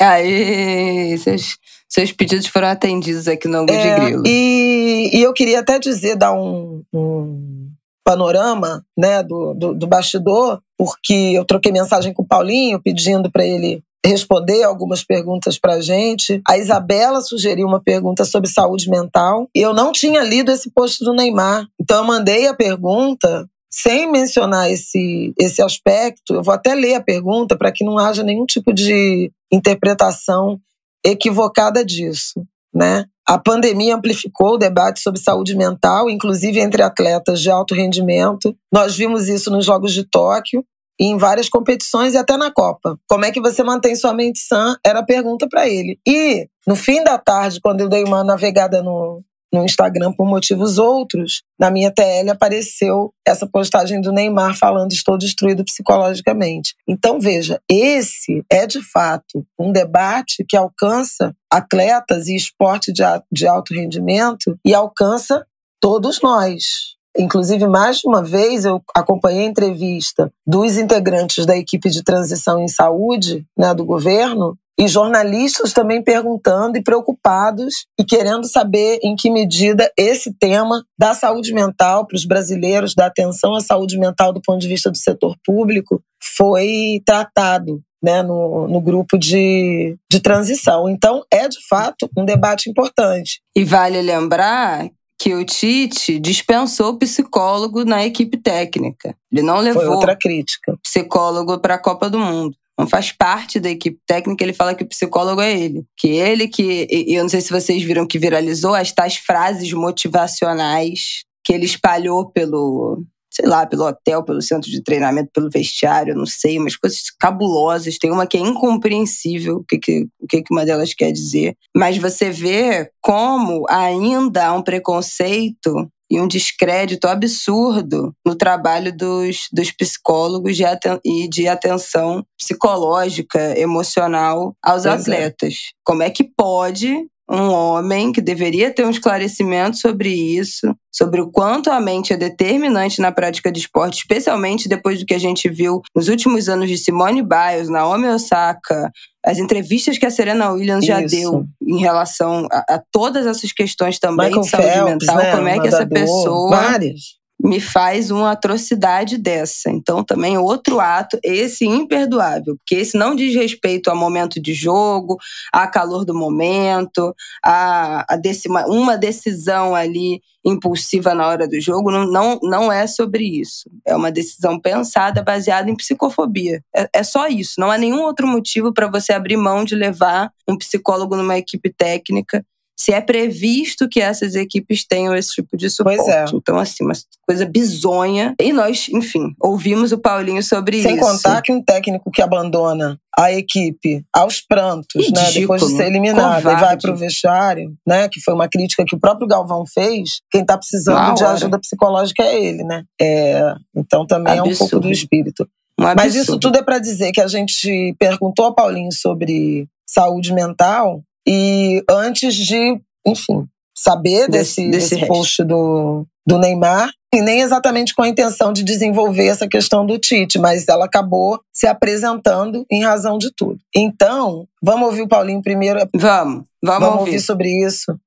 Aí, 0.00 1.18
seus, 1.18 1.56
seus 1.88 2.12
pedidos 2.12 2.46
foram 2.46 2.68
atendidos 2.68 3.26
aqui 3.26 3.48
no 3.48 3.58
Angu 3.58 3.72
é, 3.72 3.82
de 3.82 4.00
Grilo. 4.00 4.22
E, 4.26 5.10
e 5.12 5.22
eu 5.22 5.32
queria 5.32 5.60
até 5.60 5.78
dizer, 5.78 6.16
dar 6.16 6.32
um, 6.32 6.82
um 6.92 7.68
panorama 8.04 8.84
né, 8.96 9.22
do, 9.22 9.54
do, 9.54 9.74
do 9.74 9.86
bastidor, 9.86 10.60
porque 10.78 11.32
eu 11.34 11.44
troquei 11.44 11.72
mensagem 11.72 12.12
com 12.12 12.22
o 12.22 12.26
Paulinho 12.26 12.80
pedindo 12.80 13.30
para 13.30 13.44
ele 13.44 13.82
responder 14.06 14.62
algumas 14.62 15.04
perguntas 15.04 15.58
para 15.58 15.74
a 15.74 15.80
gente. 15.80 16.40
A 16.48 16.56
Isabela 16.56 17.20
sugeriu 17.20 17.66
uma 17.66 17.82
pergunta 17.82 18.24
sobre 18.24 18.48
saúde 18.48 18.88
mental. 18.88 19.48
Eu 19.54 19.74
não 19.74 19.92
tinha 19.92 20.22
lido 20.22 20.50
esse 20.50 20.70
post 20.70 21.04
do 21.04 21.12
Neymar, 21.12 21.66
então 21.78 21.98
eu 21.98 22.04
mandei 22.04 22.46
a 22.46 22.54
pergunta 22.54 23.46
sem 23.70 24.10
mencionar 24.10 24.70
esse, 24.70 25.32
esse 25.38 25.62
aspecto. 25.62 26.34
Eu 26.34 26.42
vou 26.42 26.54
até 26.54 26.74
ler 26.74 26.94
a 26.94 27.02
pergunta 27.02 27.56
para 27.56 27.72
que 27.72 27.84
não 27.84 27.98
haja 27.98 28.22
nenhum 28.22 28.46
tipo 28.46 28.72
de 28.72 29.30
interpretação 29.52 30.58
equivocada 31.04 31.84
disso, 31.84 32.42
né? 32.74 33.04
A 33.26 33.38
pandemia 33.38 33.94
amplificou 33.94 34.54
o 34.54 34.58
debate 34.58 35.00
sobre 35.00 35.20
saúde 35.20 35.54
mental, 35.54 36.08
inclusive 36.08 36.60
entre 36.60 36.82
atletas 36.82 37.42
de 37.42 37.50
alto 37.50 37.74
rendimento. 37.74 38.56
Nós 38.72 38.96
vimos 38.96 39.28
isso 39.28 39.50
nos 39.50 39.66
Jogos 39.66 39.92
de 39.92 40.02
Tóquio 40.02 40.64
e 40.98 41.04
em 41.04 41.18
várias 41.18 41.48
competições 41.48 42.14
e 42.14 42.16
até 42.16 42.38
na 42.38 42.50
Copa. 42.50 42.98
Como 43.06 43.26
é 43.26 43.30
que 43.30 43.40
você 43.40 43.62
mantém 43.62 43.94
sua 43.94 44.14
mente 44.14 44.38
sã? 44.38 44.76
Era 44.84 45.00
a 45.00 45.04
pergunta 45.04 45.46
para 45.46 45.68
ele. 45.68 45.98
E 46.06 46.48
no 46.66 46.74
fim 46.74 47.04
da 47.04 47.18
tarde, 47.18 47.60
quando 47.60 47.82
eu 47.82 47.88
dei 47.88 48.02
uma 48.02 48.24
navegada 48.24 48.82
no, 48.82 49.22
no 49.52 49.64
Instagram 49.64 50.12
por 50.12 50.26
motivos 50.26 50.78
outros, 50.78 51.42
na 51.58 51.70
minha 51.70 51.90
TL 51.90 52.30
apareceu 52.30 53.12
essa 53.26 53.46
postagem 53.46 54.00
do 54.00 54.12
Neymar 54.12 54.56
falando 54.56 54.92
estou 54.92 55.16
destruído 55.16 55.64
psicologicamente. 55.64 56.74
Então 56.86 57.18
veja, 57.18 57.60
esse 57.68 58.44
é 58.50 58.66
de 58.66 58.82
fato 58.82 59.46
um 59.58 59.72
debate 59.72 60.44
que 60.48 60.56
alcança 60.56 61.34
atletas 61.50 62.28
e 62.28 62.36
esporte 62.36 62.92
de, 62.92 63.46
alto 63.46 63.74
rendimento 63.74 64.58
e 64.64 64.74
alcança 64.74 65.46
todos 65.80 66.20
nós. 66.20 66.96
Inclusive, 67.16 67.66
mais 67.66 67.98
de 67.98 68.06
uma 68.06 68.22
vez 68.22 68.64
eu 68.64 68.80
acompanhei 68.94 69.44
a 69.44 69.48
entrevista 69.48 70.30
dos 70.46 70.76
integrantes 70.76 71.44
da 71.44 71.56
equipe 71.56 71.90
de 71.90 72.04
transição 72.04 72.60
em 72.60 72.68
saúde 72.68 73.44
né, 73.58 73.74
do 73.74 73.84
governo 73.84 74.56
e 74.78 74.86
jornalistas 74.86 75.72
também 75.72 76.02
perguntando 76.02 76.78
e 76.78 76.82
preocupados 76.82 77.86
e 77.98 78.04
querendo 78.04 78.46
saber 78.46 79.00
em 79.02 79.16
que 79.16 79.28
medida 79.28 79.90
esse 79.98 80.32
tema 80.32 80.84
da 80.96 81.14
saúde 81.14 81.52
mental 81.52 82.06
para 82.06 82.14
os 82.14 82.24
brasileiros, 82.24 82.94
da 82.94 83.06
atenção 83.06 83.54
à 83.54 83.60
saúde 83.60 83.98
mental 83.98 84.32
do 84.32 84.40
ponto 84.40 84.60
de 84.60 84.68
vista 84.68 84.90
do 84.90 84.96
setor 84.96 85.36
público, 85.44 86.00
foi 86.36 87.02
tratado 87.04 87.82
né, 88.00 88.22
no, 88.22 88.68
no 88.68 88.80
grupo 88.80 89.18
de, 89.18 89.96
de 90.08 90.20
transição. 90.20 90.88
Então, 90.88 91.24
é 91.32 91.48
de 91.48 91.58
fato 91.68 92.08
um 92.16 92.24
debate 92.24 92.70
importante. 92.70 93.40
E 93.56 93.64
vale 93.64 94.00
lembrar 94.00 94.88
que 95.20 95.34
o 95.34 95.44
Tite 95.44 96.20
dispensou 96.20 96.96
psicólogo 96.96 97.84
na 97.84 98.06
equipe 98.06 98.36
técnica. 98.36 99.16
Ele 99.32 99.42
não 99.42 99.58
levou 99.58 99.82
Foi 99.82 99.90
outra 99.92 100.14
crítica. 100.14 100.78
psicólogo 100.80 101.58
para 101.58 101.74
a 101.74 101.82
Copa 101.82 102.08
do 102.08 102.20
Mundo 102.20 102.56
não 102.78 102.86
faz 102.86 103.10
parte 103.10 103.58
da 103.58 103.68
equipe 103.68 103.98
técnica, 104.06 104.44
ele 104.44 104.52
fala 104.52 104.74
que 104.74 104.84
o 104.84 104.88
psicólogo 104.88 105.40
é 105.40 105.52
ele. 105.58 105.84
Que 105.96 106.08
ele 106.08 106.46
que. 106.46 106.86
E 106.88 107.14
eu 107.14 107.22
não 107.22 107.28
sei 107.28 107.40
se 107.40 107.50
vocês 107.50 107.82
viram 107.82 108.06
que 108.06 108.18
viralizou 108.18 108.74
as 108.74 108.92
tais 108.92 109.16
frases 109.16 109.72
motivacionais 109.72 111.24
que 111.44 111.52
ele 111.52 111.64
espalhou 111.64 112.30
pelo. 112.30 113.02
Sei 113.30 113.46
lá, 113.46 113.66
pelo 113.66 113.84
hotel, 113.84 114.24
pelo 114.24 114.40
centro 114.40 114.70
de 114.70 114.82
treinamento, 114.82 115.30
pelo 115.32 115.50
vestiário, 115.50 116.14
não 116.14 116.26
sei, 116.26 116.58
umas 116.58 116.74
coisas 116.74 117.02
cabulosas. 117.20 117.98
Tem 117.98 118.10
uma 118.10 118.26
que 118.26 118.36
é 118.36 118.40
incompreensível 118.40 119.56
o 119.56 119.64
que, 119.64 119.78
que, 119.78 120.06
o 120.18 120.26
que, 120.26 120.42
que 120.42 120.52
uma 120.52 120.64
delas 120.64 120.94
quer 120.94 121.12
dizer. 121.12 121.54
Mas 121.76 121.98
você 121.98 122.30
vê 122.30 122.90
como 123.00 123.64
ainda 123.68 124.46
há 124.46 124.54
um 124.54 124.62
preconceito 124.62 125.88
e 126.10 126.20
um 126.20 126.26
descrédito 126.28 127.06
absurdo 127.06 128.14
no 128.24 128.34
trabalho 128.34 128.96
dos, 128.96 129.48
dos 129.52 129.70
psicólogos 129.70 130.56
de 130.56 130.64
e 131.04 131.28
de 131.28 131.48
atenção 131.48 132.24
psicológica, 132.38 133.58
emocional 133.58 134.54
aos 134.62 134.82
pois 134.82 134.86
é. 134.86 134.90
atletas. 134.90 135.54
É. 135.54 135.78
Como 135.84 136.02
é 136.02 136.10
que 136.10 136.24
pode 136.24 137.06
um 137.30 137.50
homem 137.50 138.10
que 138.10 138.20
deveria 138.20 138.72
ter 138.72 138.86
um 138.86 138.90
esclarecimento 138.90 139.76
sobre 139.76 140.08
isso, 140.08 140.74
sobre 140.90 141.20
o 141.20 141.30
quanto 141.30 141.70
a 141.70 141.78
mente 141.78 142.12
é 142.12 142.16
determinante 142.16 143.00
na 143.00 143.12
prática 143.12 143.52
de 143.52 143.60
esporte, 143.60 143.98
especialmente 143.98 144.68
depois 144.68 144.98
do 144.98 145.04
que 145.04 145.14
a 145.14 145.18
gente 145.18 145.48
viu 145.48 145.82
nos 145.94 146.08
últimos 146.08 146.48
anos 146.48 146.68
de 146.68 146.78
Simone 146.78 147.22
Biles, 147.22 147.68
Naomi 147.68 148.08
Osaka, 148.08 148.90
as 149.24 149.38
entrevistas 149.38 149.98
que 149.98 150.06
a 150.06 150.10
Serena 150.10 150.50
Williams 150.50 150.86
já 150.86 151.00
deu 151.02 151.44
em 151.60 151.78
relação 151.78 152.46
a, 152.50 152.76
a, 152.76 152.82
todas 152.90 153.26
essas 153.26 153.52
questões 153.52 153.98
também 153.98 154.28
Michael 154.28 154.42
de 154.42 154.48
saúde 154.48 154.68
Phelps, 154.68 155.06
mental, 155.06 155.16
né? 155.16 155.36
como 155.36 155.48
é 155.48 155.60
que 155.60 155.68
essa 155.68 155.86
pessoa 155.86 156.50
várias. 156.50 157.17
Me 157.40 157.60
faz 157.60 158.10
uma 158.10 158.32
atrocidade 158.32 159.16
dessa. 159.16 159.70
Então, 159.70 160.02
também 160.02 160.36
outro 160.36 160.80
ato, 160.80 161.18
esse 161.22 161.64
imperdoável, 161.64 162.56
porque 162.56 162.74
esse 162.74 162.96
não 162.96 163.14
diz 163.14 163.34
respeito 163.34 163.88
ao 163.88 163.96
momento 163.96 164.40
de 164.40 164.52
jogo, 164.52 165.16
a 165.52 165.66
calor 165.66 166.04
do 166.04 166.14
momento, 166.14 167.14
a, 167.44 168.04
a 168.12 168.16
decima, 168.16 168.66
uma 168.66 168.96
decisão 168.96 169.74
ali 169.74 170.20
impulsiva 170.44 171.14
na 171.14 171.26
hora 171.26 171.46
do 171.46 171.60
jogo, 171.60 171.90
não, 171.90 172.06
não, 172.06 172.38
não 172.42 172.72
é 172.72 172.86
sobre 172.86 173.24
isso. 173.24 173.70
É 173.86 173.94
uma 173.94 174.10
decisão 174.10 174.58
pensada, 174.58 175.22
baseada 175.22 175.70
em 175.70 175.76
psicofobia. 175.76 176.62
É, 176.74 176.88
é 176.94 177.02
só 177.02 177.28
isso. 177.28 177.54
Não 177.58 177.70
há 177.70 177.78
nenhum 177.78 178.02
outro 178.02 178.26
motivo 178.26 178.72
para 178.72 178.88
você 178.88 179.12
abrir 179.12 179.36
mão 179.36 179.64
de 179.64 179.74
levar 179.74 180.30
um 180.48 180.56
psicólogo 180.56 181.16
numa 181.16 181.36
equipe 181.36 181.72
técnica 181.72 182.44
se 182.78 182.92
é 182.92 183.00
previsto 183.00 183.88
que 183.88 184.00
essas 184.00 184.36
equipes 184.36 184.86
tenham 184.86 185.14
esse 185.16 185.30
tipo 185.30 185.56
de 185.56 185.68
suporte. 185.68 185.98
Pois 185.98 186.08
é. 186.08 186.24
Então, 186.32 186.58
assim, 186.58 186.84
uma 186.84 186.92
coisa 187.26 187.44
bizonha. 187.44 188.36
E 188.40 188.52
nós, 188.52 188.88
enfim, 188.88 189.34
ouvimos 189.40 189.90
o 189.90 189.98
Paulinho 189.98 190.42
sobre 190.44 190.80
Sem 190.80 190.94
isso. 190.94 191.04
Sem 191.04 191.12
contar 191.12 191.42
que 191.42 191.50
um 191.50 191.60
técnico 191.60 192.08
que 192.12 192.22
abandona 192.22 192.96
a 193.18 193.32
equipe 193.32 194.04
aos 194.14 194.40
prantos, 194.40 195.06
Ridículo, 195.06 195.24
né? 195.24 195.32
Depois 195.32 195.62
de 195.62 195.76
ser 195.76 195.86
eliminado 195.86 196.42
covarde. 196.42 196.62
e 196.62 196.66
vai 196.66 196.76
pro 196.76 196.96
vestiário, 196.96 197.74
né? 197.84 198.08
Que 198.08 198.20
foi 198.20 198.32
uma 198.32 198.48
crítica 198.48 198.84
que 198.84 198.94
o 198.94 199.00
próprio 199.00 199.26
Galvão 199.26 199.64
fez. 199.66 200.20
Quem 200.30 200.46
tá 200.46 200.56
precisando 200.56 201.14
de 201.14 201.24
ajuda 201.24 201.58
psicológica 201.58 202.22
é 202.22 202.44
ele, 202.44 202.62
né? 202.62 202.84
É, 203.00 203.54
então 203.76 204.06
também 204.06 204.38
Absurdo. 204.38 204.50
é 204.50 204.54
um 204.54 204.58
pouco 204.58 204.80
do 204.80 204.92
espírito. 204.92 205.48
Um 205.80 205.94
Mas 205.96 206.14
isso 206.14 206.38
tudo 206.38 206.58
é 206.58 206.62
para 206.62 206.78
dizer 206.78 207.10
que 207.10 207.20
a 207.20 207.26
gente 207.26 207.94
perguntou 207.98 208.44
ao 208.44 208.54
Paulinho 208.54 208.92
sobre 208.92 209.66
saúde 209.84 210.32
mental 210.32 211.02
e 211.28 211.84
antes 211.90 212.34
de, 212.34 212.80
enfim, 213.06 213.46
saber 213.76 214.28
desse, 214.28 214.70
desse, 214.70 214.96
desse 214.96 215.06
post 215.06 215.44
do, 215.44 216.06
do 216.26 216.38
Neymar, 216.38 216.90
e 217.14 217.20
nem 217.20 217.40
exatamente 217.40 217.94
com 217.94 218.02
a 218.02 218.08
intenção 218.08 218.52
de 218.52 218.62
desenvolver 218.62 219.26
essa 219.26 219.46
questão 219.46 219.84
do 219.84 219.98
Tite, 219.98 220.38
mas 220.38 220.66
ela 220.68 220.84
acabou 220.84 221.40
se 221.52 221.66
apresentando 221.66 222.66
em 222.70 222.82
razão 222.82 223.18
de 223.18 223.30
tudo. 223.34 223.58
Então, 223.74 224.46
vamos 224.62 224.88
ouvir 224.88 225.02
o 225.02 225.08
Paulinho 225.08 225.42
primeiro? 225.42 225.80
Vamos, 225.94 226.44
vamos, 226.62 226.80
vamos 226.80 226.88
ouvir. 227.00 227.10
ouvir 227.12 227.20
sobre 227.20 227.48
isso. 227.64 227.98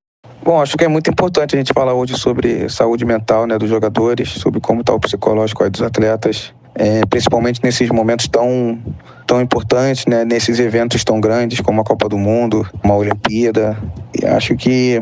Bom, 0.43 0.59
acho 0.59 0.75
que 0.75 0.83
é 0.83 0.87
muito 0.87 1.09
importante 1.09 1.55
a 1.55 1.59
gente 1.59 1.73
falar 1.73 1.93
hoje 1.93 2.17
sobre 2.17 2.67
saúde 2.69 3.05
mental 3.05 3.45
né, 3.45 3.57
dos 3.57 3.69
jogadores, 3.69 4.29
sobre 4.29 4.59
como 4.59 4.81
está 4.81 4.93
o 4.93 4.99
psicológico 4.99 5.67
dos 5.69 5.81
atletas 5.81 6.53
é, 6.75 7.05
principalmente 7.05 7.61
nesses 7.63 7.89
momentos 7.89 8.27
tão, 8.27 8.79
tão 9.27 9.41
importantes, 9.41 10.05
né, 10.05 10.23
nesses 10.23 10.59
eventos 10.59 11.03
tão 11.03 11.19
grandes 11.19 11.59
como 11.61 11.81
a 11.81 11.83
Copa 11.83 12.07
do 12.07 12.17
Mundo, 12.17 12.67
uma 12.83 12.95
Olimpíada. 12.95 13.77
E 14.19 14.25
acho 14.25 14.55
que, 14.55 15.01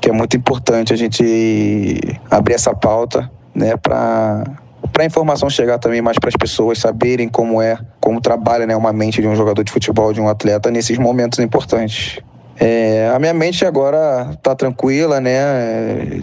que 0.00 0.08
é 0.08 0.12
muito 0.12 0.36
importante 0.36 0.92
a 0.92 0.96
gente 0.96 2.00
abrir 2.30 2.54
essa 2.54 2.74
pauta 2.74 3.30
né, 3.54 3.76
para 3.76 4.44
para 4.92 5.04
a 5.04 5.06
informação 5.06 5.48
chegar 5.48 5.78
também 5.78 6.02
mais 6.02 6.18
para 6.18 6.28
as 6.28 6.36
pessoas 6.36 6.78
saberem 6.78 7.28
como 7.28 7.62
é, 7.62 7.78
como 8.00 8.20
trabalha 8.20 8.66
né, 8.66 8.76
uma 8.76 8.92
mente 8.92 9.22
de 9.22 9.28
um 9.28 9.34
jogador 9.34 9.62
de 9.62 9.72
futebol, 9.72 10.12
de 10.12 10.20
um 10.20 10.28
atleta 10.28 10.70
nesses 10.70 10.98
momentos 10.98 11.38
importantes. 11.38 12.18
É, 12.58 13.10
a 13.14 13.18
minha 13.18 13.32
mente 13.32 13.64
agora 13.64 14.30
está 14.32 14.54
tranquila, 14.54 15.20
né? 15.20 15.30
É, 15.32 16.20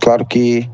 claro 0.00 0.26
que 0.26 0.68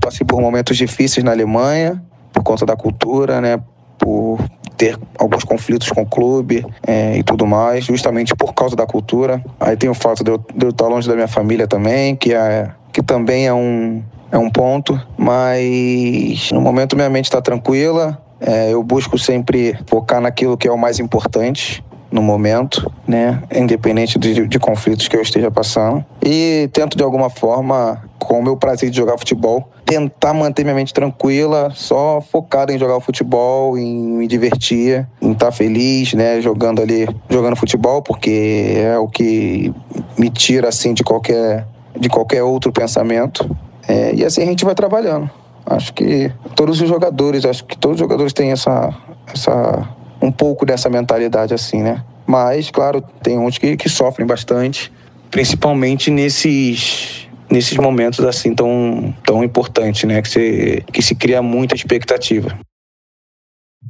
passei 0.00 0.26
por 0.26 0.40
momentos 0.40 0.76
difíceis 0.76 1.24
na 1.24 1.32
Alemanha, 1.32 2.02
por 2.34 2.42
conta 2.42 2.66
da 2.66 2.76
cultura, 2.76 3.40
né? 3.40 3.58
Por 3.96 4.38
ter 4.76 4.98
alguns 5.18 5.44
conflitos 5.44 5.88
com 5.88 6.02
o 6.02 6.06
clube 6.06 6.66
é, 6.86 7.16
e 7.16 7.22
tudo 7.22 7.46
mais, 7.46 7.84
justamente 7.84 8.34
por 8.34 8.52
causa 8.52 8.74
da 8.74 8.84
cultura. 8.84 9.42
Aí 9.58 9.76
tem 9.76 9.88
o 9.88 9.94
fato 9.94 10.24
de 10.24 10.32
eu, 10.32 10.38
de 10.38 10.66
eu 10.66 10.70
estar 10.70 10.88
longe 10.88 11.08
da 11.08 11.14
minha 11.14 11.28
família 11.28 11.66
também, 11.68 12.16
que, 12.16 12.34
é, 12.34 12.70
que 12.92 13.00
também 13.00 13.46
é 13.46 13.54
um, 13.54 14.02
é 14.32 14.36
um 14.36 14.50
ponto. 14.50 15.00
Mas 15.16 16.50
no 16.50 16.60
momento 16.60 16.96
minha 16.96 17.08
mente 17.08 17.26
está 17.26 17.40
tranquila. 17.40 18.20
É, 18.40 18.72
eu 18.72 18.82
busco 18.82 19.16
sempre 19.16 19.78
focar 19.86 20.20
naquilo 20.20 20.58
que 20.58 20.68
é 20.68 20.72
o 20.72 20.76
mais 20.76 20.98
importante 20.98 21.82
no 22.14 22.22
momento, 22.22 22.88
né? 23.08 23.42
Independente 23.52 24.20
de, 24.20 24.46
de, 24.46 24.58
conflitos 24.60 25.08
que 25.08 25.16
eu 25.16 25.20
esteja 25.20 25.50
passando. 25.50 26.04
E 26.24 26.70
tento 26.72 26.96
de 26.96 27.02
alguma 27.02 27.28
forma, 27.28 28.04
com 28.20 28.38
o 28.38 28.42
meu 28.42 28.56
prazer 28.56 28.88
de 28.88 28.96
jogar 28.96 29.18
futebol, 29.18 29.68
tentar 29.84 30.32
manter 30.32 30.62
minha 30.62 30.76
mente 30.76 30.94
tranquila, 30.94 31.72
só 31.74 32.20
focado 32.20 32.70
em 32.70 32.78
jogar 32.78 33.00
futebol, 33.00 33.76
em 33.76 33.92
me 33.92 34.28
divertir, 34.28 35.04
em 35.20 35.32
estar 35.32 35.50
feliz, 35.50 36.14
né? 36.14 36.40
Jogando 36.40 36.80
ali, 36.80 37.08
jogando 37.28 37.56
futebol, 37.56 38.00
porque 38.00 38.76
é 38.76 38.96
o 38.96 39.08
que 39.08 39.74
me 40.16 40.30
tira 40.30 40.68
assim 40.68 40.94
de 40.94 41.02
qualquer 41.02 41.66
de 41.98 42.08
qualquer 42.08 42.44
outro 42.44 42.70
pensamento. 42.70 43.44
É, 43.88 44.14
e 44.14 44.24
assim 44.24 44.42
a 44.42 44.46
gente 44.46 44.64
vai 44.64 44.76
trabalhando. 44.76 45.28
Acho 45.66 45.92
que 45.92 46.30
todos 46.54 46.80
os 46.80 46.88
jogadores, 46.88 47.44
acho 47.44 47.64
que 47.64 47.76
todos 47.76 47.96
os 47.96 48.00
jogadores 48.00 48.32
têm 48.32 48.52
essa, 48.52 48.94
essa 49.26 49.88
um 50.24 50.32
pouco 50.32 50.64
dessa 50.64 50.88
mentalidade 50.88 51.52
assim, 51.52 51.82
né? 51.82 52.02
Mas, 52.26 52.70
claro, 52.70 53.02
tem 53.22 53.38
uns 53.38 53.58
que, 53.58 53.76
que 53.76 53.88
sofrem 53.88 54.26
bastante, 54.26 54.90
principalmente 55.30 56.10
nesses 56.10 57.28
nesses 57.50 57.76
momentos 57.76 58.24
assim 58.24 58.54
tão, 58.54 59.14
tão 59.24 59.44
importantes, 59.44 60.04
né? 60.04 60.20
Que 60.22 60.28
se, 60.28 60.84
que 60.92 61.02
se 61.02 61.14
cria 61.14 61.42
muita 61.42 61.74
expectativa. 61.74 62.58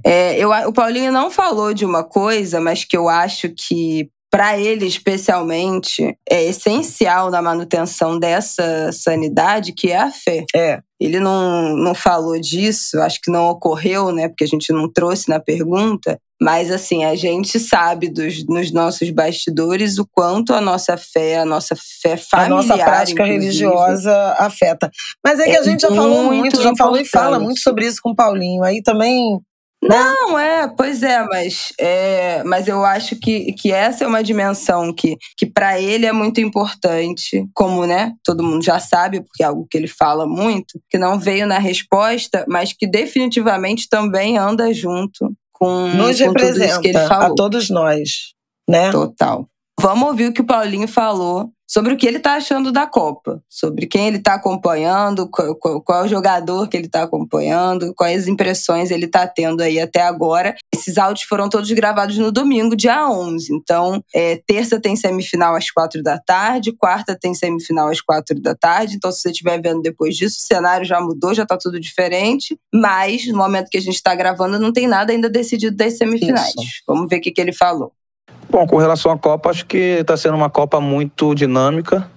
É, 0.05 0.37
eu, 0.37 0.51
o 0.51 0.73
Paulinho 0.73 1.13
não 1.13 1.31
falou 1.31 1.73
de 1.73 1.85
uma 1.85 2.05
coisa, 2.05 2.61
mas 2.61 2.85
que 2.85 2.97
eu 2.97 3.09
acho 3.09 3.49
que 3.49 4.11
para 4.31 4.59
ele 4.59 4.85
especialmente 4.85 6.19
é 6.29 6.43
essencial 6.45 7.31
na 7.31 7.41
manutenção 7.41 8.19
dessa 8.19 8.91
sanidade, 8.91 9.73
que 9.73 9.93
é 9.93 9.97
a 9.97 10.11
fé. 10.11 10.45
É. 10.55 10.81
Ele 11.01 11.21
não, 11.21 11.77
não 11.77 11.95
falou 11.95 12.39
disso, 12.41 13.01
acho 13.01 13.21
que 13.21 13.31
não 13.31 13.49
ocorreu, 13.49 14.11
né? 14.11 14.29
Porque 14.29 14.43
a 14.43 14.49
gente 14.49 14.73
não 14.73 14.93
trouxe 14.93 15.29
na 15.29 15.39
pergunta. 15.39 16.19
Mas, 16.41 16.71
assim, 16.71 17.05
a 17.05 17.15
gente 17.15 17.59
sabe 17.61 18.09
dos, 18.09 18.45
nos 18.47 18.73
nossos 18.73 19.09
bastidores 19.11 19.99
o 19.99 20.07
quanto 20.07 20.53
a 20.53 20.61
nossa 20.61 20.97
fé, 20.97 21.39
a 21.39 21.45
nossa 21.45 21.77
fé 22.03 22.17
familiar. 22.17 22.53
A 22.53 22.63
nossa 22.63 22.77
prática 22.77 23.25
religiosa 23.25 24.13
afeta. 24.39 24.91
Mas 25.25 25.39
é 25.39 25.45
que 25.45 25.57
é 25.57 25.59
a 25.59 25.63
gente 25.63 25.81
já 25.81 25.89
falou 25.89 26.25
muito, 26.25 26.61
já 26.61 26.75
falou 26.77 26.99
e 26.99 27.05
fala 27.05 27.39
muito 27.39 27.61
sobre 27.61 27.87
isso 27.87 28.01
com 28.03 28.11
o 28.11 28.17
Paulinho. 28.17 28.65
Aí 28.65 28.83
também 28.83 29.41
né? 29.85 29.97
Não, 29.97 30.39
é, 30.39 30.67
pois 30.67 31.03
é, 31.03 31.23
mas, 31.25 31.73
é, 31.79 32.43
mas 32.45 32.67
eu 32.67 32.83
acho 32.87 33.17
que, 33.17 33.53
que 33.53 33.71
essa 33.71 34.03
é 34.03 34.07
uma 34.07 34.23
dimensão 34.23 34.95
que, 34.95 35.19
que 35.37 35.45
para 35.45 35.79
ele 35.79 36.07
é 36.07 36.13
muito 36.13 36.41
importante, 36.41 37.47
como 37.53 37.85
né, 37.87 38.15
todo 38.25 38.43
mundo 38.43 38.65
já 38.65 38.81
sabe, 38.81 39.21
porque 39.21 39.43
é 39.43 39.47
algo 39.47 39.67
que 39.71 39.77
ele 39.77 39.87
fala 39.87 40.27
muito, 40.27 40.81
que 40.89 40.97
não 40.97 41.19
veio 41.19 41.47
na 41.47 41.59
resposta, 41.59 42.47
mas 42.49 42.73
que 42.73 42.87
definitivamente 42.87 43.87
também 43.87 44.39
anda 44.39 44.73
junto 44.73 45.31
com, 45.65 45.89
Nos 45.97 46.21
com 46.21 46.33
tudo 46.33 46.65
isso 46.65 46.81
que 46.81 46.89
ele 46.89 46.99
falou. 47.07 47.33
a 47.33 47.35
todos 47.35 47.71
nós, 47.71 48.35
né? 48.69 48.91
Total. 48.91 49.49
Vamos 49.81 50.09
ouvir 50.09 50.29
o 50.29 50.33
que 50.33 50.41
o 50.41 50.47
Paulinho 50.47 50.87
falou 50.89 51.51
sobre 51.67 51.95
o 51.95 51.97
que 51.97 52.07
ele 52.07 52.19
está 52.19 52.35
achando 52.35 52.71
da 52.71 52.87
Copa, 52.87 53.43
sobre 53.49 53.87
quem 53.87 54.07
ele 54.07 54.19
está 54.19 54.35
acompanhando, 54.35 55.29
qual, 55.29 55.55
qual, 55.57 55.81
qual, 55.81 56.03
é 56.03 56.05
o 56.05 56.09
jogador 56.09 56.69
que 56.69 56.77
ele 56.77 56.87
está 56.87 57.03
acompanhando, 57.03 57.95
quais 57.95 58.29
impressões 58.29 58.91
ele 58.91 59.07
está 59.07 59.27
tendo 59.27 59.63
aí 59.63 59.81
até 59.81 60.03
agora. 60.03 60.55
Esses 60.75 60.99
áudios 60.99 61.27
foram 61.27 61.49
todos 61.49 61.71
gravados 61.73 62.19
no 62.19 62.31
domingo, 62.31 62.77
dia 62.77 63.09
11. 63.09 63.53
Então, 63.55 64.03
é, 64.15 64.41
terça 64.47 64.81
tem 64.81 64.95
semifinal 64.95 65.55
às 65.57 65.71
quatro 65.71 66.03
da 66.03 66.19
tarde, 66.19 66.73
quarta 66.73 67.19
tem 67.19 67.35
semifinal 67.35 67.89
às 67.89 68.01
quatro 68.01 68.41
da 68.41 68.55
tarde. 68.55 68.97
Então, 68.97 69.11
se 69.11 69.23
você 69.23 69.31
estiver 69.31 69.61
vendo 69.61 69.81
depois 69.81 70.17
disso, 70.17 70.39
o 70.41 70.43
cenário 70.43 70.87
já 70.87 71.01
mudou, 71.01 71.35
já 71.35 71.45
está 71.45 71.57
tudo 71.57 71.81
diferente. 71.81 72.59
Mas, 72.73 73.27
no 73.27 73.39
momento 73.39 73.71
que 73.71 73.79
a 73.79 73.83
gente 73.83 73.97
está 73.97 74.15
gravando, 74.15 74.59
não 74.59 74.73
tem 74.73 74.87
nada 74.87 75.13
ainda 75.13 75.31
decidido 75.31 75.77
das 75.77 75.97
semifinais. 75.97 76.49
Isso. 76.51 76.83
Vamos 76.87 77.09
ver 77.09 77.17
o 77.17 77.21
que, 77.21 77.33
que 77.33 77.41
ele 77.41 77.53
falou. 77.53 77.93
Bom, 78.55 78.69
com 78.69 78.77
relação 78.77 79.11
à 79.11 79.19
Copa, 79.19 79.51
acho 79.51 79.67
que 79.67 79.77
está 79.77 80.17
sendo 80.17 80.37
uma 80.37 80.49
Copa 80.49 80.81
muito 80.81 81.35
dinâmica, 81.35 82.09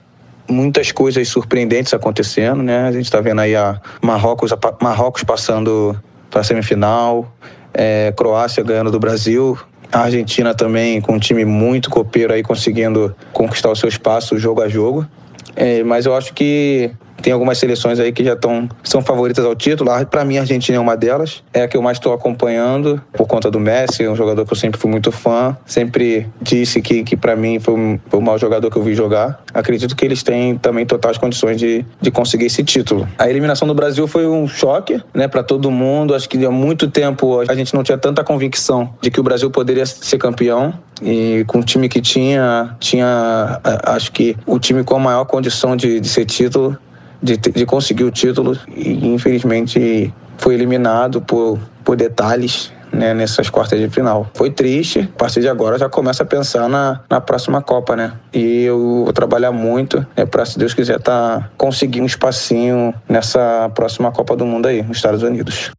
muitas 0.48 0.92
coisas 0.92 1.28
surpreendentes 1.28 1.96
acontecendo, 1.96 2.62
né? 2.62 2.88
A 2.88 2.92
gente 2.92 3.06
está 3.06 3.20
vendo 3.20 3.42
aí 3.42 3.56
a 3.56 3.82
Marrocos, 4.04 4.54
a 4.54 4.58
Marrocos 4.80 5.24
passando 5.24 6.00
para 6.30 6.42
a 6.42 6.44
semifinal, 6.44 7.28
é, 7.74 8.14
Croácia 8.16 8.64
ganhando 8.64 8.92
do 8.92 9.00
Brasil, 9.00 9.58
a 9.92 10.02
Argentina 10.02 10.54
também 10.54 11.02
com 11.02 11.14
um 11.14 11.20
time 11.20 11.44
muito 11.44 11.90
copeiro 11.90 12.32
aí 12.32 12.44
conseguindo 12.44 13.16
conquistar 13.34 13.72
o 13.72 13.76
seu 13.76 13.90
espaço 13.90 14.38
jogo 14.38 14.62
a 14.62 14.70
jogo. 14.70 15.08
É, 15.56 15.84
mas 15.84 16.06
eu 16.06 16.16
acho 16.16 16.36
que 16.36 16.92
tem 17.28 17.34
algumas 17.34 17.58
seleções 17.58 17.99
aí 17.99 18.14
que 18.14 18.24
já 18.24 18.36
estão 18.36 18.70
são 18.82 19.02
favoritas 19.02 19.44
ao 19.44 19.54
título. 19.54 19.91
Para 20.06 20.24
mim, 20.24 20.38
a 20.38 20.41
Argentina 20.41 20.78
é 20.78 20.80
uma 20.80 20.95
delas. 20.95 21.44
É 21.54 21.64
a 21.64 21.68
que 21.68 21.76
eu 21.76 21.82
mais 21.82 21.98
estou 21.98 22.14
acompanhando 22.14 23.04
por 23.12 23.28
conta 23.28 23.52
do 23.52 23.60
Messi, 23.60 24.08
um 24.08 24.16
jogador 24.16 24.45
que 24.45 24.54
eu 24.54 24.56
sempre 24.56 24.80
fui 24.80 24.90
muito 24.90 25.12
fã. 25.12 25.58
Sempre 25.66 26.26
disse 26.41 26.82
que, 26.82 27.04
que 27.04 27.18
para 27.18 27.36
mim 27.36 27.60
foi, 27.60 27.99
foi 28.08 28.20
o 28.22 28.24
maior 28.24 28.38
jogador 28.38 28.72
que 28.72 28.78
eu 28.78 28.82
vi 28.82 28.95
jogar. 28.95 29.44
Acredito 29.54 29.94
que 29.94 30.06
eles 30.06 30.24
têm 30.24 30.58
também 30.58 30.86
totais 30.86 31.18
condições 31.18 31.58
de, 31.58 31.86
de 31.99 32.10
conseguir 32.10 32.45
esse 32.45 32.64
título. 32.64 33.06
A 33.20 33.30
eliminação 33.30 33.68
do 33.68 33.74
Brasil 33.74 34.08
foi 34.08 34.26
um 34.26 34.48
choque, 34.48 35.04
né, 35.14 35.28
para 35.28 35.44
todo 35.44 35.70
mundo. 35.70 36.16
Acho 36.16 36.30
que 36.30 36.45
há 36.45 36.49
muito 36.49 36.90
tempo 36.90 37.41
a 37.41 37.56
gente 37.56 37.74
não 37.74 37.84
tinha 37.84 37.98
tanta 37.98 38.24
convicção 38.24 38.94
de 39.02 39.12
que 39.12 39.20
o 39.20 39.24
Brasil 39.24 39.52
poderia 39.52 39.86
ser 39.86 40.18
campeão. 40.18 40.74
E 41.02 41.44
com 41.45 41.60
o 41.60 41.64
time 41.64 41.90
que 41.90 42.02
tinha, 42.02 42.76
tinha 42.80 43.60
acho 43.84 44.14
que 44.14 44.36
o 44.45 44.58
time 44.58 44.84
com 44.84 44.95
a 44.95 44.99
maior 44.99 45.26
condição 45.26 45.76
de, 45.76 45.99
de 45.99 46.08
ser 46.08 46.26
título 46.26 46.78
de, 47.22 47.38
de 47.38 47.65
conseguir 47.65 48.03
o 48.03 48.11
título 48.11 48.57
e 48.76 49.07
infelizmente 49.07 50.14
foi 50.38 50.53
eliminado 50.53 51.22
por, 51.22 51.60
por 51.84 51.95
detalhes 51.95 52.72
né, 52.91 53.14
nessas 53.14 53.49
quartas 53.49 53.80
de 53.80 53.89
final. 53.89 54.30
Foi 54.34 54.52
triste, 54.52 55.10
a 55.14 55.18
partir 55.18 55.41
de 55.41 55.49
agora 55.49 55.77
já 55.77 55.89
começa 55.89 56.23
a 56.23 56.26
pensar 56.26 56.68
na, 56.69 57.02
na 57.10 57.22
próxima 57.22 57.61
Copa, 57.61 57.95
né? 57.95 58.14
E 58.34 58.64
eu 58.64 59.03
vou 59.03 59.14
trabalhar 59.14 59.52
muito 59.52 60.06
né, 60.15 60.26
para, 60.26 60.45
se 60.45 60.57
Deus 60.57 60.73
quiser, 60.73 60.99
tá, 60.99 61.49
conseguir 61.57 62.02
um 62.02 62.06
espacinho 62.06 62.94
nessa 63.07 63.69
próxima 63.76 64.11
Copa 64.11 64.35
do 64.35 64.45
Mundo 64.45 64.68
aí, 64.68 64.81
nos 64.81 64.98
Estados 64.98 65.23
Unidos. 65.23 65.72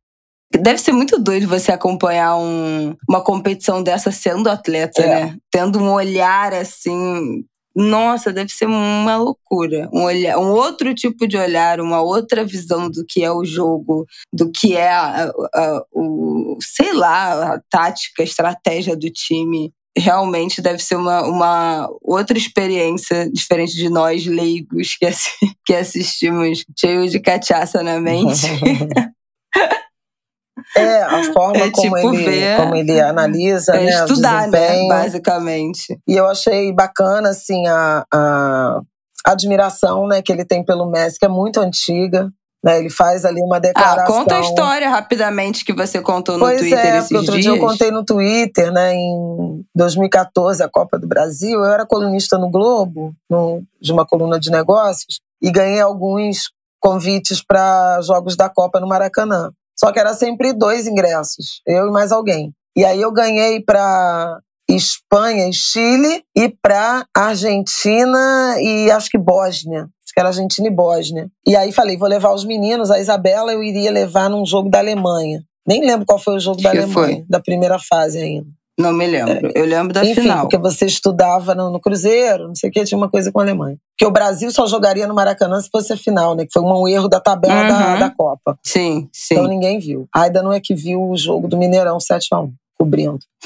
Deve 0.52 0.78
ser 0.78 0.92
muito 0.92 1.18
doido 1.18 1.46
você 1.46 1.70
acompanhar 1.72 2.36
um, 2.36 2.94
uma 3.08 3.20
competição 3.20 3.82
dessa 3.82 4.10
sendo 4.10 4.48
atleta, 4.48 5.02
é. 5.02 5.06
né? 5.06 5.36
Tendo 5.50 5.78
um 5.78 5.92
olhar 5.92 6.54
assim 6.54 7.44
nossa, 7.78 8.32
deve 8.32 8.50
ser 8.50 8.66
uma 8.66 9.16
loucura. 9.16 9.88
Um, 9.92 10.02
olhar, 10.02 10.36
um 10.36 10.50
outro 10.50 10.92
tipo 10.92 11.28
de 11.28 11.36
olhar, 11.36 11.80
uma 11.80 12.02
outra 12.02 12.44
visão 12.44 12.90
do 12.90 13.06
que 13.06 13.22
é 13.22 13.30
o 13.30 13.44
jogo, 13.44 14.04
do 14.32 14.50
que 14.50 14.76
é 14.76 14.90
a, 14.90 15.30
a, 15.54 15.82
o, 15.92 16.58
sei 16.60 16.92
lá, 16.92 17.54
a 17.54 17.60
tática, 17.70 18.22
a 18.22 18.24
estratégia 18.24 18.96
do 18.96 19.08
time. 19.08 19.72
Realmente 19.96 20.60
deve 20.60 20.80
ser 20.82 20.96
uma, 20.96 21.22
uma 21.22 21.88
outra 22.02 22.36
experiência 22.36 23.30
diferente 23.30 23.76
de 23.76 23.88
nós, 23.88 24.26
leigos, 24.26 24.96
que, 24.96 25.06
que 25.64 25.74
assistimos 25.74 26.64
cheio 26.76 27.08
de 27.08 27.20
cachaça 27.20 27.80
na 27.80 28.00
mente. 28.00 28.42
É, 30.76 31.02
a 31.02 31.32
forma 31.32 31.64
é, 31.64 31.70
como, 31.70 31.96
tipo, 31.96 32.14
ele, 32.14 32.24
ver, 32.24 32.56
como 32.56 32.74
ele 32.74 33.00
analisa, 33.00 33.74
é 33.76 33.84
né? 33.84 33.90
Estudar, 33.90 34.48
né? 34.48 34.86
Basicamente. 34.88 35.98
E 36.06 36.16
eu 36.16 36.26
achei 36.26 36.72
bacana, 36.72 37.30
assim, 37.30 37.66
a, 37.66 38.04
a 38.12 38.80
admiração 39.24 40.06
né, 40.06 40.22
que 40.22 40.32
ele 40.32 40.44
tem 40.44 40.64
pelo 40.64 40.90
Messi, 40.90 41.18
que 41.18 41.26
é 41.26 41.28
muito 41.28 41.60
antiga. 41.60 42.30
Né, 42.62 42.80
ele 42.80 42.90
faz 42.90 43.24
ali 43.24 43.40
uma 43.40 43.60
declaração. 43.60 44.02
Ah, 44.02 44.18
conta 44.18 44.36
a 44.36 44.40
história 44.40 44.90
rapidamente 44.90 45.64
que 45.64 45.72
você 45.72 46.02
contou 46.02 46.36
no 46.36 46.44
pois 46.44 46.58
Twitter 46.58 46.86
é, 46.86 46.98
esses 46.98 47.12
outro 47.12 47.34
dias. 47.34 47.44
dia 47.44 47.54
eu 47.54 47.60
contei 47.60 47.92
no 47.92 48.04
Twitter, 48.04 48.72
né, 48.72 48.94
em 48.94 49.64
2014, 49.76 50.60
a 50.64 50.68
Copa 50.68 50.98
do 50.98 51.06
Brasil. 51.06 51.60
Eu 51.60 51.72
era 51.72 51.86
colunista 51.86 52.36
no 52.36 52.50
Globo, 52.50 53.14
no, 53.30 53.62
de 53.80 53.92
uma 53.92 54.04
coluna 54.04 54.40
de 54.40 54.50
negócios, 54.50 55.20
e 55.40 55.52
ganhei 55.52 55.80
alguns 55.80 56.50
convites 56.80 57.40
para 57.44 58.00
jogos 58.02 58.36
da 58.36 58.48
Copa 58.48 58.80
no 58.80 58.88
Maracanã. 58.88 59.52
Só 59.78 59.92
que 59.92 59.98
era 59.98 60.12
sempre 60.12 60.52
dois 60.52 60.86
ingressos, 60.86 61.62
eu 61.66 61.86
e 61.86 61.90
mais 61.90 62.10
alguém. 62.10 62.52
E 62.76 62.84
aí 62.84 63.00
eu 63.00 63.12
ganhei 63.12 63.60
para 63.60 64.40
Espanha 64.68 65.48
e 65.48 65.52
Chile 65.52 66.22
e 66.36 66.48
para 66.48 67.06
Argentina 67.16 68.56
e 68.60 68.90
acho 68.90 69.08
que 69.08 69.18
Bósnia. 69.18 69.82
Acho 69.82 70.14
que 70.14 70.20
era 70.20 70.28
Argentina 70.28 70.68
e 70.68 70.70
Bósnia. 70.70 71.28
E 71.46 71.56
aí 71.56 71.72
falei, 71.72 71.96
vou 71.96 72.08
levar 72.08 72.32
os 72.32 72.44
meninos, 72.44 72.90
a 72.90 72.98
Isabela 72.98 73.52
eu 73.52 73.62
iria 73.62 73.90
levar 73.90 74.28
num 74.28 74.44
jogo 74.44 74.68
da 74.68 74.78
Alemanha. 74.78 75.42
Nem 75.66 75.84
lembro 75.84 76.06
qual 76.06 76.18
foi 76.18 76.34
o 76.34 76.40
jogo 76.40 76.62
da 76.62 76.70
Alemanha, 76.70 76.92
foi? 76.92 77.24
da 77.28 77.40
primeira 77.40 77.78
fase 77.78 78.18
ainda. 78.18 78.48
Não 78.78 78.92
me 78.92 79.06
lembro. 79.06 79.48
É. 79.48 79.60
Eu 79.60 79.64
lembro 79.64 79.92
da 79.92 80.04
Enfim, 80.04 80.22
final. 80.22 80.42
porque 80.42 80.56
você 80.56 80.86
estudava 80.86 81.52
no, 81.54 81.70
no, 81.70 81.80
Cruzeiro, 81.80 82.46
não 82.46 82.54
sei 82.54 82.70
o 82.70 82.72
que, 82.72 82.84
tinha 82.84 82.96
uma 82.96 83.10
coisa 83.10 83.32
com 83.32 83.40
a 83.40 83.42
Alemanha. 83.42 83.76
Porque 83.90 84.06
o 84.08 84.12
Brasil 84.12 84.50
só 84.52 84.66
jogaria 84.68 85.06
no 85.08 85.14
Maracanã 85.14 85.60
se 85.60 85.68
fosse 85.68 85.92
a 85.92 85.96
final, 85.96 86.36
né? 86.36 86.46
Que 86.46 86.52
foi 86.52 86.62
um 86.62 86.86
erro 86.86 87.08
da 87.08 87.18
tabela 87.18 87.62
uhum. 87.62 87.68
da, 87.68 87.96
da 87.96 88.10
Copa. 88.10 88.56
Sim, 88.64 89.08
sim. 89.12 89.34
Então 89.34 89.48
ninguém 89.48 89.80
viu. 89.80 90.06
A 90.14 90.22
Aida 90.22 90.42
não 90.42 90.52
é 90.52 90.60
que 90.60 90.76
viu 90.76 91.10
o 91.10 91.16
jogo 91.16 91.48
do 91.48 91.56
Mineirão 91.56 91.98
7x1, 91.98 92.52
cobrindo. 92.78 93.18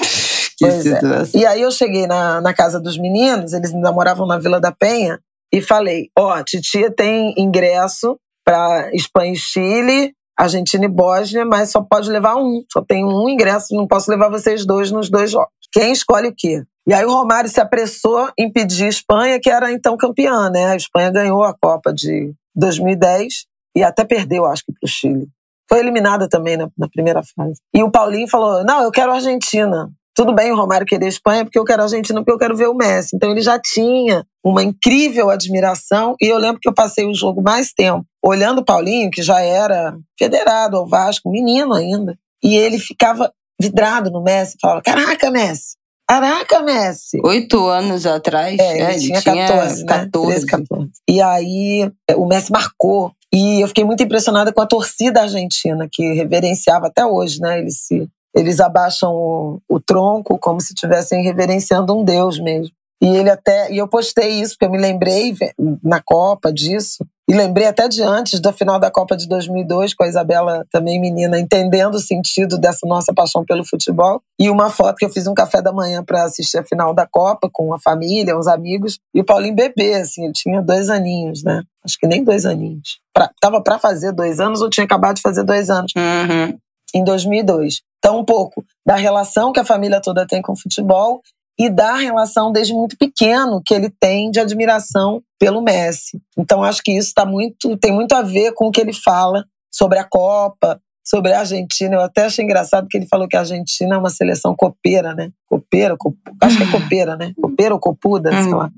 que 0.55 0.67
pois 0.67 0.85
é. 0.85 0.99
E 1.33 1.45
aí 1.47 1.61
eu 1.61 1.71
cheguei 1.71 2.05
na, 2.05 2.39
na 2.39 2.53
casa 2.53 2.79
dos 2.79 2.95
meninos, 2.97 3.53
eles 3.53 3.73
ainda 3.73 3.91
moravam 3.91 4.27
na 4.27 4.37
Vila 4.37 4.61
da 4.61 4.71
Penha, 4.71 5.19
e 5.51 5.61
falei: 5.61 6.09
Ó, 6.17 6.37
oh, 6.37 6.43
titia 6.43 6.91
tem 6.91 7.33
ingresso 7.37 8.17
para 8.45 8.91
Espanha 8.93 9.33
e 9.33 9.37
Chile 9.37 10.13
Argentina 10.37 10.85
e 10.85 10.87
Bósnia, 10.89 11.45
mas 11.45 11.71
só 11.71 11.81
pode 11.81 12.09
levar 12.09 12.35
um. 12.35 12.63
Só 12.71 12.83
tem 12.83 13.05
um 13.05 13.29
ingresso, 13.29 13.75
não 13.75 13.87
posso 13.87 14.09
levar 14.09 14.29
vocês 14.29 14.65
dois 14.65 14.91
nos 14.91 15.09
dois 15.09 15.31
jogos. 15.31 15.51
Quem 15.71 15.91
escolhe 15.91 16.27
o 16.27 16.33
quê? 16.35 16.63
E 16.87 16.93
aí 16.93 17.05
o 17.05 17.11
Romário 17.11 17.49
se 17.49 17.61
apressou 17.61 18.29
em 18.37 18.51
pedir 18.51 18.85
a 18.85 18.89
Espanha, 18.89 19.39
que 19.39 19.49
era 19.49 19.71
então 19.71 19.95
campeã, 19.95 20.49
né? 20.49 20.67
A 20.67 20.75
Espanha 20.75 21.09
ganhou 21.11 21.43
a 21.43 21.53
Copa 21.53 21.93
de 21.93 22.33
2010 22.55 23.45
e 23.75 23.83
até 23.83 24.03
perdeu, 24.03 24.45
acho 24.45 24.63
que, 24.65 24.73
para 24.73 24.85
o 24.85 24.89
Chile. 24.89 25.27
Foi 25.69 25.79
eliminada 25.79 26.27
também 26.27 26.57
na, 26.57 26.67
na, 26.77 26.89
primeira 26.89 27.21
fase. 27.23 27.59
E 27.73 27.81
o 27.81 27.89
Paulinho 27.89 28.27
falou: 28.27 28.63
não, 28.63 28.83
eu 28.83 28.91
quero 28.91 29.11
a 29.11 29.15
Argentina. 29.15 29.89
Tudo 30.15 30.33
bem 30.35 30.51
o 30.51 30.55
Romário 30.55 30.85
querer 30.85 31.05
a 31.05 31.09
Espanha, 31.09 31.43
porque 31.43 31.57
eu 31.57 31.63
quero 31.63 31.81
a 31.81 31.85
Argentina, 31.85 32.19
porque 32.19 32.33
eu 32.33 32.37
quero 32.37 32.55
ver 32.55 32.67
o 32.67 32.75
Messi. 32.75 33.15
Então 33.15 33.31
ele 33.31 33.41
já 33.41 33.59
tinha 33.59 34.23
uma 34.43 34.63
incrível 34.63 35.29
admiração. 35.29 36.15
E 36.21 36.25
eu 36.25 36.37
lembro 36.37 36.59
que 36.59 36.67
eu 36.67 36.73
passei 36.73 37.05
o 37.05 37.13
jogo 37.13 37.41
mais 37.41 37.71
tempo 37.71 38.05
olhando 38.23 38.59
o 38.59 38.65
Paulinho, 38.65 39.11
que 39.11 39.21
já 39.21 39.41
era 39.41 39.95
federado 40.17 40.77
ao 40.77 40.87
Vasco, 40.87 41.29
menino 41.29 41.73
ainda. 41.73 42.17
E 42.43 42.55
ele 42.55 42.79
ficava 42.79 43.31
vidrado 43.59 44.11
no 44.11 44.21
Messi, 44.21 44.57
falava: 44.61 44.81
Caraca, 44.81 45.31
Messi! 45.31 45.75
Caraca, 46.07 46.61
Messi! 46.61 47.19
Oito 47.23 47.67
anos 47.67 48.05
atrás. 48.05 48.59
É, 48.59 48.71
ele, 48.73 48.81
é, 48.81 48.91
ele 48.91 48.99
tinha, 48.99 49.21
tinha 49.21 49.47
14, 49.47 49.85
14. 49.85 49.85
Né? 49.85 50.09
13, 50.11 50.45
14. 50.45 50.91
E 51.09 51.21
aí 51.21 51.91
é, 52.09 52.15
o 52.15 52.25
Messi 52.25 52.51
marcou. 52.51 53.11
E 53.33 53.61
eu 53.61 53.67
fiquei 53.67 53.83
muito 53.83 54.03
impressionada 54.03 54.53
com 54.53 54.61
a 54.61 54.67
torcida 54.67 55.21
argentina, 55.21 55.87
que 55.91 56.13
reverenciava 56.13 56.87
até 56.87 57.03
hoje, 57.05 57.39
né? 57.39 57.59
Eles 57.59 57.85
se 57.85 58.07
eles 58.35 58.59
abaixam 58.59 59.13
o, 59.13 59.61
o 59.69 59.79
tronco 59.79 60.39
como 60.39 60.59
se 60.59 60.73
estivessem 60.73 61.23
reverenciando 61.23 61.95
um 61.95 62.03
deus 62.03 62.39
mesmo. 62.39 62.73
E 63.01 63.07
ele 63.07 63.29
até 63.29 63.71
e 63.71 63.77
eu 63.77 63.87
postei 63.87 64.29
isso 64.41 64.53
porque 64.53 64.65
eu 64.65 64.71
me 64.71 64.77
lembrei 64.77 65.35
na 65.83 66.01
Copa 66.01 66.51
disso 66.53 67.05
e 67.29 67.33
lembrei 67.33 67.67
até 67.67 67.87
de 67.87 68.01
antes 68.01 68.39
da 68.39 68.51
final 68.51 68.79
da 68.79 68.91
Copa 68.91 69.15
de 69.15 69.27
2002 69.27 69.93
com 69.93 70.03
a 70.03 70.07
Isabela 70.07 70.65
também 70.71 70.99
menina 70.99 71.39
entendendo 71.39 71.95
o 71.95 71.99
sentido 71.99 72.57
dessa 72.57 72.85
nossa 72.85 73.13
paixão 73.13 73.43
pelo 73.45 73.65
futebol 73.65 74.21
e 74.39 74.49
uma 74.49 74.69
foto 74.69 74.95
que 74.97 75.05
eu 75.05 75.09
fiz 75.09 75.27
um 75.27 75.33
café 75.33 75.61
da 75.61 75.71
manhã 75.71 76.03
para 76.03 76.23
assistir 76.23 76.57
a 76.57 76.63
final 76.63 76.93
da 76.93 77.05
Copa 77.05 77.49
com 77.51 77.73
a 77.73 77.79
família, 77.79 78.37
uns 78.37 78.47
amigos 78.47 78.99
e 79.13 79.21
o 79.21 79.25
Paulinho 79.25 79.55
bebê 79.55 79.95
assim, 79.95 80.23
ele 80.23 80.33
tinha 80.33 80.61
dois 80.61 80.89
aninhos, 80.89 81.43
né? 81.43 81.63
Acho 81.83 81.97
que 81.97 82.07
nem 82.07 82.23
dois 82.23 82.45
aninhos. 82.45 82.99
Pra, 83.13 83.29
tava 83.41 83.61
para 83.61 83.77
fazer 83.77 84.13
dois 84.13 84.39
anos 84.39 84.61
ou 84.61 84.69
tinha 84.69 84.85
acabado 84.85 85.17
de 85.17 85.21
fazer 85.21 85.43
dois 85.43 85.69
anos. 85.69 85.91
Uhum. 85.97 86.57
Em 86.95 87.03
2002. 87.03 87.81
Então, 87.97 88.19
um 88.19 88.25
pouco 88.25 88.63
da 88.85 88.95
relação 88.95 89.51
que 89.51 89.59
a 89.59 89.65
família 89.65 90.01
toda 90.01 90.27
tem 90.27 90.41
com 90.41 90.53
o 90.53 90.59
futebol 90.59 91.21
e 91.57 91.69
da 91.69 91.95
relação 91.95 92.51
desde 92.51 92.73
muito 92.73 92.97
pequeno 92.97 93.61
que 93.63 93.73
ele 93.73 93.89
tem 93.89 94.31
de 94.31 94.39
admiração 94.39 95.21
pelo 95.39 95.61
Messi. 95.61 96.21
Então, 96.37 96.63
acho 96.63 96.81
que 96.83 96.97
isso 96.97 97.13
tá 97.13 97.25
muito, 97.25 97.77
tem 97.77 97.91
muito 97.91 98.13
a 98.13 98.21
ver 98.21 98.53
com 98.53 98.67
o 98.67 98.71
que 98.71 98.81
ele 98.81 98.93
fala 98.93 99.45
sobre 99.71 99.99
a 99.99 100.03
Copa, 100.03 100.79
sobre 101.05 101.33
a 101.33 101.39
Argentina. 101.39 101.95
Eu 101.95 102.01
até 102.01 102.25
achei 102.25 102.43
engraçado 102.43 102.87
que 102.87 102.97
ele 102.97 103.05
falou 103.05 103.27
que 103.27 103.35
a 103.35 103.41
Argentina 103.41 103.95
é 103.95 103.97
uma 103.97 104.09
seleção 104.09 104.55
copeira, 104.55 105.13
né? 105.13 105.29
Copeira, 105.47 105.95
cop... 105.97 106.15
acho 106.41 106.57
que 106.57 106.63
é 106.63 106.71
copeira, 106.71 107.15
né? 107.15 107.33
Copeira 107.39 107.73
ou 107.73 107.79
copuda, 107.79 108.31
sei 108.41 108.53
lá. 108.53 108.71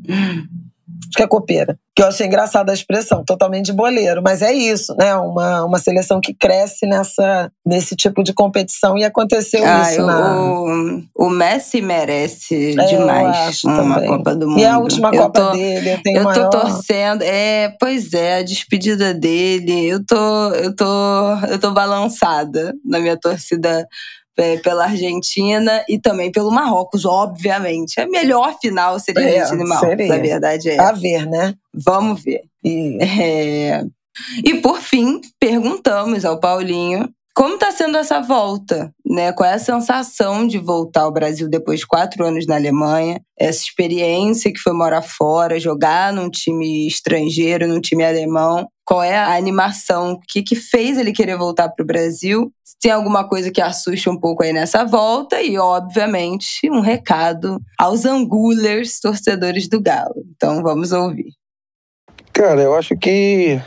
Acho 0.88 1.18
que 1.18 1.24
é 1.24 1.28
copeira. 1.28 1.78
Que 1.96 2.04
eu 2.04 2.08
achei 2.08 2.28
engraçada 2.28 2.72
a 2.72 2.76
expressão, 2.76 3.24
totalmente 3.24 3.68
de 3.68 3.74
boleiro. 3.74 4.22
Mas 4.24 4.42
é 4.42 4.54
isso, 4.54 4.94
né? 4.98 5.16
Uma, 5.16 5.66
uma 5.66 5.80
seleção 5.80 6.20
que 6.22 6.34
cresce 6.34 6.86
nessa, 6.86 7.52
nesse 7.66 7.96
tipo 7.96 8.22
de 8.24 8.34
competição 8.34 8.98
e 8.98 9.04
aconteceu 9.04 9.64
ah, 9.66 9.82
isso. 9.82 10.06
Na... 10.06 10.42
o, 10.42 11.04
o 11.16 11.30
Messi 11.30 11.82
merece 11.82 12.80
é, 12.80 12.86
demais 12.86 13.64
uma 13.64 13.76
também. 13.76 14.10
Copa 14.10 14.36
do 14.36 14.48
Mundo. 14.48 14.60
E 14.60 14.66
a 14.66 14.78
última 14.78 15.10
eu 15.10 15.22
Copa 15.24 15.42
tô, 15.42 15.52
dele, 15.54 15.94
eu 15.94 16.02
tenho 16.04 16.18
Eu 16.18 16.24
maior... 16.24 16.50
tô 16.50 16.60
torcendo. 16.60 17.22
É, 17.24 17.74
pois 17.80 18.14
é, 18.14 18.40
a 18.40 18.44
despedida 18.44 19.14
dele. 19.14 19.88
Eu 19.88 20.06
tô, 20.06 20.54
eu 20.54 20.76
tô, 20.76 21.36
eu 21.50 21.60
tô 21.60 21.72
balançada 21.72 22.74
na 22.86 23.00
minha 23.00 23.18
torcida 23.18 23.88
é, 24.38 24.58
pela 24.58 24.86
Argentina 24.86 25.84
e 25.88 26.00
também 26.00 26.32
pelo 26.32 26.52
Marrocos, 26.52 27.06
obviamente. 27.06 28.00
A 28.00 28.08
melhor 28.08 28.58
final 28.60 29.00
seria 29.00 29.24
é, 29.24 29.40
Argentina 29.40 29.64
e 29.64 29.68
Marrocos, 29.68 29.90
seria. 29.90 30.14
a 30.14 30.18
verdade 30.18 30.70
é. 30.70 30.80
A 30.80 30.92
ver, 30.92 31.26
né? 31.28 31.56
Vamos 31.74 32.24
ver. 32.24 32.42
E... 32.64 32.98
É... 33.02 33.84
e 34.44 34.56
por 34.56 34.80
fim, 34.80 35.22
perguntamos 35.40 36.26
ao 36.26 36.40
Paulinho 36.40 37.10
como 37.36 37.56
está 37.56 37.70
sendo 37.70 37.98
essa 37.98 38.22
volta? 38.22 38.94
Né? 39.06 39.34
Qual 39.34 39.48
é 39.48 39.54
a 39.54 39.60
sensação 39.60 40.48
de 40.48 40.58
voltar 40.58 41.02
ao 41.02 41.12
Brasil 41.12 41.50
depois 41.50 41.82
de 41.82 41.86
quatro 41.86 42.26
anos 42.26 42.48
na 42.48 42.56
Alemanha? 42.56 43.22
Essa 43.38 43.62
experiência 43.62 44.54
que 44.54 44.60
foi 44.60 44.72
morar 44.72 45.02
fora, 45.02 45.60
jogar 45.60 46.14
num 46.14 46.30
time 46.30 46.88
estrangeiro, 46.88 47.68
num 47.68 47.82
time 47.82 48.06
alemão. 48.06 48.66
Qual 48.86 49.04
é 49.04 49.18
a 49.18 49.36
animação? 49.36 50.14
O 50.14 50.20
que, 50.20 50.42
que 50.42 50.56
fez 50.56 50.98
ele 50.98 51.12
querer 51.12 51.38
voltar 51.38 51.68
para 51.68 51.84
o 51.84 51.86
Brasil? 51.86 52.54
Tem 52.80 52.92
alguma 52.92 53.28
coisa 53.28 53.52
que 53.52 53.62
assusta 53.62 54.10
um 54.10 54.20
pouco 54.20 54.42
aí 54.42 54.54
nessa 54.54 54.86
volta? 54.86 55.42
E, 55.42 55.58
obviamente, 55.58 56.70
um 56.72 56.80
recado 56.80 57.60
aos 57.78 58.06
angulers, 58.06 59.00
torcedores 59.02 59.68
do 59.68 59.82
Galo. 59.82 60.24
Então, 60.36 60.64
vamos 60.64 60.94
ouvir. 60.94 61.34
Cara, 62.32 62.62
eu 62.62 62.76
acho 62.76 62.96
que 62.96 63.60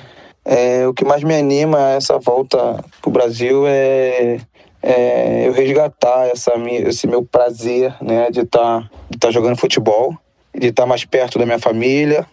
é, 0.51 0.89
o 0.89 0.95
que 0.95 1.05
mais 1.05 1.23
me 1.23 1.35
anima 1.35 1.79
a 1.79 1.91
essa 1.91 2.19
volta 2.19 2.83
pro 3.03 3.11
Brasil 3.11 3.67
é, 3.67 4.41
é 4.83 5.47
eu 5.47 5.53
resgatar 5.53 6.29
essa, 6.29 6.55
esse 6.87 7.07
meu 7.07 7.23
prazer 7.23 7.95
né, 8.01 8.31
de 8.31 8.41
estar 8.41 8.81
tá, 8.81 8.91
de 9.11 9.19
tá 9.19 9.31
jogando 9.31 9.59
futebol, 9.59 10.17
de 10.59 10.69
estar 10.69 10.85
tá 10.85 10.87
mais 10.87 11.05
perto 11.05 11.39
da 11.39 11.45
minha 11.45 11.59
família, 11.59 12.27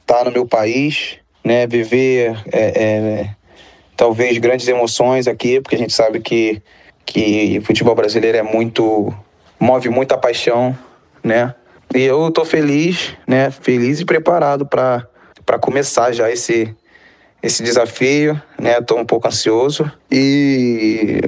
estar 0.00 0.18
tá 0.18 0.24
no 0.26 0.30
meu 0.30 0.46
país, 0.46 1.18
né, 1.44 1.66
viver 1.66 2.40
é, 2.52 2.82
é, 2.84 3.30
talvez 3.96 4.38
grandes 4.38 4.68
emoções 4.68 5.26
aqui, 5.26 5.60
porque 5.60 5.74
a 5.74 5.78
gente 5.78 5.92
sabe 5.92 6.20
que 6.20 6.62
que 7.04 7.58
o 7.60 7.64
futebol 7.64 7.94
brasileiro 7.94 8.36
é 8.36 8.42
muito 8.42 9.12
move 9.58 9.88
muita 9.88 10.18
paixão, 10.18 10.76
né? 11.22 11.54
E 11.94 12.02
eu 12.02 12.32
tô 12.32 12.44
feliz, 12.44 13.14
né? 13.28 13.48
Feliz 13.50 14.00
e 14.00 14.04
preparado 14.04 14.66
para 14.66 15.06
para 15.44 15.56
começar 15.56 16.10
já 16.10 16.28
esse 16.28 16.74
esse 17.46 17.62
desafio, 17.62 18.40
né? 18.58 18.80
Tô 18.80 18.96
um 18.96 19.04
pouco 19.04 19.28
ansioso 19.28 19.90
e 20.10 21.20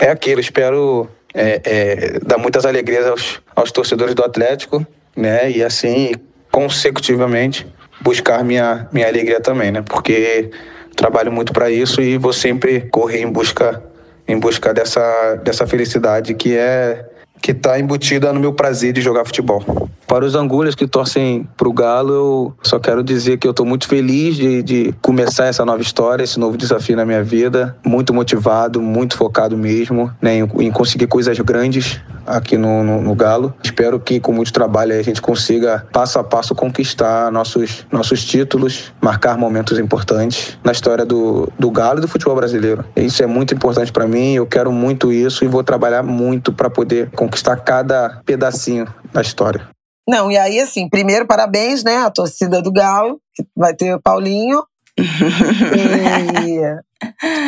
é 0.00 0.10
aquilo. 0.10 0.40
Espero 0.40 1.08
é, 1.34 1.60
é, 1.64 2.18
dar 2.20 2.38
muitas 2.38 2.64
alegrias 2.64 3.06
aos, 3.06 3.40
aos 3.54 3.70
torcedores 3.70 4.14
do 4.14 4.24
Atlético, 4.24 4.84
né? 5.16 5.50
E 5.50 5.62
assim 5.62 6.12
consecutivamente 6.50 7.66
buscar 8.00 8.42
minha 8.42 8.88
minha 8.92 9.06
alegria 9.06 9.40
também, 9.40 9.70
né? 9.70 9.82
Porque 9.82 10.50
trabalho 10.96 11.30
muito 11.30 11.52
para 11.52 11.70
isso 11.70 12.00
e 12.00 12.16
vou 12.16 12.32
sempre 12.32 12.88
correr 12.90 13.20
em 13.20 13.30
busca 13.30 13.82
em 14.26 14.38
busca 14.38 14.74
dessa, 14.74 15.36
dessa 15.36 15.66
felicidade 15.66 16.34
que 16.34 16.56
é 16.56 17.04
que 17.46 17.52
está 17.52 17.78
embutida 17.78 18.32
no 18.32 18.40
meu 18.40 18.52
prazer 18.52 18.92
de 18.92 19.00
jogar 19.00 19.24
futebol. 19.24 19.64
Para 20.08 20.24
os 20.24 20.34
angulhas 20.34 20.74
que 20.74 20.84
torcem 20.84 21.48
para 21.56 21.68
o 21.68 21.72
Galo, 21.72 22.12
eu 22.12 22.54
só 22.60 22.78
quero 22.80 23.04
dizer 23.04 23.38
que 23.38 23.46
eu 23.46 23.52
estou 23.52 23.64
muito 23.64 23.86
feliz 23.86 24.34
de, 24.34 24.62
de, 24.62 24.94
começar 25.00 25.46
essa 25.46 25.64
nova 25.64 25.80
história, 25.80 26.24
esse 26.24 26.40
novo 26.40 26.56
desafio 26.56 26.96
na 26.96 27.04
minha 27.04 27.22
vida. 27.22 27.76
Muito 27.84 28.12
motivado, 28.12 28.82
muito 28.82 29.16
focado 29.16 29.56
mesmo 29.56 30.12
né, 30.20 30.38
em, 30.38 30.66
em 30.66 30.70
conseguir 30.72 31.06
coisas 31.06 31.38
grandes 31.38 32.00
aqui 32.26 32.56
no, 32.56 32.82
no, 32.82 33.00
no, 33.00 33.14
Galo. 33.14 33.54
Espero 33.62 34.00
que 34.00 34.18
com 34.18 34.32
muito 34.32 34.52
trabalho 34.52 34.98
a 34.98 35.02
gente 35.02 35.22
consiga 35.22 35.86
passo 35.92 36.18
a 36.18 36.24
passo 36.24 36.54
conquistar 36.54 37.30
nossos, 37.30 37.86
nossos 37.90 38.24
títulos, 38.24 38.92
marcar 39.00 39.38
momentos 39.38 39.78
importantes 39.78 40.58
na 40.64 40.72
história 40.72 41.04
do, 41.04 41.48
do 41.58 41.70
Galo 41.70 41.98
e 41.98 42.02
do 42.02 42.08
futebol 42.08 42.34
brasileiro. 42.34 42.84
Isso 42.96 43.22
é 43.22 43.26
muito 43.26 43.54
importante 43.54 43.92
para 43.92 44.06
mim, 44.06 44.34
eu 44.34 44.46
quero 44.46 44.72
muito 44.72 45.12
isso 45.12 45.44
e 45.44 45.48
vou 45.48 45.62
trabalhar 45.62 46.02
muito 46.02 46.52
para 46.52 46.68
poder 46.68 47.10
conquistar 47.10 47.35
cada 47.42 48.22
pedacinho 48.24 48.86
da 49.12 49.20
história. 49.20 49.68
Não, 50.08 50.30
e 50.30 50.38
aí 50.38 50.60
assim, 50.60 50.88
primeiro 50.88 51.26
parabéns, 51.26 51.82
né, 51.82 51.96
à 51.98 52.10
torcida 52.10 52.62
do 52.62 52.72
Galo, 52.72 53.20
que 53.34 53.44
vai 53.56 53.74
ter 53.74 53.94
o 53.94 54.00
Paulinho. 54.00 54.64
e 54.96 56.60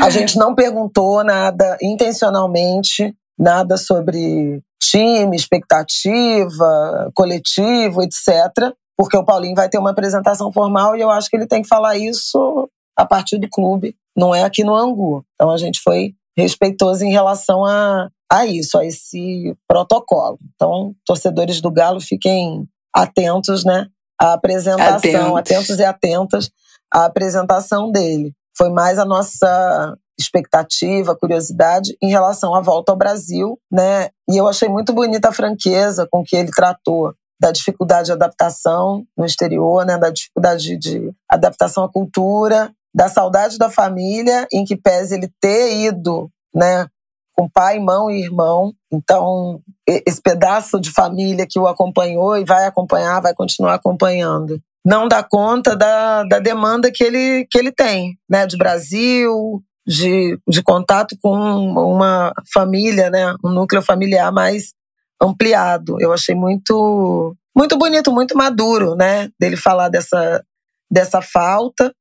a 0.02 0.10
gente 0.10 0.36
não 0.36 0.55
perguntou 0.55 1.24
nada 1.24 1.78
intencionalmente, 1.81 3.15
nada 3.39 3.77
sobre 3.77 4.60
time, 4.82 5.36
expectativa, 5.36 7.10
coletivo, 7.15 8.02
etc. 8.02 8.74
Porque 8.97 9.16
o 9.16 9.24
Paulinho 9.24 9.55
vai 9.55 9.69
ter 9.69 9.78
uma 9.78 9.90
apresentação 9.90 10.52
formal 10.52 10.97
e 10.97 11.01
eu 11.01 11.10
acho 11.10 11.31
que 11.31 11.36
ele 11.36 11.47
tem 11.47 11.62
que 11.62 11.69
falar 11.69 11.97
isso 11.97 12.69
a 12.97 13.06
partir 13.06 13.39
do 13.39 13.48
clube, 13.48 13.94
não 14.16 14.35
é 14.35 14.43
aqui 14.43 14.65
no 14.65 14.74
Angu. 14.74 15.24
Então 15.35 15.51
a 15.51 15.56
gente 15.56 15.81
foi 15.82 16.15
respeitoso 16.43 17.05
em 17.05 17.10
relação 17.10 17.65
a, 17.65 18.09
a 18.31 18.47
isso, 18.47 18.78
a 18.78 18.85
esse 18.85 19.56
protocolo. 19.66 20.39
Então, 20.55 20.94
torcedores 21.05 21.60
do 21.60 21.70
Galo, 21.70 22.01
fiquem 22.01 22.69
atentos, 22.94 23.65
né? 23.65 23.86
À 24.20 24.32
apresentação, 24.32 25.36
atentos, 25.36 25.36
atentos 25.36 25.78
e 25.78 25.85
atentas 25.85 26.51
à 26.93 27.05
apresentação 27.05 27.90
dele. 27.90 28.32
Foi 28.56 28.70
mais 28.70 28.98
a 28.98 29.05
nossa 29.05 29.97
expectativa, 30.19 31.16
curiosidade 31.16 31.97
em 32.02 32.10
relação 32.10 32.55
à 32.55 32.60
volta 32.60 32.90
ao 32.90 32.98
Brasil, 32.98 33.59
né? 33.70 34.09
E 34.28 34.36
eu 34.36 34.48
achei 34.48 34.69
muito 34.69 34.93
bonita 34.93 35.28
a 35.28 35.32
franqueza 35.32 36.09
com 36.10 36.24
que 36.24 36.36
ele 36.36 36.51
tratou 36.51 37.15
da 37.40 37.52
dificuldade 37.52 38.06
de 38.06 38.12
adaptação 38.12 39.05
no 39.16 39.24
exterior, 39.24 39.86
né? 39.86 39.97
Da 39.97 40.10
dificuldade 40.10 40.77
de 40.77 41.12
adaptação 41.31 41.85
à 41.85 41.89
cultura, 41.89 42.73
da 42.98 43.08
saudade 43.08 43.58
da 43.58 43.70
família, 43.70 44.44
em 44.52 44.64
que 44.64 44.76
pese 44.76 45.14
ele 45.14 45.30
ter 45.40 45.72
ido, 45.86 46.28
né? 46.52 46.84
Com 47.32 47.48
pai, 47.48 47.78
mão 47.78 48.10
e 48.10 48.20
irmão. 48.20 48.72
Então, 48.92 49.60
esse 49.86 50.20
pedaço 50.20 50.80
de 50.80 50.90
família 50.90 51.46
que 51.48 51.60
o 51.60 51.68
acompanhou 51.68 52.36
e 52.36 52.44
vai 52.44 52.66
acompanhar, 52.66 53.20
vai 53.20 53.32
continuar 53.32 53.74
acompanhando 53.74 54.60
não 54.86 55.06
dá 55.06 55.22
conta 55.22 55.76
da, 55.76 56.22
da 56.22 56.38
demanda 56.38 56.90
que 56.90 57.04
ele, 57.04 57.46
que 57.50 57.58
ele 57.58 57.70
tem, 57.70 58.16
né? 58.26 58.46
De 58.46 58.56
Brasil, 58.56 59.62
de, 59.86 60.38
de 60.48 60.62
contato 60.62 61.14
com 61.20 61.34
uma 61.34 62.32
família, 62.50 63.10
né? 63.10 63.34
Um 63.44 63.50
núcleo 63.50 63.82
familiar 63.82 64.32
mais 64.32 64.72
ampliado. 65.20 66.00
Eu 66.00 66.10
achei 66.10 66.34
muito 66.34 67.36
muito 67.54 67.76
bonito, 67.76 68.10
muito 68.10 68.34
maduro, 68.34 68.94
né? 68.94 69.28
Dele 69.38 69.58
falar 69.58 69.90
dessa 69.90 70.42
dessa 70.90 71.20
falta 71.20 71.92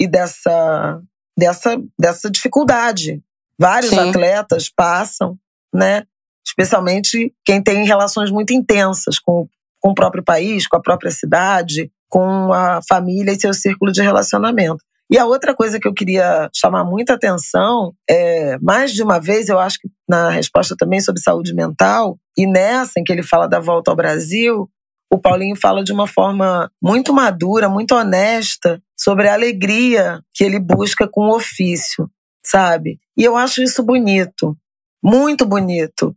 e 0.00 0.06
dessa 0.06 1.00
dessa 1.36 1.76
dessa 1.98 2.30
dificuldade. 2.30 3.22
Vários 3.58 3.90
Sim. 3.90 4.10
atletas 4.10 4.68
passam, 4.68 5.38
né? 5.72 6.04
Especialmente 6.46 7.32
quem 7.44 7.62
tem 7.62 7.84
relações 7.84 8.30
muito 8.30 8.52
intensas 8.52 9.18
com, 9.18 9.48
com 9.80 9.90
o 9.90 9.94
próprio 9.94 10.22
país, 10.22 10.66
com 10.66 10.76
a 10.76 10.82
própria 10.82 11.10
cidade, 11.10 11.90
com 12.08 12.52
a 12.52 12.80
família 12.88 13.32
e 13.32 13.40
seu 13.40 13.54
círculo 13.54 13.90
de 13.90 14.02
relacionamento. 14.02 14.84
E 15.10 15.18
a 15.18 15.26
outra 15.26 15.54
coisa 15.54 15.78
que 15.78 15.86
eu 15.86 15.92
queria 15.92 16.48
chamar 16.54 16.84
muita 16.84 17.14
atenção 17.14 17.92
é, 18.08 18.58
mais 18.58 18.92
de 18.92 19.02
uma 19.02 19.20
vez, 19.20 19.48
eu 19.48 19.58
acho 19.58 19.78
que 19.78 19.88
na 20.08 20.30
resposta 20.30 20.74
também 20.76 21.00
sobre 21.00 21.20
saúde 21.20 21.54
mental, 21.54 22.18
e 22.36 22.46
nessa 22.46 22.98
em 22.98 23.04
que 23.04 23.12
ele 23.12 23.22
fala 23.22 23.46
da 23.46 23.60
volta 23.60 23.90
ao 23.90 23.96
Brasil, 23.96 24.68
o 25.14 25.20
Paulinho 25.20 25.54
fala 25.54 25.84
de 25.84 25.92
uma 25.92 26.06
forma 26.08 26.70
muito 26.82 27.12
madura, 27.12 27.68
muito 27.68 27.94
honesta, 27.94 28.82
sobre 28.96 29.28
a 29.28 29.34
alegria 29.34 30.20
que 30.34 30.42
ele 30.42 30.58
busca 30.58 31.08
com 31.08 31.28
o 31.28 31.36
ofício, 31.36 32.10
sabe? 32.44 32.98
E 33.16 33.22
eu 33.22 33.36
acho 33.36 33.62
isso 33.62 33.82
bonito, 33.82 34.56
muito 35.02 35.46
bonito. 35.46 36.16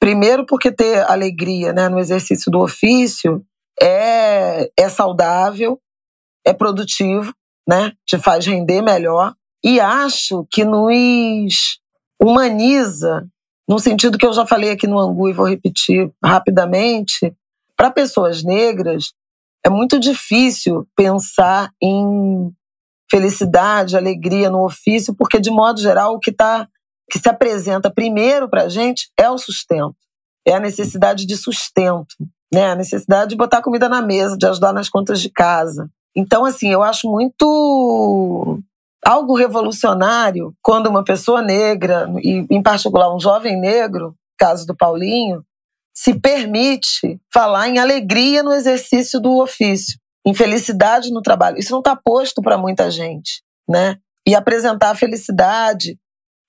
Primeiro, 0.00 0.44
porque 0.44 0.72
ter 0.72 1.08
alegria 1.08 1.72
né, 1.72 1.88
no 1.88 2.00
exercício 2.00 2.50
do 2.50 2.58
ofício 2.58 3.44
é, 3.80 4.68
é 4.76 4.88
saudável, 4.88 5.78
é 6.44 6.52
produtivo, 6.52 7.32
né? 7.68 7.92
Te 8.04 8.18
faz 8.18 8.44
render 8.44 8.82
melhor. 8.82 9.34
E 9.64 9.78
acho 9.78 10.44
que 10.50 10.64
nos 10.64 11.78
humaniza, 12.20 13.24
no 13.68 13.78
sentido 13.78 14.18
que 14.18 14.26
eu 14.26 14.32
já 14.32 14.44
falei 14.44 14.70
aqui 14.70 14.88
no 14.88 14.98
Angu 14.98 15.28
e 15.28 15.32
vou 15.32 15.46
repetir 15.46 16.10
rapidamente, 16.24 17.32
para 17.82 17.90
pessoas 17.90 18.44
negras 18.44 19.12
é 19.66 19.68
muito 19.68 19.98
difícil 19.98 20.86
pensar 20.94 21.72
em 21.82 22.52
felicidade, 23.10 23.96
alegria 23.96 24.48
no 24.48 24.64
ofício, 24.64 25.12
porque 25.12 25.40
de 25.40 25.50
modo 25.50 25.80
geral 25.80 26.14
o 26.14 26.20
que 26.20 26.30
tá 26.30 26.68
que 27.10 27.18
se 27.18 27.28
apresenta 27.28 27.90
primeiro 27.90 28.48
para 28.48 28.62
a 28.62 28.68
gente 28.68 29.10
é 29.18 29.28
o 29.28 29.36
sustento, 29.36 29.96
é 30.46 30.54
a 30.54 30.60
necessidade 30.60 31.26
de 31.26 31.36
sustento, 31.36 32.14
né? 32.54 32.70
A 32.70 32.76
necessidade 32.76 33.30
de 33.30 33.36
botar 33.36 33.60
comida 33.60 33.88
na 33.88 34.00
mesa, 34.00 34.38
de 34.38 34.46
ajudar 34.46 34.72
nas 34.72 34.88
contas 34.88 35.20
de 35.20 35.28
casa. 35.28 35.90
Então, 36.14 36.44
assim, 36.44 36.68
eu 36.68 36.84
acho 36.84 37.10
muito 37.10 38.60
algo 39.04 39.34
revolucionário 39.34 40.54
quando 40.62 40.86
uma 40.86 41.02
pessoa 41.02 41.42
negra, 41.42 42.08
e 42.22 42.46
em 42.48 42.62
particular 42.62 43.12
um 43.12 43.18
jovem 43.18 43.60
negro, 43.60 44.14
caso 44.38 44.64
do 44.68 44.76
Paulinho, 44.76 45.44
se 45.94 46.18
permite 46.18 47.20
falar 47.32 47.68
em 47.68 47.78
alegria 47.78 48.42
no 48.42 48.52
exercício 48.52 49.20
do 49.20 49.40
ofício, 49.40 49.98
em 50.26 50.34
felicidade 50.34 51.10
no 51.10 51.20
trabalho. 51.20 51.58
Isso 51.58 51.72
não 51.72 51.80
está 51.80 51.94
posto 51.94 52.40
para 52.40 52.56
muita 52.56 52.90
gente, 52.90 53.42
né? 53.68 53.96
E 54.26 54.34
apresentar 54.34 54.90
a 54.90 54.94
felicidade, 54.94 55.98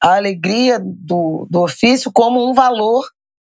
a 0.02 0.15
alegria 0.15 0.80
do, 0.80 1.48
do 1.49 1.64
ofício 1.64 2.11
como 2.11 2.48
um 2.48 2.53
valor 2.53 3.06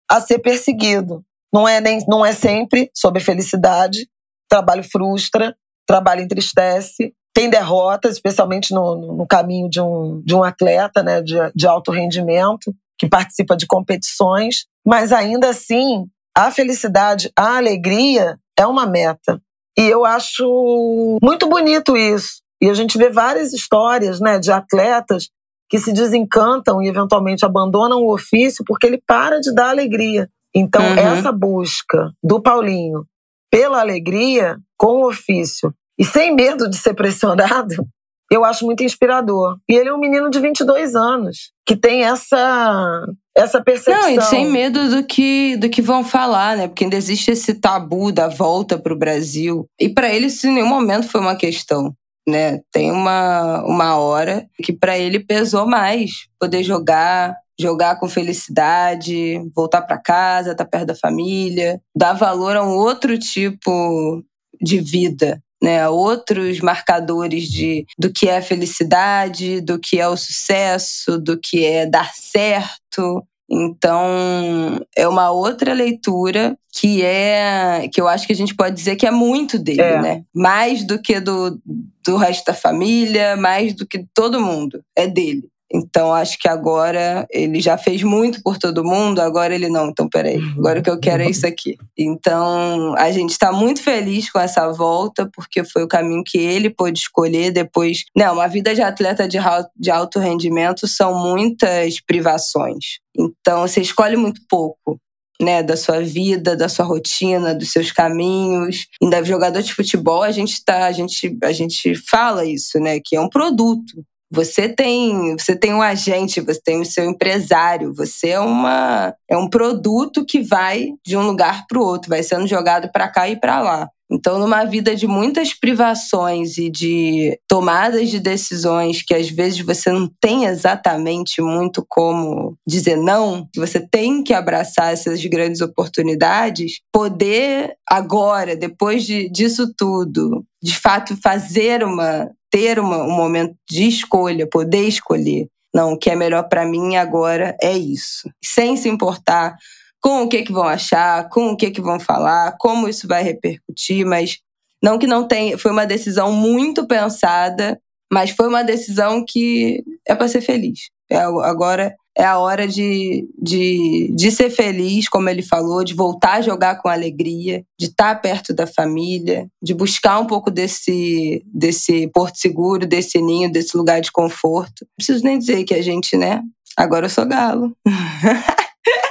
a 0.10 0.20
ser 0.22 0.40
perseguido. 0.40 1.24
Não 1.54 1.68
é, 1.68 1.82
nem, 1.82 2.00
não 2.08 2.26
é 2.26 2.32
sempre 2.32 2.90
sobre 2.96 3.22
felicidade, 3.22 4.08
trabalho 4.50 4.84
frustra, 4.84 5.56
trabalho 5.88 6.22
entristece, 6.22 7.14
tem 7.34 7.50
derrotas, 7.50 8.14
especialmente 8.14 8.74
no, 8.74 9.16
no 9.18 9.28
caminho 9.28 9.70
de 9.70 9.82
um, 9.82 10.22
de 10.24 10.36
um 10.36 10.44
atleta 10.44 11.02
né, 11.02 11.22
de, 11.22 11.36
de 11.56 11.68
alto 11.68 11.92
rendimento, 11.92 12.74
que 13.02 13.10
participa 13.10 13.57
de 13.57 13.65
competições, 13.65 14.68
mas 14.86 15.11
ainda 15.11 15.49
assim, 15.49 16.06
a 16.38 16.52
felicidade, 16.52 17.32
a 17.36 17.57
alegria 17.57 18.38
é 18.56 18.64
uma 18.64 18.86
meta. 18.86 19.41
E 19.76 19.82
eu 19.82 20.06
acho 20.06 21.18
muito 21.19 21.49
bonito 21.49 21.98
isso. 21.98 22.44
E 22.61 22.69
a 22.69 22.76
gente 22.76 22.99
vê 22.99 23.10
várias 23.10 23.53
histórias 23.53 24.19
né, 24.19 24.38
de 24.38 24.52
atletas 24.52 25.30
que 25.68 25.80
se 25.80 25.91
desencantam 25.91 26.80
e 26.80 26.88
eventualmente 26.88 27.44
abandonam 27.44 28.03
o 28.03 28.14
ofício 28.14 28.64
porque 28.68 28.86
ele 28.86 29.02
para 29.07 29.40
de 29.40 29.52
dar 29.52 29.69
alegria. 29.69 30.30
Então, 30.53 30.84
uhum. 30.84 30.95
essa 30.95 31.32
busca 31.32 32.11
do 32.23 32.40
Paulinho 32.40 33.03
pela 33.49 33.80
alegria 33.80 34.60
com 34.78 35.02
o 35.02 35.07
ofício 35.07 35.73
e 35.98 36.06
sem 36.06 36.36
medo 36.36 36.69
de 36.69 36.78
ser 36.78 36.94
pressionado, 36.94 37.84
eu 38.32 38.45
acho 38.45 38.66
muito 38.66 38.82
inspirador. 38.82 39.58
E 39.70 39.76
ele 39.76 39.90
é 39.90 39.94
um 39.94 39.99
menino 39.99 40.30
de 40.30 40.40
22 40.40 40.95
anos, 40.95 41.52
que 41.66 41.76
tem 41.76 42.06
essa 42.06 43.06
essa 43.36 43.62
percepção. 43.62 44.02
Não, 44.02 44.10
e 44.10 44.22
sem 44.22 44.49
medo 44.49 44.90
do 44.90 45.03
que 45.06 45.58
do 45.58 45.70
que 45.70 45.82
vão 45.82 46.03
falar, 46.03 46.56
né? 46.56 46.68
Porque 46.68 46.86
ainda 46.86 46.95
existe 46.95 47.32
esse 47.32 47.53
tabu 47.56 48.12
da 48.12 48.30
volta 48.30 48.78
para 48.80 48.94
o 48.94 48.98
Brasil. 48.98 49.66
E 49.80 49.90
para 49.90 50.14
ele 50.14 50.28
isso 50.28 50.48
em 50.48 50.53
nenhum 50.53 50.68
momento 50.68 51.10
foi 51.10 51.20
uma 51.20 51.36
questão, 51.36 51.94
né? 52.28 52.62
Tem 52.72 52.90
uma, 52.90 53.64
uma 53.66 53.98
hora 53.98 54.45
que 54.64 54.72
para 54.72 54.98
ele 54.98 55.20
pesou 55.20 55.68
mais 55.68 56.12
poder 56.40 56.64
jogar, 56.64 57.36
jogar 57.60 57.99
com 57.99 58.08
felicidade, 58.08 59.41
voltar 59.53 59.82
para 59.82 59.98
casa, 59.98 60.52
estar 60.52 60.64
tá 60.64 60.70
perto 60.70 60.88
da 60.88 60.95
família, 60.95 61.82
dar 61.94 62.14
valor 62.14 62.56
a 62.56 62.64
um 62.64 62.76
outro 62.78 63.18
tipo 63.20 64.24
de 64.62 64.80
vida, 64.80 65.41
né, 65.62 65.88
outros 65.88 66.60
marcadores 66.60 67.48
de, 67.48 67.86
do 67.98 68.12
que 68.12 68.28
é 68.28 68.42
felicidade, 68.42 69.62
do 69.62 69.80
que 69.80 70.00
é 70.00 70.08
o 70.08 70.18
sucesso, 70.18 71.20
do 71.20 71.38
que 71.38 71.64
é 71.64 71.86
dar 71.86 72.12
certo. 72.14 73.24
Então, 73.50 74.80
é 74.96 75.08
uma 75.08 75.30
outra 75.30 75.74
leitura 75.74 76.58
que 76.74 77.04
é 77.04 77.90
que 77.92 78.00
eu 78.00 78.08
acho 78.08 78.26
que 78.26 78.32
a 78.32 78.36
gente 78.36 78.56
pode 78.56 78.76
dizer 78.76 78.96
que 78.96 79.06
é 79.06 79.12
muito 79.12 79.60
dele, 79.60 79.82
é. 79.82 80.02
né? 80.02 80.24
Mais 80.34 80.86
do 80.86 81.00
que 81.00 81.20
do, 81.20 81.62
do 82.06 82.16
resto 82.16 82.46
da 82.46 82.54
família, 82.54 83.36
mais 83.36 83.76
do 83.76 83.86
que 83.86 84.06
todo 84.14 84.40
mundo. 84.40 84.82
É 84.96 85.06
dele. 85.06 85.50
Então, 85.73 86.14
acho 86.14 86.38
que 86.38 86.49
agora 86.49 87.26
ele 87.31 87.61
já 87.61 87.77
fez 87.77 88.03
muito 88.03 88.41
por 88.43 88.57
todo 88.57 88.84
mundo, 88.84 89.19
agora 89.19 89.56
ele 89.56 89.69
não. 89.69 89.88
Então, 89.88 90.10
peraí, 90.10 90.38
agora 90.57 90.80
o 90.80 90.84
que 90.84 90.89
eu 90.89 90.99
quero 90.99 91.23
é 91.23 91.30
isso 91.30 91.48
aqui. 91.48 91.77
Então, 91.98 92.93
a 92.98 93.10
gente 93.11 93.31
está 93.31 93.52
muito 93.52 93.81
feliz 93.81 94.30
com 94.30 94.39
essa 94.39 94.69
volta, 94.72 95.30
porque 95.34 95.64
foi 95.64 95.84
o 95.84 95.88
caminho 95.88 96.23
que 96.26 96.38
ele 96.38 96.69
pôde 96.69 96.99
escolher 96.99 97.52
depois. 97.52 98.03
Não, 98.15 98.34
uma 98.34 98.48
vida 98.48 98.76
de 98.76 98.81
atleta 98.81 99.27
de 99.27 99.91
alto 99.91 100.19
rendimento 100.19 100.88
são 100.88 101.18
muitas 101.18 102.02
privações. 102.02 102.99
Então, 103.18 103.61
você 103.61 103.81
escolhe 103.81 104.18
muito 104.18 104.41
pouco. 104.49 104.99
Né, 105.41 105.64
da 105.64 105.76
sua 105.76 106.02
vida, 106.02 106.56
da 106.56 106.69
sua 106.69 106.85
rotina, 106.85 107.56
dos 107.56 107.72
seus 107.72 107.91
caminhos. 107.91 108.85
Ainda 109.02 109.23
jogador 109.23 109.64
de 109.64 109.73
futebol, 109.73 110.22
a 110.22 110.30
gente 110.30 110.64
tá, 110.64 110.85
a 110.85 110.91
gente, 110.91 111.35
a 111.41 111.52
gente 111.52 111.95
fala 111.95 112.45
isso, 112.45 112.80
né, 112.80 112.99
que 113.03 113.15
é 113.15 113.19
um 113.19 113.27
produto. 113.27 114.06
Você 114.32 114.70
tem, 114.70 115.36
você 115.38 115.53
tem 115.56 115.74
um 115.74 115.82
agente, 115.82 116.40
você 116.40 116.62
tem 116.64 116.80
o 116.80 116.86
seu 116.86 117.03
empresário, 117.03 117.94
você 117.94 118.30
é 118.30 118.40
uma 118.40 119.14
é 119.30 119.36
um 119.36 119.49
produto 119.49 120.26
que 120.26 120.41
vai 120.41 120.94
de 121.06 121.18
um 121.18 121.28
lugar 121.28 121.66
para 121.68 121.78
o 121.78 121.84
outro, 121.84 122.10
vai 122.10 122.24
sendo 122.24 122.48
jogado 122.48 122.90
para 122.94 123.10
cá 123.10 123.28
e 123.28 123.38
para 123.38 123.62
lá. 123.62 123.90
Então, 124.12 124.38
numa 124.38 124.66
vida 124.66 124.94
de 124.94 125.08
muitas 125.08 125.54
privações 125.54 126.58
e 126.58 126.70
de 126.70 127.40
tomadas 127.48 128.10
de 128.10 128.20
decisões 128.20 129.02
que 129.02 129.14
às 129.14 129.30
vezes 129.30 129.62
você 129.62 129.90
não 129.90 130.10
tem 130.20 130.46
exatamente 130.46 131.42
muito 131.42 131.86
como 131.88 132.58
dizer 132.68 132.98
não, 132.98 133.48
você 133.56 133.80
tem 133.80 134.22
que 134.22 134.34
abraçar 134.34 134.92
essas 134.92 135.24
grandes 135.26 135.62
oportunidades, 135.62 136.80
poder 136.92 137.74
agora, 137.90 138.56
depois 138.56 139.06
de, 139.06 139.30
disso 139.30 139.74
tudo, 139.78 140.44
de 140.62 140.78
fato 140.78 141.16
fazer 141.22 141.84
uma 141.84 142.30
ter 142.52 142.80
uma, 142.80 142.98
um 143.04 143.12
momento 143.12 143.56
de 143.70 143.88
escolha, 143.88 144.46
poder 144.46 144.86
escolher. 144.86 145.48
Não, 145.74 145.94
o 145.94 145.98
que 145.98 146.10
é 146.10 146.16
melhor 146.18 146.50
para 146.50 146.66
mim 146.66 146.98
agora 146.98 147.56
é 147.62 147.78
isso. 147.78 148.30
Sem 148.44 148.76
se 148.76 148.90
importar 148.90 149.56
com 150.02 150.23
o 150.23 150.28
que, 150.28 150.41
que 150.41 150.52
vão 150.52 150.64
achar, 150.64 151.30
com 151.30 151.52
o 151.52 151.56
que, 151.56 151.69
que 151.69 151.82
vão 151.82 151.99
falar, 151.99 152.56
como 152.60 152.90
isso 152.90 153.07
vai 153.07 153.23
repercutir, 153.23 154.06
mas 154.06 154.40
não 154.84 154.98
que 154.98 155.06
não 155.06 155.28
tenha. 155.28 155.57
Foi 155.57 155.72
uma 155.72 155.86
decisão 155.86 156.32
muito 156.32 156.88
pensada, 156.88 157.80
mas 158.11 158.32
foi 158.32 158.48
uma 158.48 158.64
decisão 158.64 159.23
que 159.23 159.84
é 160.07 160.15
para 160.15 160.28
ser 160.28 160.41
feliz. 160.41 160.90
É, 161.10 161.18
agora 161.18 161.94
é 162.18 162.26
a 162.26 162.40
hora 162.40 162.68
de, 162.68 163.28
de, 163.41 164.11
de 164.14 164.32
ser 164.32 164.49
feliz, 164.49 165.07
como 165.07 165.30
ele 165.30 165.41
falou, 165.41 165.84
de 165.84 165.94
voltar 165.94 166.34
a 166.34 166.41
jogar 166.41 166.82
com 166.82 166.90
alegria, 166.90 167.64
de 167.80 167.88
estar 167.88 168.15
perto 168.22 168.53
da 168.53 168.68
família, 168.68 169.48
de 169.61 169.73
buscar 169.73 170.19
um 170.19 170.26
pouco 170.26 170.49
desse, 170.52 171.44
desse 171.45 172.07
porto 172.07 172.38
seguro, 172.38 172.86
desse 172.86 173.22
ninho, 173.22 173.52
desse 173.52 173.78
lugar 173.78 174.02
de 174.02 174.11
conforto. 174.11 174.82
Não 174.82 174.95
preciso 174.98 175.23
nem 175.23 175.38
dizer 175.38 175.64
que 175.64 175.73
a 175.73 175.82
gente, 175.82 176.18
né? 176.18 176.41
Agora 176.76 177.06
eu 177.06 177.10
sou 177.10 177.26
galo. 177.26 177.76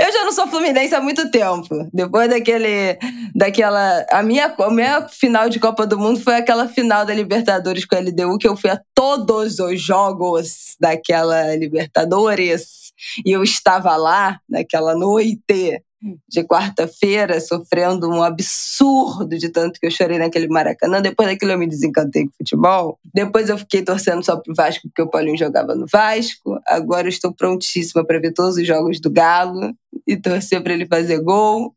Eu 0.00 0.10
já 0.10 0.24
não 0.24 0.32
sou 0.32 0.48
fluminense 0.48 0.94
há 0.94 1.00
muito 1.00 1.30
tempo. 1.30 1.86
Depois 1.92 2.30
daquele. 2.30 2.98
daquela. 3.34 4.06
A 4.10 4.22
minha, 4.22 4.46
a 4.46 4.70
minha 4.70 5.06
final 5.08 5.50
de 5.50 5.60
Copa 5.60 5.86
do 5.86 5.98
Mundo 5.98 6.18
foi 6.20 6.36
aquela 6.36 6.66
final 6.66 7.04
da 7.04 7.14
Libertadores 7.14 7.84
com 7.84 7.94
a 7.94 8.00
LDU, 8.00 8.38
que 8.38 8.48
eu 8.48 8.56
fui 8.56 8.70
a 8.70 8.80
todos 8.94 9.58
os 9.58 9.78
jogos 9.78 10.74
daquela 10.80 11.54
Libertadores. 11.54 12.92
E 13.26 13.30
eu 13.30 13.42
estava 13.42 13.94
lá 13.96 14.40
naquela 14.48 14.94
noite 14.94 15.82
de 16.28 16.42
quarta-feira, 16.44 17.40
sofrendo 17.40 18.08
um 18.08 18.22
absurdo 18.22 19.36
de 19.36 19.50
tanto 19.50 19.78
que 19.78 19.86
eu 19.86 19.90
chorei 19.90 20.18
naquele 20.18 20.48
Maracanã. 20.48 21.00
Depois 21.02 21.28
daquilo 21.28 21.52
eu 21.52 21.58
me 21.58 21.66
desencantei 21.66 22.24
com 22.24 22.32
futebol. 22.38 22.98
Depois 23.14 23.48
eu 23.48 23.58
fiquei 23.58 23.82
torcendo 23.82 24.24
só 24.24 24.36
pro 24.36 24.54
Vasco 24.54 24.88
porque 24.88 25.02
o 25.02 25.08
Paulinho 25.08 25.36
jogava 25.36 25.74
no 25.74 25.86
Vasco. 25.86 26.58
Agora 26.66 27.06
eu 27.06 27.10
estou 27.10 27.34
prontíssima 27.34 28.04
para 28.04 28.18
ver 28.18 28.32
todos 28.32 28.56
os 28.56 28.66
jogos 28.66 29.00
do 29.00 29.10
Galo 29.10 29.74
e 30.06 30.16
torcer 30.16 30.62
para 30.62 30.72
ele 30.72 30.86
fazer 30.86 31.20
gol. 31.20 31.74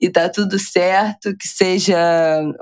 E 0.00 0.08
tá 0.08 0.28
tudo 0.28 0.58
certo, 0.58 1.36
que 1.36 1.48
seja 1.48 1.96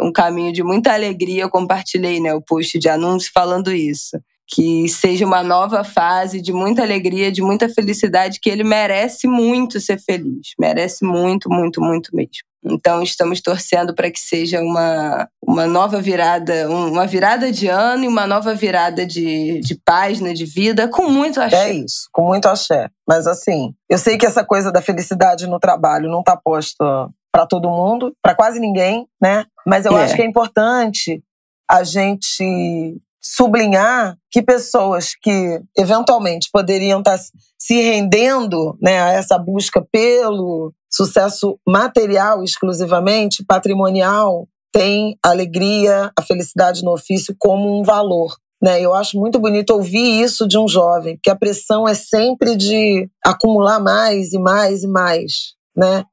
um 0.00 0.10
caminho 0.10 0.52
de 0.52 0.62
muita 0.62 0.94
alegria. 0.94 1.42
Eu 1.42 1.50
compartilhei, 1.50 2.20
né, 2.20 2.32
o 2.32 2.40
post 2.40 2.78
de 2.78 2.88
anúncio 2.88 3.30
falando 3.32 3.72
isso 3.72 4.18
que 4.46 4.88
seja 4.88 5.24
uma 5.24 5.42
nova 5.42 5.82
fase 5.82 6.40
de 6.40 6.52
muita 6.52 6.82
alegria, 6.82 7.32
de 7.32 7.42
muita 7.42 7.68
felicidade, 7.68 8.38
que 8.40 8.50
ele 8.50 8.64
merece 8.64 9.26
muito 9.26 9.80
ser 9.80 9.98
feliz, 9.98 10.48
merece 10.58 11.04
muito, 11.04 11.48
muito, 11.48 11.80
muito 11.80 12.14
mesmo. 12.14 12.44
Então 12.66 13.02
estamos 13.02 13.42
torcendo 13.42 13.94
para 13.94 14.10
que 14.10 14.18
seja 14.18 14.60
uma, 14.60 15.28
uma 15.46 15.66
nova 15.66 16.00
virada, 16.00 16.68
uma 16.70 17.06
virada 17.06 17.52
de 17.52 17.68
ano 17.68 18.04
e 18.04 18.08
uma 18.08 18.26
nova 18.26 18.54
virada 18.54 19.06
de, 19.06 19.60
de 19.60 19.78
página, 19.84 20.32
de 20.32 20.46
vida, 20.46 20.88
com 20.88 21.10
muito 21.10 21.40
axé. 21.40 21.70
É 21.70 21.74
isso, 21.74 22.08
com 22.10 22.22
muito 22.22 22.48
axé. 22.48 22.88
Mas 23.06 23.26
assim, 23.26 23.74
eu 23.88 23.98
sei 23.98 24.16
que 24.16 24.24
essa 24.24 24.42
coisa 24.42 24.72
da 24.72 24.80
felicidade 24.80 25.46
no 25.46 25.58
trabalho 25.58 26.10
não 26.10 26.20
está 26.20 26.36
posta 26.36 27.08
para 27.30 27.46
todo 27.46 27.68
mundo, 27.68 28.14
para 28.22 28.34
quase 28.34 28.58
ninguém, 28.58 29.06
né? 29.20 29.44
Mas 29.66 29.84
eu 29.84 29.96
é. 29.98 30.04
acho 30.04 30.14
que 30.14 30.22
é 30.22 30.26
importante 30.26 31.22
a 31.70 31.82
gente 31.82 33.00
sublinhar 33.24 34.18
que 34.30 34.42
pessoas 34.42 35.14
que 35.20 35.62
eventualmente 35.76 36.50
poderiam 36.52 36.98
estar 36.98 37.18
se 37.58 37.80
rendendo 37.80 38.76
né, 38.82 39.00
a 39.00 39.12
essa 39.12 39.38
busca 39.38 39.82
pelo 39.90 40.72
sucesso 40.92 41.58
material 41.66 42.44
exclusivamente, 42.44 43.44
patrimonial, 43.44 44.46
têm 44.70 45.16
a 45.24 45.30
alegria, 45.30 46.12
a 46.18 46.22
felicidade 46.22 46.82
no 46.82 46.92
ofício 46.92 47.34
como 47.38 47.80
um 47.80 47.82
valor. 47.82 48.36
Né? 48.62 48.80
Eu 48.80 48.94
acho 48.94 49.18
muito 49.18 49.38
bonito 49.38 49.70
ouvir 49.70 50.22
isso 50.22 50.46
de 50.46 50.58
um 50.58 50.68
jovem, 50.68 51.16
porque 51.16 51.30
a 51.30 51.36
pressão 51.36 51.88
é 51.88 51.94
sempre 51.94 52.56
de 52.56 53.08
acumular 53.24 53.80
mais 53.80 54.32
e 54.32 54.38
mais 54.38 54.82
e 54.82 54.86
mais. 54.86 55.54
Né? 55.76 56.04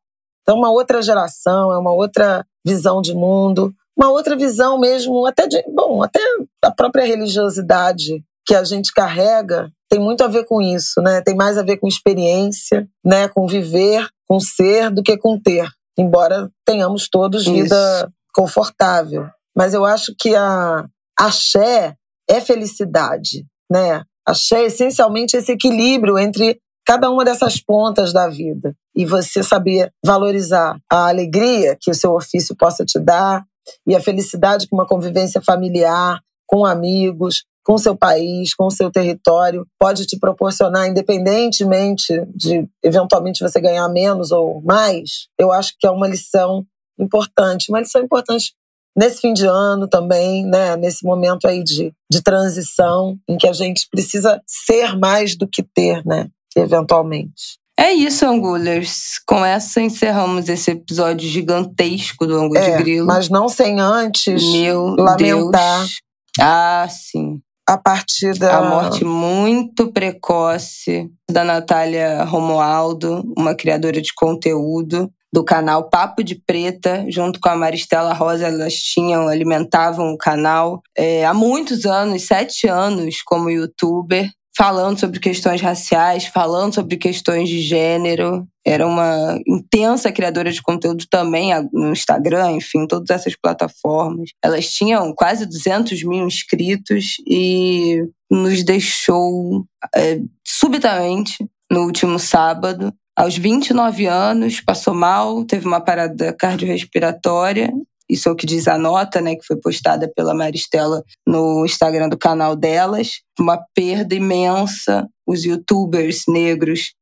Então, 0.41 0.57
uma 0.57 0.71
outra 0.71 1.01
geração, 1.01 1.73
é 1.73 1.77
uma 1.77 1.91
outra 1.91 2.45
visão 2.65 3.01
de 3.01 3.13
mundo 3.13 3.73
uma 4.01 4.09
outra 4.09 4.35
visão 4.35 4.79
mesmo, 4.79 5.27
até 5.27 5.47
de, 5.47 5.63
bom, 5.67 6.01
até 6.01 6.19
a 6.63 6.71
própria 6.71 7.05
religiosidade 7.05 8.23
que 8.43 8.55
a 8.55 8.63
gente 8.63 8.91
carrega 8.91 9.71
tem 9.87 9.99
muito 9.99 10.23
a 10.23 10.27
ver 10.27 10.45
com 10.45 10.59
isso, 10.59 11.01
né? 11.01 11.21
Tem 11.21 11.35
mais 11.35 11.57
a 11.57 11.63
ver 11.63 11.77
com 11.77 11.87
experiência, 11.87 12.87
né? 13.05 13.27
Com 13.27 13.45
viver, 13.45 14.07
com 14.27 14.39
ser, 14.39 14.89
do 14.89 15.03
que 15.03 15.17
com 15.17 15.39
ter. 15.39 15.69
Embora 15.97 16.49
tenhamos 16.65 17.07
todos 17.09 17.43
isso. 17.43 17.53
vida 17.53 18.11
confortável, 18.33 19.27
mas 19.55 19.73
eu 19.73 19.85
acho 19.85 20.15
que 20.17 20.33
a 20.33 20.85
axé 21.19 21.95
é 22.27 22.41
felicidade, 22.41 23.45
né? 23.69 24.03
Axé 24.25 24.63
é 24.63 24.65
essencialmente 24.65 25.35
esse 25.37 25.51
equilíbrio 25.51 26.17
entre 26.17 26.59
cada 26.85 27.11
uma 27.11 27.23
dessas 27.23 27.61
pontas 27.61 28.11
da 28.11 28.27
vida 28.27 28.73
e 28.95 29.05
você 29.05 29.43
saber 29.43 29.91
valorizar 30.03 30.77
a 30.89 31.09
alegria 31.09 31.77
que 31.79 31.91
o 31.91 31.93
seu 31.93 32.13
ofício 32.13 32.55
possa 32.55 32.83
te 32.83 32.99
dar, 32.99 33.43
e 33.88 33.95
a 33.95 34.02
felicidade 34.02 34.68
que 34.68 34.76
uma 34.76 34.88
convivência 34.88 35.41
familiar, 35.41 36.19
com 36.48 36.65
amigos, 36.65 37.43
com 37.64 37.77
seu 37.77 37.95
país, 37.95 38.53
com 38.53 38.69
seu 38.69 38.91
território, 38.91 39.65
pode 39.80 40.06
te 40.06 40.18
proporcionar, 40.18 40.88
independentemente 40.88 42.26
de 42.35 42.68
eventualmente 42.84 43.43
você 43.43 43.61
ganhar 43.61 43.88
menos 43.89 44.31
ou 44.31 44.61
mais, 44.61 45.27
eu 45.38 45.52
acho 45.52 45.73
que 45.80 45.85
é 45.85 45.91
uma 45.91 46.07
lição 46.07 46.65
importante. 46.99 47.69
Uma 47.69 47.80
lição 47.80 48.02
importante 48.02 48.53
nesse 48.98 49.22
fim 49.22 49.34
de 49.34 49.45
ano 49.45 49.88
também, 49.88 50.45
né? 50.45 50.76
nesse 50.76 51.06
momento 51.06 51.48
aí 51.48 51.64
de, 51.64 51.93
de 52.11 52.22
transição, 52.22 53.18
em 53.27 53.38
que 53.38 53.48
a 53.48 53.53
gente 53.53 53.88
precisa 53.89 54.41
ser 54.45 54.98
mais 54.98 55.35
do 55.35 55.48
que 55.48 55.64
ter, 55.64 56.06
né? 56.06 56.30
eventualmente. 56.56 57.60
É 57.80 57.91
isso, 57.91 58.26
Angulers. 58.26 59.19
Com 59.26 59.43
essa 59.43 59.81
encerramos 59.81 60.49
esse 60.49 60.72
episódio 60.72 61.27
gigantesco 61.27 62.27
do 62.27 62.38
Angu 62.38 62.57
é, 62.57 62.77
de 62.77 62.84
Grilo. 62.84 63.07
Mas 63.07 63.30
não 63.30 63.49
sem 63.49 63.80
antes 63.80 64.43
Meu 64.52 64.95
lamentar. 64.95 65.80
Deus. 65.80 66.02
Ah, 66.39 66.88
sim. 66.89 67.39
A 67.68 67.77
partir 67.77 68.38
da. 68.38 68.57
A 68.57 68.69
morte 68.69 69.03
muito 69.03 69.91
precoce 69.91 71.10
da 71.30 71.43
Natália 71.43 72.23
Romualdo, 72.23 73.23
uma 73.38 73.56
criadora 73.56 74.02
de 74.02 74.14
conteúdo. 74.14 75.10
do 75.34 75.45
canal 75.45 75.89
Papo 75.89 76.23
de 76.23 76.35
Preta, 76.35 77.06
junto 77.07 77.39
com 77.39 77.48
a 77.48 77.56
Maristela 77.56 78.14
Rosa, 78.14 78.48
elas 78.48 78.73
tinham, 78.73 79.30
alimentavam 79.30 80.11
o 80.11 80.18
canal 80.18 80.81
é, 80.95 81.26
há 81.26 81.34
muitos 81.34 81.85
anos, 81.85 82.23
sete 82.27 82.68
anos 82.68 83.22
como 83.26 83.49
youtuber, 83.49 84.30
falando 84.55 84.99
sobre 84.99 85.19
questões 85.19 85.61
raciais, 85.61 86.25
falando 86.25 86.75
sobre 86.75 86.97
questões 86.97 87.47
de 87.47 87.61
gênero. 87.61 88.47
Era 88.65 88.85
uma 88.85 89.39
intensa 89.47 90.11
criadora 90.11 90.51
de 90.51 90.61
conteúdo 90.61 91.05
também 91.09 91.51
no 91.73 91.91
Instagram, 91.91 92.51
enfim, 92.51 92.85
todas 92.85 93.09
essas 93.09 93.35
plataformas. 93.35 94.31
Elas 94.43 94.71
tinham 94.71 95.13
quase 95.15 95.45
200 95.45 96.03
mil 96.03 96.25
inscritos 96.27 97.15
e 97.25 98.03
nos 98.29 98.63
deixou 98.63 99.65
é, 99.95 100.19
subitamente 100.45 101.37
no 101.71 101.85
último 101.85 102.19
sábado. 102.19 102.93
Aos 103.15 103.37
29 103.37 104.05
anos, 104.05 104.61
passou 104.61 104.93
mal, 104.93 105.43
teve 105.43 105.67
uma 105.67 105.81
parada 105.81 106.33
cardiorrespiratória 106.33 107.71
isso 108.11 108.27
é 108.27 108.31
o 108.31 108.35
que 108.35 108.45
diz 108.45 108.67
a 108.67 108.77
nota, 108.77 109.21
né, 109.21 109.35
que 109.35 109.45
foi 109.45 109.55
postada 109.55 110.11
pela 110.13 110.33
Maristela 110.33 111.01
no 111.25 111.65
Instagram 111.65 112.09
do 112.09 112.17
canal 112.17 112.57
delas. 112.57 113.21
Uma 113.39 113.57
perda 113.73 114.13
imensa. 114.13 115.07
Os 115.25 115.45
youtubers 115.45 116.23
negros, 116.27 116.93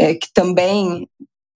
é, 0.00 0.14
que 0.14 0.28
também 0.32 1.06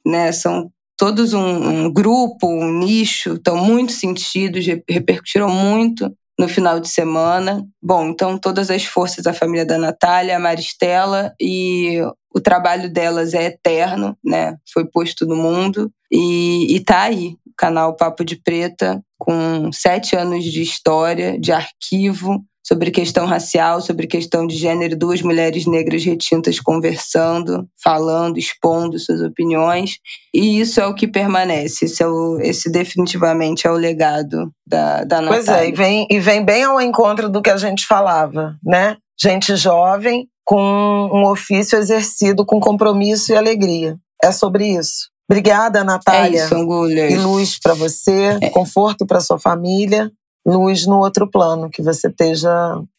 né, 0.05 0.31
são 0.31 0.71
todos 0.95 1.33
um, 1.33 1.41
um 1.41 1.91
grupo, 1.91 2.47
um 2.47 2.79
nicho, 2.79 3.35
estão 3.35 3.57
muito 3.57 3.93
sentidos, 3.93 4.67
repercutiram 4.67 5.49
muito 5.49 6.13
no 6.39 6.49
final 6.49 6.79
de 6.79 6.89
semana. 6.89 7.67
Bom, 7.83 8.09
então 8.09 8.39
todas 8.39 8.71
as 8.71 8.85
forças 8.85 9.25
da 9.25 9.35
família 9.35 9.67
da 9.67 9.77
Natália, 9.77 10.37
a 10.37 10.41
Maristela 10.41 11.35
e 11.41 12.01
o 12.33 12.41
trabalho 12.41 12.91
delas 12.93 13.35
é 13.35 13.45
eterno, 13.45 14.17
né? 14.25 14.57
Foi 14.73 14.85
posto 14.89 15.27
no 15.27 15.37
mundo 15.37 15.91
e, 16.11 16.75
e 16.77 16.81
tá 16.81 17.03
aí 17.03 17.37
canal 17.59 17.97
Papo 17.97 18.25
de 18.25 18.37
Preta, 18.37 19.03
com 19.19 19.73
sete 19.73 20.15
anos 20.15 20.45
de 20.45 20.63
história, 20.63 21.39
de 21.39 21.51
arquivo, 21.51 22.41
sobre 22.69 22.91
questão 22.91 23.25
racial, 23.25 23.81
sobre 23.81 24.07
questão 24.07 24.47
de 24.47 24.55
gênero, 24.55 24.95
duas 24.95 25.23
mulheres 25.23 25.65
negras 25.65 26.05
retintas 26.05 26.61
conversando, 26.61 27.67
falando, 27.83 28.37
expondo 28.37 28.99
suas 28.99 29.23
opiniões. 29.23 29.97
E 30.35 30.61
isso 30.61 30.79
é 30.79 30.87
o 30.87 30.95
que 30.95 31.09
permanece, 31.09 31.87
isso 31.87 32.03
é 32.03 32.07
o, 32.07 32.39
esse 32.43 32.71
definitivamente 32.71 33.67
é 33.67 33.71
o 33.71 33.75
legado 33.75 34.53
da, 34.67 35.03
da 35.05 35.23
Natália. 35.23 35.45
Pois 35.45 35.49
é, 35.49 35.69
e 35.71 35.73
vem, 35.73 36.07
e 36.11 36.21
vem 36.21 36.45
bem 36.45 36.65
ao 36.65 36.79
encontro 36.79 37.31
do 37.31 37.41
que 37.41 37.49
a 37.49 37.57
gente 37.57 37.87
falava, 37.87 38.55
né? 38.63 38.99
Gente 39.19 39.57
jovem 39.57 40.29
com 40.45 40.61
um 41.11 41.27
ofício 41.27 41.79
exercido 41.79 42.45
com 42.45 42.61
compromisso 42.61 43.33
e 43.33 43.37
alegria. 43.37 43.97
É 44.23 44.31
sobre 44.31 44.67
isso. 44.67 45.09
Obrigada, 45.31 45.83
Natália. 45.85 46.43
É 46.43 46.45
isso, 46.45 46.55
Angulhas. 46.55 47.13
E 47.13 47.17
luz 47.17 47.59
para 47.59 47.75
você, 47.75 48.39
é. 48.43 48.51
conforto 48.51 49.07
para 49.07 49.21
sua 49.21 49.39
família, 49.39 50.11
luz 50.49 50.87
no 50.87 50.99
outro 50.99 51.31
plano, 51.31 51.69
que 51.69 51.83
você 51.83 52.09
esteja 52.09 52.51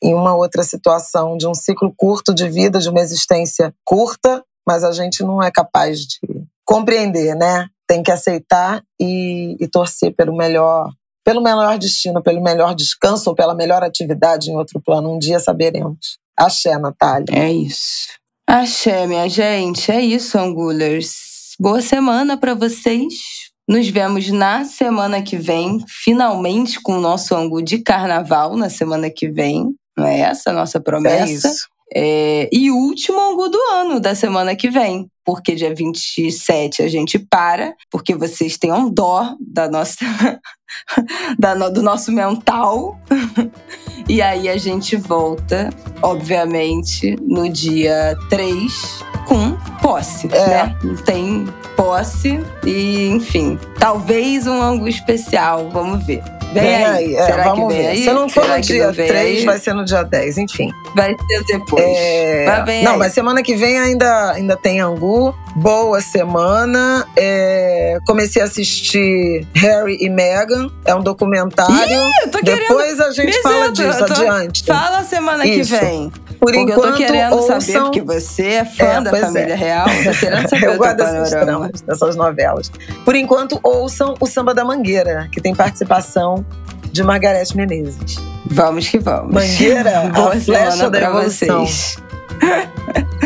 em 0.01 0.13
uma 0.13 0.35
outra 0.35 0.61
situação 0.61 1.35
de 1.35 1.47
um 1.47 1.55
ciclo 1.55 1.91
curto 1.97 2.31
de 2.33 2.47
vida, 2.47 2.79
de 2.79 2.89
uma 2.89 2.99
existência 2.99 3.73
curta, 3.83 4.43
mas 4.67 4.83
a 4.83 4.91
gente 4.91 5.23
não 5.23 5.41
é 5.41 5.49
capaz 5.49 6.01
de 6.01 6.19
compreender, 6.63 7.35
né? 7.35 7.67
Tem 7.87 8.03
que 8.03 8.11
aceitar 8.11 8.83
e, 9.01 9.57
e 9.59 9.67
torcer 9.67 10.15
pelo 10.15 10.35
melhor, 10.35 10.91
pelo 11.25 11.41
melhor 11.41 11.79
destino, 11.79 12.21
pelo 12.21 12.43
melhor 12.43 12.75
descanso 12.75 13.31
ou 13.31 13.35
pela 13.35 13.55
melhor 13.55 13.83
atividade 13.83 14.51
em 14.51 14.55
outro 14.55 14.79
plano. 14.79 15.11
Um 15.11 15.17
dia 15.17 15.39
saberemos. 15.39 16.19
Axé, 16.37 16.77
Natália. 16.77 17.25
É 17.31 17.51
isso. 17.51 18.09
Axé, 18.47 19.07
minha 19.07 19.27
gente. 19.27 19.91
É 19.91 19.99
isso, 19.99 20.37
Angulers. 20.37 21.55
Boa 21.59 21.81
semana 21.81 22.37
para 22.37 22.53
vocês. 22.53 23.48
Nos 23.69 23.87
vemos 23.87 24.31
na 24.31 24.65
semana 24.65 25.21
que 25.21 25.37
vem, 25.37 25.77
finalmente 25.87 26.81
com 26.81 26.97
o 26.97 26.99
nosso 26.99 27.35
ângulo 27.35 27.61
de 27.61 27.77
carnaval 27.77 28.57
na 28.57 28.67
semana 28.67 29.11
que 29.11 29.29
vem. 29.29 29.75
Não 29.95 30.07
é 30.07 30.21
essa 30.21 30.49
a 30.49 30.53
nossa 30.53 30.81
promessa? 30.81 31.49
É 31.49 31.51
é, 31.93 32.49
e 32.51 32.69
último 32.69 33.19
ângulo 33.19 33.49
do 33.49 33.57
ano 33.71 33.99
da 33.99 34.13
semana 34.13 34.55
que 34.55 34.69
vem, 34.69 35.09
porque 35.25 35.55
dia 35.55 35.73
27 35.73 36.81
a 36.83 36.87
gente 36.87 37.17
para, 37.19 37.73
porque 37.89 38.15
vocês 38.15 38.57
têm 38.57 38.71
um 38.71 38.89
dó 38.89 39.35
da 39.39 39.69
nossa, 39.69 39.97
da, 41.37 41.55
do 41.69 41.81
nosso 41.81 42.11
mental. 42.11 42.99
e 44.07 44.21
aí 44.21 44.47
a 44.49 44.57
gente 44.57 44.95
volta, 44.95 45.69
obviamente, 46.01 47.15
no 47.21 47.49
dia 47.49 48.17
3 48.29 49.03
com 49.27 49.55
posse, 49.81 50.27
é. 50.31 50.47
né? 50.47 50.77
Não 50.83 50.95
tem 50.95 51.45
posse 51.75 52.39
e, 52.65 53.07
enfim, 53.07 53.59
talvez 53.79 54.47
um 54.47 54.61
ângulo 54.61 54.89
especial, 54.89 55.69
vamos 55.69 56.05
ver. 56.05 56.23
Vem, 56.53 56.63
vem 56.63 56.75
aí. 56.75 56.85
aí. 56.85 57.15
É, 57.15 57.25
Será 57.25 57.43
vamos 57.43 57.73
ver. 57.73 57.87
Aí? 57.87 58.03
Se 58.03 58.11
não 58.11 58.29
for 58.29 58.43
Será 58.43 58.55
no 58.55 58.61
dia 58.61 58.93
3, 58.93 59.43
vai 59.43 59.59
ser 59.59 59.73
no 59.73 59.85
dia 59.85 60.03
10, 60.03 60.37
enfim. 60.39 60.71
Vai 60.95 61.15
ser 61.27 61.43
depois. 61.45 61.83
É... 61.85 62.45
Vai 62.45 62.83
não, 62.83 62.93
aí. 62.93 62.97
mas 62.97 63.13
semana 63.13 63.43
que 63.43 63.55
vem 63.55 63.77
ainda, 63.77 64.31
ainda 64.31 64.57
tem 64.57 64.79
Angu. 64.79 65.35
Boa 65.61 65.99
semana. 65.99 67.05
É... 67.17 67.99
Comecei 68.07 68.41
a 68.41 68.45
assistir 68.45 69.45
Harry 69.55 69.97
e 69.99 70.09
Meghan. 70.09 70.69
É 70.85 70.95
um 70.95 71.01
documentário. 71.01 71.75
Ih, 71.75 72.11
eu 72.23 72.31
tô 72.31 72.39
Depois 72.41 72.99
a 73.01 73.11
gente 73.11 73.41
fala 73.41 73.69
disso, 73.69 74.05
tô... 74.05 74.13
adiante. 74.13 74.65
Fala 74.65 75.03
semana 75.03 75.45
Isso. 75.45 75.73
que 75.73 75.81
vem. 75.81 76.09
Por 76.09 76.37
Porque 76.39 76.59
enquanto, 76.59 76.85
eu 76.85 76.91
tô 76.91 76.97
querendo 76.97 77.35
ouçam... 77.35 77.59
saber, 77.59 77.79
porque 77.81 78.01
você 78.01 78.43
é 78.43 78.65
fã 78.65 78.85
é, 78.85 79.01
da 79.01 79.11
família 79.11 79.53
é. 79.53 79.55
real. 79.55 79.87
Querendo 80.17 80.47
saber 80.49 80.65
eu 80.65 80.77
gosto 80.77 80.95
dessas 80.95 81.29
tramas, 81.29 81.81
dessas 81.81 82.15
novelas. 82.15 82.71
Por 83.03 83.15
enquanto, 83.15 83.59
ouçam 83.61 84.15
o 84.17 84.25
Samba 84.25 84.53
da 84.53 84.63
Mangueira, 84.63 85.27
que 85.29 85.41
tem 85.41 85.53
participação 85.53 86.45
de 86.89 87.03
Margareth 87.03 87.53
Menezes. 87.53 88.15
Vamos 88.45 88.87
que 88.87 88.97
vamos. 88.97 89.33
Mangueira, 89.33 90.09
Boa 90.15 90.33
a 90.35 90.39
flecha 90.39 90.89
da 90.89 91.01
evolução. 91.01 91.65
vocês. 91.65 91.97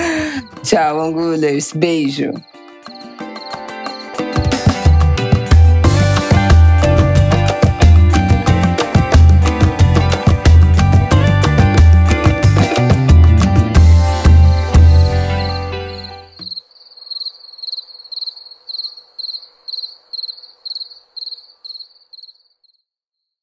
Tchau, 0.64 1.02
Angulers. 1.02 1.73
Beijo. 1.73 2.31